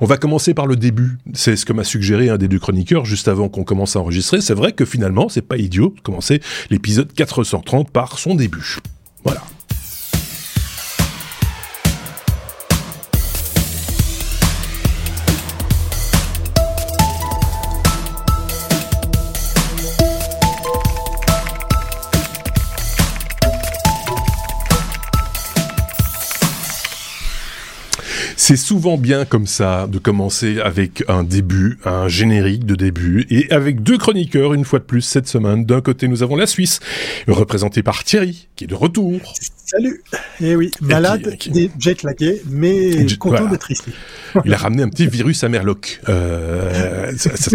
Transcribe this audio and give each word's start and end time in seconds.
On 0.00 0.06
va 0.06 0.16
commencer 0.16 0.54
par 0.54 0.66
le 0.66 0.76
début. 0.76 1.18
C'est 1.32 1.56
ce 1.56 1.64
que 1.64 1.72
m'a 1.72 1.84
suggéré 1.84 2.28
un 2.28 2.36
des 2.36 2.48
deux 2.48 2.58
chroniqueurs 2.58 3.04
juste 3.04 3.28
avant 3.28 3.48
qu'on 3.48 3.64
commence 3.64 3.96
à 3.96 4.00
enregistrer. 4.00 4.40
C'est 4.40 4.54
vrai 4.54 4.72
que 4.72 4.84
finalement, 4.84 5.28
c'est 5.28 5.42
pas 5.42 5.56
idiot 5.56 5.94
de 5.96 6.00
commencer 6.00 6.40
l'épisode 6.70 7.12
430 7.12 7.90
par 7.90 8.18
son 8.18 8.34
début. 8.34 8.78
Voilà. 9.24 9.42
C'est 28.46 28.58
souvent 28.58 28.98
bien 28.98 29.24
comme 29.24 29.46
ça 29.46 29.86
de 29.86 29.98
commencer 29.98 30.60
avec 30.60 31.02
un 31.08 31.24
début, 31.24 31.78
un 31.86 32.08
générique 32.08 32.66
de 32.66 32.74
début, 32.74 33.26
et 33.30 33.50
avec 33.50 33.82
deux 33.82 33.96
chroniqueurs 33.96 34.52
une 34.52 34.66
fois 34.66 34.80
de 34.80 34.84
plus 34.84 35.00
cette 35.00 35.26
semaine. 35.26 35.64
D'un 35.64 35.80
côté, 35.80 36.08
nous 36.08 36.22
avons 36.22 36.36
la 36.36 36.46
Suisse, 36.46 36.80
représentée 37.26 37.82
par 37.82 38.04
Thierry, 38.04 38.48
qui 38.54 38.64
est 38.64 38.66
de 38.66 38.74
retour. 38.74 39.18
Salut 39.74 40.00
Eh 40.40 40.54
oui, 40.54 40.70
malade, 40.80 41.36
qui, 41.36 41.68
jet 41.80 42.04
lagué, 42.04 42.40
mais 42.48 43.06
content 43.18 43.46
d'être 43.46 43.72
ici. 43.72 43.90
Il 44.44 44.54
a 44.54 44.56
ramené 44.56 44.84
un 44.84 44.88
petit 44.88 45.08
virus 45.08 45.42
à 45.42 45.48
Merloc. 45.48 46.00
Euh, 46.08 47.10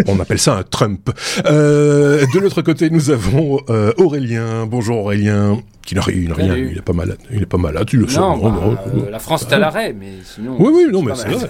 on 0.06 0.20
appelle 0.20 0.38
ça 0.38 0.56
un 0.56 0.62
Trump. 0.62 1.10
Euh, 1.46 2.26
de 2.34 2.38
l'autre 2.38 2.60
côté, 2.60 2.90
nous 2.90 3.08
avons 3.08 3.60
euh, 3.70 3.94
Aurélien. 3.96 4.66
Bonjour 4.66 4.98
Aurélien. 4.98 5.62
Qui 5.86 5.94
n'a 5.94 6.02
rien, 6.02 6.34
il 6.56 6.76
est 6.76 6.82
pas 6.82 6.92
malade. 6.92 7.16
Il 7.32 7.42
est 7.42 7.46
pas 7.46 7.56
malade, 7.56 7.86
tu 7.86 7.96
le 7.96 8.06
sais. 8.06 8.18
Non, 8.18 8.36
bah, 8.36 8.84
euh, 8.86 9.10
la 9.10 9.18
France 9.18 9.46
est 9.48 9.54
à 9.54 9.58
l'arrêt, 9.58 9.94
mais 9.98 10.12
sinon. 10.22 10.56
Oui, 10.58 10.70
oui, 10.74 10.84
non, 10.92 11.02
mais 11.02 11.14
c'est 11.16 11.28
vrai. 11.28 11.48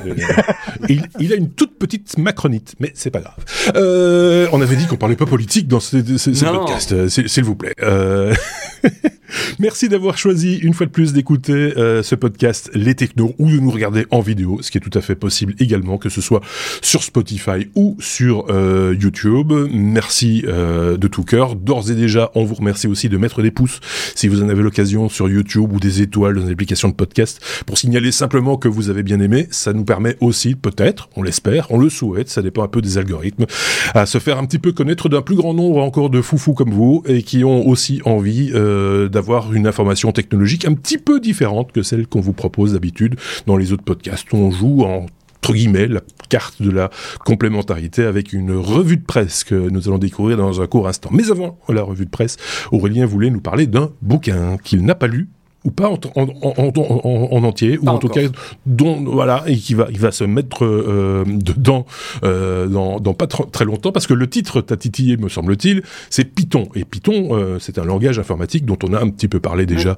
il, 0.88 1.02
il, 1.18 1.32
a 1.32 1.36
une 1.36 1.50
toute 1.50 1.76
petite 1.78 2.16
macronite, 2.16 2.74
mais 2.78 2.92
c'est 2.94 3.10
pas 3.10 3.20
grave. 3.20 3.34
Euh, 3.74 4.46
on 4.52 4.62
avait 4.62 4.76
dit 4.76 4.86
qu'on 4.86 4.96
parlait 4.96 5.16
pas 5.16 5.26
politique 5.26 5.66
dans 5.66 5.80
ce, 5.80 6.16
ce, 6.16 6.32
ce 6.32 6.44
podcast, 6.44 7.08
s'il 7.08 7.44
vous 7.44 7.56
plaît. 7.56 7.74
Merci 9.58 9.88
d'avoir 9.88 10.18
choisi 10.18 10.56
une 10.56 10.74
fois 10.74 10.86
de 10.86 10.90
plus 10.90 11.12
d'écouter 11.12 11.74
euh, 11.76 12.02
ce 12.02 12.14
podcast 12.14 12.70
Les 12.74 12.94
Technos 12.94 13.34
ou 13.38 13.50
de 13.50 13.58
nous 13.58 13.70
regarder 13.70 14.06
en 14.10 14.20
vidéo, 14.20 14.58
ce 14.62 14.70
qui 14.70 14.78
est 14.78 14.80
tout 14.80 14.96
à 14.96 15.00
fait 15.00 15.14
possible 15.14 15.54
également, 15.58 15.98
que 15.98 16.08
ce 16.08 16.20
soit 16.20 16.40
sur 16.82 17.02
Spotify 17.02 17.68
ou 17.74 17.96
sur 18.00 18.46
euh, 18.50 18.94
YouTube. 18.98 19.52
Merci 19.72 20.44
euh, 20.46 20.96
de 20.96 21.08
tout 21.08 21.24
cœur. 21.24 21.56
D'ores 21.56 21.90
et 21.90 21.94
déjà, 21.94 22.30
on 22.34 22.44
vous 22.44 22.54
remercie 22.54 22.86
aussi 22.86 23.08
de 23.08 23.16
mettre 23.16 23.42
des 23.42 23.50
pouces 23.50 23.80
si 24.14 24.28
vous 24.28 24.42
en 24.42 24.48
avez 24.48 24.62
l'occasion 24.62 25.08
sur 25.08 25.28
YouTube 25.28 25.72
ou 25.72 25.80
des 25.80 26.02
étoiles 26.02 26.34
dans 26.36 26.46
les 26.46 26.52
applications 26.52 26.88
de 26.88 26.94
podcast 26.94 27.40
pour 27.66 27.78
signaler 27.78 28.12
simplement 28.12 28.56
que 28.56 28.68
vous 28.68 28.90
avez 28.90 29.02
bien 29.02 29.20
aimé. 29.20 29.46
Ça 29.50 29.72
nous 29.72 29.84
permet 29.84 30.16
aussi, 30.20 30.54
peut-être, 30.54 31.08
on 31.16 31.22
l'espère, 31.22 31.70
on 31.70 31.78
le 31.78 31.88
souhaite, 31.88 32.28
ça 32.28 32.42
dépend 32.42 32.62
un 32.62 32.68
peu 32.68 32.80
des 32.80 32.98
algorithmes, 32.98 33.46
à 33.94 34.06
se 34.06 34.18
faire 34.18 34.38
un 34.38 34.46
petit 34.46 34.58
peu 34.58 34.72
connaître 34.72 35.08
d'un 35.08 35.22
plus 35.22 35.36
grand 35.36 35.54
nombre 35.54 35.82
encore 35.82 36.10
de 36.10 36.20
foufous 36.20 36.54
comme 36.54 36.70
vous 36.70 37.02
et 37.06 37.22
qui 37.22 37.44
ont 37.44 37.66
aussi 37.68 38.00
envie 38.04 38.50
euh, 38.54 39.08
d'avoir 39.20 39.52
une 39.52 39.66
information 39.66 40.12
technologique 40.12 40.64
un 40.64 40.72
petit 40.72 40.96
peu 40.96 41.20
différente 41.20 41.72
que 41.72 41.82
celle 41.82 42.06
qu'on 42.06 42.22
vous 42.22 42.32
propose 42.32 42.72
d'habitude 42.72 43.16
dans 43.46 43.58
les 43.58 43.70
autres 43.70 43.84
podcasts. 43.84 44.32
On 44.32 44.50
joue 44.50 44.82
en 44.82 45.04
entre 45.42 45.54
guillemets, 45.54 45.88
la 45.88 46.00
carte 46.28 46.60
de 46.60 46.70
la 46.70 46.90
complémentarité 47.24 48.04
avec 48.04 48.34
une 48.34 48.52
revue 48.52 48.98
de 48.98 49.04
presse 49.04 49.42
que 49.42 49.54
nous 49.54 49.88
allons 49.88 49.98
découvrir 49.98 50.36
dans 50.36 50.60
un 50.60 50.66
court 50.66 50.86
instant. 50.86 51.08
Mais 51.12 51.30
avant 51.30 51.58
la 51.68 51.82
revue 51.82 52.04
de 52.04 52.10
presse, 52.10 52.36
Aurélien 52.72 53.06
voulait 53.06 53.30
nous 53.30 53.40
parler 53.40 53.66
d'un 53.66 53.90
bouquin 54.02 54.58
qu'il 54.58 54.84
n'a 54.84 54.94
pas 54.94 55.06
lu 55.06 55.28
ou 55.64 55.70
pas 55.70 55.90
en, 55.90 55.98
en, 56.14 57.44
entier, 57.44 57.78
ou 57.78 57.86
en 57.88 57.98
tout 57.98 58.08
cas 58.08 58.22
dont 58.64 59.02
voilà 59.04 59.44
et 59.46 59.56
qui 59.56 59.74
va 59.74 59.88
il 59.90 59.98
va 59.98 60.10
se 60.10 60.24
mettre 60.24 60.64
euh, 60.64 61.24
dedans 61.26 61.86
euh, 62.24 62.66
dans, 62.66 62.98
dans, 62.98 63.12
pas 63.12 63.26
très 63.26 63.64
longtemps 63.64 63.92
parce 63.92 64.06
que 64.06 64.14
le 64.14 64.28
titre 64.28 64.62
t'a 64.62 64.76
titillé 64.76 65.18
me 65.18 65.28
semble-t-il, 65.28 65.82
c'est 66.08 66.24
Python. 66.24 66.68
Et 66.74 66.84
Python 66.84 67.28
euh, 67.32 67.58
c'est 67.58 67.78
un 67.78 67.84
langage 67.84 68.18
informatique 68.18 68.64
dont 68.64 68.78
on 68.82 68.94
a 68.94 69.00
un 69.00 69.10
petit 69.10 69.28
peu 69.28 69.40
parlé 69.40 69.66
déjà 69.66 69.96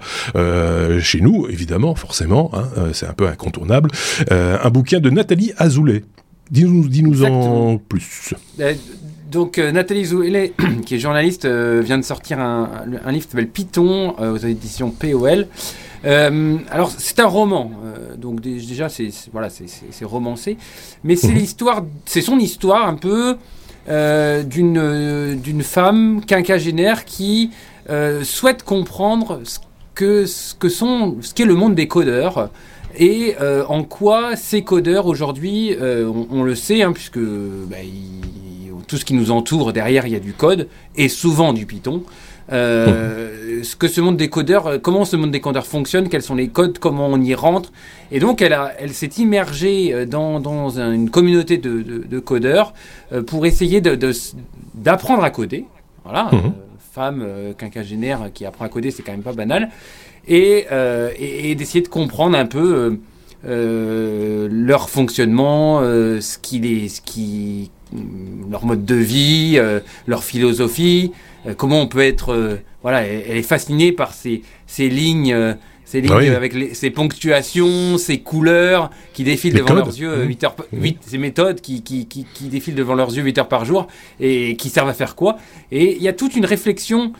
chez 1.00 1.20
nous 1.20 1.46
évidemment 1.48 1.94
forcément 1.94 2.50
hein, 2.54 2.68
c'est 2.92 3.06
un 3.06 3.12
peu 3.12 3.28
incontournable. 3.28 3.90
Un 4.30 4.70
bouquin 4.70 5.00
de 5.00 5.10
Nathalie 5.10 5.52
Azoulay. 5.58 6.02
Dis-nous 6.50 6.88
dis-nous 6.88 7.24
en 7.24 7.78
plus 7.78 8.34
donc 9.32 9.58
euh, 9.58 9.72
Nathalie 9.72 10.04
Zouelet, 10.04 10.52
qui 10.86 10.94
est 10.94 10.98
journaliste, 10.98 11.46
euh, 11.46 11.80
vient 11.82 11.98
de 11.98 12.04
sortir 12.04 12.38
un, 12.38 12.84
livre 12.86 13.24
qui 13.24 13.30
s'appelle 13.30 13.48
Python 13.48 14.14
euh, 14.20 14.34
aux 14.34 14.36
éditions 14.36 14.90
POL. 14.90 15.48
alors 16.04 16.92
c'est 16.96 17.18
un 17.20 17.26
roman, 17.26 17.70
donc 18.18 18.40
déjà 18.40 18.88
c'est 18.88 19.10
voilà 19.32 19.48
c'est 19.50 20.04
romancé, 20.04 20.56
mais 21.02 21.16
c'est 21.16 21.32
l'histoire, 21.40 21.84
c'est 22.04 22.20
son 22.20 22.38
histoire 22.38 22.86
un 22.86 22.94
peu 22.94 23.36
d'une 23.86 25.40
d'une 25.40 25.62
femme 25.62 26.22
quinquagénaire 26.26 27.04
qui 27.04 27.50
souhaite 28.22 28.64
comprendre 28.64 29.40
ce 29.44 29.58
que 29.94 30.26
ce 30.26 30.54
que 30.54 30.68
sont 30.68 31.16
ce 31.20 31.32
qu'est 31.34 31.44
le 31.44 31.54
monde 31.54 31.74
des 31.74 31.88
codeurs 31.88 32.50
et 32.98 33.36
en 33.68 33.84
quoi 33.84 34.34
ces 34.34 34.62
codeurs 34.62 35.06
aujourd'hui, 35.06 35.76
on, 35.80 36.42
le 36.42 36.54
sait, 36.56 36.82
hein, 36.82 36.92
puisque 36.92 37.20
bah, 37.20 37.76
tout 38.86 38.96
ce 38.96 39.04
qui 39.04 39.14
nous 39.14 39.30
entoure, 39.30 39.72
derrière, 39.72 40.06
il 40.06 40.12
y 40.12 40.16
a 40.16 40.20
du 40.20 40.32
code, 40.32 40.68
et 40.96 41.08
souvent 41.08 41.52
du 41.52 41.66
Python. 41.66 42.02
Euh, 42.50 43.62
ce 43.62 43.76
que 43.76 43.88
ce 43.88 44.00
monde 44.00 44.16
des 44.16 44.28
codeurs, 44.28 44.66
euh, 44.66 44.78
comment 44.78 45.04
ce 45.04 45.16
monde 45.16 45.30
des 45.30 45.40
codeurs 45.40 45.66
fonctionne, 45.66 46.08
quels 46.08 46.22
sont 46.22 46.34
les 46.34 46.48
codes, 46.48 46.78
comment 46.78 47.06
on 47.06 47.20
y 47.20 47.34
rentre. 47.34 47.72
Et 48.10 48.18
donc, 48.18 48.42
elle, 48.42 48.52
a, 48.52 48.72
elle 48.78 48.92
s'est 48.92 49.10
immergée 49.18 49.94
euh, 49.94 50.06
dans, 50.06 50.40
dans 50.40 50.80
une 50.80 51.10
communauté 51.10 51.58
de, 51.58 51.82
de, 51.82 52.18
codeurs 52.18 52.72
pour 53.26 53.46
essayer 53.46 53.80
d'apprendre 53.80 55.20
de, 55.20 55.26
à 55.26 55.30
coder. 55.30 55.64
Voilà, 56.04 56.30
mhm. 56.32 56.52
femme 56.92 57.26
quinquagénaire 57.56 58.30
qui 58.34 58.44
apprend 58.44 58.64
à 58.64 58.68
coder, 58.68 58.90
c'est 58.90 59.02
quand 59.02 59.12
même 59.12 59.22
pas 59.22 59.32
banal. 59.32 59.70
Et, 60.28 60.66
et, 61.18 61.54
d'essayer 61.54 61.80
de 61.80 61.88
comprendre 61.88 62.36
un 62.36 62.46
peu 62.46 62.98
leur 63.44 64.90
fonctionnement, 64.90 65.80
ce 65.80 66.38
qui 66.38 66.60
les, 66.60 66.88
ce 66.88 67.00
qui 67.00 67.70
leur 68.50 68.64
mode 68.64 68.84
de 68.84 68.94
vie, 68.94 69.54
euh, 69.56 69.80
leur 70.06 70.24
philosophie, 70.24 71.12
euh, 71.46 71.54
comment 71.56 71.80
on 71.80 71.86
peut 71.86 72.00
être... 72.00 72.32
Euh, 72.32 72.56
voilà, 72.82 73.02
elle, 73.02 73.36
est 73.36 73.42
fascinée 73.42 73.92
par 73.92 74.12
ces, 74.12 74.42
ces 74.66 74.88
lignes 74.88 75.56
ces 75.84 76.00
lignes 76.00 76.30
avec 76.30 76.54
les, 76.54 76.74
ces 76.74 76.90
ponctuations, 76.90 77.98
ces 77.98 78.20
couleurs 78.20 78.90
qui 79.12 79.24
défilent 79.24 79.54
devant 79.54 79.74
leurs 79.74 79.88
yeux 79.88 80.24
8 80.24 80.44
heures, 80.44 80.56
8, 80.72 80.98
ces 81.02 81.18
méthodes 81.18 81.60
qui, 81.60 81.82
qui, 81.82 82.06
qui, 82.06 82.26
qui, 82.32 82.48
défilent 82.48 82.74
devant 82.74 82.94
leurs 82.94 83.14
yeux 83.14 83.22
8 83.22 83.38
heures 83.38 83.48
par 83.48 83.66
jour 83.66 83.88
et 84.18 84.56
qui 84.56 84.70
servent 84.70 84.88
à 84.88 84.94
faire 84.94 85.14
quoi. 85.14 85.36
Et 85.70 85.94
il 85.94 86.02
y 86.02 86.08
a 86.08 86.14
toute 86.14 86.34
une 86.34 86.46
réflexion 86.46 87.12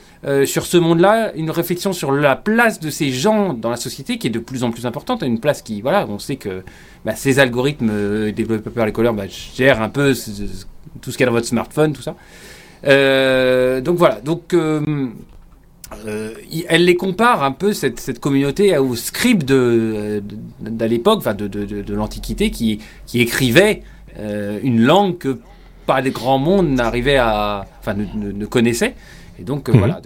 sur 0.47 0.65
ce 0.65 0.79
monde-là, 0.79 1.33
une 1.37 1.51
réflexion 1.51 1.93
sur 1.93 2.13
la 2.13 2.35
place 2.35 2.81
de 2.81 2.89
ces 2.89 3.11
gens 3.11 3.53
dans 3.53 3.71
la 3.71 3.77
société 3.77 4.17
qui 4.17 4.29
est 4.29 4.31
de 4.31 4.39
plus 4.39 4.65
en 4.65 4.71
plus 4.71 4.87
importante, 4.87 5.23
une 5.23 5.39
place 5.39 5.61
qui, 5.61 5.83
voilà, 5.83 6.07
on 6.09 6.19
sait 6.19 6.37
que 6.37 6.65
bah, 7.05 7.15
ces 7.17 7.39
algorithmes 7.39 8.33
développés 8.33 8.71
par 8.71 8.87
les 8.87 8.93
couleurs 8.93 9.15
bah, 9.15 9.25
gèrent 9.29 9.83
un 9.83 9.89
peu 9.89 10.15
tout 11.01 11.11
ce 11.11 11.17
qu'il 11.17 11.21
y 11.21 11.23
a 11.25 11.27
dans 11.27 11.33
votre 11.33 11.47
smartphone, 11.47 11.93
tout 11.93 12.03
ça. 12.03 12.17
Euh, 12.87 13.81
donc 13.81 13.97
voilà, 13.97 14.21
donc 14.21 14.55
euh, 14.55 15.09
euh, 16.07 16.35
elle 16.69 16.85
les 16.85 16.97
compare 16.97 17.45
un 17.45 17.53
peu 17.53 17.73
cette, 17.73 18.01
cette 18.01 18.19
communauté 18.19 18.77
au 18.77 18.97
scribe 18.97 19.45
de, 19.45 20.23
de, 20.61 20.85
l'époque, 20.85 21.19
enfin 21.19 21.35
de, 21.35 21.47
de, 21.47 21.65
de 21.65 21.95
l'Antiquité, 21.95 22.51
qui, 22.51 22.81
qui 23.07 23.21
écrivait 23.21 23.83
une 24.63 24.83
langue 24.83 25.17
que 25.19 25.39
pas 25.87 26.03
des 26.03 26.11
grands 26.11 26.39
mondes 26.39 26.69
n'arrivaient 26.69 27.17
à, 27.17 27.67
enfin 27.81 27.95
ne, 27.95 28.33
ne, 28.33 28.47
connaissaient. 28.47 28.95
Et 29.39 29.43
donc 29.43 29.69
mhm. 29.69 29.79
voilà, 29.79 30.01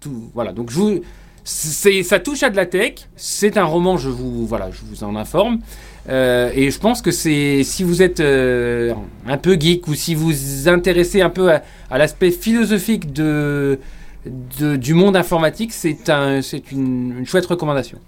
tout, 0.00 0.30
voilà. 0.34 0.52
Donc 0.52 0.70
je 0.70 0.76
vous, 0.76 1.00
ça 1.44 2.18
touche 2.18 2.42
à 2.42 2.50
de 2.50 2.56
la 2.56 2.66
tech. 2.66 2.94
C'est 3.16 3.56
un 3.56 3.64
roman, 3.64 3.96
je 3.96 4.10
vous, 4.10 4.46
voilà, 4.46 4.70
je 4.70 4.80
vous 4.84 5.04
en 5.04 5.16
informe. 5.16 5.60
Euh, 6.08 6.50
et 6.54 6.70
je 6.70 6.78
pense 6.78 7.00
que 7.00 7.10
c'est 7.10 7.62
si 7.62 7.84
vous 7.84 8.02
êtes 8.02 8.20
euh, 8.20 8.92
un 9.26 9.38
peu 9.38 9.56
geek 9.58 9.86
ou 9.86 9.94
si 9.94 10.14
vous 10.14 10.30
vous 10.30 10.68
intéressez 10.68 11.20
un 11.20 11.30
peu 11.30 11.52
à, 11.52 11.98
l'aspect 11.98 12.32
philosophique 12.32 13.12
de, 13.12 13.78
du 14.26 14.94
monde 14.94 15.16
informatique, 15.16 15.72
c'est 15.72 16.10
un, 16.10 16.40
une, 16.72 17.18
une 17.18 17.26
chouette 17.26 17.46
recommandation. 17.46 17.98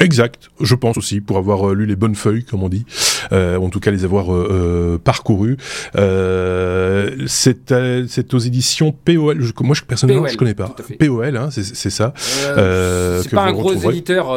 Exact, 0.00 0.50
je 0.60 0.74
pense 0.74 0.96
aussi, 0.96 1.20
pour 1.20 1.36
avoir 1.36 1.68
euh, 1.68 1.74
lu 1.74 1.84
les 1.84 1.94
bonnes 1.94 2.14
feuilles, 2.14 2.44
comme 2.44 2.62
on 2.62 2.70
dit, 2.70 2.86
euh, 3.32 3.58
en 3.58 3.68
tout 3.68 3.80
cas 3.80 3.90
les 3.90 4.04
avoir 4.04 4.34
euh, 4.34 4.48
euh 4.50 4.98
parcourues. 4.98 5.58
Euh, 5.96 7.26
c'est 7.26 8.34
aux 8.34 8.38
éditions 8.38 8.92
POL, 8.92 9.42
je, 9.42 9.52
moi 9.60 9.74
je, 9.74 9.82
personnellement 9.82 10.26
je 10.26 10.38
connais 10.38 10.54
pas. 10.54 10.74
POL, 10.98 11.36
hein, 11.36 11.50
c'est 11.50 11.90
ça. 11.90 12.14
c'est 12.16 13.30
pas 13.30 13.42
un 13.42 13.52
gros 13.52 13.74
éditeur, 13.74 14.34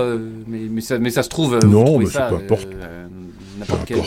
mais, 0.48 0.68
mais, 0.70 0.82
ça, 0.82 1.00
mais 1.00 1.10
ça 1.10 1.24
se 1.24 1.30
trouve. 1.30 1.58
Non, 1.66 1.98
mais 1.98 2.08
c'est 2.08 2.28
peu 2.28 2.36
importe 2.36 2.68
n'importe 3.58 3.86
quelle 3.86 4.00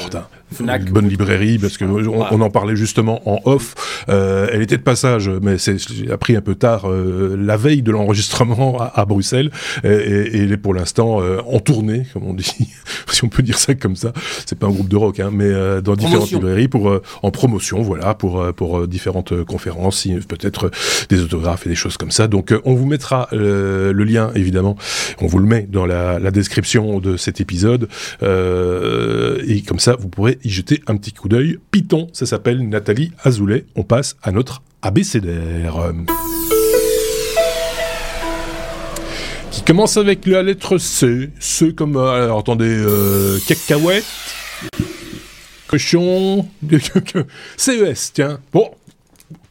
Fnac. 0.53 0.83
Une 0.83 0.91
bonne 0.91 1.09
librairie, 1.09 1.59
parce 1.59 1.77
que 1.77 1.85
on, 1.85 2.41
en 2.41 2.51
parlait 2.51 2.77
justement 2.77 3.21
en 3.29 3.41
off. 3.45 3.75
elle 4.09 4.63
était 4.63 4.77
de 4.77 4.83
passage, 4.83 5.31
mais 5.43 5.59
c'est 5.59 5.77
a 6.11 6.17
pris 6.19 6.37
un 6.37 6.41
peu 6.41 6.55
tard 6.55 6.87
la 6.89 7.57
veille 7.57 7.83
de 7.83 7.91
l'enregistrement 7.91 8.79
à, 8.79 9.05
Bruxelles, 9.05 9.51
et, 9.85 10.43
elle 10.43 10.53
est 10.53 10.57
pour 10.57 10.75
l'instant 10.75 11.21
en 11.47 11.59
tournée, 11.59 12.05
comme 12.13 12.25
on 12.25 12.35
dit, 12.35 12.53
si 13.11 13.25
on 13.25 13.29
peut 13.29 13.43
dire 13.43 13.59
ça 13.59 13.75
comme 13.75 13.97
ça. 13.97 14.13
C'est 14.47 14.59
pas 14.59 14.67
un 14.67 14.71
groupe 14.71 14.89
de 14.89 14.97
rock, 14.97 15.21
hein, 15.21 15.31
mais 15.33 15.51
dans 15.83 15.97
différentes 15.97 16.31
librairies 16.31 16.69
pour 16.69 17.01
en 17.23 17.31
promotion, 17.31 17.83
voilà, 17.83 18.15
pour 18.15 18.45
pour 18.55 18.87
différentes 18.87 19.45
conférences, 19.45 20.07
peut-être 20.29 20.71
des 21.09 21.21
autographes 21.23 21.67
et 21.67 21.69
des 21.69 21.75
choses 21.75 21.97
comme 21.97 22.11
ça. 22.11 22.29
Donc 22.29 22.55
on 22.65 22.75
vous 22.75 22.87
mettra 22.87 23.29
le 23.33 23.93
lien 23.93 24.31
évidemment, 24.35 24.77
on 25.21 25.27
vous 25.27 25.39
le 25.39 25.47
met 25.47 25.67
dans 25.69 25.87
la, 25.87 26.19
la 26.19 26.31
description 26.31 27.01
de 27.01 27.17
cet 27.17 27.41
épisode. 27.41 27.89
Euh, 28.23 29.43
et 29.47 29.63
comme 29.63 29.79
ça, 29.79 29.97
vous 29.99 30.09
pourrez 30.09 30.36
y 30.44 30.50
jeter 30.50 30.83
un 30.87 30.97
petit 30.97 31.12
coup 31.12 31.29
d'œil. 31.29 31.59
Python, 31.71 32.09
ça 32.12 32.27
s'appelle 32.27 32.69
Nathalie 32.69 33.12
Azoulay. 33.25 33.65
On 33.75 33.83
passe 33.83 34.17
à 34.23 34.33
notre 34.33 34.62
abécédaire. 34.83 35.93
Qui 39.50 39.62
commence 39.62 39.97
avec 39.97 40.27
la 40.27 40.43
lettre 40.43 40.79
C. 40.79 41.31
C 41.41 41.73
comme, 41.73 41.97
euh, 41.97 42.25
alors 42.25 42.41
attendez, 42.41 42.69
euh, 42.69 43.38
cacahuète, 43.49 44.05
cochon, 45.67 46.47
CES, 47.56 48.12
tiens. 48.12 48.38
Bon, 48.53 48.71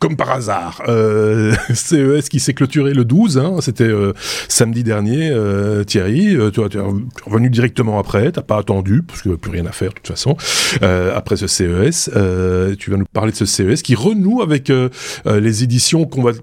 comme 0.06 0.18
par 0.18 0.30
hasard, 0.30 0.84
euh, 0.88 1.56
CES 1.74 2.30
qui 2.30 2.40
s'est 2.40 2.54
clôturé 2.54 2.94
le 2.94 3.06
12, 3.06 3.40
hein, 3.40 3.56
c'était 3.60 3.86
euh, 3.86 4.14
samedi 4.48 4.84
dernier, 4.84 5.32
euh, 5.32 5.84
Thierry, 5.84 6.36
euh, 6.36 6.52
tu, 6.52 6.62
es 6.62 6.82
revenu 7.26 7.50
directement 7.50 7.98
après, 7.98 8.32
t'as 8.32 8.44
pas 8.44 8.60
attendu, 8.60 9.02
parce 9.02 9.26
a 9.26 9.36
plus 9.36 9.50
rien 9.50 9.66
à 9.66 9.72
faire 9.72 9.90
de 9.90 9.96
toute 9.96 10.08
façon, 10.08 10.38
après 11.16 11.38
ce 11.38 11.48
CES, 11.48 12.12
tu 12.78 12.92
vas 12.92 12.98
nous 12.98 13.06
parler 13.12 13.32
de 13.32 13.38
ce 13.38 13.46
CES 13.46 13.82
qui 13.82 13.96
renoue 13.96 14.44
avec 14.44 14.72
les 15.26 15.64
éditions 15.64 16.06
qu'on 16.06 16.22
va, 16.22 16.34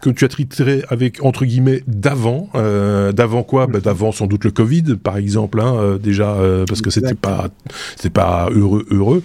que 0.00 0.10
tu 0.10 0.24
as 0.24 0.28
traitées 0.28 0.84
avec, 0.88 1.24
entre 1.24 1.44
guillemets, 1.44 1.82
d'avant, 1.88 2.50
d'avant 2.54 3.42
quoi? 3.42 3.66
Bah, 3.66 3.80
D'avant 3.80 4.12
sans 4.12 4.28
doute 4.28 4.44
le 4.44 4.52
Covid, 4.52 4.96
par 5.02 5.16
exemple, 5.16 5.60
hein, 5.60 5.98
déjà, 6.00 6.36
parce 6.68 6.82
que 6.82 6.90
c'était 6.90 7.14
pas, 7.14 7.48
c'était 7.96 8.10
pas 8.10 8.48
heureux, 8.52 8.86
heureux. 8.90 9.22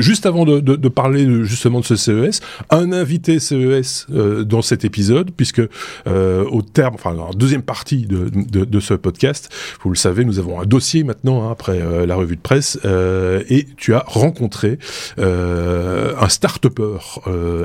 juste 0.00 0.26
avant 0.26 0.44
de, 0.44 0.58
de, 0.58 0.74
de 0.74 0.88
parler 0.88 1.44
justement 1.44 1.78
de 1.78 1.84
ce 1.84 1.94
CES, 1.94 2.40
un 2.70 2.95
invité 2.96 3.38
CES 3.38 4.06
euh, 4.10 4.44
dans 4.44 4.62
cet 4.62 4.84
épisode, 4.84 5.30
puisque 5.36 5.62
euh, 6.06 6.44
au 6.44 6.62
terme, 6.62 6.94
enfin, 6.94 7.14
la 7.14 7.32
deuxième 7.34 7.62
partie 7.62 8.06
de, 8.06 8.28
de, 8.28 8.80
ce 8.80 8.94
podcast, 8.94 9.50
vous 9.82 9.90
le 9.90 9.96
savez, 9.96 10.24
nous 10.24 10.38
avons 10.38 10.60
un 10.60 10.66
dossier 10.66 11.04
maintenant, 11.04 11.44
hein, 11.44 11.52
après 11.52 11.80
euh, 11.80 12.06
la 12.06 12.16
revue 12.16 12.36
de 12.36 12.40
presse, 12.40 12.78
et 12.84 13.66
tu 13.76 13.94
as 13.94 14.04
rencontré 14.06 14.78
un 15.18 16.28
start-upper 16.28 16.98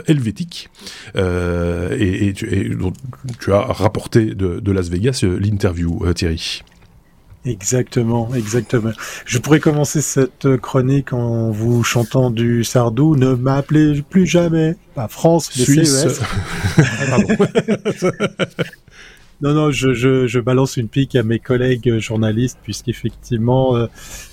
helvétique, 0.07 0.69
et, 1.15 2.33
tu, 2.33 3.53
as 3.53 3.61
rapporté 3.61 4.33
de 4.35 4.71
Las 4.71 4.89
Vegas 4.89 5.23
l'interview, 5.23 6.11
Thierry. 6.13 6.63
Exactement, 7.43 8.29
exactement. 8.35 8.91
Je 9.25 9.39
pourrais 9.39 9.59
commencer 9.59 10.01
cette 10.01 10.57
chronique 10.57 11.11
en 11.11 11.49
vous 11.49 11.83
chantant 11.83 12.29
du 12.29 12.63
Sardou. 12.63 13.15
Ne 13.15 13.33
m'appelez 13.33 14.03
plus 14.07 14.27
jamais, 14.27 14.75
pas 14.93 15.07
France, 15.07 15.49
mais 15.57 15.63
Suisse. 15.63 16.07
CES. 16.07 16.21
non, 19.41 19.53
non, 19.55 19.71
je, 19.71 19.93
je, 19.93 20.27
je, 20.27 20.39
balance 20.39 20.77
une 20.77 20.87
pique 20.87 21.15
à 21.15 21.23
mes 21.23 21.39
collègues 21.39 21.97
journalistes 21.97 22.59
puisqu'effectivement, 22.61 23.75
euh, 23.75 23.87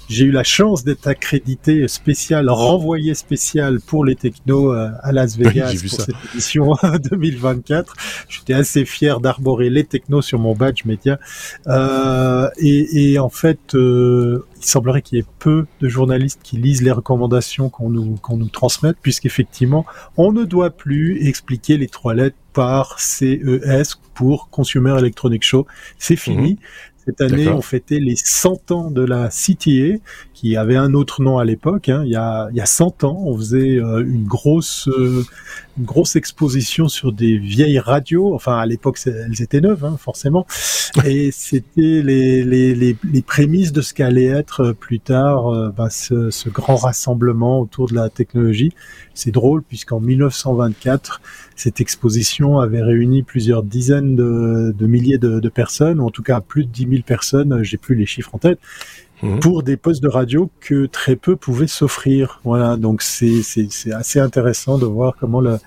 j'ai 0.08 0.24
eu 0.24 0.30
la 0.30 0.44
chance 0.44 0.84
d'être 0.84 1.06
accrédité 1.06 1.86
spécial, 1.86 2.48
renvoyé 2.48 3.14
spécial 3.14 3.78
pour 3.80 4.04
les 4.04 4.14
technos 4.14 4.72
euh, 4.72 4.90
à 5.02 5.12
Las 5.12 5.36
Vegas 5.36 5.74
pour 5.80 6.00
cette 6.00 6.16
édition 6.32 6.74
2024. 7.10 7.94
J'étais 8.28 8.54
assez 8.54 8.84
fier 8.84 9.20
d'arborer 9.20 9.70
les 9.70 9.84
technos 9.84 10.22
sur 10.22 10.38
mon 10.38 10.54
badge 10.54 10.84
média. 10.84 11.18
Euh, 11.66 12.48
et, 12.58 13.12
et, 13.12 13.18
en 13.18 13.28
fait, 13.28 13.74
euh, 13.74 14.46
il 14.60 14.66
semblerait 14.66 15.02
qu'il 15.02 15.18
y 15.18 15.20
ait 15.20 15.26
peu 15.38 15.66
de 15.80 15.88
journalistes 15.88 16.40
qui 16.42 16.56
lisent 16.56 16.82
les 16.82 16.92
recommandations 16.92 17.68
qu'on 17.68 17.90
nous, 17.90 18.16
qu'on 18.16 18.38
nous 18.38 18.48
transmette, 18.48 18.96
puisqu'effectivement, 19.02 19.84
on 20.16 20.32
ne 20.32 20.44
doit 20.44 20.70
plus 20.70 21.26
expliquer 21.26 21.76
les 21.76 21.88
trois 21.88 22.14
lettres 22.14 22.36
par 22.54 22.98
CES 22.98 24.00
pour 24.14 24.50
Consumer 24.50 24.96
Electronic 24.98 25.44
Show. 25.44 25.66
C'est 25.98 26.16
fini. 26.16 26.52
Mhm. 26.52 26.58
Cette 27.08 27.22
année, 27.22 27.48
on 27.48 27.62
fêtait 27.62 28.00
les 28.00 28.16
100 28.16 28.70
ans 28.70 28.90
de 28.90 29.00
la 29.02 29.30
CTA, 29.30 29.96
qui 30.38 30.56
avait 30.56 30.76
un 30.76 30.94
autre 30.94 31.20
nom 31.20 31.38
à 31.38 31.44
l'époque. 31.44 31.88
Hein. 31.88 32.02
Il, 32.04 32.12
y 32.12 32.16
a, 32.16 32.48
il 32.52 32.56
y 32.56 32.60
a 32.60 32.66
100 32.66 33.02
ans, 33.02 33.20
on 33.26 33.36
faisait 33.36 33.80
euh, 33.80 34.04
une 34.04 34.24
grosse, 34.24 34.86
euh, 34.86 35.24
une 35.76 35.84
grosse 35.84 36.14
exposition 36.14 36.86
sur 36.86 37.12
des 37.12 37.38
vieilles 37.38 37.80
radios. 37.80 38.32
Enfin, 38.36 38.56
à 38.56 38.64
l'époque, 38.64 39.00
elles 39.04 39.42
étaient 39.42 39.60
neuves, 39.60 39.84
hein, 39.84 39.96
forcément. 39.98 40.46
Et 41.04 41.30
c'était 41.32 42.02
les, 42.04 42.44
les, 42.44 42.76
les, 42.76 42.96
les, 43.12 43.22
prémices 43.22 43.72
de 43.72 43.80
ce 43.80 43.92
qu'allait 43.92 44.26
être 44.26 44.60
euh, 44.60 44.72
plus 44.74 45.00
tard 45.00 45.72
bah, 45.76 45.90
ce, 45.90 46.30
ce, 46.30 46.48
grand 46.48 46.76
rassemblement 46.76 47.58
autour 47.60 47.88
de 47.88 47.96
la 47.96 48.08
technologie. 48.08 48.72
C'est 49.14 49.32
drôle 49.32 49.64
puisqu'en 49.64 49.98
1924, 49.98 51.20
cette 51.56 51.80
exposition 51.80 52.60
avait 52.60 52.82
réuni 52.82 53.24
plusieurs 53.24 53.64
dizaines 53.64 54.14
de, 54.14 54.72
de 54.78 54.86
milliers 54.86 55.18
de, 55.18 55.40
de, 55.40 55.48
personnes, 55.48 55.98
ou 55.98 56.06
en 56.06 56.10
tout 56.10 56.22
cas 56.22 56.40
plus 56.40 56.64
de 56.64 56.70
10 56.70 56.88
000 56.88 57.02
personnes, 57.04 57.64
j'ai 57.64 57.76
plus 57.76 57.96
les 57.96 58.06
chiffres 58.06 58.36
en 58.36 58.38
tête, 58.38 58.60
mmh. 59.22 59.38
pour 59.40 59.62
des 59.62 59.76
postes 59.76 60.02
de 60.02 60.08
radio 60.08 60.50
que 60.60 60.86
très 60.86 61.16
peu 61.16 61.36
pouvaient 61.36 61.66
s'offrir. 61.66 62.40
Voilà, 62.44 62.76
donc 62.76 63.02
c'est 63.02 63.42
assez 63.92 64.20
intéressant 64.20 64.78
de 64.78 64.86
voir 64.86 65.14
comment 65.18 65.40
la, 65.40 65.58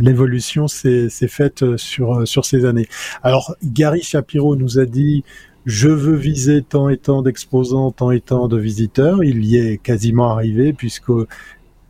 l'évolution 0.00 0.68
s'est 0.68 1.08
faite 1.28 1.76
sur, 1.76 2.26
sur 2.26 2.44
ces 2.44 2.64
années. 2.64 2.88
Alors, 3.22 3.56
Gary 3.62 4.02
Shapiro 4.02 4.56
nous 4.56 4.78
a 4.78 4.86
dit 4.86 5.24
je 5.66 5.88
veux 5.88 6.16
viser 6.16 6.62
tant 6.62 6.90
et 6.90 6.98
tant 6.98 7.22
d'exposants, 7.22 7.90
tant 7.90 8.10
et 8.10 8.20
tant 8.20 8.48
de 8.48 8.58
visiteurs. 8.58 9.24
Il 9.24 9.44
y 9.44 9.56
est 9.56 9.78
quasiment 9.78 10.30
arrivé 10.30 10.72
puisque 10.72 11.10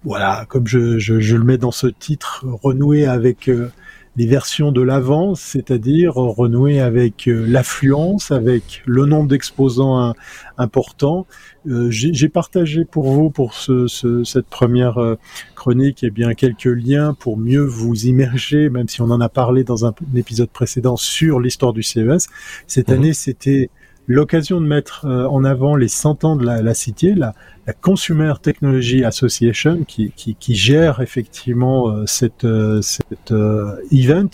voilà, 0.05 0.45
comme 0.49 0.67
je, 0.67 0.99
je, 0.99 1.19
je, 1.19 1.37
le 1.37 1.45
mets 1.45 1.59
dans 1.59 1.73
ce 1.73 1.87
titre, 1.87 2.45
renouer 2.63 3.07
avec 3.07 3.49
euh, 3.49 3.71
les 4.17 4.27
versions 4.27 4.73
de 4.73 4.81
l'avant, 4.81 5.35
c'est-à-dire 5.35 6.15
renouer 6.15 6.81
avec 6.81 7.29
euh, 7.29 7.45
l'affluence, 7.49 8.31
avec 8.31 8.83
le 8.87 9.07
nombre 9.07 9.29
d'exposants 9.29 10.15
importants. 10.59 11.27
Euh, 11.67 11.91
J'ai 11.91 12.29
partagé 12.29 12.85
pour 12.85 13.05
vous, 13.05 13.31
pour 13.31 13.55
ce, 13.55 13.87
ce, 13.87 14.23
cette 14.25 14.47
première 14.47 14.99
euh, 14.99 15.17
chronique, 15.55 16.05
eh 16.05 16.11
bien 16.11 16.35
quelques 16.35 16.65
liens 16.65 17.15
pour 17.15 17.37
mieux 17.37 17.65
vous 17.65 18.07
immerger, 18.07 18.69
même 18.69 18.89
si 18.89 19.01
on 19.01 19.11
en 19.11 19.21
a 19.21 19.29
parlé 19.29 19.65
dans 19.65 19.87
un, 19.87 19.95
épisode 20.15 20.51
précédent 20.51 20.97
sur 20.97 21.41
l'histoire 21.41 21.73
du 21.73 21.83
CES. 21.83 22.29
Cette 22.67 22.89
mhm. 22.89 22.95
année, 22.95 23.13
c'était 23.15 23.71
l'occasion 24.06 24.61
de 24.61 24.67
mettre 24.67 25.06
en 25.06 25.45
avant 25.45 25.77
les 25.77 25.89
100 25.89 26.25
ans 26.25 26.37
de 26.37 26.45
la, 26.45 26.62
la 26.62 26.75
Cité, 26.75 27.15
la, 27.15 27.35
la 27.67 27.73
Consumer 27.73 28.35
Technology 28.43 29.05
Association 29.05 29.84
qui, 29.84 30.13
qui, 30.15 30.34
qui 30.34 30.55
gère 30.55 31.01
effectivement 31.01 31.89
euh, 31.89 32.06
cette, 32.06 32.44
euh, 32.44 32.82
cette 32.82 33.32
euh, 33.32 33.77
event 33.91 34.29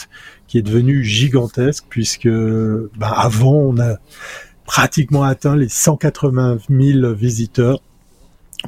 qui 0.49 0.59
est 0.59 0.62
devenu 0.62 1.05
gigantesque 1.05 1.85
puisque 1.89 2.29
bah, 2.29 3.12
avant 3.17 3.55
on 3.55 3.79
a 3.79 3.97
pratiquement 4.65 5.23
atteint 5.23 5.57
les 5.57 5.69
180 5.69 6.59
000 6.69 7.12
visiteurs 7.15 7.81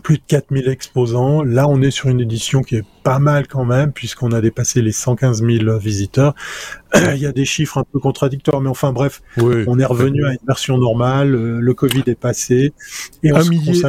plus 0.03 0.19
de 0.19 0.23
4000 0.27 0.69
exposants. 0.69 1.43
Là, 1.43 1.69
on 1.69 1.83
est 1.83 1.91
sur 1.91 2.09
une 2.09 2.21
édition 2.21 2.63
qui 2.63 2.77
est 2.77 2.85
pas 3.03 3.19
mal 3.19 3.47
quand 3.47 3.65
même, 3.65 3.93
puisqu'on 3.93 4.33
a 4.33 4.41
dépassé 4.41 4.83
les 4.83 4.93
115 4.93 5.45
000 5.45 5.79
visiteurs. 5.79 6.35
Il 6.95 7.19
y 7.19 7.27
a 7.27 7.33
des 7.33 7.45
chiffres 7.45 7.79
un 7.79 7.85
peu 7.85 7.99
contradictoires, 7.99 8.61
mais 8.61 8.71
enfin 8.71 8.93
bref, 8.93 9.23
on 9.39 9.79
est 9.79 9.85
revenu 9.85 10.25
à 10.27 10.33
une 10.33 10.47
version 10.47 10.79
normale. 10.79 11.31
Le 11.31 11.75
Covid 11.75 12.05
est 12.07 12.19
passé. 12.19 12.73
Et 13.23 13.33
on 13.33 13.37
un, 13.37 13.49
millier, 13.49 13.83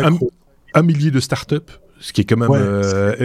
un 0.74 0.82
millier 0.82 1.12
de 1.12 1.20
startups 1.20 1.80
ce 2.04 2.12
qui 2.12 2.22
est 2.22 2.24
quand 2.26 2.38
même 2.38 2.50
euh, 2.52 3.16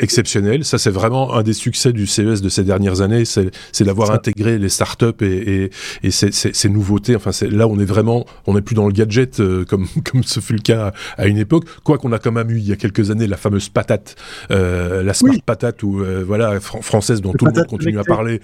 exceptionnel. 0.00 0.64
Ça, 0.64 0.78
c'est 0.78 0.90
vraiment 0.90 1.34
un 1.34 1.42
des 1.42 1.52
succès 1.52 1.92
du 1.92 2.06
CES 2.06 2.40
de 2.40 2.48
ces 2.48 2.64
dernières 2.64 3.02
années, 3.02 3.24
c'est 3.26 3.84
d'avoir 3.84 4.10
intégré 4.10 4.58
les 4.58 4.70
startups 4.70 5.04
et, 5.20 5.64
et, 5.64 5.70
et 6.02 6.10
ces, 6.10 6.32
ces, 6.32 6.54
ces, 6.54 6.70
nouveautés. 6.70 7.14
Enfin, 7.14 7.30
là, 7.50 7.68
on 7.68 7.78
est 7.78 7.84
vraiment, 7.84 8.24
on 8.46 8.54
n'est 8.54 8.62
plus 8.62 8.74
dans 8.74 8.86
le 8.86 8.92
gadget 8.92 9.38
euh, 9.40 9.66
comme 9.66 9.86
comme 10.10 10.22
ce 10.22 10.40
fut 10.40 10.54
le 10.54 10.60
cas 10.60 10.92
à 11.18 11.26
une 11.26 11.36
époque. 11.36 11.64
Quoi 11.84 11.98
qu'on 11.98 12.12
a 12.12 12.18
quand 12.18 12.32
même 12.32 12.50
eu 12.50 12.56
il 12.56 12.66
y 12.66 12.72
a 12.72 12.76
quelques 12.76 13.10
années 13.10 13.26
la 13.26 13.36
fameuse 13.36 13.68
patate, 13.68 14.16
euh, 14.50 15.02
la 15.02 15.12
smart 15.12 15.36
patate 15.44 15.82
ou 15.82 16.00
euh, 16.00 16.24
voilà 16.26 16.58
française 16.58 17.20
dont 17.20 17.32
tout 17.32 17.44
le 17.44 17.52
monde 17.52 17.66
continue 17.66 17.98
à 17.98 18.04
parler. 18.04 18.40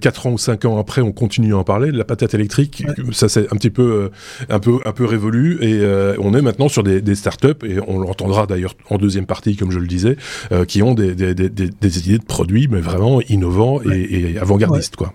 Quatre 0.00 0.26
ans 0.26 0.32
ou 0.32 0.38
cinq 0.38 0.64
ans 0.64 0.78
après, 0.78 1.00
on 1.00 1.12
continue 1.12 1.54
à 1.54 1.58
en 1.58 1.64
parler. 1.64 1.92
La 1.92 2.04
patate 2.04 2.34
électrique, 2.34 2.84
ça 3.12 3.28
c'est 3.28 3.52
un 3.52 3.56
petit 3.56 3.70
peu 3.70 4.10
un 4.48 4.58
peu 4.58 4.78
un 4.84 4.92
peu 4.92 5.04
révolu 5.04 5.58
et 5.62 5.80
on 6.18 6.34
est 6.34 6.42
maintenant 6.42 6.68
sur 6.68 6.82
des, 6.82 7.00
des 7.00 7.14
startups 7.14 7.64
et 7.64 7.78
on 7.86 8.00
l'entendra 8.00 8.46
d'ailleurs 8.46 8.63
en 8.90 8.98
deuxième 8.98 9.26
partie, 9.26 9.56
comme 9.56 9.70
je 9.70 9.78
le 9.78 9.86
disais, 9.86 10.16
euh, 10.52 10.64
qui 10.64 10.82
ont 10.82 10.94
des, 10.94 11.14
des, 11.14 11.34
des, 11.34 11.48
des, 11.48 11.98
idées 11.98 12.18
de 12.18 12.24
produits, 12.24 12.68
mais 12.68 12.80
vraiment 12.80 13.20
innovants 13.22 13.80
et, 13.82 14.32
et 14.34 14.38
avant-gardistes, 14.38 14.96
quoi. 14.96 15.12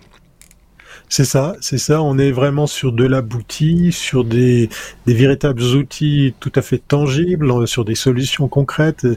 C'est 1.11 1.25
ça, 1.25 1.55
c'est 1.59 1.79
ça. 1.79 2.03
On 2.03 2.19
est 2.19 2.31
vraiment 2.31 2.67
sur 2.67 2.91
de 2.91 3.03
l'abouti, 3.03 3.91
sur 3.91 4.23
des, 4.23 4.69
des 5.07 5.13
véritables 5.15 5.61
outils 5.61 6.35
tout 6.39 6.51
à 6.53 6.61
fait 6.61 6.77
tangibles, 6.77 7.51
euh, 7.51 7.65
sur 7.65 7.83
des 7.83 7.95
solutions 7.95 8.47
concrètes. 8.47 9.07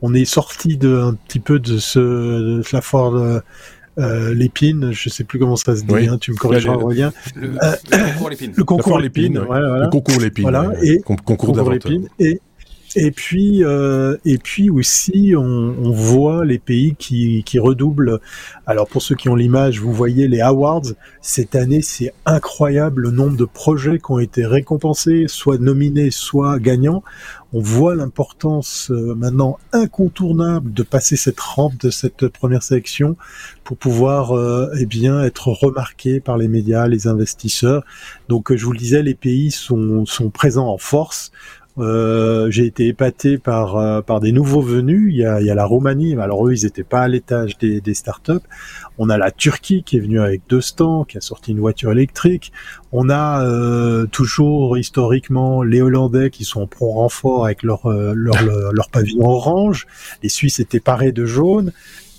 On 0.00 0.14
est 0.14 0.24
sorti 0.24 0.76
de 0.76 0.96
un 0.96 1.14
petit 1.14 1.40
peu 1.40 1.58
de 1.58 1.78
ce 1.78 1.98
de 1.98 2.62
la 2.72 2.80
foire 2.80 3.16
euh, 3.16 3.40
euh, 3.98 4.32
l'épine, 4.32 4.92
je 4.92 5.08
sais 5.08 5.24
plus 5.24 5.40
comment 5.40 5.56
ça 5.56 5.76
se 5.76 5.82
dit, 5.82 6.06
hein, 6.06 6.18
tu 6.18 6.30
me 6.30 6.36
corrigeras, 6.36 6.76
Aurélien. 6.76 7.12
Le, 7.34 7.48
le 7.48 8.12
concours 8.14 8.30
l'épine. 8.30 8.52
Le 8.56 8.64
concours 8.64 8.98
l'épine, 9.00 9.38
voilà. 9.40 9.84
Le 9.84 9.90
concours 9.90 10.20
l'épine. 10.20 10.42
Voilà, 10.42 10.72
et 10.82 11.00
concours, 11.00 11.36
concours 11.36 11.70
l'épine. 11.70 12.08
Et 12.20 12.40
et 12.96 13.12
puis, 13.12 13.62
euh, 13.62 14.16
et 14.24 14.38
puis 14.38 14.68
aussi, 14.68 15.34
on, 15.36 15.42
on, 15.42 15.92
voit 15.92 16.44
les 16.44 16.58
pays 16.58 16.96
qui, 16.98 17.44
qui 17.44 17.60
redoublent. 17.60 18.20
Alors 18.66 18.88
pour 18.88 19.00
ceux 19.00 19.14
qui 19.14 19.28
ont 19.28 19.36
l'image, 19.36 19.80
vous 19.80 19.92
voyez 19.92 20.26
les 20.26 20.40
awards. 20.40 20.82
Cette 21.20 21.54
année, 21.54 21.82
c'est 21.82 22.12
incroyable 22.26 23.02
le 23.02 23.10
nombre 23.12 23.36
de 23.36 23.44
projets 23.44 23.98
qui 23.98 24.10
ont 24.10 24.18
été 24.18 24.44
récompensés, 24.44 25.26
soit 25.28 25.58
nominés, 25.58 26.10
soit 26.10 26.58
gagnants. 26.58 27.04
On 27.52 27.60
voit 27.60 27.96
l'importance 27.96 28.90
euh, 28.90 29.14
maintenant 29.14 29.58
incontournable 29.72 30.72
de 30.72 30.82
passer 30.84 31.16
cette 31.16 31.40
rampe 31.40 31.76
de 31.80 31.90
cette 31.90 32.28
première 32.28 32.62
sélection 32.62 33.16
pour 33.64 33.76
pouvoir, 33.76 34.36
euh, 34.36 34.68
eh 34.78 34.86
bien, 34.86 35.22
être 35.22 35.48
remarqué 35.48 36.20
par 36.20 36.38
les 36.38 36.46
médias, 36.46 36.86
les 36.86 37.08
investisseurs. 37.08 37.84
Donc, 38.28 38.54
je 38.54 38.64
vous 38.64 38.72
le 38.72 38.78
disais, 38.78 39.02
les 39.02 39.14
pays 39.14 39.50
sont, 39.50 40.06
sont 40.06 40.30
présents 40.30 40.68
en 40.68 40.78
force. 40.78 41.32
Euh, 41.78 42.50
j'ai 42.50 42.66
été 42.66 42.88
épaté 42.88 43.38
par 43.38 43.76
euh, 43.76 44.02
par 44.02 44.20
des 44.20 44.32
nouveaux 44.32 44.60
venus. 44.60 45.12
Il 45.12 45.16
y 45.16 45.24
a, 45.24 45.40
il 45.40 45.46
y 45.46 45.50
a 45.50 45.54
la 45.54 45.64
Roumanie, 45.64 46.16
alors 46.16 46.46
eux 46.46 46.54
ils 46.54 46.64
n'étaient 46.64 46.82
pas 46.84 47.02
à 47.02 47.08
l'étage 47.08 47.58
des, 47.58 47.80
des 47.80 47.94
startups. 47.94 48.44
On 48.98 49.08
a 49.08 49.16
la 49.16 49.30
Turquie 49.30 49.82
qui 49.82 49.96
est 49.96 50.00
venue 50.00 50.20
avec 50.20 50.42
deux 50.48 50.60
stands, 50.60 51.04
qui 51.04 51.16
a 51.16 51.20
sorti 51.20 51.52
une 51.52 51.60
voiture 51.60 51.92
électrique. 51.92 52.52
On 52.92 53.08
a 53.08 53.44
euh, 53.44 54.06
toujours 54.06 54.76
historiquement 54.78 55.62
les 55.62 55.80
Hollandais 55.80 56.30
qui 56.30 56.44
sont 56.44 56.62
en 56.62 56.66
prompt 56.66 56.92
renfort 56.92 57.44
avec 57.46 57.62
leur, 57.62 57.86
euh, 57.86 58.12
leur, 58.14 58.42
leur, 58.42 58.72
leur 58.72 58.90
pavillon 58.90 59.28
orange. 59.28 59.86
Les 60.22 60.28
Suisses 60.28 60.58
étaient 60.58 60.80
parés 60.80 61.12
de 61.12 61.24
jaune. 61.24 61.72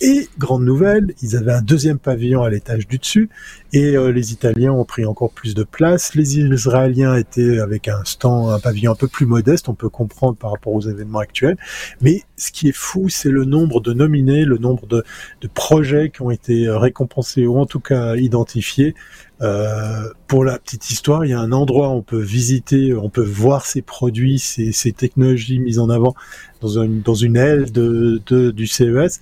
Et 0.03 0.27
grande 0.39 0.63
nouvelle, 0.63 1.13
ils 1.22 1.38
avaient 1.38 1.51
un 1.51 1.62
deuxième 1.62 2.00
pavillon 2.00 2.41
à 2.41 2.50
l'étage 2.50 2.88
du 2.88 2.98
dessus, 2.98 3.29
et 3.72 3.96
euh, 3.96 4.12
les 4.12 4.34
Italiens 4.34 4.72
ont 4.72 4.84
pris 4.84 5.05
encore 5.05 5.31
plus 5.31 5.53
de 5.53 5.63
place. 5.63 6.15
Les 6.15 6.39
Israéliens 6.39 7.13
étaient 7.13 7.60
avec 7.60 7.88
un 7.88 8.03
stand, 8.03 8.50
un 8.50 8.60
pavillon 8.60 8.93
un 8.93 8.96
peu 8.96 9.08
plus 9.08 9.27
modeste, 9.27 9.70
on 9.70 9.75
peut 9.75 9.89
comprendre 9.89 10.38
par 10.38 10.53
rapport 10.53 10.74
aux 10.74 10.81
événements 10.81 11.20
actuels. 11.20 11.55
Mais 12.01 12.24
ce 12.36 12.51
qui 12.51 12.70
est 12.70 12.75
fou, 12.75 13.10
c'est 13.10 13.29
le 13.29 13.46
nombre 13.46 13.79
de 13.79 13.93
nominés, 13.93 14.43
le 14.43 14.58
nombre 14.58 14.88
de, 14.88 15.03
de, 15.41 15.48
projets 15.48 16.10
qui 16.10 16.24
ont 16.24 16.31
été 16.31 16.67
récompensés 16.67 17.46
ou 17.46 17.60
en 17.60 17.67
tout 17.67 17.79
cas 17.79 18.15
identifiés. 18.15 18.96
Euh, 19.43 20.10
pour 20.27 20.43
la 20.43 20.58
petite 20.58 20.89
histoire, 20.89 21.25
il 21.25 21.29
y 21.29 21.34
a 21.34 21.39
un 21.39 21.51
endroit 21.51 21.89
où 21.89 21.93
on 21.93 22.01
peut 22.01 22.22
visiter, 22.22 22.96
on 22.96 23.10
peut 23.10 23.24
voir 23.24 23.67
ces 23.67 23.84
produits, 23.84 24.39
ces, 24.39 24.72
ces 24.72 24.93
technologies 24.93 25.60
mises 25.60 25.77
en 25.77 25.89
avant 25.89 26.15
dans 26.60 26.81
une, 26.81 27.01
dans 27.01 27.15
une 27.15 27.38
aile 27.38 27.72
de, 27.72 28.22
de, 28.25 28.50
du 28.50 28.65
CES 28.65 29.20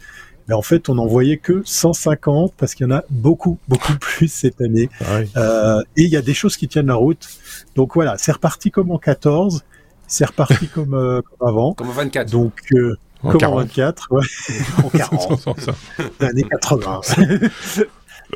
mais 0.49 0.55
en 0.55 0.61
fait, 0.63 0.89
on 0.89 0.95
n'en 0.95 1.05
voyait 1.05 1.37
que 1.37 1.61
150 1.63 2.53
parce 2.57 2.73
qu'il 2.73 2.87
y 2.87 2.91
en 2.91 2.95
a 2.95 3.03
beaucoup, 3.11 3.59
beaucoup 3.67 3.93
plus 3.99 4.27
cette 4.27 4.59
année. 4.61 4.89
Ah 5.01 5.19
oui. 5.19 5.29
euh, 5.37 5.81
et 5.95 6.01
il 6.03 6.09
y 6.09 6.17
a 6.17 6.21
des 6.23 6.33
choses 6.33 6.57
qui 6.57 6.67
tiennent 6.67 6.87
la 6.87 6.95
route. 6.95 7.29
Donc 7.75 7.93
voilà, 7.93 8.17
c'est 8.17 8.31
reparti 8.31 8.71
comme 8.71 8.89
en 8.91 8.97
14, 8.97 9.63
c'est 10.07 10.25
reparti 10.25 10.67
comme, 10.73 10.95
euh, 10.95 11.21
comme 11.21 11.47
avant. 11.47 11.73
Comme 11.73 11.89
en 11.89 11.93
24. 11.93 12.31
Donc, 12.31 12.53
euh, 12.73 12.97
En 13.21 13.29
comme 13.31 13.41
40. 13.41 13.53
en 13.53 13.59
24, 13.61 14.07
ouais. 14.11 14.23
en 14.83 14.89
40, 14.89 15.69
années 16.19 16.43
80. 16.49 17.01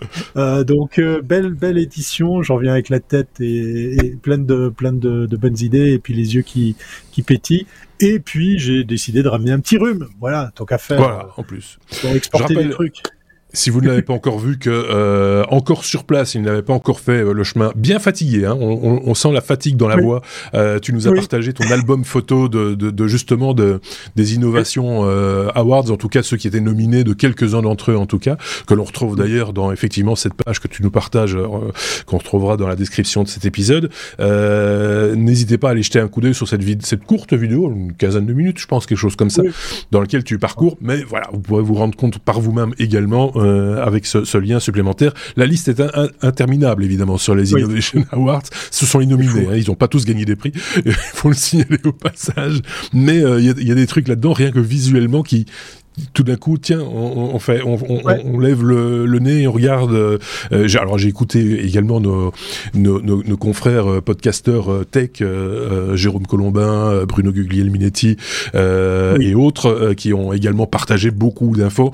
Euh, 0.36 0.64
donc 0.64 0.98
euh, 0.98 1.22
belle 1.22 1.54
belle 1.54 1.78
édition, 1.78 2.42
j'en 2.42 2.56
reviens 2.56 2.72
avec 2.72 2.90
la 2.90 3.00
tête 3.00 3.40
et, 3.40 3.94
et 3.94 4.10
pleine 4.16 4.46
de 4.46 4.70
plein 4.70 4.92
de, 4.92 5.28
de, 5.28 5.38
bonnes 5.38 5.60
idées 5.60 5.92
et 5.92 6.00
puis 6.00 6.14
les 6.16 6.34
yeux 6.36 6.42
qui 6.42 6.76
qui 7.12 7.22
pétillent. 7.22 7.68
Et 8.00 8.20
puis 8.20 8.58
j'ai 8.58 8.84
décidé 8.84 9.22
de 9.22 9.28
ramener 9.28 9.52
un 9.52 9.60
petit 9.60 9.78
rhume, 9.78 10.08
voilà, 10.20 10.52
tant 10.56 10.66
qu'à 10.66 10.80
faire. 10.80 10.98
Voilà, 10.98 11.30
en 11.38 11.44
plus. 11.44 11.78
Pour 12.02 12.10
exporter 12.12 12.56
rappelle- 12.56 12.68
des 12.68 12.74
trucs. 12.74 13.04
Si 13.56 13.70
vous 13.70 13.82
ne 13.82 13.88
l'avez 13.88 14.02
pas 14.02 14.14
encore 14.14 14.40
vu, 14.40 14.58
que 14.58 14.70
euh, 14.72 15.44
encore 15.50 15.86
sur 15.86 16.06
place, 16.06 16.34
il 16.34 16.42
n'avait 16.42 16.64
pas 16.64 16.74
encore 16.74 17.00
fait 17.00 17.24
euh, 17.24 17.34
le 17.34 17.44
chemin, 17.44 17.72
bien 17.76 18.00
fatigué. 18.00 18.46
Hein, 18.46 18.58
on, 18.60 18.72
on- 18.84 19.02
on 19.06 19.14
sent 19.14 19.32
la 19.32 19.42
fatigue 19.42 19.78
dans 19.78 19.88
la 19.88 19.98
Oui. 19.98 20.02
voix. 20.04 20.22
Euh, 20.56 20.80
tu 20.80 20.92
nous 20.92 21.08
as 21.08 21.12
Oui. 21.12 21.18
partagé 21.20 21.54
ton 21.54 21.70
album 21.70 22.04
photo 22.04 22.50
de, 22.50 22.74
de, 22.74 22.90
de 22.90 23.08
justement 23.08 23.54
de 23.54 23.80
des 24.16 24.34
innovations 24.34 25.02
euh, 25.04 25.50
awards, 25.54 25.92
en 25.92 25.98
tout 25.98 26.10
cas 26.10 26.24
ceux 26.24 26.36
qui 26.38 26.48
étaient 26.48 26.62
nominés, 26.62 27.04
de 27.04 27.14
quelques 27.14 27.54
uns 27.54 27.62
d'entre 27.62 27.92
eux 27.92 27.96
en 27.98 28.08
tout 28.08 28.18
cas, 28.20 28.38
que 28.66 28.74
l'on 28.74 28.84
retrouve 28.86 29.16
d'ailleurs 29.16 29.54
dans 29.54 29.72
effectivement 29.72 30.16
cette 30.16 30.34
page 30.34 30.60
que 30.60 30.68
tu 30.68 30.82
nous 30.82 30.90
partages, 30.92 31.36
euh, 31.36 31.48
qu'on 32.08 32.18
retrouvera 32.18 32.58
dans 32.58 32.68
la 32.68 32.76
description 32.76 33.22
de 33.22 33.28
cet 33.28 33.46
épisode. 33.46 33.92
Euh, 34.20 35.16
N'hésitez 35.16 35.58
pas 35.60 35.68
à 35.70 35.72
aller 35.72 35.84
jeter 35.84 36.00
un 36.00 36.08
coup 36.08 36.22
d'œil 36.22 36.34
sur 36.34 36.48
cette, 36.48 36.62
cette 36.86 37.04
courte 37.04 37.34
vidéo, 37.34 37.72
une 37.72 37.94
quinzaine 37.94 38.26
de 38.26 38.34
minutes, 38.34 38.60
je 38.60 38.66
pense, 38.68 38.86
quelque 38.88 38.98
chose 38.98 39.16
comme 39.16 39.30
ça 39.30 39.44
Oui. 39.44 39.52
dans 39.92 40.02
lequel 40.02 40.24
tu 40.24 40.40
parcours. 40.40 40.76
Mais 40.82 41.04
voilà, 41.04 41.28
vous 41.32 41.40
pourrez 41.40 41.62
vous 41.62 41.76
rendre 41.76 41.96
compte 41.96 42.18
par 42.20 42.40
vous-même 42.42 42.74
également 42.80 43.32
euh, 43.44 43.84
avec 43.86 44.06
ce, 44.06 44.24
ce 44.26 44.38
lien 44.38 44.60
supplémentaire. 44.60 45.14
La 45.36 45.46
liste 45.46 45.68
est 45.68 45.82
interminable 46.22 46.84
évidemment 46.84 47.18
sur 47.18 47.36
les 47.36 47.54
Oui. 47.54 47.62
Innovation 47.62 48.06
Awards. 48.12 48.44
Ce 48.72 48.86
sont 48.86 49.00
les 49.00 49.06
nominés. 49.06 49.48
hein, 49.52 49.56
ils 49.56 49.68
n'ont 49.68 49.76
pas 49.76 49.88
tous 49.88 50.06
gagné 50.06 50.26
des 50.26 50.36
prix. 50.36 50.52
Il 50.86 50.92
faut 50.94 51.30
le 51.30 51.36
signaler 51.36 51.80
au 51.86 51.92
passage. 51.92 52.60
Mais 52.94 53.24
euh, 53.24 53.40
il 53.40 53.46
y, 53.46 53.50
a, 53.50 53.54
il 53.58 53.68
y 53.68 53.72
a 53.72 53.76
des 53.76 53.88
trucs 53.88 54.08
là-dedans, 54.08 54.34
rien 54.34 54.52
que 54.52 54.60
visuellement, 54.60 55.24
qui 55.24 55.46
tout 56.14 56.24
d'un 56.24 56.38
coup, 56.38 56.58
tiens, 56.58 56.80
on, 56.82 57.36
on 57.36 57.38
fait, 57.40 57.62
on, 57.64 57.76
on, 57.88 58.02
Ouais. 58.04 58.20
on 58.26 58.40
lève 58.40 58.64
le, 58.64 59.06
le 59.06 59.20
nez 59.20 59.42
et 59.44 59.48
on 59.48 59.52
regarde. 59.52 59.94
euh, 59.94 60.18
alors 60.80 60.98
j'ai 60.98 61.08
écouté 61.08 61.64
également 61.64 62.00
nos, 62.00 62.32
nos, 62.74 63.00
nos, 63.00 63.22
nos 63.24 63.38
confrères 63.38 64.02
podcasteurs 64.02 64.86
tech, 64.90 65.22
Jérôme 65.94 66.26
Colombin, 66.26 67.06
Bruno 67.06 67.32
Guglielminetti 67.32 68.18
Oui. 68.56 68.60
et 69.28 69.36
autres, 69.36 69.94
qui 69.96 70.14
ont 70.14 70.34
également 70.34 70.66
partagé 70.66 71.12
beaucoup 71.12 71.56
d'infos. 71.56 71.92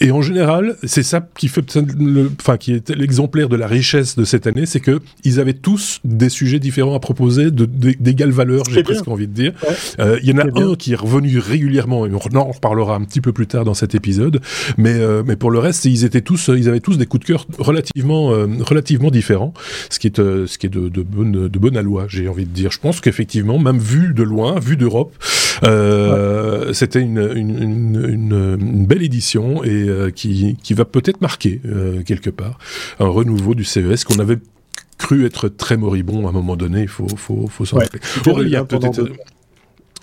Et 0.00 0.10
en 0.10 0.20
général, 0.22 0.76
c'est 0.84 1.02
ça 1.02 1.26
qui 1.38 1.48
fait, 1.48 1.74
le- 1.98 2.30
enfin, 2.40 2.56
qui 2.56 2.72
est 2.72 2.90
l'exemplaire 2.90 3.48
de 3.48 3.56
la 3.56 3.66
richesse 3.66 4.16
de 4.16 4.24
cette 4.24 4.46
année, 4.46 4.66
c'est 4.66 4.80
que 4.80 5.00
ils 5.24 5.40
avaient 5.40 5.54
tous 5.54 6.00
des 6.04 6.28
sujets 6.28 6.58
différents 6.58 6.94
à 6.94 7.00
proposer, 7.00 7.50
d'égale 7.50 8.30
valeur, 8.30 8.64
j'ai 8.70 8.82
presque 8.82 9.08
envie 9.08 9.26
de 9.26 9.32
dire. 9.32 9.52
Ouais. 9.62 9.74
Euh, 10.00 10.18
Il 10.22 10.28
y 10.28 10.32
en 10.32 10.38
a 10.38 10.44
bien. 10.44 10.70
un 10.70 10.74
qui 10.74 10.92
est 10.92 10.96
revenu 10.96 11.38
régulièrement, 11.38 12.06
et 12.06 12.10
on 12.12 12.36
en 12.36 12.44
reparlera 12.52 12.94
un 12.96 13.04
petit 13.04 13.20
peu 13.20 13.32
plus 13.32 13.46
tard 13.46 13.64
dans 13.64 13.74
cet 13.74 13.94
épisode. 13.94 14.40
Mais, 14.76 14.94
euh, 14.94 15.22
mais 15.26 15.36
pour 15.36 15.50
le 15.50 15.58
reste, 15.58 15.84
ils 15.86 16.04
étaient 16.04 16.20
tous, 16.20 16.50
ils 16.54 16.68
avaient 16.68 16.80
tous 16.80 16.98
des 16.98 17.06
coups 17.06 17.22
de 17.22 17.26
cœur 17.32 17.46
relativement, 17.58 18.32
euh, 18.32 18.46
relativement 18.60 19.10
différents, 19.10 19.54
ce 19.90 19.98
qui 19.98 20.06
est, 20.08 20.18
euh, 20.18 20.46
ce 20.46 20.58
qui 20.58 20.66
est 20.66 20.70
de, 20.70 20.88
de 20.88 21.02
bonne, 21.02 21.48
de 21.48 21.58
bonne 21.58 21.76
aloi, 21.76 22.06
j'ai 22.08 22.28
envie 22.28 22.44
de 22.44 22.50
dire. 22.50 22.70
Je 22.70 22.78
pense 22.80 23.00
qu'effectivement, 23.00 23.58
même 23.58 23.78
vu 23.78 24.12
de 24.14 24.22
loin, 24.22 24.58
vu 24.60 24.76
d'Europe, 24.76 25.14
euh, 25.64 26.72
c'était 26.72 27.00
une, 27.00 27.18
une, 27.34 27.62
une, 27.62 28.56
une, 28.60 28.86
belle 28.86 29.02
édition 29.02 29.62
et 29.64 29.70
euh, 29.70 30.10
qui, 30.10 30.56
qui 30.62 30.74
va 30.74 30.84
peut-être 30.84 31.20
marquer 31.20 31.60
euh, 31.66 32.02
quelque 32.02 32.30
part 32.30 32.58
un 33.00 33.08
renouveau 33.08 33.54
du 33.54 33.64
CES 33.64 34.04
qu'on 34.04 34.18
avait 34.18 34.38
cru 34.98 35.24
être 35.26 35.48
très 35.48 35.76
moribond 35.76 36.26
à 36.26 36.30
un 36.30 36.32
moment 36.32 36.56
donné. 36.56 36.82
Il 36.82 36.88
faut, 36.88 37.08
faut, 37.08 37.46
faut 37.48 37.64
s'en 37.64 37.76
Ouais. 37.78 37.84
rappeler. 37.84 38.00
Aurélien, 38.30 38.64
peut-être. 38.64 39.04
deux- 39.04 39.12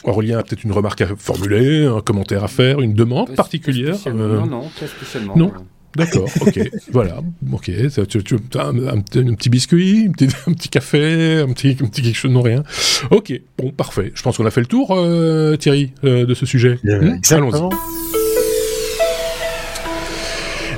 Aurélien 0.03 0.39
a 0.39 0.43
peut-être 0.43 0.63
une 0.65 0.73
remarque 0.73 0.99
à 1.01 1.07
formuler, 1.17 1.85
un 1.85 2.01
commentaire 2.01 2.43
à 2.43 2.49
faire, 2.49 2.81
une 2.81 2.93
demande 2.93 3.33
particulière. 3.35 3.95
Euh, 4.07 4.39
Non, 4.41 4.45
non, 4.47 4.61
pas 4.79 4.87
spécialement. 4.87 5.35
non. 5.37 5.53
D'accord, 5.95 6.27
ok, 6.41 6.59
voilà, 6.91 7.21
ok. 7.51 7.71
Ça, 7.89 8.05
Tu, 8.05 8.23
tu 8.23 8.35
as 8.55 8.63
un, 8.65 8.87
un 8.87 8.99
petit- 9.01 9.19
un 9.19 9.33
petit 9.35 9.49
biscuit, 9.49 10.07
un 10.09 10.11
petit, 10.11 10.27
un 10.47 10.53
petit 10.53 10.69
café, 10.69 11.39
un 11.47 11.53
petit, 11.53 11.75
quelque 11.75 12.13
chose, 12.15 12.31
non 12.31 12.41
rien. 12.41 12.63
Ok, 13.11 13.31
bon, 13.57 13.71
parfait. 13.71 14.11
Je 14.15 14.21
pense 14.23 14.37
qu'on 14.37 14.45
a 14.45 14.51
fait 14.51 14.61
le 14.61 14.65
tour, 14.67 14.87
euh, 14.97 15.55
Thierry, 15.55 15.93
euh, 16.03 16.25
de 16.25 16.33
ce 16.33 16.45
sujet. 16.47 16.79
Hmm 16.83 17.15
Exactement. 17.17 17.69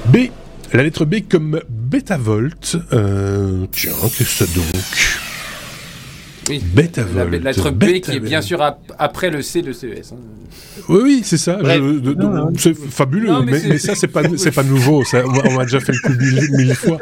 B, 0.08 0.18
la 0.74 0.84
lettre 0.84 1.06
B 1.06 1.16
comme 1.28 1.62
Betavolt. 1.70 2.78
Euh, 2.94 3.66
tiens, 3.72 3.92
qu'est-ce 4.18 4.18
que 4.40 4.46
c'est 4.46 4.54
donc? 4.56 4.66
Oui. 6.50 6.62
Betavolt. 6.74 7.32
La 7.32 7.52
lettre 7.52 7.72
B 7.72 8.00
qui 8.02 8.12
est 8.12 8.20
bien 8.20 8.42
sûr 8.42 8.62
ap- 8.62 8.80
après 9.00 9.30
le 9.32 9.42
C 9.42 9.62
de 9.62 9.72
CES. 9.74 10.12
hein. 10.14 10.18
Oui, 10.90 11.00
oui, 11.04 11.22
c'est 11.24 11.38
ça. 11.38 11.54
Bref. 11.56 11.78
je- 11.82 12.00
de- 12.00 12.14
de- 12.14 12.22
Non, 12.22 12.30
non. 12.30 12.54
c'est 12.58 12.76
fabuleux, 12.78 13.28
Non, 13.30 13.44
mais 13.44 13.54
mais, 13.54 13.60
c'est- 13.60 13.68
mais 13.70 13.78
ça, 13.80 13.96
c'est 13.96 14.08
pas, 14.08 14.22
c'est 14.38 14.52
pas 14.52 14.64
nouveau. 14.64 15.04
Ça, 15.04 15.24
on 15.26 15.60
a 15.60 15.64
déjà 15.64 15.80
fait 15.80 15.94
le 15.94 16.00
coup 16.00 16.14
mille, 16.20 16.48
mille 16.52 16.76
fois. 16.76 16.98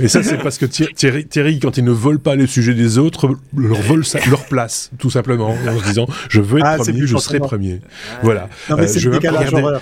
Et 0.00 0.08
ça, 0.08 0.22
c'est 0.22 0.36
parce 0.38 0.58
que 0.58 0.66
Thi- 0.66 0.88
Thierry, 0.94 1.24
Thierry, 1.26 1.58
quand 1.58 1.76
il 1.78 1.84
ne 1.84 1.90
vole 1.90 2.18
pas 2.18 2.36
les 2.36 2.46
sujets 2.46 2.74
des 2.74 2.98
autres, 2.98 3.30
leur 3.56 3.80
vole 3.80 4.04
sa- 4.04 4.18
leur 4.28 4.44
place, 4.44 4.90
tout 4.98 5.10
simplement, 5.10 5.50
en 5.50 5.78
se 5.78 5.84
disant, 5.84 6.06
je 6.28 6.40
veux 6.40 6.58
être 6.58 6.66
Ah, 6.66 6.76
premier, 6.76 7.06
je 7.06 7.16
serai 7.16 7.38
premier. 7.38 7.80
Voilà. 8.22 8.48
Non, 8.68 8.76
mais 8.76 8.82
Euh, 8.84 8.86
c'est 8.88 9.00
je 9.00 9.08
décalage 9.10 9.48
regarder- 9.54 9.78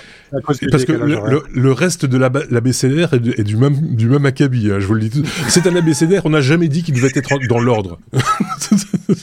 Parce 0.71 0.85
que 0.85 0.91
le, 0.93 1.15
horaire. 1.15 1.25
le, 1.31 1.43
le 1.53 1.71
reste 1.71 2.05
de 2.05 2.17
la 2.17 2.31
l'abécédaire 2.49 3.13
est, 3.13 3.19
du- 3.19 3.33
est 3.37 3.43
du 3.43 3.57
même 3.57 3.95
du 3.95 4.07
même 4.07 4.25
acabit, 4.25 4.71
hein, 4.71 4.79
je 4.79 4.85
vous 4.87 4.93
le 4.93 5.01
dis 5.01 5.09
tout. 5.21 5.27
C'est 5.49 5.67
un 5.67 5.75
abécédaire, 5.75 6.25
on 6.25 6.29
n'a 6.29 6.41
jamais 6.41 6.67
dit 6.69 6.83
qu'il 6.83 6.93
devait 6.95 7.11
être 7.13 7.29
dans 7.49 7.59
l'ordre. 7.59 7.99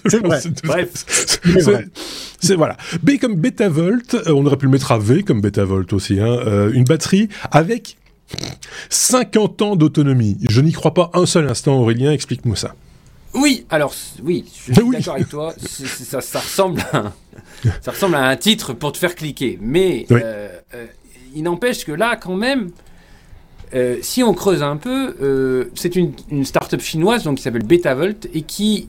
C'est 0.08 0.24
vrai. 0.24 0.40
Bref. 0.64 0.90
C'est- 2.40 2.54
voilà. 2.54 2.76
B 3.02 3.18
comme 3.20 3.34
Betavolt, 3.36 4.14
euh, 4.14 4.32
on 4.34 4.44
aurait 4.46 4.56
pu 4.56 4.66
le 4.66 4.72
mettre 4.72 4.92
à 4.92 4.98
V 4.98 5.22
comme 5.22 5.40
Betavolt 5.40 5.92
aussi, 5.92 6.20
hein, 6.20 6.26
euh, 6.46 6.70
une 6.72 6.84
batterie 6.84 7.28
avec 7.50 7.96
50 8.90 9.62
ans 9.62 9.76
d'autonomie. 9.76 10.36
Je 10.48 10.60
n'y 10.60 10.72
crois 10.72 10.94
pas 10.94 11.10
un 11.14 11.26
seul 11.26 11.48
instant, 11.48 11.78
Aurélien. 11.80 12.12
Explique-moi 12.12 12.56
ça. 12.56 12.74
Oui, 13.34 13.66
alors 13.70 13.94
oui, 14.22 14.44
je 14.66 14.72
suis 14.72 14.90
d'accord 14.90 15.14
avec 15.14 15.28
toi. 15.28 15.54
Ça, 15.58 16.20
ça, 16.22 16.38
ressemble 16.40 16.80
à 16.92 16.96
un, 16.98 17.12
ça 17.82 17.90
ressemble 17.90 18.14
à 18.14 18.26
un 18.26 18.36
titre 18.36 18.72
pour 18.72 18.92
te 18.92 18.98
faire 18.98 19.14
cliquer. 19.14 19.58
Mais 19.60 20.06
euh, 20.10 20.48
euh, 20.74 20.86
il 21.34 21.42
n'empêche 21.42 21.84
que 21.84 21.92
là, 21.92 22.16
quand 22.16 22.36
même, 22.36 22.70
euh, 23.74 23.96
si 24.02 24.22
on 24.22 24.34
creuse 24.34 24.62
un 24.62 24.76
peu, 24.76 25.68
c'est 25.74 25.96
une, 25.96 26.12
une 26.30 26.44
start-up 26.44 26.80
chinoise 26.80 27.24
donc, 27.24 27.36
qui 27.36 27.42
s'appelle 27.42 27.64
Betavolt 27.64 28.28
et 28.32 28.42
qui 28.42 28.88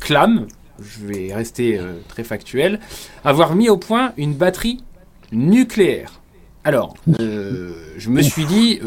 clame, 0.00 0.46
je 0.80 1.06
vais 1.06 1.34
rester 1.34 1.80
très 2.08 2.24
factuel, 2.24 2.80
avoir 3.24 3.54
mis 3.54 3.68
au 3.68 3.76
point 3.76 4.12
une 4.16 4.34
batterie 4.34 4.82
nucléaire. 5.32 6.20
Alors, 6.64 6.94
je 7.06 8.10
me 8.10 8.22
suis 8.22 8.44
dit, 8.44 8.80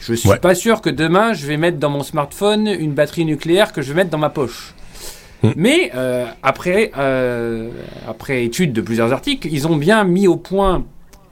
je 0.00 0.14
suis 0.14 0.30
pas 0.40 0.54
sûr 0.54 0.80
que 0.80 0.90
demain 0.90 1.34
je 1.34 1.46
vais 1.46 1.56
mettre 1.56 1.78
dans 1.78 1.90
mon 1.90 2.02
smartphone 2.02 2.66
une 2.66 2.92
batterie 2.92 3.24
nucléaire 3.24 3.72
que 3.72 3.82
je 3.82 3.88
vais 3.92 3.96
mettre 3.96 4.10
dans 4.10 4.18
ma 4.18 4.30
poche. 4.30 4.74
Hmm. 5.42 5.50
Mais 5.56 5.92
euh, 5.94 6.26
après, 6.42 6.90
euh, 6.98 7.70
après 8.06 8.44
étude 8.44 8.72
de 8.72 8.80
plusieurs 8.80 9.12
articles, 9.12 9.48
ils 9.50 9.66
ont 9.66 9.76
bien 9.76 10.04
mis 10.04 10.26
au 10.26 10.36
point 10.36 10.84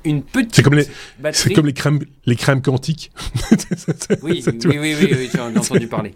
une 0.04 0.22
petite 0.22 0.54
c'est 0.54 0.62
comme 0.62 0.74
les, 0.74 0.86
C'est 1.32 1.52
comme 1.52 1.66
les 1.66 1.72
crèmes, 1.72 2.00
les 2.26 2.36
crèmes 2.36 2.62
quantiques. 2.62 3.10
oui, 4.22 4.44
oui, 4.64 4.78
oui, 4.78 4.96
oui, 5.00 5.30
entendu 5.56 5.86
parler. 5.88 6.14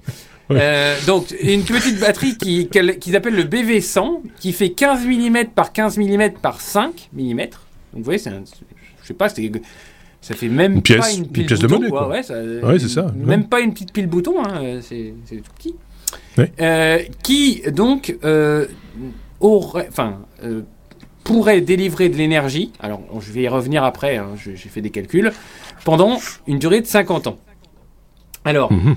Euh, 0.51 0.97
donc, 1.07 1.35
une 1.41 1.63
petite 1.63 1.99
batterie 2.01 2.37
qu'ils 2.37 2.69
qui 2.69 3.17
appellent 3.17 3.37
le 3.37 3.45
BV100, 3.45 4.21
qui 4.39 4.53
fait 4.53 4.71
15 4.71 5.07
mm 5.07 5.47
par 5.55 5.73
15 5.73 5.99
mm 5.99 6.33
par 6.41 6.61
5 6.61 7.11
mm. 7.13 7.37
Donc, 7.37 7.49
vous 7.95 8.03
voyez, 8.05 8.19
c'est 8.19 8.31
je 8.31 9.09
sais 9.09 9.15
pas, 9.15 9.29
ça 9.29 10.35
fait 10.35 10.49
même 10.49 10.81
pas 10.83 11.13
une 11.13 11.27
pile 11.27 11.47
pièce 11.47 11.61
bouton, 11.61 11.81
de 11.81 11.89
monnaie. 11.89 12.63
Ouais, 12.65 12.79
c'est 12.79 12.89
ça. 12.89 13.13
Même 13.17 13.49
pas 13.49 13.61
une 13.61 13.73
petite 13.73 13.93
pile 13.93 14.07
bouton, 14.07 14.45
hein, 14.45 14.81
c'est 14.81 15.15
tout 15.29 15.53
petit. 15.57 15.75
Euh, 16.61 16.99
qui 17.23 17.63
donc 17.71 18.17
euh, 18.25 18.67
aurait, 19.41 19.89
enfin, 19.89 20.21
pourrait 21.25 21.61
délivrer 21.61 22.09
de 22.09 22.17
l'énergie. 22.17 22.73
Alors, 22.81 23.03
je 23.21 23.33
vais 23.33 23.43
y 23.43 23.49
revenir 23.49 23.85
après. 23.85 24.17
Hein, 24.17 24.31
j'ai 24.37 24.57
fait 24.57 24.81
des 24.81 24.91
calculs 24.91 25.33
pendant 25.85 26.19
une 26.47 26.59
durée 26.59 26.81
de 26.81 26.87
50 26.87 27.27
ans. 27.27 27.39
Alors, 28.45 28.73
mhm. 28.73 28.97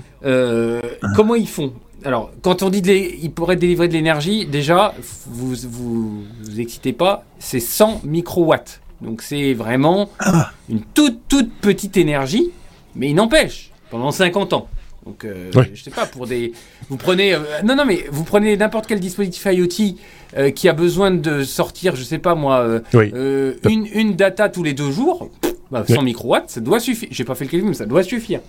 comment 1.14 1.34
ils 1.34 1.48
font? 1.48 1.72
Alors, 2.04 2.30
quand 2.42 2.62
on 2.62 2.70
dit 2.70 2.82
qu'ils 2.82 3.32
pourraient 3.32 3.56
délivrer 3.56 3.88
de 3.88 3.92
l'énergie, 3.92 4.46
déjà, 4.46 4.94
vous, 5.26 5.54
vous 5.68 6.24
vous 6.42 6.60
excitez 6.60 6.92
pas, 6.92 7.24
c'est 7.38 7.60
100 7.60 8.02
microwatts. 8.04 8.80
Donc 9.00 9.22
c'est 9.22 9.54
vraiment 9.54 10.08
ah. 10.20 10.52
une 10.68 10.80
toute 10.80 11.28
toute 11.28 11.52
petite 11.54 11.96
énergie, 11.96 12.50
mais 12.94 13.10
il 13.10 13.14
n'empêche, 13.14 13.70
pendant 13.90 14.10
50 14.10 14.52
ans. 14.52 14.68
Donc 15.06 15.24
euh, 15.24 15.50
je 15.72 15.82
sais 15.82 15.90
pas, 15.90 16.04
pour 16.04 16.26
des... 16.26 16.52
Vous 16.88 16.96
prenez... 16.96 17.32
Euh, 17.32 17.38
non, 17.64 17.76
non, 17.76 17.84
mais 17.86 18.04
vous 18.10 18.24
prenez 18.24 18.56
n'importe 18.56 18.88
quel 18.88 18.98
dispositif 18.98 19.46
IoT 19.46 19.96
euh, 20.36 20.50
qui 20.50 20.68
a 20.68 20.72
besoin 20.72 21.12
de 21.12 21.44
sortir, 21.44 21.94
je 21.94 22.02
sais 22.02 22.18
pas 22.18 22.34
moi, 22.34 22.80
une, 22.92 23.86
une, 23.94 24.16
data 24.16 24.48
tous 24.48 24.64
les 24.64 24.74
deux 24.74 24.90
jours, 24.90 25.30
100 25.42 25.50
bah, 25.70 25.84
microwatts, 26.02 26.50
ça 26.50 26.60
doit 26.60 26.80
suffire. 26.80 27.08
J'ai 27.12 27.24
pas 27.24 27.36
fait 27.36 27.44
le 27.44 27.50
calcul, 27.50 27.68
mais 27.68 27.74
ça 27.74 27.86
doit 27.86 28.02
suffire. 28.02 28.40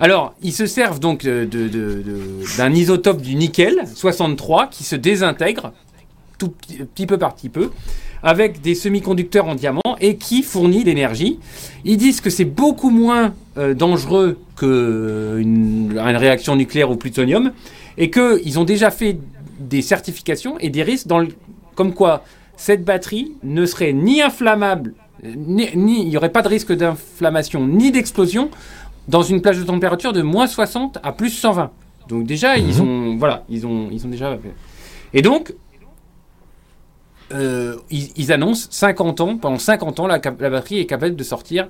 Alors, 0.00 0.34
ils 0.42 0.52
se 0.52 0.66
servent 0.66 0.98
donc 0.98 1.24
d'un 1.24 1.44
de, 1.44 1.68
de, 1.68 2.74
isotope 2.74 3.20
du 3.20 3.34
nickel, 3.34 3.82
63, 3.94 4.68
qui 4.68 4.84
se 4.84 4.96
désintègre 4.96 5.72
tout 6.38 6.48
petit 6.94 7.06
peu 7.06 7.18
par 7.18 7.34
petit 7.34 7.50
peu 7.50 7.70
avec 8.22 8.60
des 8.60 8.74
semi-conducteurs 8.74 9.46
en 9.46 9.54
diamant 9.54 9.80
et 10.00 10.16
qui 10.16 10.42
fournit 10.42 10.84
l'énergie. 10.84 11.38
Ils 11.84 11.96
disent 11.96 12.20
que 12.20 12.30
c'est 12.30 12.44
beaucoup 12.44 12.90
moins 12.90 13.34
euh, 13.58 13.74
dangereux 13.74 14.38
qu'une 14.56 15.92
une 15.92 16.16
réaction 16.16 16.56
nucléaire 16.56 16.90
au 16.90 16.96
plutonium 16.96 17.52
et 17.98 18.10
qu'ils 18.10 18.58
ont 18.58 18.64
déjà 18.64 18.90
fait 18.90 19.18
des 19.58 19.82
certifications 19.82 20.58
et 20.58 20.70
des 20.70 20.82
risques 20.82 21.06
dans 21.06 21.18
le, 21.18 21.28
comme 21.74 21.94
quoi 21.94 22.24
cette 22.56 22.84
batterie 22.84 23.32
ne 23.42 23.66
serait 23.66 23.92
ni 23.92 24.22
inflammable, 24.22 24.94
ni, 25.24 25.68
il 25.74 26.08
n'y 26.08 26.16
aurait 26.16 26.32
pas 26.32 26.42
de 26.42 26.48
risque 26.48 26.72
d'inflammation 26.72 27.66
ni 27.66 27.90
d'explosion 27.90 28.50
dans 29.08 29.22
une 29.22 29.40
plage 29.42 29.58
de 29.58 29.64
température 29.64 30.12
de 30.12 30.22
moins 30.22 30.46
60 30.46 30.98
à 31.02 31.12
plus 31.12 31.30
120. 31.30 31.70
Donc 32.08 32.24
déjà, 32.24 32.56
ils 32.56 32.76
mhm. 32.76 32.80
ont, 32.80 33.16
voilà, 33.16 33.44
ils 33.48 33.66
ont, 33.66 33.88
ils 33.90 34.04
ont 34.04 34.08
déjà. 34.08 34.36
Et 35.14 35.22
donc, 35.22 35.54
euh, 37.32 37.76
ils, 37.90 38.32
annoncent 38.32 38.68
50 38.70 39.20
ans, 39.20 39.36
pendant 39.36 39.58
50 39.58 40.00
ans, 40.00 40.06
la, 40.06 40.18
batterie 40.18 40.80
est 40.80 40.86
capable 40.86 41.16
de 41.16 41.24
sortir, 41.24 41.68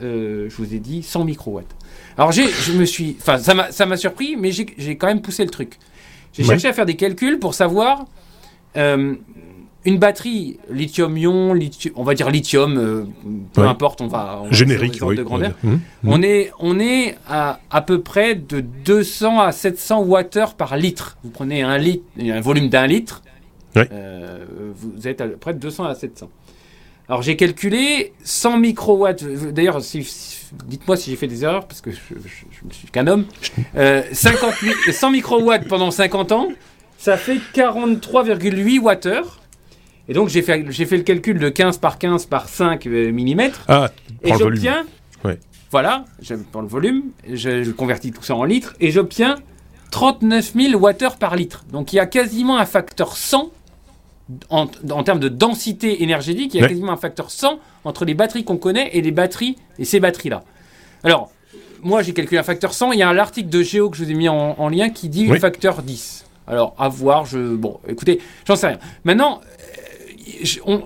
euh, 0.00 0.48
je 0.48 0.56
vous 0.56 0.74
ai 0.74 0.78
dit, 0.78 1.02
100 1.02 1.24
microwatts. 1.24 1.74
Alors 2.16 2.32
je 2.32 2.72
me 2.72 2.84
suis, 2.84 3.16
enfin 3.20 3.38
ça 3.38 3.86
m'a 3.86 3.96
surpris, 3.96 4.36
mais 4.36 4.50
j'ai 4.52 4.96
quand 4.96 5.06
même 5.06 5.22
poussé 5.22 5.44
le 5.44 5.50
truc. 5.50 5.78
J'ai 6.32 6.44
cherché 6.44 6.68
à 6.68 6.72
faire 6.72 6.86
des 6.86 6.96
calculs 6.96 7.38
pour 7.38 7.54
savoir 7.54 8.06
euh, 8.76 9.14
une 9.84 9.98
batterie 9.98 10.58
lithium-ion, 10.70 11.54
on 11.94 12.04
va 12.04 12.14
dire 12.14 12.30
lithium, 12.30 13.06
peu 13.52 13.62
importe, 13.62 14.00
on 14.00 14.06
va, 14.06 14.42
générique, 14.50 14.98
oui, 15.02 15.16
de 15.16 15.22
grandeur. 15.22 15.52
Mmh. 15.62 15.74
On 16.06 16.22
est 16.22 16.52
on 16.58 16.80
est 16.80 17.16
à 17.28 17.60
à 17.70 17.82
peu 17.82 18.00
près 18.00 18.34
de 18.34 18.60
200 18.60 19.40
à 19.40 19.52
700 19.52 20.04
Wh 20.04 20.54
par 20.56 20.76
litre. 20.76 21.18
Vous 21.22 21.30
prenez 21.30 21.62
un 21.62 21.76
litre, 21.76 22.04
un 22.18 22.40
volume 22.40 22.68
d'un 22.68 22.86
litre, 22.86 23.22
euh, 23.76 24.44
vous 24.74 25.08
êtes 25.08 25.20
à 25.20 25.28
près 25.28 25.54
de 25.54 25.58
200 25.58 25.84
à 25.84 25.94
700. 25.94 26.30
Alors 27.08 27.22
j'ai 27.22 27.36
calculé 27.36 28.12
100 28.22 28.58
microwatts. 28.58 29.24
D'ailleurs, 29.52 29.80
dites-moi 29.80 30.96
si 30.96 31.10
j'ai 31.10 31.16
fait 31.16 31.26
des 31.26 31.44
erreurs 31.44 31.66
parce 31.66 31.80
que 31.80 31.90
je, 31.90 31.98
ne 32.64 32.72
suis 32.72 32.88
qu'un 32.88 33.06
homme. 33.06 33.26
50, 33.74 33.74
euh, 33.76 34.92
100 34.92 35.10
microwatts 35.12 35.68
pendant 35.68 35.90
50 35.90 36.32
ans, 36.32 36.48
ça 36.98 37.16
fait 37.16 37.38
43,8 37.54 38.80
Wh. 38.80 39.24
Et 40.08 40.14
donc 40.14 40.28
j'ai 40.28 40.42
fait, 40.42 40.64
j'ai 40.70 40.86
fait 40.86 40.96
le 40.96 41.02
calcul 41.02 41.38
de 41.38 41.48
15 41.48 41.78
par 41.78 41.98
15 41.98 42.26
par 42.26 42.48
5 42.48 42.86
euh, 42.86 43.12
mm. 43.12 43.50
Ah, 43.68 43.90
et 44.22 44.32
j'obtiens. 44.34 44.84
Voilà, 45.70 46.04
je 46.20 46.34
prends 46.34 46.60
le 46.60 46.68
volume, 46.68 47.04
je, 47.26 47.62
je 47.62 47.70
convertis 47.70 48.12
tout 48.12 48.22
ça 48.22 48.34
en 48.34 48.44
litres 48.44 48.74
et 48.78 48.90
j'obtiens 48.90 49.36
39 49.90 50.52
000 50.54 50.78
Wh 50.78 51.16
par 51.18 51.34
litre. 51.34 51.64
Donc 51.72 51.92
il 51.92 51.96
y 51.96 51.98
a 51.98 52.04
quasiment 52.04 52.58
un 52.58 52.66
facteur 52.66 53.16
100 53.16 53.50
en, 54.50 54.66
termes 55.02 55.20
de 55.20 55.28
densité 55.28 56.02
énergétique, 56.02 56.54
il 56.54 56.60
y 56.60 56.64
a 56.64 56.68
quasiment 56.68 56.92
un 56.92 56.96
facteur 56.96 57.30
100 57.30 57.58
entre 57.84 58.04
les 58.04 58.14
batteries 58.14 58.44
qu'on 58.44 58.56
connaît 58.56 58.90
et 58.92 59.02
les 59.02 59.10
batteries 59.10 59.56
et 59.78 59.84
ces 59.84 60.00
batteries-là. 60.00 60.42
Alors, 61.04 61.30
moi 61.82 62.02
j'ai 62.02 62.12
calculé 62.12 62.38
un 62.38 62.44
facteur 62.44 62.72
100, 62.74 62.92
il 62.92 62.98
y 63.00 63.02
a 63.02 63.12
l'article 63.12 63.48
de 63.48 63.62
Géo 63.62 63.90
que 63.90 63.96
je 63.96 64.04
vous 64.04 64.10
ai 64.10 64.14
mis 64.14 64.28
en, 64.28 64.68
lien 64.68 64.90
qui 64.90 65.08
dit 65.08 65.30
un 65.30 65.38
facteur 65.38 65.82
10. 65.82 66.26
Alors, 66.46 66.74
à 66.78 66.88
voir, 66.88 67.24
je... 67.24 67.54
Bon, 67.54 67.78
écoutez, 67.88 68.20
j'en 68.46 68.56
sais 68.56 68.66
rien. 68.66 68.78
Maintenant, 69.04 69.40
euh, 70.66 70.78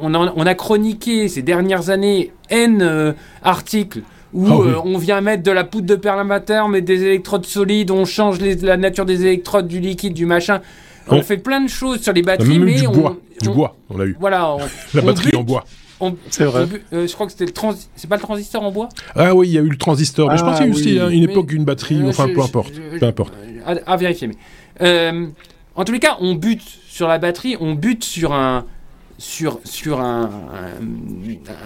on, 0.00 0.46
a, 0.46 0.54
chroniqué 0.54 1.28
ces 1.28 1.42
dernières 1.42 1.90
années 1.90 2.32
N 2.50 2.80
euh, 2.82 3.12
articles 3.42 4.02
où 4.32 4.46
ah 4.48 4.54
euh, 4.54 4.74
on 4.84 4.98
vient 4.98 5.20
mettre 5.20 5.44
de 5.44 5.52
la 5.52 5.64
poudre 5.64 5.86
de 5.86 5.94
perlamater, 5.94 6.62
mais 6.68 6.80
des 6.80 7.04
électrodes 7.04 7.46
solides, 7.46 7.90
on 7.92 8.04
change 8.04 8.40
la 8.40 8.76
nature 8.76 9.06
des 9.06 9.22
électrodes, 9.22 9.68
du 9.68 9.78
liquide, 9.78 10.12
du 10.12 10.26
machin. 10.26 10.60
On 11.08 11.22
fait 11.22 11.38
plein 11.38 11.60
de 11.60 11.68
choses 11.68 12.00
sur 12.00 12.12
les 12.12 12.22
batteries, 12.22 12.58
mais 12.58 12.74
du 12.74 12.86
on, 12.86 12.92
bois, 12.92 13.16
du 13.40 13.50
bois, 13.50 13.76
on 13.90 14.00
a 14.00 14.04
eu. 14.04 14.16
Voilà, 14.18 14.56
la 14.94 15.02
batterie 15.02 15.36
en 15.36 15.42
bois. 15.42 15.64
C'est 16.30 16.44
vrai. 16.44 16.66
Euh, 16.92 17.06
je 17.06 17.12
crois 17.14 17.26
que 17.26 17.32
c'était 17.32 17.46
le 17.46 17.52
trans... 17.52 17.74
c'est 17.96 18.08
pas 18.08 18.16
le 18.16 18.22
transistor 18.22 18.62
en 18.62 18.70
bois? 18.70 18.88
Ah 19.14 19.34
oui, 19.34 19.48
il 19.48 19.54
y 19.54 19.58
a 19.58 19.62
eu 19.62 19.68
le 19.68 19.76
transistor. 19.76 20.30
mais 20.30 20.36
je 20.36 20.42
pense 20.42 20.58
qu'il 20.58 20.66
y 20.66 20.68
a 20.68 20.70
eu 20.70 20.74
ah 20.74 20.78
aussi 20.78 20.98
hein, 21.00 21.08
une 21.08 21.22
époque 21.22 21.52
une 21.52 21.64
batterie. 21.64 22.02
Euh, 22.02 22.08
enfin, 22.08 22.28
peu 22.28 22.42
importe. 22.42 22.72
peu 22.98 23.06
importe. 23.06 23.32
À, 23.64 23.96
vérifier. 23.96 24.28
Mais 24.28 24.36
euh, 24.82 25.26
en 25.74 25.84
tous 25.84 25.92
les 25.92 26.00
cas, 26.00 26.16
on 26.20 26.34
bute 26.34 26.62
sur 26.88 27.08
la 27.08 27.18
batterie, 27.18 27.56
on 27.60 27.74
bute 27.74 28.04
sur 28.04 28.32
un 28.32 28.66
sur, 29.16 29.60
sur 29.62 30.00
un, 30.00 30.28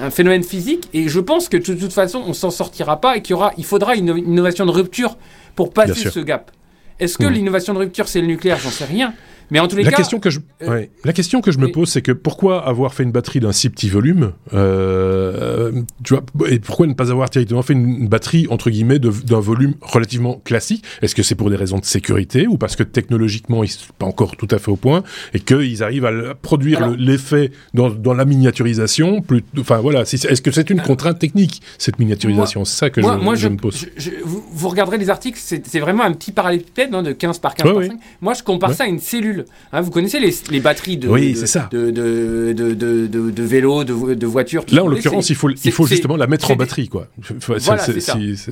un, 0.00 0.10
phénomène 0.10 0.42
physique 0.42 0.90
et 0.92 1.08
je 1.08 1.18
pense 1.18 1.48
que 1.48 1.56
de 1.56 1.74
toute 1.74 1.94
façon 1.94 2.22
on 2.26 2.34
s'en 2.34 2.50
sortira 2.50 3.00
pas 3.00 3.16
et 3.16 3.22
qu'il 3.22 3.30
y 3.30 3.34
aura 3.34 3.52
il 3.56 3.64
faudra 3.64 3.96
une 3.96 4.08
innovation 4.18 4.66
de 4.66 4.70
rupture 4.70 5.16
pour 5.56 5.72
passer 5.72 6.10
ce 6.10 6.20
gap. 6.20 6.50
Est-ce 7.00 7.18
que 7.18 7.24
mmh. 7.24 7.32
l'innovation 7.32 7.74
de 7.74 7.78
rupture 7.78 8.08
c'est 8.08 8.20
le 8.20 8.26
nucléaire? 8.26 8.58
J'en 8.58 8.70
sais 8.70 8.84
rien. 8.84 9.14
Mais 9.50 9.60
en 9.60 9.68
tous 9.68 9.76
les 9.76 9.82
la 9.82 9.90
cas, 9.90 9.96
question 9.98 10.20
que 10.20 10.30
je, 10.30 10.40
euh, 10.62 10.86
la 11.04 11.12
question 11.12 11.40
que 11.40 11.50
je 11.52 11.58
me 11.58 11.70
pose, 11.70 11.88
c'est 11.88 12.02
que 12.02 12.12
pourquoi 12.12 12.66
avoir 12.66 12.94
fait 12.94 13.02
une 13.02 13.12
batterie 13.12 13.40
d'un 13.40 13.52
si 13.52 13.70
petit 13.70 13.88
volume, 13.88 14.32
euh, 14.52 15.72
tu 16.04 16.14
vois, 16.14 16.50
et 16.50 16.58
pourquoi 16.58 16.86
ne 16.86 16.94
pas 16.94 17.10
avoir 17.10 17.30
directement 17.30 17.62
fait 17.62 17.72
une, 17.72 18.08
batterie 18.08 18.46
entre 18.50 18.70
guillemets 18.70 18.98
d'un 18.98 19.40
volume 19.40 19.74
relativement 19.80 20.40
classique? 20.44 20.84
Est-ce 21.02 21.14
que 21.14 21.22
c'est 21.22 21.34
pour 21.34 21.50
des 21.50 21.56
raisons 21.56 21.78
de 21.78 21.84
sécurité 21.84 22.46
ou 22.46 22.58
parce 22.58 22.76
que 22.76 22.82
technologiquement 22.82 23.64
ils 23.64 23.68
sont 23.68 23.92
pas 23.98 24.06
encore 24.06 24.36
tout 24.36 24.48
à 24.50 24.58
fait 24.58 24.70
au 24.70 24.76
point 24.76 25.02
et 25.34 25.40
qu'ils 25.40 25.82
arrivent 25.82 26.06
à 26.06 26.34
produire 26.34 26.90
l'effet 26.96 27.50
dans, 27.74 27.90
dans, 27.90 28.14
la 28.14 28.24
miniaturisation 28.24 29.22
plus, 29.22 29.42
Enfin 29.58 29.78
voilà, 29.78 30.02
est-ce 30.02 30.42
que 30.42 30.50
c'est 30.50 30.70
une 30.70 30.80
contrainte 30.80 31.18
technique 31.18 31.62
cette 31.78 31.98
miniaturisation? 31.98 32.64
C'est 32.64 32.78
ça 32.78 32.90
que 32.90 33.00
je, 33.00 33.06
je, 33.36 33.48
me 33.48 33.56
pose. 33.56 33.86
vous, 34.24 34.68
regarderez 34.68 34.98
les 34.98 35.10
articles, 35.10 35.38
c'est 35.40 35.80
vraiment 35.80 36.04
un 36.04 36.12
petit 36.12 36.32
parallèle 36.32 36.62
hein, 36.92 37.02
de 37.02 37.12
15 37.12 37.38
par 37.38 37.54
15 37.54 37.72
par 37.72 37.82
5. 37.84 37.92
Moi, 38.20 38.34
je 38.34 38.42
compare 38.42 38.74
ça 38.74 38.84
à 38.84 38.86
une 38.86 38.98
cellule 38.98 39.37
Hein, 39.72 39.80
vous 39.80 39.90
connaissez 39.90 40.20
les, 40.20 40.60
batteries 40.60 40.96
de, 40.96 41.08
oui, 41.08 41.34
de, 41.34 41.46
ça. 41.46 41.68
de, 41.70 41.90
de, 41.90 42.52
de, 42.52 43.06
de 43.06 43.42
vélos, 43.42 43.84
de, 43.84 44.26
voitures. 44.26 44.64
Là, 44.70 44.84
en 44.84 44.88
l'occurrence, 44.88 45.30
il 45.30 45.36
faut, 45.36 45.50
il 45.50 45.72
faut 45.72 45.86
justement 45.86 46.16
la 46.16 46.26
mettre 46.26 46.50
en 46.50 46.56
batterie, 46.56 46.88
quoi. 46.88 47.08
Voilà, 47.46 47.78
c'est 47.78 48.00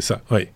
ça. 0.01 0.21
Oui. 0.31 0.49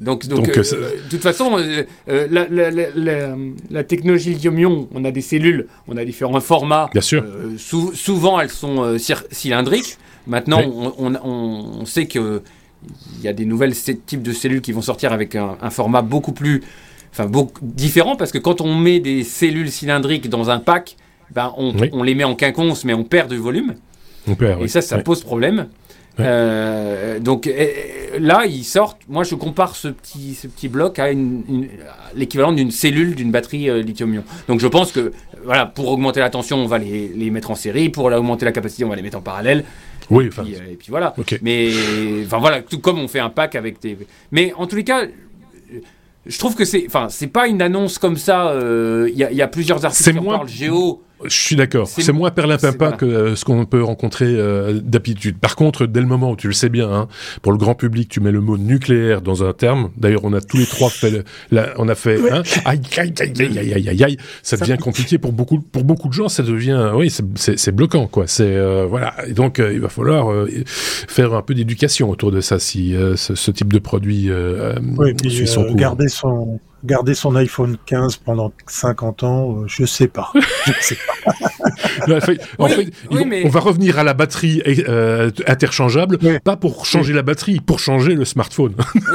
Donc, 0.00 0.26
donc, 0.26 0.48
euh, 0.48 0.62
de 0.62 1.10
toute 1.10 1.20
façon, 1.20 1.58
euh, 1.58 1.82
euh, 2.08 2.26
la, 2.30 2.46
la, 2.48 2.70
la, 2.70 3.36
la, 3.70 3.84
technologie 3.84 4.34
lithium-ion, 4.34 4.88
on 4.94 5.04
a 5.04 5.10
des 5.10 5.20
cellules, 5.20 5.66
on 5.88 5.96
a 5.96 6.04
différents 6.04 6.40
formats. 6.40 6.88
Bien 6.92 7.00
sûr. 7.00 7.24
souvent, 7.58 8.40
elles 8.40 8.50
sont 8.50 8.96
cylindriques. 9.30 9.98
Maintenant, 10.26 10.62
on, 10.62 10.94
on, 10.98 11.80
on, 11.80 11.86
sait 11.86 12.06
que 12.06 12.42
il 13.18 13.24
y 13.24 13.28
a 13.28 13.32
des 13.32 13.44
nouvelles 13.44 13.74
types 13.74 14.22
de 14.22 14.32
cellules 14.32 14.60
qui 14.60 14.72
vont 14.72 14.82
sortir 14.82 15.12
avec 15.12 15.34
un, 15.34 15.70
format 15.70 16.02
beaucoup 16.02 16.32
plus, 16.32 16.62
enfin, 17.12 17.26
beaucoup 17.26 17.60
différent, 17.62 18.16
parce 18.16 18.32
que 18.32 18.38
quand 18.38 18.60
on 18.60 18.74
met 18.74 19.00
des 19.00 19.24
cellules 19.24 19.70
cylindriques 19.70 20.28
dans 20.28 20.50
un 20.50 20.58
pack, 20.58 20.96
ben, 21.30 21.52
on, 21.56 21.74
on 21.92 22.02
les 22.02 22.14
met 22.14 22.24
en 22.24 22.34
quinconce, 22.34 22.84
mais 22.84 22.94
on 22.94 23.04
perd 23.04 23.30
du 23.30 23.38
volume. 23.38 23.74
On 24.26 24.34
perd, 24.34 24.62
et 24.62 24.68
ça, 24.68 24.80
ça 24.80 24.98
pose 24.98 25.22
problème. 25.22 25.68
Euh, 26.18 27.18
donc 27.18 27.48
là, 28.18 28.44
ils 28.46 28.64
sortent. 28.64 29.00
Moi, 29.08 29.24
je 29.24 29.34
compare 29.34 29.76
ce 29.76 29.88
petit, 29.88 30.34
ce 30.34 30.46
petit 30.46 30.68
bloc 30.68 30.98
à 30.98 31.10
une, 31.10 31.68
l'équivalent 32.14 32.52
d'une 32.52 32.70
cellule 32.70 33.14
d'une 33.14 33.30
batterie 33.30 33.70
euh, 33.70 33.82
lithium-ion. 33.82 34.24
Donc, 34.48 34.60
je 34.60 34.66
pense 34.66 34.92
que 34.92 35.12
voilà, 35.44 35.66
pour 35.66 35.88
augmenter 35.88 36.20
la 36.20 36.30
tension, 36.30 36.58
on 36.58 36.66
va 36.66 36.78
les, 36.78 37.08
les, 37.08 37.30
mettre 37.30 37.50
en 37.50 37.54
série. 37.54 37.88
Pour 37.88 38.06
augmenter 38.06 38.44
la 38.44 38.52
capacité, 38.52 38.84
on 38.84 38.88
va 38.88 38.96
les 38.96 39.02
mettre 39.02 39.18
en 39.18 39.22
parallèle. 39.22 39.64
Oui, 40.10 40.26
et, 40.26 40.28
puis, 40.28 40.56
euh, 40.56 40.72
et 40.72 40.74
puis 40.74 40.88
voilà. 40.90 41.14
Mais 41.42 41.70
enfin 42.24 42.38
voilà, 42.38 42.62
tout 42.62 42.80
comme 42.80 42.98
on 42.98 43.08
fait 43.08 43.20
un 43.20 43.30
pack 43.30 43.54
avec 43.54 43.80
des. 43.80 43.96
Mais 44.32 44.52
en 44.56 44.66
tous 44.66 44.76
les 44.76 44.84
cas, 44.84 45.04
je 46.26 46.38
trouve 46.38 46.54
que 46.54 46.64
c'est, 46.64 46.84
enfin, 46.86 47.08
c'est 47.08 47.26
pas 47.28 47.48
une 47.48 47.62
annonce 47.62 47.98
comme 47.98 48.16
ça. 48.16 48.54
Il 48.56 49.14
y, 49.14 49.34
y, 49.34 49.42
a 49.42 49.48
plusieurs 49.48 49.84
articles 49.84 50.12
qui 50.12 50.20
moins... 50.20 50.36
parlent 50.36 50.48
géo. 50.48 51.02
Je 51.24 51.34
suis 51.34 51.56
d'accord. 51.56 51.86
C'est 51.86 52.12
moins 52.12 52.30
perlimpinpin 52.30 52.92
que 52.92 53.04
euh, 53.04 53.36
ce 53.36 53.44
qu'on 53.44 53.66
peut 53.66 53.82
rencontrer 53.82 54.26
euh, 54.26 54.80
d'habitude. 54.82 55.38
Par 55.38 55.56
contre, 55.56 55.86
dès 55.86 56.00
le 56.00 56.06
moment 56.06 56.30
où 56.30 56.36
tu 56.36 56.46
le 56.46 56.52
sais 56.52 56.68
bien, 56.68 56.90
hein, 56.90 57.08
pour 57.42 57.52
le 57.52 57.58
grand 57.58 57.74
public, 57.74 58.08
tu 58.08 58.20
mets 58.20 58.32
le 58.32 58.40
mot 58.40 58.56
nucléaire 58.56 59.20
dans 59.20 59.44
un 59.44 59.52
terme. 59.52 59.90
D'ailleurs, 59.96 60.24
on 60.24 60.32
a 60.32 60.40
tous 60.40 60.56
les 60.56 60.66
trois 60.66 60.88
fait, 60.90 61.24
on 61.76 61.88
a 61.88 61.94
fait, 61.94 62.18
hein, 62.30 62.42
aïe, 62.64 62.80
aïe, 62.96 63.14
aïe, 63.20 63.32
aïe, 63.38 63.58
aïe, 63.58 63.88
aïe, 63.88 64.04
aïe, 64.04 64.16
ça, 64.42 64.56
devient 64.56 64.78
compliqué 64.78 65.18
pour 65.18 65.32
beaucoup, 65.32 65.60
pour 65.60 65.84
beaucoup 65.84 66.08
de 66.08 66.14
gens. 66.14 66.28
Ça 66.28 66.42
devient, 66.42 66.92
oui, 66.94 67.12
c'est 67.36 67.74
bloquant, 67.74 68.06
quoi. 68.06 68.26
C'est 68.26 68.56
euh, 68.56 68.86
voilà. 68.88 69.14
Et 69.26 69.32
donc, 69.32 69.58
il 69.58 69.80
va 69.80 69.88
falloir 69.88 70.46
faire 70.64 71.34
un 71.34 71.42
peu 71.42 71.54
d'éducation 71.54 72.10
autour 72.10 72.32
de 72.32 72.40
ça, 72.40 72.58
si 72.58 72.94
ce, 73.16 73.34
ce, 73.34 73.50
type 73.50 73.72
de 73.72 73.78
produit 73.78 74.30
oui, 74.96 75.14
puis, 75.14 75.30
suit 75.30 75.46
son 75.46 75.64
cours. 75.64 75.76
Garder 75.76 76.08
son 76.08 76.60
garder 76.84 77.14
son 77.14 77.36
iPhone 77.36 77.76
15 77.86 78.16
pendant 78.16 78.52
50 78.66 79.22
ans, 79.22 79.52
euh, 79.52 79.64
je 79.66 79.84
sais 79.84 80.08
pas. 80.08 80.32
je 80.66 80.72
sais 80.80 80.96
pas. 80.96 82.16
en 82.58 82.68
fait, 82.68 82.92
on 83.10 83.48
va 83.48 83.60
revenir 83.60 83.98
à 83.98 84.04
la 84.04 84.14
batterie 84.14 84.62
euh, 84.66 85.30
interchangeable, 85.46 86.18
pas 86.40 86.56
pour 86.56 86.86
changer 86.86 87.12
la 87.12 87.22
batterie, 87.22 87.60
pour 87.60 87.78
changer 87.78 88.14
le 88.14 88.24
smartphone. 88.24 88.74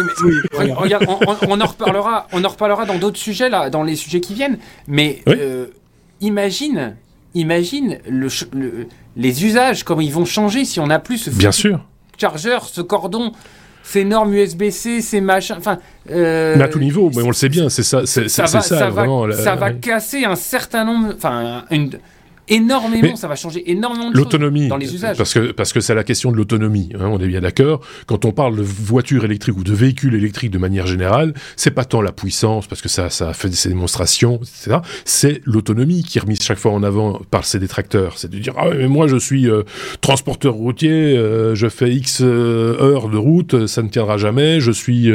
regarde, 0.54 1.06
on, 1.48 1.60
en 1.60 1.66
reparlera, 1.66 2.28
on 2.32 2.44
en 2.44 2.50
reparlera 2.50 2.86
dans 2.86 2.98
d'autres 2.98 3.20
sujets 3.20 3.50
là, 3.50 3.70
dans 3.70 3.84
les 3.84 3.96
sujets 3.96 4.22
qui 4.22 4.34
viennent. 4.34 4.60
Mais 4.88 5.22
euh, 5.28 5.68
imagine, 6.22 6.96
imagine 7.34 8.00
le, 8.08 8.28
les 9.16 9.46
usages, 9.46 9.84
comment 9.84 10.02
ils 10.02 10.14
vont 10.14 10.26
changer 10.26 10.66
si 10.66 10.80
on 10.80 10.88
n'a 10.88 11.00
plus 11.00 11.18
ce 11.18 11.30
Bien 11.32 11.52
sûr. 11.52 11.80
chargeur, 12.18 12.66
ce 12.66 12.82
cordon 12.82 13.32
ces 13.86 14.04
normes 14.04 14.34
USB-C, 14.34 15.02
ces 15.02 15.22
machins. 15.22 15.56
Enfin, 15.58 15.78
euh, 16.10 16.56
mais 16.58 16.64
à 16.64 16.68
tout 16.68 16.80
niveau, 16.80 17.12
mais 17.16 17.22
on 17.22 17.28
le 17.28 17.34
sait 17.34 17.50
bien, 17.50 17.70
c'est 17.70 17.84
ça, 17.84 18.06
ça, 18.06 18.28
ça, 18.28 18.62
ça, 18.62 18.90
vraiment. 18.90 19.28
Va, 19.28 19.34
ça 19.34 19.56
va 19.56 19.72
casser 19.72 20.26
un 20.26 20.36
certain 20.36 20.86
nombre, 20.86 21.14
enfin, 21.16 21.66
une, 21.70 21.92
énormément, 22.48 23.16
ça 23.16 23.28
va 23.28 23.36
changer 23.36 23.70
énormément 23.72 24.12
de 24.12 24.18
l'autonomie 24.18 24.68
dans 24.68 24.78
les 24.78 24.94
usages. 24.94 25.18
Parce 25.18 25.34
que 25.34 25.52
parce 25.52 25.74
que 25.74 25.80
c'est 25.80 25.96
la 25.96 26.04
question 26.04 26.32
de 26.32 26.38
l'autonomie. 26.38 26.90
Hein, 26.96 27.08
on 27.12 27.20
est 27.20 27.28
bien 27.28 27.42
d'accord. 27.42 27.82
Quand 28.06 28.26
on 28.26 28.32
parle 28.32 28.56
de 28.56 28.62
voitures 28.62 29.26
électriques 29.26 29.58
ou 29.58 29.64
de 29.64 29.74
véhicules 29.74 30.16
électriques 30.16 30.52
de 30.52 30.58
manière 30.58 30.88
générale, 30.88 31.34
c'est 31.56 31.72
pas 31.72 31.86
tant 31.86 32.02
la 32.02 32.12
puissance 32.12 32.68
parce 32.68 32.82
que 32.82 32.90
ça 32.90 33.10
ça 33.10 33.30
a 33.30 33.34
fait 33.34 33.50
des 33.50 33.70
démonstrations, 33.70 34.38
etc. 34.38 34.78
C'est 35.06 35.42
l'autonomie 35.46 36.04
qui 36.04 36.18
est 36.18 36.22
remise 36.22 36.42
chaque 36.42 36.58
fois 36.58 36.72
en 36.72 36.84
avant 36.84 37.22
par 37.32 37.46
ces 37.46 37.60
détracteurs. 37.60 38.18
C'est 38.18 38.30
de 38.30 38.38
dire 38.38 38.54
ah 38.58 38.70
mais 38.74 38.88
moi 38.88 39.08
je 39.08 39.18
suis 39.18 39.50
euh, 39.50 39.64
transporteur 40.02 40.54
routier, 40.54 41.18
euh, 41.18 41.56
je 41.56 41.68
fais 41.68 41.92
X 41.92 42.22
euh, 42.22 42.78
heures 42.80 43.10
de 43.10 43.18
route, 43.18 43.68
ça 43.68 43.82
ne 43.82 43.90
tiendra 43.90 44.18
jamais. 44.18 44.60
Je 44.60 44.72
suis 44.72 45.12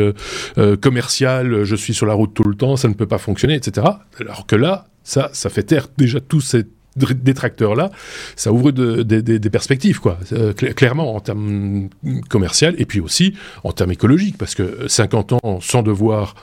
commercial, 0.80 1.64
je 1.64 1.76
suis 1.76 1.94
sur 1.94 2.06
la 2.06 2.14
route 2.14 2.34
tout 2.34 2.44
le 2.44 2.54
temps, 2.54 2.76
ça 2.76 2.88
ne 2.88 2.94
peut 2.94 3.06
pas 3.06 3.18
fonctionner, 3.18 3.54
etc. 3.54 3.86
Alors 4.20 4.46
que 4.46 4.56
là, 4.56 4.86
ça 5.02 5.30
ça 5.32 5.50
fait 5.50 5.62
taire 5.62 5.88
déjà 5.96 6.20
tout 6.20 6.40
cette 6.40 6.68
détracteurs-là, 7.06 7.90
ça 8.36 8.52
ouvre 8.52 8.70
des 8.70 9.50
perspectives, 9.50 10.00
quoi, 10.00 10.18
euh, 10.32 10.52
clairement 10.52 11.14
en 11.14 11.20
termes 11.20 11.88
commerciaux 12.28 12.70
et 12.76 12.86
puis 12.86 13.00
aussi 13.00 13.34
en 13.64 13.72
termes 13.72 13.92
écologiques, 13.92 14.38
parce 14.38 14.54
que 14.54 14.88
50 14.88 15.32
ans 15.32 15.60
sans 15.60 15.82
devoir 15.82 16.34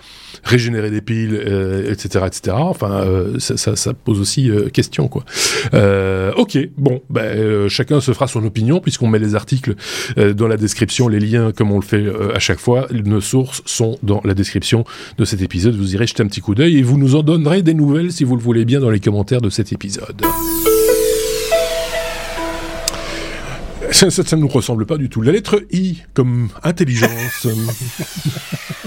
régénérer 0.43 0.91
des 0.91 1.01
piles, 1.01 1.35
etc., 1.89 2.09
euh, 2.15 2.27
etc. 2.27 2.55
Enfin, 2.59 2.91
euh, 2.91 3.39
ça, 3.39 3.93
pose 3.93 4.19
aussi 4.19 4.49
question, 4.73 5.07
quoi. 5.07 5.23
ok, 6.37 6.57
bon, 6.77 7.01
ben, 7.09 7.67
chacun 7.67 8.01
se 8.01 8.13
fera 8.13 8.27
son 8.27 8.43
opinion 8.45 8.79
puisqu'on 8.79 9.07
met 9.07 9.19
les 9.19 9.35
articles 9.35 9.75
dans 10.17 10.47
la 10.47 10.57
description, 10.57 11.07
les 11.07 11.19
liens 11.19 11.51
comme 11.51 11.71
on 11.71 11.79
le 11.79 11.85
fait 11.85 12.05
à 12.33 12.39
chaque 12.39 12.59
fois. 12.59 12.87
Nos 12.91 13.21
sources 13.21 13.61
sont 13.65 13.97
dans 14.03 14.21
la 14.23 14.33
description 14.33 14.85
de 15.17 15.25
cet 15.25 15.41
épisode. 15.41 15.75
Vous 15.75 15.95
irez 15.95 16.07
jeter 16.07 16.23
un 16.23 16.27
petit 16.27 16.41
coup 16.41 16.55
d'œil 16.55 16.77
et 16.77 16.83
vous 16.83 16.97
nous 16.97 17.15
en 17.15 17.23
donnerez 17.23 17.61
des 17.61 17.73
nouvelles 17.73 18.11
si 18.11 18.23
vous 18.23 18.35
le 18.35 18.41
voulez 18.41 18.65
bien 18.65 18.79
dans 18.79 18.89
les 18.89 18.99
commentaires 18.99 19.41
de 19.41 19.49
cet 19.49 19.73
épisode. 19.73 20.21
Ça, 23.91 24.07
ne 24.07 24.41
nous 24.41 24.47
ressemble 24.47 24.85
pas 24.85 24.97
du 24.97 25.09
tout. 25.09 25.21
La 25.21 25.31
lettre 25.31 25.63
I, 25.71 26.03
comme 26.13 26.49
intelligence. 26.63 27.47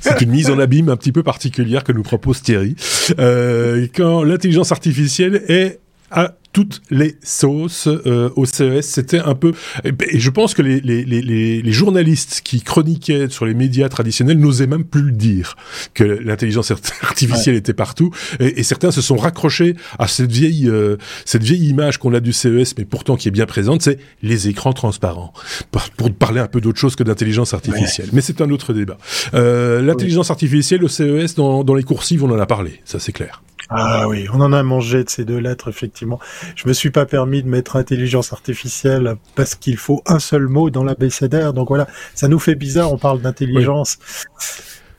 C'est 0.00 0.20
une 0.20 0.30
mise 0.30 0.50
en 0.50 0.58
abîme 0.58 0.88
un 0.88 0.96
petit 0.96 1.12
peu 1.12 1.22
particulière 1.22 1.84
que 1.84 1.92
nous 1.92 2.02
propose 2.02 2.42
Thierry. 2.42 2.76
Euh, 3.18 3.86
quand 3.94 4.22
l'intelligence 4.24 4.72
artificielle 4.72 5.42
est 5.48 5.80
à 6.10 6.34
toutes 6.56 6.80
les 6.88 7.16
sauces 7.22 7.86
euh, 7.86 8.30
au 8.34 8.46
CES. 8.46 8.80
C'était 8.80 9.18
un 9.18 9.34
peu... 9.34 9.52
Et 9.84 10.18
je 10.18 10.30
pense 10.30 10.54
que 10.54 10.62
les, 10.62 10.80
les, 10.80 11.04
les, 11.04 11.20
les, 11.20 11.72
journalistes 11.72 12.40
qui 12.42 12.62
chroniquaient 12.62 13.28
sur 13.28 13.44
les 13.44 13.52
médias 13.52 13.90
traditionnels 13.90 14.38
n'osaient 14.38 14.66
même 14.66 14.84
plus 14.84 15.02
le 15.02 15.12
dire, 15.12 15.54
que 15.92 16.02
l'intelligence 16.02 16.70
artificielle 17.02 17.56
était 17.56 17.74
partout. 17.74 18.10
Et, 18.40 18.62
certains 18.62 18.90
se 18.90 19.02
sont 19.02 19.16
raccrochés 19.16 19.76
à 19.98 20.08
cette 20.08 20.32
vieille, 20.32 20.66
euh, 20.66 20.96
cette 21.26 21.42
vieille 21.42 21.68
image 21.68 21.98
qu'on 21.98 22.14
a 22.14 22.20
du 22.20 22.32
CES, 22.32 22.74
mais 22.78 22.86
pourtant 22.86 23.16
qui 23.16 23.28
est 23.28 23.32
bien 23.32 23.44
présente, 23.44 23.82
c'est 23.82 23.98
les 24.22 24.48
écrans 24.48 24.72
transparents. 24.72 25.34
Pour, 25.70 25.82
pour 25.90 26.10
parler 26.14 26.40
un 26.40 26.48
peu 26.48 26.62
d'autre 26.62 26.78
chose 26.78 26.96
que 26.96 27.02
d'intelligence 27.02 27.52
artificielle. 27.52 28.08
Mais 28.14 28.22
c'est 28.22 28.40
un 28.40 28.48
autre 28.48 28.72
débat. 28.72 28.96
Euh, 29.34 29.82
l'intelligence 29.82 30.30
artificielle, 30.30 30.82
au 30.84 30.88
CES, 30.88 31.34
dans, 31.34 31.64
dans 31.64 31.74
les 31.74 31.82
coursives, 31.82 32.24
on 32.24 32.30
en 32.30 32.38
a 32.38 32.46
parlé. 32.46 32.80
Ça, 32.86 32.98
c'est 32.98 33.12
clair. 33.12 33.42
Ah 33.68 34.08
oui, 34.08 34.26
on 34.32 34.40
en 34.40 34.52
a 34.52 34.62
mangé 34.62 35.02
de 35.02 35.10
ces 35.10 35.24
deux 35.24 35.38
lettres, 35.38 35.68
effectivement. 35.68 36.20
Je 36.54 36.68
me 36.68 36.72
suis 36.72 36.90
pas 36.90 37.06
permis 37.06 37.42
de 37.42 37.48
mettre 37.48 37.76
intelligence 37.76 38.32
artificielle 38.32 39.16
parce 39.34 39.54
qu'il 39.54 39.76
faut 39.76 40.02
un 40.06 40.18
seul 40.18 40.46
mot 40.46 40.70
dans 40.70 40.84
l'abécédaire. 40.84 41.52
Donc 41.52 41.68
voilà, 41.68 41.86
ça 42.14 42.28
nous 42.28 42.38
fait 42.38 42.54
bizarre, 42.54 42.92
on 42.92 42.98
parle 42.98 43.20
d'intelligence. 43.20 43.98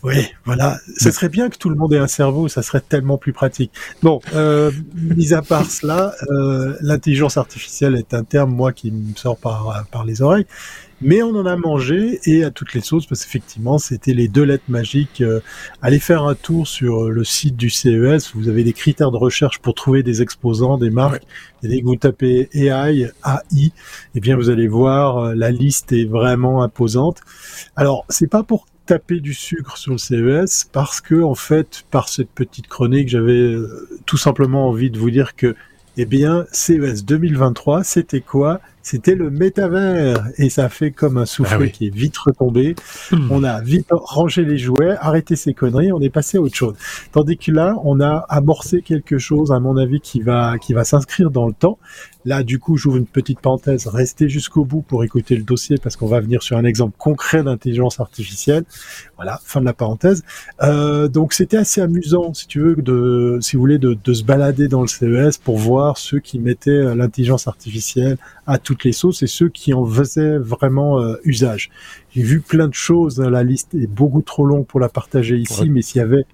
Oui. 0.04 0.28
voilà. 0.46 0.78
Ce 0.98 1.12
serait 1.12 1.30
bien 1.30 1.50
que 1.50 1.58
tout 1.58 1.70
le 1.70 1.76
monde 1.76 1.94
ait 1.94 1.98
un 1.98 2.08
cerveau, 2.08 2.48
ça 2.48 2.62
serait 2.62 2.82
tellement 2.82 3.18
plus 3.18 3.34
pratique. 3.34 3.72
Bon, 4.04 4.22
euh, 4.36 4.72
mis 4.96 5.34
à 5.34 5.42
part 5.42 5.70
cela, 5.70 6.14
euh, 6.30 6.76
l'intelligence 6.82 7.38
artificielle 7.38 7.96
est 7.96 8.14
un 8.14 8.24
terme, 8.24 8.52
moi, 8.52 8.74
qui 8.74 8.92
me 8.92 9.16
sort 9.16 9.38
par, 9.38 9.86
par 9.92 10.06
les 10.06 10.22
oreilles. 10.22 10.46
Mais 11.00 11.22
on 11.22 11.30
en 11.36 11.46
a 11.46 11.56
mangé 11.56 12.20
et 12.26 12.44
à 12.44 12.50
toutes 12.50 12.74
les 12.74 12.82
sauces 12.82 13.06
parce 13.06 13.24
qu'effectivement 13.24 13.78
c'était 13.78 14.16
les 14.16 14.28
deux 14.28 14.44
lettres 14.44 14.64
magiques. 14.68 15.22
Euh, 15.22 15.42
allez 15.84 16.00
faire 16.00 16.24
un 16.24 16.34
tour 16.34 16.68
sur 16.68 17.10
le 17.10 17.24
site 17.24 17.56
du 17.56 17.70
CES, 17.70 18.34
vous 18.34 18.50
avez 18.50 18.64
des 18.64 18.74
critères 18.74 19.12
de 19.12 19.18
recherche 19.18 19.60
pour 19.60 19.76
trouver 19.76 20.02
des 20.02 20.24
exposants, 20.24 20.78
des 20.80 20.90
marques. 20.90 21.24
Et 21.62 21.68
dès 21.68 21.82
que 21.82 21.86
vous 21.86 21.98
tapez 21.98 22.50
AI, 22.52 23.12
AI, 23.24 23.72
eh 24.16 24.20
bien 24.20 24.36
vous 24.36 24.50
allez 24.50 24.68
voir 24.68 25.18
euh, 25.18 25.36
la 25.36 25.52
liste 25.52 25.92
est 25.92 26.06
vraiment 26.06 26.64
imposante. 26.64 27.22
Alors 27.76 28.06
c'est 28.10 28.30
pas 28.30 28.42
pour 28.42 28.66
taper 28.88 29.20
du 29.20 29.36
sucre 29.36 29.78
sur 29.78 29.92
le 29.92 30.00
CES 30.00 30.68
parce 30.72 31.00
que 31.00 31.22
en 31.22 31.36
fait 31.36 31.84
par 31.92 32.10
cette 32.10 32.30
petite 32.30 32.68
chronique 32.68 33.10
j'avais 33.10 33.34
euh, 33.34 33.88
tout 34.08 34.18
simplement 34.18 34.68
envie 34.68 34.90
de 34.90 34.98
vous 34.98 35.12
dire 35.12 35.36
que 35.36 35.56
eh 35.98 36.06
bien 36.06 36.46
CES 36.52 37.06
2023 37.06 37.84
c'était 37.84 38.22
quoi? 38.22 38.62
C'était 38.88 39.16
le 39.16 39.30
métavers 39.30 40.30
et 40.38 40.50
ça 40.50 40.70
fait 40.70 40.92
comme 40.92 41.18
un 41.18 41.26
soufflet 41.26 41.68
ah 41.68 41.68
qui 41.68 41.88
est 41.88 41.94
vite 41.94 42.18
retombé. 42.18 42.74
Hmm. 43.12 43.28
On 43.32 43.44
a 43.44 43.60
vite 43.60 43.88
rangé 43.92 44.46
les 44.46 44.58
jouets, 44.58 44.96
arrêté 45.02 45.36
ces 45.36 45.54
conneries, 45.54 45.92
on 45.92 46.00
est 46.00 46.10
passé 46.10 46.38
à 46.38 46.42
autre 46.42 46.56
chose. 46.56 46.74
Tandis 47.12 47.38
que 47.38 47.52
là, 47.52 47.76
on 47.84 48.00
a 48.00 48.26
amorcé 48.30 48.82
quelque 48.82 49.18
chose, 49.18 49.52
à 49.52 49.60
mon 49.60 49.76
avis, 49.76 50.00
qui 50.00 50.22
va 50.22 50.58
qui 50.58 50.72
va 50.72 50.86
s'inscrire 50.86 51.32
dans 51.32 51.48
le 51.48 51.54
temps. 51.54 51.78
Là, 52.24 52.44
du 52.44 52.60
coup, 52.60 52.76
j'ouvre 52.76 52.98
une 52.98 53.06
petite 53.06 53.40
parenthèse. 53.40 53.88
Restez 53.88 54.28
jusqu'au 54.28 54.66
bout 54.66 54.82
pour 54.82 55.06
écouter 55.06 55.38
le 55.38 55.44
dossier 55.44 55.78
parce 55.82 55.96
qu'on 55.96 56.08
va 56.08 56.20
venir 56.20 56.44
sur 56.44 56.58
un 56.58 56.66
exemple 56.66 56.96
concret 56.98 57.42
d'intelligence 57.42 58.02
artificielle. 58.02 58.66
Voilà, 59.16 59.40
fin 59.46 59.62
de 59.62 59.66
la 59.66 59.74
parenthèse. 59.74 60.26
Euh, 60.62 61.08
donc, 61.08 61.32
c'était 61.32 61.56
assez 61.56 61.80
amusant, 61.80 62.34
si 62.34 62.48
tu 62.48 62.60
veux, 62.60 62.76
de, 62.76 63.40
si 63.42 63.56
vous 63.56 63.62
voulez, 63.62 63.78
de, 63.78 63.98
de 64.04 64.14
se 64.14 64.26
balader 64.26 64.68
dans 64.68 64.82
le 64.82 64.88
CES 64.88 65.38
pour 65.38 65.58
voir 65.58 65.98
ceux 65.98 66.20
qui 66.20 66.40
mettaient 66.40 66.96
l'intelligence 66.96 67.48
artificielle 67.48 68.18
à 68.46 68.58
toutes 68.78 68.86
les 68.86 68.92
sauces 68.92 69.24
et 69.24 69.28
ceux 69.28 69.50
qui 69.50 69.74
en 69.74 69.86
faisaient 69.86 70.38
vraiment 70.38 71.02
euh, 71.02 71.16
usage. 71.24 71.70
J'ai 72.12 72.22
vu 72.22 72.42
plein 72.42 72.68
de 72.68 72.74
choses. 72.74 73.20
Hein, 73.20 73.30
la 73.30 73.44
liste 73.44 73.74
est 73.74 73.88
beaucoup 73.88 74.22
trop 74.22 74.46
longue 74.46 74.66
pour 74.66 74.80
la 74.80 74.90
partager 74.90 75.36
ici, 75.38 75.70
mais 75.70 75.82
s'il 75.82 76.00
y 76.00 76.04
avait 76.04 76.26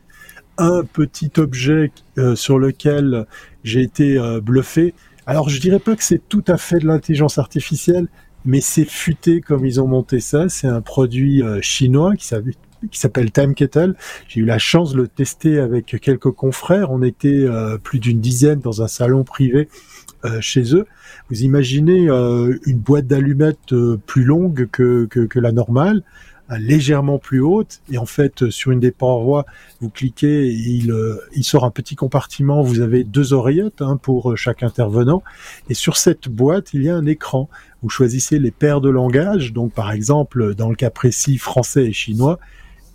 un 0.57 0.83
petit 0.83 1.31
objet 1.37 1.91
euh, 2.17 2.35
sur 2.35 2.59
lequel 2.59 3.25
j'ai 3.63 3.81
été 3.81 4.19
bluffé, 4.43 4.93
alors 5.25 5.49
je 5.49 5.59
dirais 5.59 5.79
pas 5.79 5.95
que 5.95 6.03
c'est 6.03 6.21
tout 6.27 6.43
à 6.47 6.57
fait 6.57 6.79
de 6.79 6.85
l'intelligence 6.85 7.37
artificielle, 7.37 8.07
mais 8.45 8.59
c'est 8.59 8.85
futé 8.85 9.41
comme 9.41 9.65
ils 9.65 9.79
ont 9.79 9.87
monté 9.87 10.19
ça. 10.19 10.49
C'est 10.49 10.67
un 10.67 10.81
produit 10.81 11.41
euh, 11.41 11.61
chinois 11.61 12.15
qui 12.15 12.27
s'appelle 12.27 13.31
Time 13.31 13.55
Kettle. 13.55 13.95
J'ai 14.27 14.41
eu 14.41 14.45
la 14.45 14.59
chance 14.59 14.93
de 14.93 14.97
le 14.97 15.07
tester 15.07 15.59
avec 15.59 15.97
quelques 16.01 16.31
confrères. 16.31 16.91
On 16.91 17.01
était 17.01 17.29
euh, 17.29 17.77
plus 17.77 17.99
d'une 17.99 18.19
dizaine 18.19 18.59
dans 18.59 18.81
un 18.81 18.87
salon 18.87 19.23
privé 19.23 19.69
euh, 20.25 20.41
chez 20.41 20.75
eux. 20.75 20.85
Vous 21.33 21.41
imaginez 21.41 22.09
une 22.09 22.77
boîte 22.77 23.07
d'allumettes 23.07 23.73
plus 24.05 24.23
longue 24.23 24.67
que, 24.71 25.05
que, 25.07 25.39
la 25.39 25.51
normale, 25.51 26.03
légèrement 26.59 27.17
plus 27.17 27.41
haute 27.41 27.81
et 27.91 27.97
en 27.97 28.05
fait 28.05 28.51
sur 28.51 28.69
une 28.69 28.79
des 28.79 28.91
parois 28.91 29.45
vous 29.81 29.89
cliquez 29.89 30.47
et 30.47 30.53
il, 30.53 30.91
euh, 30.91 31.17
sort 31.41 31.65
un 31.65 31.71
petit 31.71 31.95
compartiment. 31.95 32.61
Vous 32.61 32.81
avez 32.81 33.03
deux 33.03 33.33
oreillettes 33.33 33.81
hein, 33.81 33.97
pour 33.97 34.31
euh, 34.31 34.35
chaque 34.35 34.61
intervenant. 34.61 35.23
Et 35.69 35.73
sur 35.73 35.97
cette 35.97 36.29
boîte 36.29 36.73
il 36.73 36.83
y 36.83 36.89
a 36.89 36.95
un 36.95 37.05
écran. 37.05 37.49
Vous 37.81 37.89
choisissez 37.89 38.37
les 38.37 38.51
paires 38.51 38.81
de 38.81 38.89
langage. 38.89 39.53
Donc 39.53 39.73
par 39.73 39.91
exemple 39.91 40.53
dans 40.55 40.69
le 40.69 40.75
cas 40.75 40.89
précis 40.89 41.37
français 41.37 41.85
et 41.85 41.93
chinois 41.93 42.39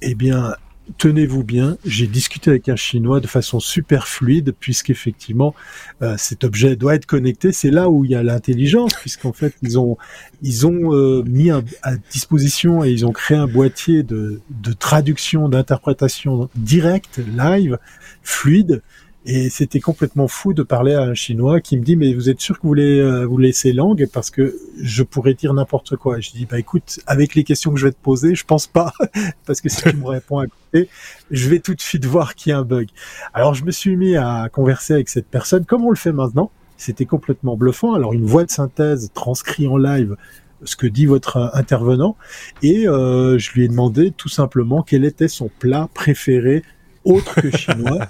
eh 0.00 0.14
bien 0.14 0.54
tenez-vous 0.96 1.44
bien, 1.44 1.76
j'ai 1.84 2.06
discuté 2.06 2.50
avec 2.50 2.68
un 2.68 2.76
Chinois 2.76 3.20
de 3.20 3.26
façon 3.26 3.60
super 3.60 4.08
fluide, 4.08 4.54
puisqu'effectivement, 4.58 5.54
euh, 6.02 6.14
cet 6.16 6.44
objet 6.44 6.76
doit 6.76 6.94
être 6.94 7.06
connecté. 7.06 7.52
C'est 7.52 7.70
là 7.70 7.90
où 7.90 8.04
il 8.04 8.12
y 8.12 8.14
a 8.14 8.22
l'intelligence, 8.22 8.94
puisqu'en 8.94 9.32
fait, 9.32 9.54
ils 9.62 9.78
ont, 9.78 9.98
ils 10.42 10.66
ont 10.66 10.94
euh, 10.94 11.22
mis 11.24 11.50
à 11.50 11.62
disposition 12.10 12.84
et 12.84 12.90
ils 12.90 13.04
ont 13.04 13.12
créé 13.12 13.36
un 13.36 13.46
boîtier 13.46 14.02
de, 14.02 14.40
de 14.50 14.72
traduction, 14.72 15.48
d'interprétation 15.48 16.48
directe, 16.56 17.20
live, 17.36 17.78
fluide, 18.22 18.82
et 19.30 19.50
c'était 19.50 19.78
complètement 19.78 20.26
fou 20.26 20.54
de 20.54 20.62
parler 20.62 20.94
à 20.94 21.02
un 21.02 21.12
Chinois 21.12 21.60
qui 21.60 21.76
me 21.76 21.84
dit 21.84 21.96
mais 21.96 22.14
vous 22.14 22.30
êtes 22.30 22.40
sûr 22.40 22.56
que 22.56 22.62
vous 22.62 22.70
voulez 22.70 22.98
euh, 22.98 23.26
vous 23.26 23.36
laisser 23.36 23.74
langue? 23.74 24.08
Parce 24.10 24.30
que 24.30 24.58
je 24.80 25.02
pourrais 25.02 25.34
dire 25.34 25.52
n'importe 25.52 25.96
quoi. 25.96 26.18
je 26.18 26.30
dis 26.30 26.46
bah 26.46 26.58
écoute 26.58 27.00
avec 27.06 27.34
les 27.34 27.44
questions 27.44 27.70
que 27.70 27.78
je 27.78 27.84
vais 27.84 27.92
te 27.92 28.00
poser 28.00 28.34
je 28.34 28.46
pense 28.46 28.66
pas 28.66 28.94
parce 29.46 29.60
que 29.60 29.68
si 29.68 29.82
tu 29.82 29.94
me 29.96 30.06
réponds 30.06 30.38
à 30.38 30.46
côté 30.46 30.88
je 31.30 31.50
vais 31.50 31.58
tout 31.58 31.74
de 31.74 31.80
suite 31.82 32.06
voir 32.06 32.36
qu'il 32.36 32.50
y 32.50 32.52
a 32.54 32.58
un 32.58 32.62
bug. 32.62 32.88
Alors 33.34 33.52
je 33.52 33.66
me 33.66 33.70
suis 33.70 33.96
mis 33.96 34.16
à 34.16 34.48
converser 34.50 34.94
avec 34.94 35.10
cette 35.10 35.26
personne 35.26 35.66
comme 35.66 35.84
on 35.84 35.90
le 35.90 35.96
fait 35.96 36.12
maintenant. 36.12 36.50
C'était 36.78 37.04
complètement 37.04 37.54
bluffant. 37.54 37.92
Alors 37.92 38.14
une 38.14 38.24
voix 38.24 38.46
de 38.46 38.50
synthèse 38.50 39.10
transcrit 39.12 39.66
en 39.66 39.76
live 39.76 40.16
ce 40.64 40.74
que 40.74 40.86
dit 40.86 41.04
votre 41.04 41.50
intervenant 41.52 42.16
et 42.62 42.88
euh, 42.88 43.38
je 43.38 43.52
lui 43.52 43.64
ai 43.64 43.68
demandé 43.68 44.10
tout 44.10 44.30
simplement 44.30 44.82
quel 44.82 45.04
était 45.04 45.28
son 45.28 45.50
plat 45.58 45.88
préféré 45.92 46.62
autre 47.08 47.40
que 47.40 47.56
chinois. 47.56 48.00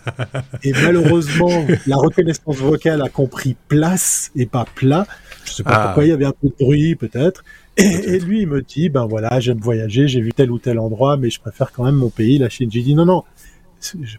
et 0.62 0.72
malheureusement, 0.72 1.66
la 1.86 1.96
reconnaissance 1.96 2.56
vocale 2.56 3.02
a 3.02 3.08
compris 3.08 3.56
place 3.68 4.30
et 4.36 4.46
pas 4.46 4.66
plat. 4.74 5.06
Je 5.44 5.52
sais 5.52 5.62
pas 5.62 5.74
ah. 5.74 5.84
pourquoi 5.86 6.04
il 6.04 6.08
y 6.08 6.12
avait 6.12 6.26
un 6.26 6.32
peu 6.32 6.48
de 6.48 6.54
bruit, 6.58 6.94
peut-être. 6.94 7.44
Et, 7.76 8.18
lui, 8.18 8.42
il 8.42 8.48
me 8.48 8.60
dit, 8.60 8.88
ben 8.88 9.06
voilà, 9.06 9.38
j'aime 9.38 9.58
voyager, 9.58 10.08
j'ai 10.08 10.20
vu 10.20 10.32
tel 10.32 10.50
ou 10.50 10.58
tel 10.58 10.80
endroit, 10.80 11.16
mais 11.16 11.30
je 11.30 11.40
préfère 11.40 11.70
quand 11.70 11.84
même 11.84 11.94
mon 11.94 12.10
pays, 12.10 12.38
la 12.38 12.48
Chine. 12.48 12.68
J'ai 12.72 12.82
dit, 12.82 12.96
non, 12.96 13.04
non, 13.04 13.22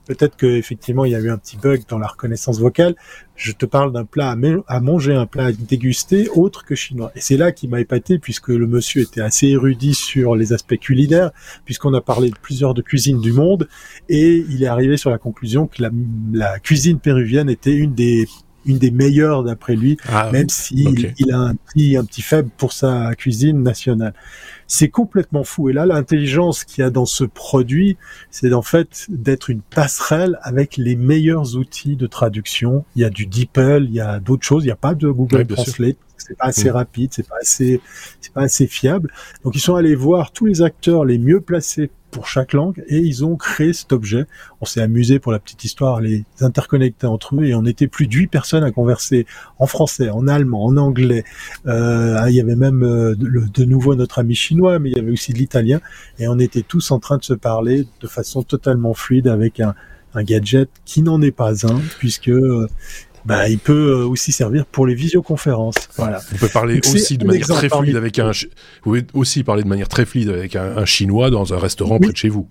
peut-être 0.05 0.35
qu'effectivement 0.37 1.05
il 1.05 1.11
y 1.11 1.15
a 1.15 1.19
eu 1.19 1.29
un 1.29 1.37
petit 1.37 1.57
bug 1.57 1.83
dans 1.87 1.97
la 1.97 2.07
reconnaissance 2.07 2.59
vocale. 2.59 2.95
Je 3.35 3.53
te 3.53 3.65
parle 3.65 3.93
d'un 3.93 4.03
plat 4.03 4.35
à, 4.67 4.79
manger, 4.81 5.15
un 5.15 5.25
plat 5.25 5.45
à 5.45 5.51
déguster 5.53 6.27
autre 6.29 6.65
que 6.65 6.75
chinois. 6.75 7.11
Et 7.15 7.21
c'est 7.21 7.37
là 7.37 7.51
qui 7.51 7.67
m'a 7.67 7.79
épaté 7.79 8.19
puisque 8.19 8.49
le 8.49 8.67
monsieur 8.67 9.01
était 9.01 9.21
assez 9.21 9.47
érudit 9.47 9.93
sur 9.93 10.35
les 10.35 10.51
aspects 10.51 10.77
culinaires, 10.77 11.31
puisqu'on 11.63 11.93
a 11.93 12.01
parlé 12.01 12.29
de 12.29 12.35
plusieurs 12.41 12.73
de 12.73 12.81
cuisines 12.81 13.21
du 13.21 13.31
monde, 13.31 13.69
et 14.09 14.43
il 14.49 14.63
est 14.63 14.67
arrivé 14.67 14.97
sur 14.97 15.09
la 15.09 15.17
conclusion 15.17 15.67
que 15.67 15.83
la, 16.33 16.59
cuisine 16.59 16.99
péruvienne 16.99 17.49
était 17.49 17.75
une 17.75 17.93
des 17.93 18.27
une 18.65 18.77
des 18.77 18.91
meilleures 18.91 19.43
d'après 19.43 19.75
lui, 19.75 19.97
ah 20.09 20.29
même 20.31 20.49
s'il 20.49 21.13
il 21.17 21.31
a 21.31 21.37
un 21.37 21.55
petit, 21.55 21.95
un 21.95 22.03
petit 22.03 22.21
faible 22.21 22.49
pour 22.57 22.73
sa 22.73 23.15
cuisine 23.15 23.63
nationale. 23.63 24.13
C'est 24.71 24.89
complètement 24.89 25.43
fou. 25.43 25.69
Et 25.69 25.73
là, 25.73 25.87
l'intelligence 25.87 26.63
qu'il 26.63 26.83
y 26.83 26.85
a 26.85 26.91
dans 26.91 27.07
ce 27.07 27.23
produit, 27.23 27.97
c'est 28.29 28.53
en 28.53 28.61
fait 28.61 29.07
d'être 29.09 29.49
une 29.49 29.61
passerelle 29.61 30.37
avec 30.43 30.77
les 30.77 30.95
meilleurs 30.95 31.55
outils 31.57 31.95
de 31.95 32.05
traduction. 32.05 32.85
Il 32.95 33.01
y 33.01 33.05
a 33.05 33.09
du 33.09 33.25
DeepL, 33.25 33.85
il 33.85 33.95
y 33.95 33.99
a 33.99 34.19
d'autres 34.19 34.45
choses. 34.45 34.63
Il 34.63 34.67
n'y 34.67 34.71
a 34.71 34.77
pas 34.77 34.93
de 34.93 35.09
Google 35.09 35.47
Translate. 35.47 35.97
C'est 36.17 36.37
pas 36.37 36.45
assez 36.45 36.69
mm. 36.69 36.73
rapide, 36.73 37.09
c'est 37.13 37.27
pas 37.27 37.37
assez, 37.41 37.81
c'est 38.21 38.31
pas 38.31 38.43
assez 38.43 38.67
fiable. 38.67 39.11
Donc 39.43 39.55
ils 39.55 39.59
sont 39.59 39.73
allés 39.73 39.95
voir 39.95 40.31
tous 40.31 40.45
les 40.45 40.61
acteurs 40.61 41.03
les 41.03 41.17
mieux 41.17 41.41
placés 41.41 41.89
pour 42.11 42.27
chaque 42.27 42.53
langue 42.53 42.83
et 42.87 42.97
ils 42.97 43.25
ont 43.25 43.35
créé 43.35 43.73
cet 43.73 43.93
objet. 43.93 44.25
On 44.61 44.65
s'est 44.65 44.81
amusé 44.81 45.19
pour 45.19 45.31
la 45.31 45.39
petite 45.39 45.63
histoire, 45.63 46.01
les 46.01 46.25
interconnecter 46.41 47.07
entre 47.07 47.35
eux 47.35 47.45
et 47.45 47.55
on 47.55 47.65
était 47.65 47.87
plus 47.87 48.07
de 48.07 48.13
huit 48.13 48.27
personnes 48.27 48.63
à 48.63 48.71
converser 48.71 49.25
en 49.57 49.67
français, 49.67 50.09
en 50.09 50.27
allemand, 50.27 50.65
en 50.65 50.77
anglais. 50.77 51.23
Euh, 51.67 52.23
il 52.27 52.35
y 52.35 52.41
avait 52.41 52.55
même 52.55 52.83
euh, 52.83 53.15
de 53.15 53.63
nouveau 53.63 53.95
notre 53.95 54.19
ami 54.19 54.35
chinois, 54.35 54.79
mais 54.79 54.89
il 54.89 54.97
y 54.97 54.99
avait 54.99 55.11
aussi 55.11 55.33
de 55.33 55.37
l'italien 55.37 55.79
et 56.17 56.27
on 56.27 56.39
était 56.39 56.63
tous 56.63 56.91
en 56.91 56.99
train 56.99 57.17
de 57.17 57.23
se 57.23 57.33
parler 57.33 57.85
de 58.01 58.07
façon 58.07 58.43
totalement 58.43 58.93
fluide 58.93 59.27
avec 59.27 59.59
un, 59.59 59.75
un 60.13 60.23
gadget 60.23 60.69
qui 60.85 61.01
n'en 61.01 61.21
est 61.21 61.31
pas 61.31 61.65
un 61.65 61.79
puisque 61.99 62.29
euh, 62.29 62.67
bah, 63.29 63.47
il 63.47 63.59
peut 63.59 63.91
euh, 63.91 64.07
aussi 64.07 64.31
servir 64.31 64.65
pour 64.65 64.87
les 64.87 64.95
visioconférences. 64.95 65.75
Voilà. 65.97 66.19
On 66.33 66.37
peut 66.37 66.49
parler 66.49 66.81
aussi 66.83 67.15
de 67.19 67.25
manière 67.25 67.47
très 67.47 67.69
fluide 67.69 67.95
avec 67.95 68.17
un. 68.17 68.31
Vous 68.31 68.47
pouvez 68.81 69.05
aussi 69.13 69.43
parler 69.43 69.61
de 69.61 69.67
manière 69.67 69.87
très 69.87 70.05
fluide 70.05 70.29
avec 70.29 70.55
un, 70.55 70.83
chinois 70.85 71.29
dans 71.29 71.53
un 71.53 71.59
restaurant 71.59 71.99
près 71.99 72.11
de 72.11 72.17
chez 72.17 72.29
vous. 72.29 72.47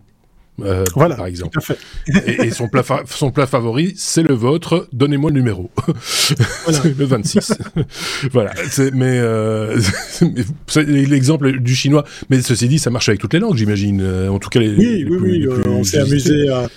Euh, 0.60 0.84
voilà, 0.94 1.16
par 1.16 1.26
exemple. 1.26 1.58
Tout 1.60 1.72
à 1.72 1.74
fait. 1.74 2.46
et, 2.46 2.50
son 2.50 2.68
plat, 2.68 2.84
son 3.06 3.32
plat 3.32 3.48
favori, 3.48 3.94
c'est 3.96 4.22
le 4.22 4.34
vôtre. 4.34 4.88
Donnez-moi 4.92 5.30
le 5.32 5.36
numéro. 5.36 5.68
Voilà. 6.64 6.80
le 6.84 7.04
26. 7.04 7.54
voilà. 8.32 8.52
Mais, 8.92 9.18
euh, 9.18 9.80
l'exemple 10.86 11.58
du 11.58 11.74
chinois. 11.74 12.04
Mais 12.30 12.40
ceci 12.40 12.68
dit, 12.68 12.78
ça 12.78 12.90
marche 12.90 13.08
avec 13.08 13.20
toutes 13.20 13.34
les 13.34 13.40
langues, 13.40 13.56
j'imagine. 13.56 14.00
En 14.28 14.38
tout 14.38 14.48
cas, 14.48 14.60
les, 14.60 14.70
oui, 14.70 15.06
oui, 15.08 15.46
oui. 15.48 15.48
On 15.66 15.82
s'est 15.82 15.98
amusé 15.98 16.48
à 16.50 16.68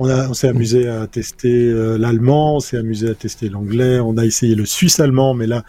on, 0.00 0.34
s'est 0.34 0.48
amusé 0.48 0.88
à 0.88 1.06
tester 1.06 1.68
euh, 1.68 1.98
l'allemand, 1.98 2.56
on 2.56 2.60
s'est 2.60 2.78
amusé 2.78 3.10
à 3.10 3.14
tester 3.14 3.48
l'anglais, 3.48 4.00
on 4.00 4.16
a 4.16 4.24
essayé 4.24 4.54
le 4.54 4.64
suisse-allemand, 4.64 5.34
mais 5.34 5.46
là, 5.46 5.64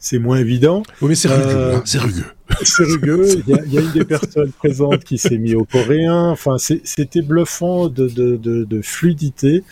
c'est 0.00 0.18
moins 0.18 0.38
évident. 0.38 0.82
Oui, 1.00 1.10
mais 1.10 1.14
c'est 1.14 1.28
rugueux, 1.28 1.56
euh, 1.56 1.76
hein, 1.76 1.82
c'est 1.84 1.98
rugueux. 1.98 2.24
C'est 2.62 2.84
rugueux. 2.84 3.26
Il 3.46 3.72
y, 3.72 3.78
a, 3.78 3.80
une 3.80 3.92
des 3.92 4.04
personnes 4.04 4.52
présentes 4.52 5.04
qui 5.04 5.18
s'est 5.18 5.36
mis 5.36 5.54
au 5.54 5.64
coréen. 5.64 6.30
Enfin, 6.30 6.56
c'était 6.58 7.20
bluffant 7.20 7.88
de, 7.88 8.80
fluidité. 8.82 9.64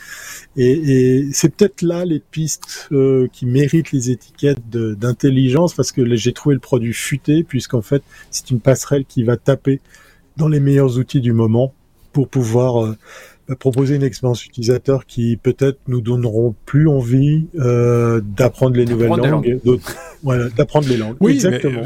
Et, 0.56 1.28
c'est 1.32 1.48
peut-être 1.48 1.82
là 1.82 2.04
les 2.04 2.20
pistes 2.20 2.88
euh, 2.92 3.28
qui 3.32 3.46
méritent 3.46 3.92
les 3.92 4.10
étiquettes 4.10 4.68
d'intelligence 4.68 5.74
parce 5.74 5.90
que 5.90 6.14
j'ai 6.16 6.32
trouvé 6.32 6.54
le 6.54 6.60
produit 6.60 6.92
futé 6.92 7.44
puisqu'en 7.44 7.82
fait, 7.82 8.02
c'est 8.30 8.50
une 8.50 8.60
passerelle 8.60 9.04
qui 9.06 9.22
va 9.22 9.36
taper 9.36 9.80
dans 10.36 10.48
les 10.48 10.60
meilleurs 10.60 10.98
outils 10.98 11.20
du 11.20 11.32
moment 11.32 11.72
pour 12.12 12.28
pouvoir 12.28 12.94
proposer 13.54 13.96
une 13.96 14.02
expérience 14.02 14.44
utilisateur 14.44 15.06
qui 15.06 15.36
peut-être 15.36 15.78
nous 15.86 16.00
donneront 16.00 16.54
plus 16.64 16.88
envie 16.88 17.46
euh, 17.58 18.20
d'apprendre 18.36 18.76
les 18.76 18.84
nouvelles 18.84 19.08
langues, 19.08 19.60
voilà, 20.22 20.48
d'apprendre 20.48 20.88
les 20.88 20.96
langues. 20.96 21.16
Oui, 21.20 21.34
exactement. 21.34 21.82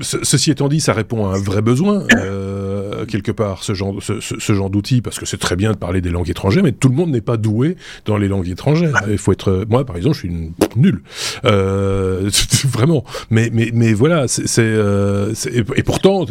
ceci 0.00 0.50
étant 0.50 0.68
dit, 0.68 0.80
ça 0.80 0.92
répond 0.92 1.26
à 1.26 1.36
un 1.36 1.38
vrai 1.38 1.62
besoin 1.62 2.06
euh, 2.16 3.06
quelque 3.06 3.32
part 3.32 3.62
ce 3.62 3.74
genre 3.74 3.96
ce, 4.00 4.20
ce 4.20 4.52
genre 4.52 4.70
d'outil 4.70 5.00
parce 5.00 5.18
que 5.18 5.26
c'est 5.26 5.38
très 5.38 5.56
bien 5.56 5.72
de 5.72 5.76
parler 5.76 6.00
des 6.00 6.10
langues 6.10 6.30
étrangères, 6.30 6.62
mais 6.62 6.72
tout 6.72 6.88
le 6.88 6.94
monde 6.94 7.10
n'est 7.10 7.20
pas 7.20 7.36
doué 7.36 7.76
dans 8.04 8.16
les 8.16 8.28
langues 8.28 8.48
étrangères. 8.48 8.94
Il 9.08 9.18
faut 9.18 9.32
être, 9.32 9.64
moi 9.68 9.84
par 9.84 9.96
exemple, 9.96 10.14
je 10.14 10.20
suis 10.20 10.28
une, 10.28 10.52
nul, 10.76 11.02
euh, 11.44 12.30
vraiment. 12.64 13.04
Mais 13.30 13.50
mais 13.52 13.70
mais 13.72 13.92
voilà, 13.92 14.28
c'est 14.28 14.46
euh, 14.58 15.32
et 15.76 15.82
pourtant 15.82 16.26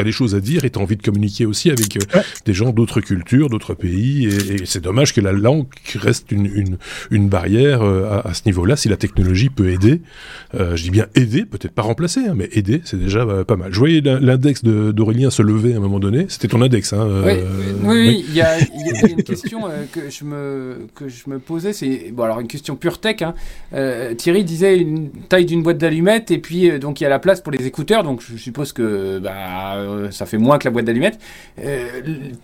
as 0.00 0.04
des 0.04 0.12
choses 0.12 0.34
à 0.34 0.40
dire 0.40 0.64
et 0.64 0.70
tu 0.70 0.78
as 0.78 0.82
envie 0.82 0.96
de 0.96 1.02
communiquer 1.02 1.46
aussi 1.46 1.70
avec 1.70 1.98
des 2.44 2.54
gens 2.54 2.70
d'autres 2.70 3.00
cultures, 3.00 3.48
d'autres 3.48 3.74
pays. 3.74 4.26
Et, 4.26 4.66
c'est 4.66 4.80
dommage 4.80 5.14
que 5.14 5.20
la 5.20 5.32
langue 5.32 5.66
reste 5.94 6.30
une, 6.30 6.46
une, 6.46 6.78
une 7.10 7.28
barrière 7.28 7.82
à, 7.82 8.28
à, 8.28 8.34
ce 8.34 8.42
niveau-là. 8.46 8.76
Si 8.76 8.88
la 8.88 8.96
technologie 8.96 9.48
peut 9.48 9.70
aider, 9.70 10.00
je 10.54 10.82
dis 10.82 10.90
bien 10.90 11.06
aider, 11.14 11.44
peut-être 11.44 11.72
pas 11.72 11.82
remplacer, 11.82 12.20
hein, 12.20 12.34
mais 12.36 12.48
aider, 12.52 12.80
c'est 12.84 12.98
déjà 12.98 13.26
pas 13.44 13.56
mal. 13.56 13.72
Je 13.72 13.78
voyais 13.78 14.00
l'index 14.00 14.64
d'Aurélien 14.64 15.30
se 15.30 15.42
lever 15.42 15.74
à 15.74 15.76
un 15.76 15.80
moment 15.80 16.00
donné. 16.00 16.26
C'était 16.28 16.48
ton 16.48 16.62
index. 16.62 16.92
Hein, 16.92 17.08
oui, 17.24 17.34
oui, 17.84 18.24
il 18.28 18.34
y, 18.34 18.40
a, 18.40 18.58
y, 18.60 18.62
a 18.62 19.08
une 19.08 19.22
question 19.22 19.62
que 19.92 20.10
je 20.10 20.24
me 20.24 20.86
que 20.94 21.08
je 21.08 21.28
me 21.28 21.38
posais, 21.38 21.72
c'est 21.72 22.10
bon 22.12 22.24
alors 22.24 22.40
une 22.40 22.48
question 22.48 22.76
pure 22.76 22.98
tech. 23.00 23.22
Hein. 23.22 23.34
Thierry 24.16 24.44
disait 24.44 24.78
une 24.78 25.10
taille 25.28 25.46
d'une 25.46 25.62
boîte 25.62 25.78
d'allumettes 25.78 26.30
et 26.30 26.38
puis 26.38 26.78
donc 26.78 27.00
il 27.00 27.04
y 27.04 27.06
a 27.06 27.10
la 27.10 27.18
place 27.18 27.40
pour 27.40 27.52
les 27.52 27.66
écouteurs. 27.66 28.02
Donc 28.02 28.22
je 28.22 28.36
suppose 28.36 28.72
que 28.72 29.18
bah, 29.18 29.89
ça 30.10 30.26
fait 30.26 30.38
moins 30.38 30.58
que 30.58 30.64
la 30.66 30.70
boîte 30.70 30.84
d'allumettes. 30.84 31.18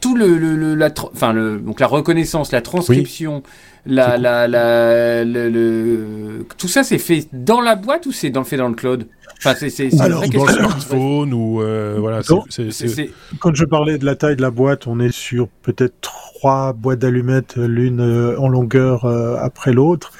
tout 0.00 0.16
le, 0.16 0.74
la, 0.74 0.90
enfin 1.12 1.32
le, 1.32 1.58
donc 1.58 1.80
la 1.80 1.86
reconnaissance, 1.86 2.52
la 2.52 2.62
transcription. 2.62 3.42
La, 3.88 4.18
la, 4.18 4.48
la, 4.48 5.24
le, 5.24 6.44
tout 6.58 6.66
ça, 6.66 6.82
c'est 6.82 6.98
fait 6.98 7.28
dans 7.32 7.60
la 7.60 7.76
boîte 7.76 8.06
ou 8.06 8.12
c'est 8.12 8.30
dans, 8.30 8.42
fait 8.42 8.56
dans 8.56 8.68
le 8.68 8.74
cloud? 8.74 9.06
Enfin, 9.38 9.54
c'est, 9.54 10.00
Alors, 10.00 10.28
dans 10.28 10.44
le 10.44 10.52
smartphone 10.52 11.32
ou 11.32 11.62
euh, 11.62 11.96
voilà. 12.00 12.20
c'est, 12.48 13.10
Quand 13.38 13.54
je 13.54 13.64
parlais 13.64 13.96
de 13.98 14.04
la 14.04 14.16
taille 14.16 14.34
de 14.34 14.42
la 14.42 14.50
boîte, 14.50 14.88
on 14.88 14.98
est 14.98 15.12
sur 15.12 15.46
peut-être 15.62 15.94
trois 16.00 16.72
boîtes 16.72 16.98
d'allumettes, 16.98 17.56
l'une 17.56 18.00
euh, 18.00 18.40
en 18.40 18.48
longueur 18.48 19.04
euh, 19.04 19.36
après 19.40 19.72
l'autre, 19.72 20.10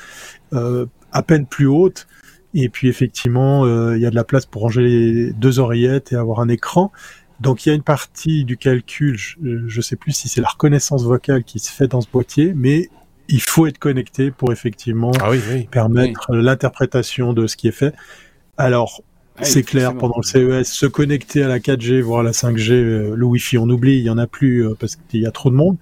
à 0.53 1.23
peine 1.23 1.47
plus 1.47 1.67
haute. 1.67 2.07
Et 2.55 2.69
puis 2.69 2.89
effectivement, 2.89 3.67
il 3.95 4.01
y 4.01 4.07
a 4.07 4.11
de 4.11 4.15
la 4.15 4.25
place 4.25 4.47
pour 4.47 4.63
ranger 4.63 4.83
les 4.83 5.33
deux 5.33 5.59
oreillettes 5.59 6.13
et 6.13 6.17
avoir 6.17 6.41
un 6.41 6.49
écran. 6.49 6.93
Donc 7.41 7.67
il 7.67 7.69
y 7.69 7.73
a 7.73 7.75
une 7.75 7.83
partie 7.83 8.45
du 8.45 8.57
calcul, 8.57 9.17
je 9.17 9.37
ne 9.41 9.83
sais 9.83 9.97
plus 9.97 10.13
si 10.13 10.29
c'est 10.29 10.41
la 10.41 10.49
reconnaissance 10.49 11.05
vocale 11.05 11.45
qui 11.45 11.59
se 11.59 11.71
fait 11.71 11.87
dans 11.87 12.01
ce 12.01 12.09
boîtier, 12.09 12.53
mais 12.55 12.89
il 13.29 13.41
faut 13.41 13.67
être 13.67 13.79
connecté 13.79 14.31
pour 14.31 14.53
effectivement 14.53 15.13
ah 15.21 15.31
permettre 15.71 16.35
l'interprétation 16.35 17.33
de 17.33 17.47
ce 17.47 17.57
qui 17.57 17.69
est 17.69 17.73
fait. 17.73 17.95
Alors, 18.57 19.03
ah 19.37 19.45
c'est 19.45 19.63
clair, 19.63 19.95
pendant 19.97 20.17
le 20.17 20.23
CES, 20.23 20.73
se 20.73 20.87
connecter 20.87 21.43
à 21.43 21.49
la 21.49 21.59
4G, 21.59 22.01
voire 22.01 22.21
à 22.21 22.23
la 22.23 22.31
5G, 22.31 22.73
euh, 22.73 23.15
le 23.15 23.27
Wi-Fi, 23.27 23.59
on 23.59 23.69
oublie, 23.69 23.99
il 23.99 24.05
y 24.05 24.11
en 24.11 24.19
a 24.19 24.27
plus 24.27 24.67
euh, 24.67 24.75
parce 24.79 24.97
qu'il 24.97 25.21
y 25.21 25.27
a 25.27 25.31
trop 25.31 25.51
de 25.51 25.55
monde. 25.55 25.77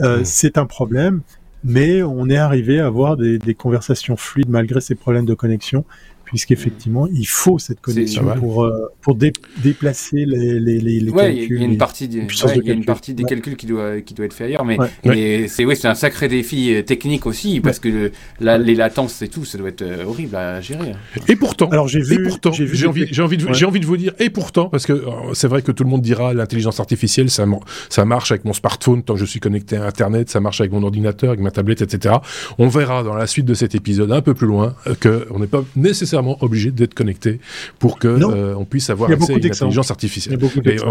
Euh, 0.00 0.20
c'est 0.24 0.58
un 0.58 0.66
problème, 0.66 1.22
mais 1.64 2.02
on 2.02 2.28
est 2.28 2.36
arrivé 2.36 2.80
à 2.80 2.86
avoir 2.86 3.16
des, 3.16 3.38
des, 3.38 3.54
conversations 3.54 4.16
fluides 4.16 4.48
malgré 4.48 4.80
ces 4.80 4.94
problèmes 4.94 5.26
de 5.26 5.34
connexion 5.34 5.84
puisqu'effectivement, 6.30 7.08
il 7.12 7.26
faut 7.26 7.58
cette 7.58 7.80
connexion 7.80 8.24
pour, 8.36 8.62
euh, 8.62 8.86
pour 9.00 9.16
déplacer 9.16 10.24
les, 10.24 10.60
les, 10.60 10.78
les, 10.78 11.00
les 11.00 11.10
ouais, 11.10 11.34
calculs. 11.34 11.56
Il 11.56 11.60
y 11.60 11.64
a 11.64 11.66
une 11.66 11.76
partie, 11.76 12.06
des, 12.06 12.18
il 12.18 12.66
y 12.66 12.70
a 12.70 12.72
une 12.72 12.84
partie 12.84 13.14
des 13.14 13.24
calculs 13.24 13.56
qui 13.56 13.66
doit, 13.66 14.00
qui 14.00 14.14
doit 14.14 14.26
être 14.26 14.32
fait 14.32 14.44
ailleurs, 14.44 14.64
mais, 14.64 14.78
mais 15.04 15.48
c'est 15.48 15.64
ouais, 15.64 15.74
un 15.84 15.96
sacré 15.96 16.28
défi 16.28 16.72
euh, 16.72 16.82
technique 16.82 17.26
aussi, 17.26 17.58
parce 17.58 17.80
que 17.80 18.12
la, 18.38 18.58
les 18.58 18.76
latences 18.76 19.22
et 19.22 19.28
tout, 19.28 19.44
ça 19.44 19.58
doit 19.58 19.70
être 19.70 19.82
euh, 19.82 20.04
horrible 20.04 20.36
à 20.36 20.60
gérer. 20.60 20.92
Hein. 20.92 21.20
Et 21.26 21.34
pourtant, 21.34 21.68
alors 21.70 21.88
j'ai 21.88 22.00
vu, 22.00 22.30
j'ai 22.52 22.86
envie, 22.86 23.08
j'ai 23.10 23.22
envie, 23.22 23.36
de, 23.36 23.52
j'ai 23.52 23.66
envie 23.66 23.80
de 23.80 23.86
vous 23.86 23.96
dire, 23.96 24.12
et 24.20 24.30
pourtant, 24.30 24.68
parce 24.68 24.86
que 24.86 25.02
c'est 25.32 25.48
vrai 25.48 25.62
que 25.62 25.72
tout 25.72 25.82
le 25.82 25.90
monde 25.90 26.02
dira 26.02 26.32
l'intelligence 26.32 26.78
artificielle, 26.78 27.28
ça, 27.28 27.44
ça 27.88 28.04
marche 28.04 28.30
avec 28.30 28.44
mon 28.44 28.52
smartphone 28.52 29.02
tant 29.02 29.14
que 29.14 29.20
je 29.20 29.24
suis 29.24 29.40
connecté 29.40 29.76
à 29.76 29.84
Internet, 29.84 30.30
ça 30.30 30.38
marche 30.38 30.60
avec 30.60 30.70
mon 30.70 30.84
ordinateur, 30.84 31.30
avec 31.30 31.40
ma 31.40 31.50
tablette, 31.50 31.82
etc. 31.82 32.14
On 32.58 32.68
verra 32.68 33.02
dans 33.02 33.14
la 33.14 33.26
suite 33.26 33.46
de 33.46 33.54
cet 33.54 33.74
épisode 33.74 34.12
un 34.12 34.22
peu 34.22 34.34
plus 34.34 34.46
loin 34.46 34.76
que 35.00 35.26
on 35.32 35.40
n'est 35.40 35.48
pas 35.48 35.64
nécessairement 35.74 36.19
obligé 36.40 36.70
d'être 36.70 36.94
connecté 36.94 37.40
pour 37.78 37.98
que 37.98 38.08
euh, 38.08 38.54
on 38.56 38.64
puisse 38.64 38.90
avoir 38.90 39.10
accès 39.10 39.32
à 39.32 39.36
une 39.36 39.46
intelligence 39.46 39.90
artificielle. 39.90 40.38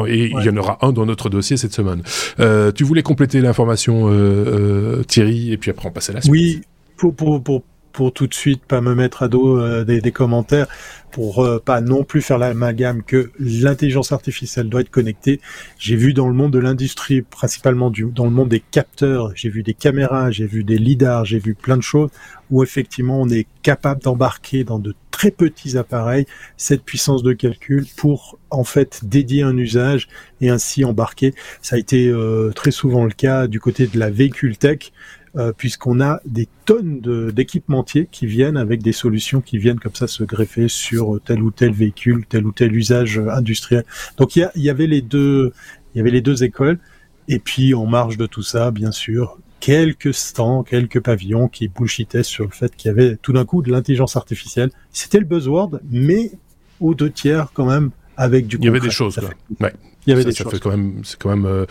et, 0.08 0.26
il 0.26 0.46
y 0.46 0.50
en 0.50 0.58
aura 0.58 0.78
un 0.82 0.92
dans 0.92 1.06
notre 1.06 1.30
dossier 1.30 1.58
cette 1.58 1.74
semaine. 1.74 2.02
Euh, 2.40 2.72
tu 2.72 2.84
voulais 2.84 3.04
compléter 3.04 3.42
l'information, 3.42 4.10
euh, 4.10 5.04
Thierry, 5.04 5.52
et 5.52 5.58
puis 5.58 5.72
après 5.72 5.88
on 5.88 5.92
passe 5.92 6.10
à 6.10 6.14
la 6.14 6.22
suite. 6.22 6.32
Oui, 6.32 6.62
pour, 6.98 7.16
pour, 7.16 7.42
pour, 7.42 7.64
pour 8.00 8.14
tout 8.14 8.28
de 8.28 8.34
suite 8.34 8.64
pas 8.64 8.80
me 8.80 8.96
mettre 8.96 9.24
à 9.24 9.28
dos 9.28 9.84
des, 9.84 10.00
des, 10.00 10.12
commentaires 10.14 10.68
pour 11.12 11.44
euh, 11.44 11.60
pas 11.60 11.82
non 11.82 12.06
plus 12.06 12.22
faire 12.22 12.38
l'amalgame 12.38 13.04
que 13.04 13.32
l'intelligence 13.40 14.14
artificielle 14.14 14.70
doit 14.70 14.80
être 14.80 14.90
connectée. 14.90 15.42
J'ai 15.78 15.98
vu 15.98 16.14
dans 16.14 16.30
le 16.30 16.34
monde 16.34 16.54
de 16.54 16.60
l'industrie, 16.60 17.24
principalement 17.24 17.92
dans 17.92 18.24
le 18.24 18.32
monde 18.32 18.48
des 18.48 18.62
capteurs, 18.62 19.34
j'ai 19.36 19.50
vu 19.50 19.64
des 19.64 19.74
caméras, 19.74 20.32
j'ai 20.32 20.46
vu 20.46 20.64
des 20.64 20.78
lidars, 20.78 21.26
j'ai 21.26 21.40
vu 21.40 21.56
plein 21.56 21.76
de 21.76 21.82
choses 21.82 22.10
où 22.50 22.64
effectivement 22.64 23.20
on 23.22 23.28
est 23.28 23.48
capable 23.64 24.02
d'embarquer 24.02 24.64
dans 24.64 24.80
de 24.80 24.96
très 25.12 25.32
petits 25.32 25.78
appareils 25.78 26.26
cette 26.56 26.84
puissance 26.84 27.24
de 27.24 27.34
calcul 27.34 27.86
pour 27.98 28.40
en 28.50 28.64
fait 28.64 29.02
dédier 29.04 29.44
un 29.44 29.58
usage 29.58 30.08
et 30.40 30.50
ainsi 30.50 30.86
embarquer. 30.86 31.34
Ça 31.62 31.76
a 31.76 31.80
été 31.80 32.08
euh, 32.08 32.52
très 32.56 32.72
souvent 32.72 33.04
le 33.04 33.12
cas 33.12 33.48
du 33.48 33.60
côté 33.60 33.88
de 33.88 34.00
la 34.00 34.10
véhicule 34.10 34.58
tech. 34.58 34.94
Euh, 35.36 35.54
puisqu'on 35.56 36.02
a 36.02 36.22
des 36.26 36.48
tonnes 36.66 37.02
d'équipementiers 37.32 38.08
qui 38.12 38.26
viennent 38.26 38.58
avec 38.58 38.82
des 38.82 38.94
solutions 38.94 39.42
qui 39.42 39.60
viennent 39.60 39.80
comme 39.80 39.94
ça 39.94 40.08
se 40.08 40.24
greffer 40.24 40.68
sur 40.68 41.20
tel 41.24 41.44
ou 41.44 41.52
tel 41.52 41.72
véhicule, 41.72 42.26
tel 42.28 42.48
ou 42.48 42.52
tel 42.52 42.76
usage 42.76 43.20
euh, 43.20 43.30
industriel. 43.30 43.86
Donc 44.18 44.36
il 44.36 44.50
y, 44.56 44.70
avait 44.72 44.88
les 44.88 45.04
deux, 45.04 45.54
il 45.94 46.00
y 46.00 46.02
avait 46.02 46.10
les 46.10 46.22
deux 46.22 46.44
écoles. 46.44 46.80
Et 47.28 47.38
puis 47.38 47.76
en 47.76 47.86
marge 47.86 48.18
de 48.18 48.26
tout 48.26 48.42
ça, 48.42 48.72
bien 48.72 48.92
sûr, 48.92 49.38
quelques 49.60 50.16
stands, 50.16 50.64
quelques 50.64 51.00
pavillons 51.00 51.48
qui 51.48 51.68
bullshitaient 51.68 52.24
sur 52.24 52.46
le 52.46 52.52
fait 52.52 52.76
qu'il 52.76 52.90
y 52.90 52.92
avait 52.92 53.16
tout 53.18 53.34
d'un 53.34 53.46
coup 53.46 53.62
de 53.62 53.72
l'intelligence 53.72 54.16
artificielle. 54.16 54.72
C'était 54.92 55.20
le 55.20 55.26
buzzword, 55.26 55.80
mais 55.92 56.32
aux 56.80 56.96
deux 56.96 57.12
tiers 57.12 57.52
quand 57.54 57.68
même 57.68 57.92
avec 58.18 58.48
du. 58.48 58.58
Il 58.58 58.66
y 58.66 58.68
avait 58.68 58.80
des 58.80 58.90
choses. 58.90 59.20
Ouais. 59.60 59.74
Il 60.10 60.12
y 60.12 60.14
avait 60.14 60.26
des 60.26 60.34
choses. 60.34 60.52
Fait 60.52 60.60
quand 60.60 60.72
même, 60.72 61.02
c'est 61.04 61.18
quand 61.18 61.30
même. 61.30 61.46
Euh, 61.46 61.66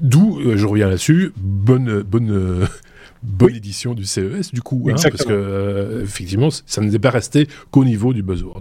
d'où 0.00 0.40
je 0.56 0.66
reviens 0.66 0.88
là-dessus. 0.88 1.32
Bonne, 1.36 2.02
bonne 2.02 2.66
bonne 3.24 3.54
édition 3.54 3.94
du 3.94 4.04
CES 4.04 4.52
du 4.52 4.60
coup, 4.60 4.88
hein, 4.88 4.94
parce 5.02 5.24
que 5.24 5.32
euh, 5.32 6.02
effectivement, 6.04 6.48
ça 6.50 6.80
n'est 6.80 6.98
pas 6.98 7.10
resté 7.10 7.48
qu'au 7.70 7.84
niveau 7.84 8.12
du 8.12 8.22
buzzword. 8.22 8.60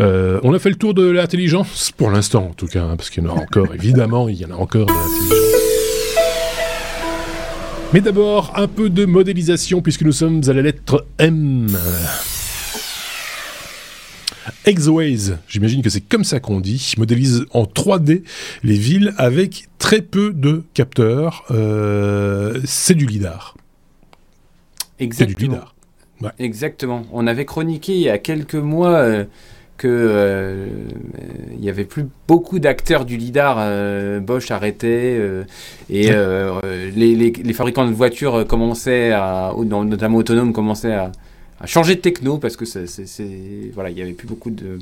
Euh, 0.00 0.38
on 0.42 0.52
a 0.52 0.58
fait 0.58 0.70
le 0.70 0.76
tour 0.76 0.94
de 0.94 1.08
l'intelligence 1.08 1.92
pour 1.96 2.10
l'instant, 2.10 2.48
en 2.50 2.54
tout 2.54 2.66
cas, 2.66 2.84
hein, 2.84 2.96
parce 2.96 3.10
qu'il 3.10 3.24
y 3.24 3.26
en 3.26 3.30
a 3.30 3.40
encore, 3.40 3.74
évidemment, 3.74 4.28
il 4.28 4.36
y 4.36 4.44
en 4.44 4.50
a 4.50 4.54
encore 4.54 4.86
de 4.86 4.92
l'intelligence. 4.92 5.38
Mais 7.92 8.00
d'abord, 8.00 8.52
un 8.56 8.68
peu 8.68 8.88
de 8.88 9.04
modélisation, 9.04 9.82
puisque 9.82 10.02
nous 10.02 10.12
sommes 10.12 10.40
à 10.46 10.52
la 10.52 10.62
lettre 10.62 11.06
M. 11.18 11.68
Exoways, 14.64 15.36
j'imagine 15.48 15.82
que 15.82 15.90
c'est 15.90 16.00
comme 16.00 16.24
ça 16.24 16.40
qu'on 16.40 16.60
dit, 16.60 16.94
modélise 16.98 17.46
en 17.52 17.64
3D 17.64 18.22
les 18.62 18.76
villes 18.76 19.14
avec 19.18 19.68
très 19.78 20.02
peu 20.02 20.32
de 20.32 20.62
capteurs. 20.74 21.44
Euh, 21.50 22.60
c'est 22.64 22.94
du 22.94 23.06
lidar. 23.06 23.56
Exactement. 24.98 25.60
Exactement. 26.38 27.02
On 27.12 27.26
avait 27.26 27.44
chroniqué 27.44 27.94
il 27.94 28.00
y 28.00 28.08
a 28.08 28.18
quelques 28.18 28.54
mois 28.54 28.98
euh, 28.98 29.24
que 29.76 29.88
euh, 29.88 30.68
il 31.52 31.64
y 31.64 31.68
avait 31.68 31.84
plus 31.84 32.06
beaucoup 32.28 32.60
d'acteurs 32.60 33.04
du 33.04 33.16
lidar. 33.16 33.56
Bosch 34.20 34.50
arrêtait 34.52 35.20
et 35.90 36.10
les, 36.10 37.52
fabricants 37.52 37.86
de 37.86 37.92
voitures 37.92 38.46
commençaient 38.46 39.10
à, 39.10 39.52
notamment 39.58 40.18
autonomes, 40.18 40.52
commençaient 40.52 40.94
à, 40.94 41.10
changer 41.66 41.94
de 41.94 42.00
techno 42.00 42.38
parce 42.38 42.56
que 42.56 42.64
c'est, 42.64 42.86
voilà, 43.72 43.90
il 43.90 43.98
y 43.98 44.02
avait 44.02 44.12
plus 44.12 44.28
beaucoup 44.28 44.50
de 44.50 44.78